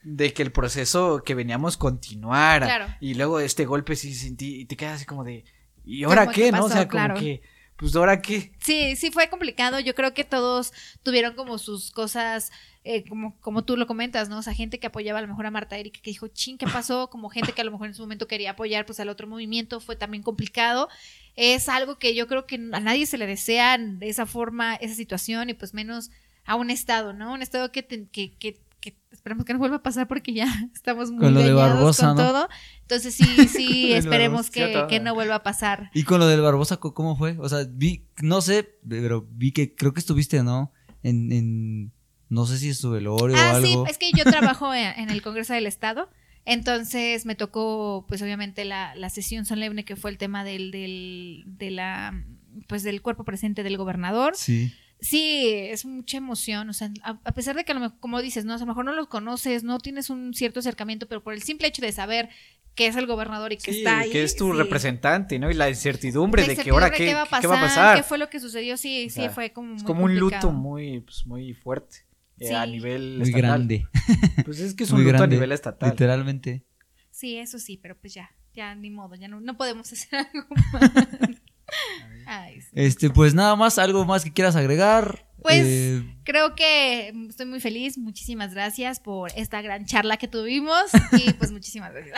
de 0.10 0.32
que 0.32 0.42
el 0.42 0.54
proceso 0.54 1.22
que 1.26 1.36
veníamos 1.36 1.76
continuara. 1.76 2.98
Y 3.02 3.16
luego 3.16 3.42
este 3.42 3.66
golpe 3.66 3.98
sí 3.98 4.16
sentí, 4.16 4.62
y 4.62 4.66
te 4.66 4.78
quedas 4.78 4.96
así 4.96 5.06
como 5.06 5.26
de, 5.26 5.44
¿y 5.86 6.06
ahora 6.06 6.28
qué? 6.28 6.50
¿No? 6.50 6.64
O 6.66 6.70
sea, 6.70 6.88
como 6.88 7.16
que, 7.16 7.42
pues 7.76 7.94
ahora 7.94 8.22
qué. 8.22 8.54
Sí, 8.60 8.96
sí 8.96 9.12
fue 9.12 9.30
complicado. 9.30 9.82
Yo 9.82 9.96
creo 9.96 10.14
que 10.14 10.24
todos 10.24 10.72
tuvieron 11.04 11.36
como 11.36 11.58
sus 11.58 11.92
cosas, 11.92 12.54
eh, 12.86 13.04
como, 13.10 13.38
como 13.42 13.66
tú 13.66 13.76
lo 13.76 13.86
comentas, 13.86 14.30
¿no? 14.30 14.38
O 14.38 14.42
sea, 14.42 14.54
gente 14.54 14.80
que 14.80 14.88
apoyaba 14.88 15.20
a 15.20 15.24
lo 15.24 15.28
mejor 15.28 15.46
a 15.46 15.52
Marta 15.52 15.78
Erika, 15.78 16.00
que 16.02 16.12
dijo, 16.12 16.30
ching, 16.30 16.58
¿qué 16.58 16.68
pasó? 16.68 17.10
Como 17.12 17.30
gente 17.30 17.52
que 17.52 17.60
a 17.60 17.66
lo 17.66 17.72
mejor 17.72 17.88
en 17.88 17.94
su 17.94 18.02
momento 18.02 18.28
quería 18.28 18.52
apoyar 18.52 18.86
pues 18.86 19.02
al 19.02 19.10
otro 19.10 19.28
movimiento, 19.28 19.82
fue 19.82 19.98
también 19.98 20.24
complicado. 20.24 20.88
Es 21.36 21.68
algo 21.68 22.00
que 22.00 22.16
yo 22.16 22.28
creo 22.28 22.46
que 22.46 22.56
a 22.56 22.80
nadie 22.80 23.06
se 23.08 23.18
le 23.18 23.28
desea 23.28 23.78
de 23.78 24.08
esa 24.08 24.26
forma, 24.26 24.76
esa 24.76 24.96
situación, 24.96 25.50
y 25.50 25.54
pues 25.54 25.74
menos 25.74 26.12
a 26.46 26.56
un 26.56 26.70
estado, 26.70 27.12
¿no? 27.12 27.34
Un 27.34 27.42
estado 27.42 27.74
que, 27.74 27.86
que, 27.86 28.32
que 28.32 28.58
esperemos 29.12 29.46
que 29.46 29.54
no 29.54 29.60
vuelva 29.60 29.78
a 29.78 29.84
pasar 29.84 30.08
porque 30.08 30.34
ya 30.34 30.48
estamos 30.74 31.12
muy 31.12 31.22
con 31.22 31.34
lo 31.34 31.42
de 31.42 31.54
Barbosa, 31.54 32.08
con 32.08 32.18
todo. 32.18 32.50
Entonces 32.82 33.16
sí, 33.16 33.48
sí, 33.48 33.94
esperemos 33.94 34.50
que, 34.50 35.00
no 35.02 35.14
vuelva 35.14 35.36
a 35.36 35.44
pasar. 35.44 35.90
¿Y 35.94 36.04
con 36.04 36.20
lo 36.20 36.28
del 36.28 36.42
Barbosa 36.42 36.78
cómo 36.78 37.16
fue? 37.16 37.38
O 37.40 37.50
sea, 37.50 37.66
vi, 37.70 38.08
no 38.22 38.42
sé, 38.42 38.78
pero 38.88 39.28
vi 39.32 39.52
que 39.52 39.76
creo 39.76 39.94
que 39.94 40.00
estuviste, 40.00 40.44
¿no? 40.44 40.72
En, 41.04 41.32
en 41.32 41.92
no 42.30 42.46
sé 42.46 42.58
si 42.58 42.70
es 42.70 42.78
su 42.78 42.92
velorio 42.92 43.36
o 43.36 43.40
algo. 43.40 43.58
Ah, 43.58 43.62
sí, 43.62 43.92
es 43.92 43.98
que 43.98 44.12
yo 44.12 44.24
trabajo 44.26 44.74
en, 44.74 45.10
el 45.10 45.22
Congreso 45.22 45.54
del 45.54 45.68
Estado. 45.68 46.10
Entonces 46.46 47.26
me 47.26 47.36
tocó, 47.36 48.06
pues 48.08 48.22
obviamente, 48.22 48.64
la, 48.64 48.96
la 48.96 49.10
sesión 49.10 49.46
solemne 49.46 49.84
que 49.84 49.98
fue 49.98 50.12
el 50.12 50.18
tema 50.18 50.44
del, 50.46 50.72
del, 50.72 51.44
de 51.46 51.72
la, 51.72 52.24
pues 52.68 52.84
del 52.84 53.02
cuerpo 53.02 53.26
presente 53.26 53.64
del 53.64 53.78
gobernador. 53.78 54.34
Sí 54.36 54.74
sí, 55.00 55.48
es 55.48 55.86
mucha 55.86 56.18
emoción, 56.18 56.70
o 56.70 56.74
sea, 56.74 56.92
a, 57.04 57.34
pesar 57.34 57.56
de 57.56 57.64
que, 57.64 57.72
a 57.72 57.76
lo 57.76 57.82
mejor, 57.82 58.00
como 58.00 58.22
dices, 58.22 58.46
no, 58.46 58.54
a 58.54 58.58
lo 58.58 58.66
mejor 58.66 58.86
no 58.86 58.94
los 58.94 59.08
conoces, 59.08 59.64
no 59.64 59.80
tienes 59.80 60.10
un 60.10 60.34
cierto 60.34 60.60
acercamiento, 60.60 61.08
pero 61.08 61.24
por 61.24 61.34
el 61.34 61.42
simple 61.42 61.68
hecho 61.68 61.82
de 61.82 61.92
saber 61.92 62.30
que 62.76 62.88
es 62.88 62.96
el 62.96 63.08
gobernador 63.08 63.52
y 63.54 63.58
que 63.58 63.72
está 63.72 64.00
ahí. 64.00 64.12
que 64.12 64.24
es 64.24 64.36
tu 64.36 64.54
representante, 64.54 65.40
¿no? 65.40 65.50
Y 65.50 65.56
la 65.56 65.68
incertidumbre, 65.68 66.46
de 66.46 66.56
que 66.56 66.70
ahora 66.70 66.92
qué, 66.92 67.14
va, 67.14 67.24
a 67.24 67.26
pasar, 67.26 67.98
qué 67.98 68.04
fue 68.04 68.20
lo 68.20 68.30
que 68.30 68.40
sucedió, 68.40 68.78
sí, 68.78 69.10
sí, 69.10 69.30
fue 69.30 69.52
como 69.52 69.76
Es 69.76 69.84
como 69.84 70.06
un 70.06 70.18
luto 70.18 70.52
muy, 70.52 71.02
pues, 71.02 71.26
muy 71.26 71.54
fuerte 71.54 72.06
eh, 72.40 72.54
a 72.54 72.66
nivel 72.66 73.18
Muy 73.20 73.32
grande. 73.32 73.88
Pues 74.46 74.60
es 74.60 74.74
que 74.76 74.84
es 74.84 74.92
un 74.92 75.04
luto 75.04 75.24
a 75.24 75.28
nivel 75.28 75.52
estatal. 75.52 75.90
Literalmente. 75.90 76.64
Sí, 77.10 77.38
eso 77.38 77.58
sí, 77.58 77.78
pero 77.78 77.98
pues 77.98 78.14
ya, 78.14 78.30
ya 78.54 78.76
ni 78.76 78.92
modo, 78.92 79.16
ya 79.16 79.28
no, 79.28 79.42
no 79.42 79.58
podemos 79.58 79.92
hacer 79.94 80.28
algo 80.34 80.48
más. 80.72 80.92
Este, 82.74 83.10
pues 83.10 83.34
nada 83.34 83.56
más, 83.56 83.78
algo 83.78 84.06
más 84.06 84.24
que 84.24 84.34
quieras 84.34 84.56
agregar. 84.56 85.26
Pues 85.42 85.66
eh, 85.66 86.04
creo 86.24 86.56
que 86.56 87.14
estoy 87.30 87.46
muy 87.46 87.60
feliz. 87.60 87.98
Muchísimas 87.98 88.54
gracias 88.54 89.00
por 89.00 89.32
esta 89.36 89.62
gran 89.62 89.86
charla 89.86 90.18
que 90.18 90.28
tuvimos. 90.28 90.84
Y 91.14 91.32
pues 91.40 91.52
muchísimas 91.52 91.94
gracias. 91.94 92.18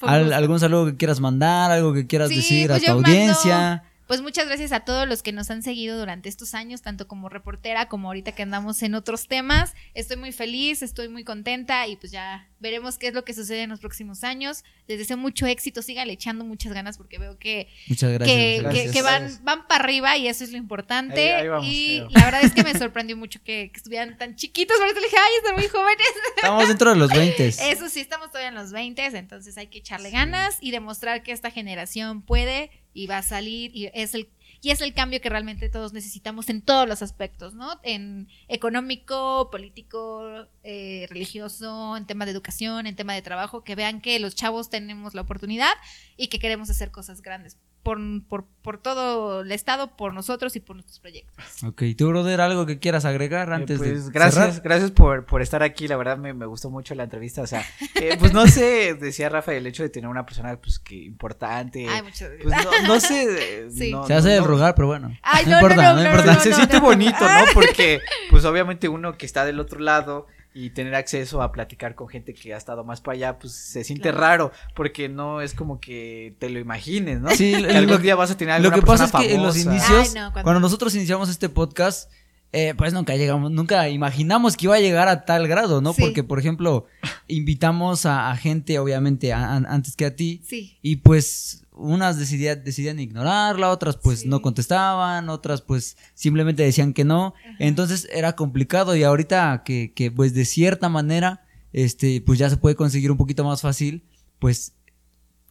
¿Algún 0.00 0.60
saludo 0.60 0.86
que 0.86 0.96
quieras 0.96 1.20
mandar? 1.20 1.70
¿Algo 1.70 1.92
que 1.92 2.06
quieras 2.06 2.30
decir 2.30 2.70
a 2.70 2.76
pues 2.76 2.86
tu 2.86 2.92
audiencia? 2.92 3.84
Pues 4.06 4.20
muchas 4.20 4.46
gracias 4.46 4.72
a 4.72 4.80
todos 4.80 5.08
los 5.08 5.22
que 5.22 5.32
nos 5.32 5.50
han 5.50 5.62
seguido 5.62 5.98
durante 5.98 6.28
estos 6.28 6.54
años, 6.54 6.82
tanto 6.82 7.08
como 7.08 7.30
reportera 7.30 7.88
como 7.88 8.08
ahorita 8.08 8.32
que 8.32 8.42
andamos 8.42 8.82
en 8.82 8.94
otros 8.94 9.28
temas. 9.28 9.74
Estoy 9.94 10.18
muy 10.18 10.32
feliz, 10.32 10.82
estoy 10.82 11.08
muy 11.08 11.24
contenta 11.24 11.86
y 11.86 11.96
pues 11.96 12.12
ya 12.12 12.46
veremos 12.60 12.98
qué 12.98 13.08
es 13.08 13.14
lo 13.14 13.24
que 13.24 13.32
sucede 13.32 13.62
en 13.62 13.70
los 13.70 13.80
próximos 13.80 14.22
años. 14.22 14.62
Les 14.88 14.98
deseo 14.98 15.16
mucho 15.16 15.46
éxito, 15.46 15.80
síganle 15.80 16.12
echando 16.12 16.44
muchas 16.44 16.74
ganas 16.74 16.98
porque 16.98 17.18
veo 17.18 17.38
que, 17.38 17.68
que, 17.88 19.02
van, 19.02 19.38
van 19.42 19.66
para 19.66 19.84
arriba 19.84 20.18
y 20.18 20.28
eso 20.28 20.44
es 20.44 20.52
lo 20.52 20.58
importante. 20.58 21.42
y 21.62 22.02
la 22.10 22.26
verdad 22.26 22.44
es 22.44 22.52
que 22.52 22.62
me 22.62 22.76
sorprendió 22.76 23.16
mucho 23.16 23.42
que, 23.42 23.70
estuvieran 23.74 24.18
tan 24.18 24.36
chiquitos, 24.36 24.76
por 24.76 24.86
eso 24.86 24.96
le 24.96 25.06
dije, 25.06 25.16
ay, 25.18 25.32
están 25.38 25.54
muy 25.54 25.68
jóvenes. 25.68 26.06
Estamos 26.36 26.68
dentro 26.68 26.90
de 26.90 26.96
los 26.96 27.10
20. 27.10 27.46
Eso 27.46 27.88
sí, 27.88 28.00
estamos 28.00 28.28
todavía 28.28 28.48
en 28.48 28.54
los 28.54 28.72
20, 28.72 29.04
entonces 29.16 29.56
hay 29.56 29.68
que 29.68 29.78
echarle 29.78 30.10
ganas 30.10 30.58
y 30.60 30.72
demostrar 30.72 31.22
que 31.22 31.32
esta 31.32 31.50
generación 31.50 32.20
puede 32.20 32.70
y 32.94 33.06
va 33.06 33.18
a 33.18 33.22
salir 33.22 33.70
y 33.74 33.90
es 33.92 34.14
el 34.14 34.30
y 34.62 34.70
es 34.70 34.80
el 34.80 34.94
cambio 34.94 35.20
que 35.20 35.28
realmente 35.28 35.68
todos 35.68 35.92
necesitamos 35.92 36.48
en 36.48 36.62
todos 36.62 36.88
los 36.88 37.02
aspectos, 37.02 37.54
¿no? 37.54 37.78
En 37.82 38.28
económico, 38.48 39.50
político, 39.50 40.46
eh, 40.62 41.06
religioso, 41.10 41.98
en 41.98 42.06
tema 42.06 42.24
de 42.24 42.30
educación, 42.30 42.86
en 42.86 42.96
tema 42.96 43.12
de 43.12 43.20
trabajo, 43.20 43.62
que 43.62 43.74
vean 43.74 44.00
que 44.00 44.18
los 44.20 44.34
chavos 44.34 44.70
tenemos 44.70 45.12
la 45.12 45.20
oportunidad 45.20 45.72
y 46.16 46.28
que 46.28 46.38
queremos 46.38 46.70
hacer 46.70 46.90
cosas 46.90 47.20
grandes 47.20 47.58
por, 47.84 48.00
por, 48.28 48.46
por, 48.62 48.78
todo 48.78 49.42
el 49.42 49.52
Estado, 49.52 49.94
por 49.96 50.14
nosotros 50.14 50.56
y 50.56 50.60
por 50.60 50.74
nuestros 50.74 50.98
proyectos. 50.98 51.62
Ok, 51.62 51.82
tú, 51.96 52.08
brother, 52.08 52.40
algo 52.40 52.66
que 52.66 52.78
quieras 52.78 53.04
agregar 53.04 53.50
eh, 53.50 53.54
antes 53.54 53.78
de. 53.78 53.90
Pues 53.90 54.10
gracias, 54.10 54.62
gracias 54.62 54.90
por, 54.90 55.26
por 55.26 55.42
estar 55.42 55.62
aquí. 55.62 55.86
La 55.86 55.96
verdad 55.96 56.16
me, 56.16 56.32
me 56.32 56.46
gustó 56.46 56.70
mucho 56.70 56.94
la 56.94 57.04
entrevista. 57.04 57.42
O 57.42 57.46
sea, 57.46 57.64
eh, 57.94 58.16
pues 58.18 58.32
no 58.32 58.46
sé, 58.46 58.94
decía 58.94 59.28
Rafa, 59.28 59.52
el 59.52 59.66
hecho 59.66 59.82
de 59.84 59.90
tener 59.90 60.08
una 60.08 60.24
persona 60.26 60.56
pues 60.56 60.78
que 60.78 60.96
importante. 60.96 61.86
Ay, 61.88 62.02
muchas 62.02 62.30
pues, 62.30 62.44
gracias. 62.44 62.88
no, 62.88 62.98
sé. 62.98 63.70
sí. 63.70 63.94
Se 64.06 64.14
hace 64.14 64.36
el 64.36 64.44
rogar, 64.44 64.74
pero 64.74 64.88
bueno. 64.88 65.16
Ay, 65.22 65.44
no, 65.46 65.52
importa, 65.52 65.92
no, 65.92 66.02
importa. 66.02 66.40
Se 66.40 66.54
siente 66.54 66.80
bonito, 66.80 67.20
¿no? 67.20 67.44
Porque, 67.52 68.00
pues 68.30 68.44
obviamente 68.46 68.88
uno 68.88 69.16
que 69.18 69.26
está 69.26 69.44
del 69.44 69.60
otro 69.60 69.78
lado 69.78 70.26
y 70.54 70.70
tener 70.70 70.94
acceso 70.94 71.42
a 71.42 71.50
platicar 71.50 71.96
con 71.96 72.08
gente 72.08 72.32
que 72.32 72.54
ha 72.54 72.56
estado 72.56 72.84
más 72.84 73.00
para 73.00 73.16
allá, 73.16 73.38
pues 73.40 73.52
se 73.52 73.82
siente 73.82 74.12
raro, 74.12 74.52
porque 74.74 75.08
no 75.08 75.40
es 75.40 75.52
como 75.52 75.80
que 75.80 76.36
te 76.38 76.48
lo 76.48 76.60
imagines, 76.60 77.20
¿no? 77.20 77.30
Sí, 77.30 77.52
que 77.60 77.76
algún 77.76 78.00
día 78.00 78.14
vas 78.14 78.30
a 78.30 78.36
tener 78.36 78.62
Lo 78.62 78.70
que 78.70 78.80
pasa 78.80 79.06
es 79.06 79.12
que 79.12 79.34
en 79.34 79.42
los 79.42 79.58
inicios, 79.58 80.14
cuando... 80.32 80.60
nosotros 80.60 80.94
iniciamos 80.94 81.28
este 81.28 81.48
podcast, 81.48 82.08
eh, 82.52 82.72
pues 82.78 82.92
nunca 82.92 83.16
llegamos, 83.16 83.50
nunca 83.50 83.88
imaginamos 83.88 84.56
que 84.56 84.66
iba 84.66 84.76
a 84.76 84.80
llegar 84.80 85.08
a 85.08 85.24
tal 85.24 85.48
grado, 85.48 85.80
¿no? 85.80 85.92
Porque, 85.92 86.22
por 86.22 86.38
ejemplo, 86.38 86.86
invitamos 87.26 88.06
a, 88.06 88.34
gente, 88.36 88.78
obviamente, 88.78 89.32
antes 89.32 89.96
que 89.96 90.06
a 90.06 90.14
ti. 90.14 90.40
Sí. 90.46 90.78
Y 90.80 90.96
pues 90.96 91.63
unas 91.74 92.18
decidían, 92.18 92.62
decidían 92.64 93.00
ignorarla, 93.00 93.70
otras 93.70 93.96
pues 93.96 94.24
no 94.26 94.40
contestaban, 94.40 95.28
otras 95.28 95.60
pues 95.60 95.96
simplemente 96.14 96.62
decían 96.62 96.92
que 96.92 97.04
no. 97.04 97.34
Entonces 97.58 98.08
era 98.12 98.36
complicado 98.36 98.96
y 98.96 99.02
ahorita 99.02 99.62
que, 99.64 99.92
que 99.92 100.10
pues 100.10 100.34
de 100.34 100.44
cierta 100.44 100.88
manera, 100.88 101.44
este, 101.72 102.20
pues 102.20 102.38
ya 102.38 102.48
se 102.48 102.56
puede 102.56 102.76
conseguir 102.76 103.10
un 103.10 103.16
poquito 103.16 103.44
más 103.44 103.60
fácil, 103.60 104.04
pues 104.38 104.72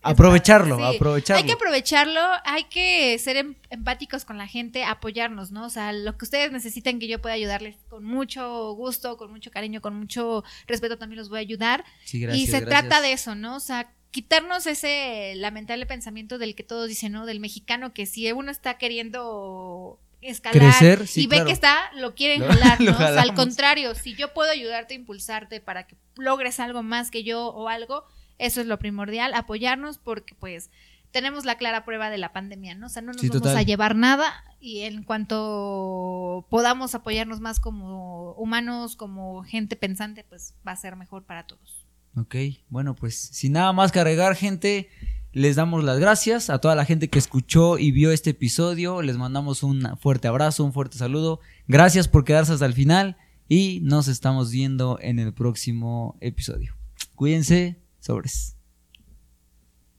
aprovecharlo, 0.01 0.83
aprovecharlo. 0.83 1.41
Hay 1.41 1.47
que 1.47 1.53
aprovecharlo, 1.53 2.21
hay 2.45 2.65
que 2.65 3.17
ser 3.19 3.37
em, 3.37 3.55
empáticos 3.69 4.25
con 4.25 4.37
la 4.37 4.47
gente, 4.47 4.83
apoyarnos, 4.83 5.51
¿no? 5.51 5.65
O 5.65 5.69
sea, 5.69 5.93
lo 5.93 6.17
que 6.17 6.25
ustedes 6.25 6.51
necesiten 6.51 6.99
que 6.99 7.07
yo 7.07 7.21
pueda 7.21 7.35
ayudarles 7.35 7.75
con 7.89 8.03
mucho 8.03 8.73
gusto, 8.73 9.17
con 9.17 9.31
mucho 9.31 9.51
cariño, 9.51 9.81
con 9.81 9.95
mucho 9.95 10.43
respeto 10.67 10.97
también 10.97 11.19
los 11.19 11.29
voy 11.29 11.39
a 11.39 11.41
ayudar. 11.41 11.83
y 12.11 12.47
se 12.47 12.61
trata 12.61 13.01
de 13.01 13.13
eso, 13.13 13.35
¿no? 13.35 13.55
O 13.55 13.59
sea, 13.59 13.93
quitarnos 14.13 14.67
ese 14.67 15.33
lamentable 15.37 15.87
pensamiento 15.87 16.37
del 16.37 16.53
que 16.53 16.63
todos 16.63 16.87
dicen, 16.87 17.11
¿no? 17.11 17.25
Del 17.25 17.39
mexicano 17.39 17.93
que 17.93 18.05
si 18.05 18.31
uno 18.31 18.51
está 18.51 18.77
queriendo 18.77 19.99
escalar 20.21 20.71
Crecer, 20.77 21.09
y 21.15 21.25
ve 21.25 21.43
que 21.43 21.51
está, 21.51 21.91
lo 21.95 22.13
quieren 22.13 22.47
jalar, 22.47 22.79
¿no? 22.81 22.95
al 22.95 23.33
contrario, 23.33 23.95
si 23.95 24.15
yo 24.15 24.31
puedo 24.31 24.51
ayudarte 24.51 24.93
a 24.93 24.97
impulsarte 24.97 25.61
para 25.61 25.87
que 25.87 25.97
logres 26.15 26.59
algo 26.59 26.83
más 26.83 27.09
que 27.09 27.23
yo 27.23 27.47
o 27.47 27.69
algo, 27.69 28.05
eso 28.37 28.61
es 28.61 28.67
lo 28.67 28.77
primordial, 28.77 29.33
apoyarnos 29.33 29.97
porque 29.97 30.35
pues 30.35 30.69
tenemos 31.09 31.43
la 31.43 31.57
clara 31.57 31.83
prueba 31.83 32.11
de 32.11 32.19
la 32.19 32.33
pandemia, 32.33 32.75
¿no? 32.75 32.85
O 32.85 32.89
sea, 32.89 33.01
no 33.01 33.13
nos 33.13 33.27
vamos 33.27 33.47
a 33.47 33.63
llevar 33.63 33.95
nada 33.95 34.31
y 34.59 34.81
en 34.81 35.01
cuanto 35.01 36.45
podamos 36.51 36.93
apoyarnos 36.93 37.39
más 37.39 37.59
como 37.59 38.33
humanos, 38.33 38.95
como 38.95 39.43
gente 39.43 39.75
pensante, 39.75 40.23
pues 40.23 40.53
va 40.65 40.73
a 40.73 40.77
ser 40.77 40.95
mejor 40.97 41.23
para 41.23 41.47
todos. 41.47 41.82
Ok, 42.15 42.35
bueno, 42.69 42.95
pues 42.95 43.15
sin 43.15 43.53
nada 43.53 43.73
más 43.73 43.91
que 43.91 43.99
agregar, 43.99 44.35
gente, 44.35 44.89
les 45.31 45.55
damos 45.55 45.83
las 45.83 45.99
gracias 45.99 46.51
a 46.51 46.59
toda 46.59 46.75
la 46.75 46.85
gente 46.85 47.09
que 47.09 47.17
escuchó 47.17 47.79
y 47.79 47.91
vio 47.91 48.11
este 48.11 48.31
episodio. 48.31 49.01
Les 49.01 49.17
mandamos 49.17 49.63
un 49.63 49.97
fuerte 49.99 50.27
abrazo, 50.27 50.63
un 50.63 50.73
fuerte 50.73 50.97
saludo. 50.97 51.39
Gracias 51.67 52.07
por 52.07 52.23
quedarse 52.23 52.53
hasta 52.53 52.67
el 52.67 52.73
final 52.73 53.17
y 53.49 53.79
nos 53.81 54.07
estamos 54.07 54.51
viendo 54.51 54.99
en 55.01 55.17
el 55.17 55.33
próximo 55.33 56.17
episodio. 56.21 56.75
Cuídense, 57.15 57.81
sobres. 57.99 58.62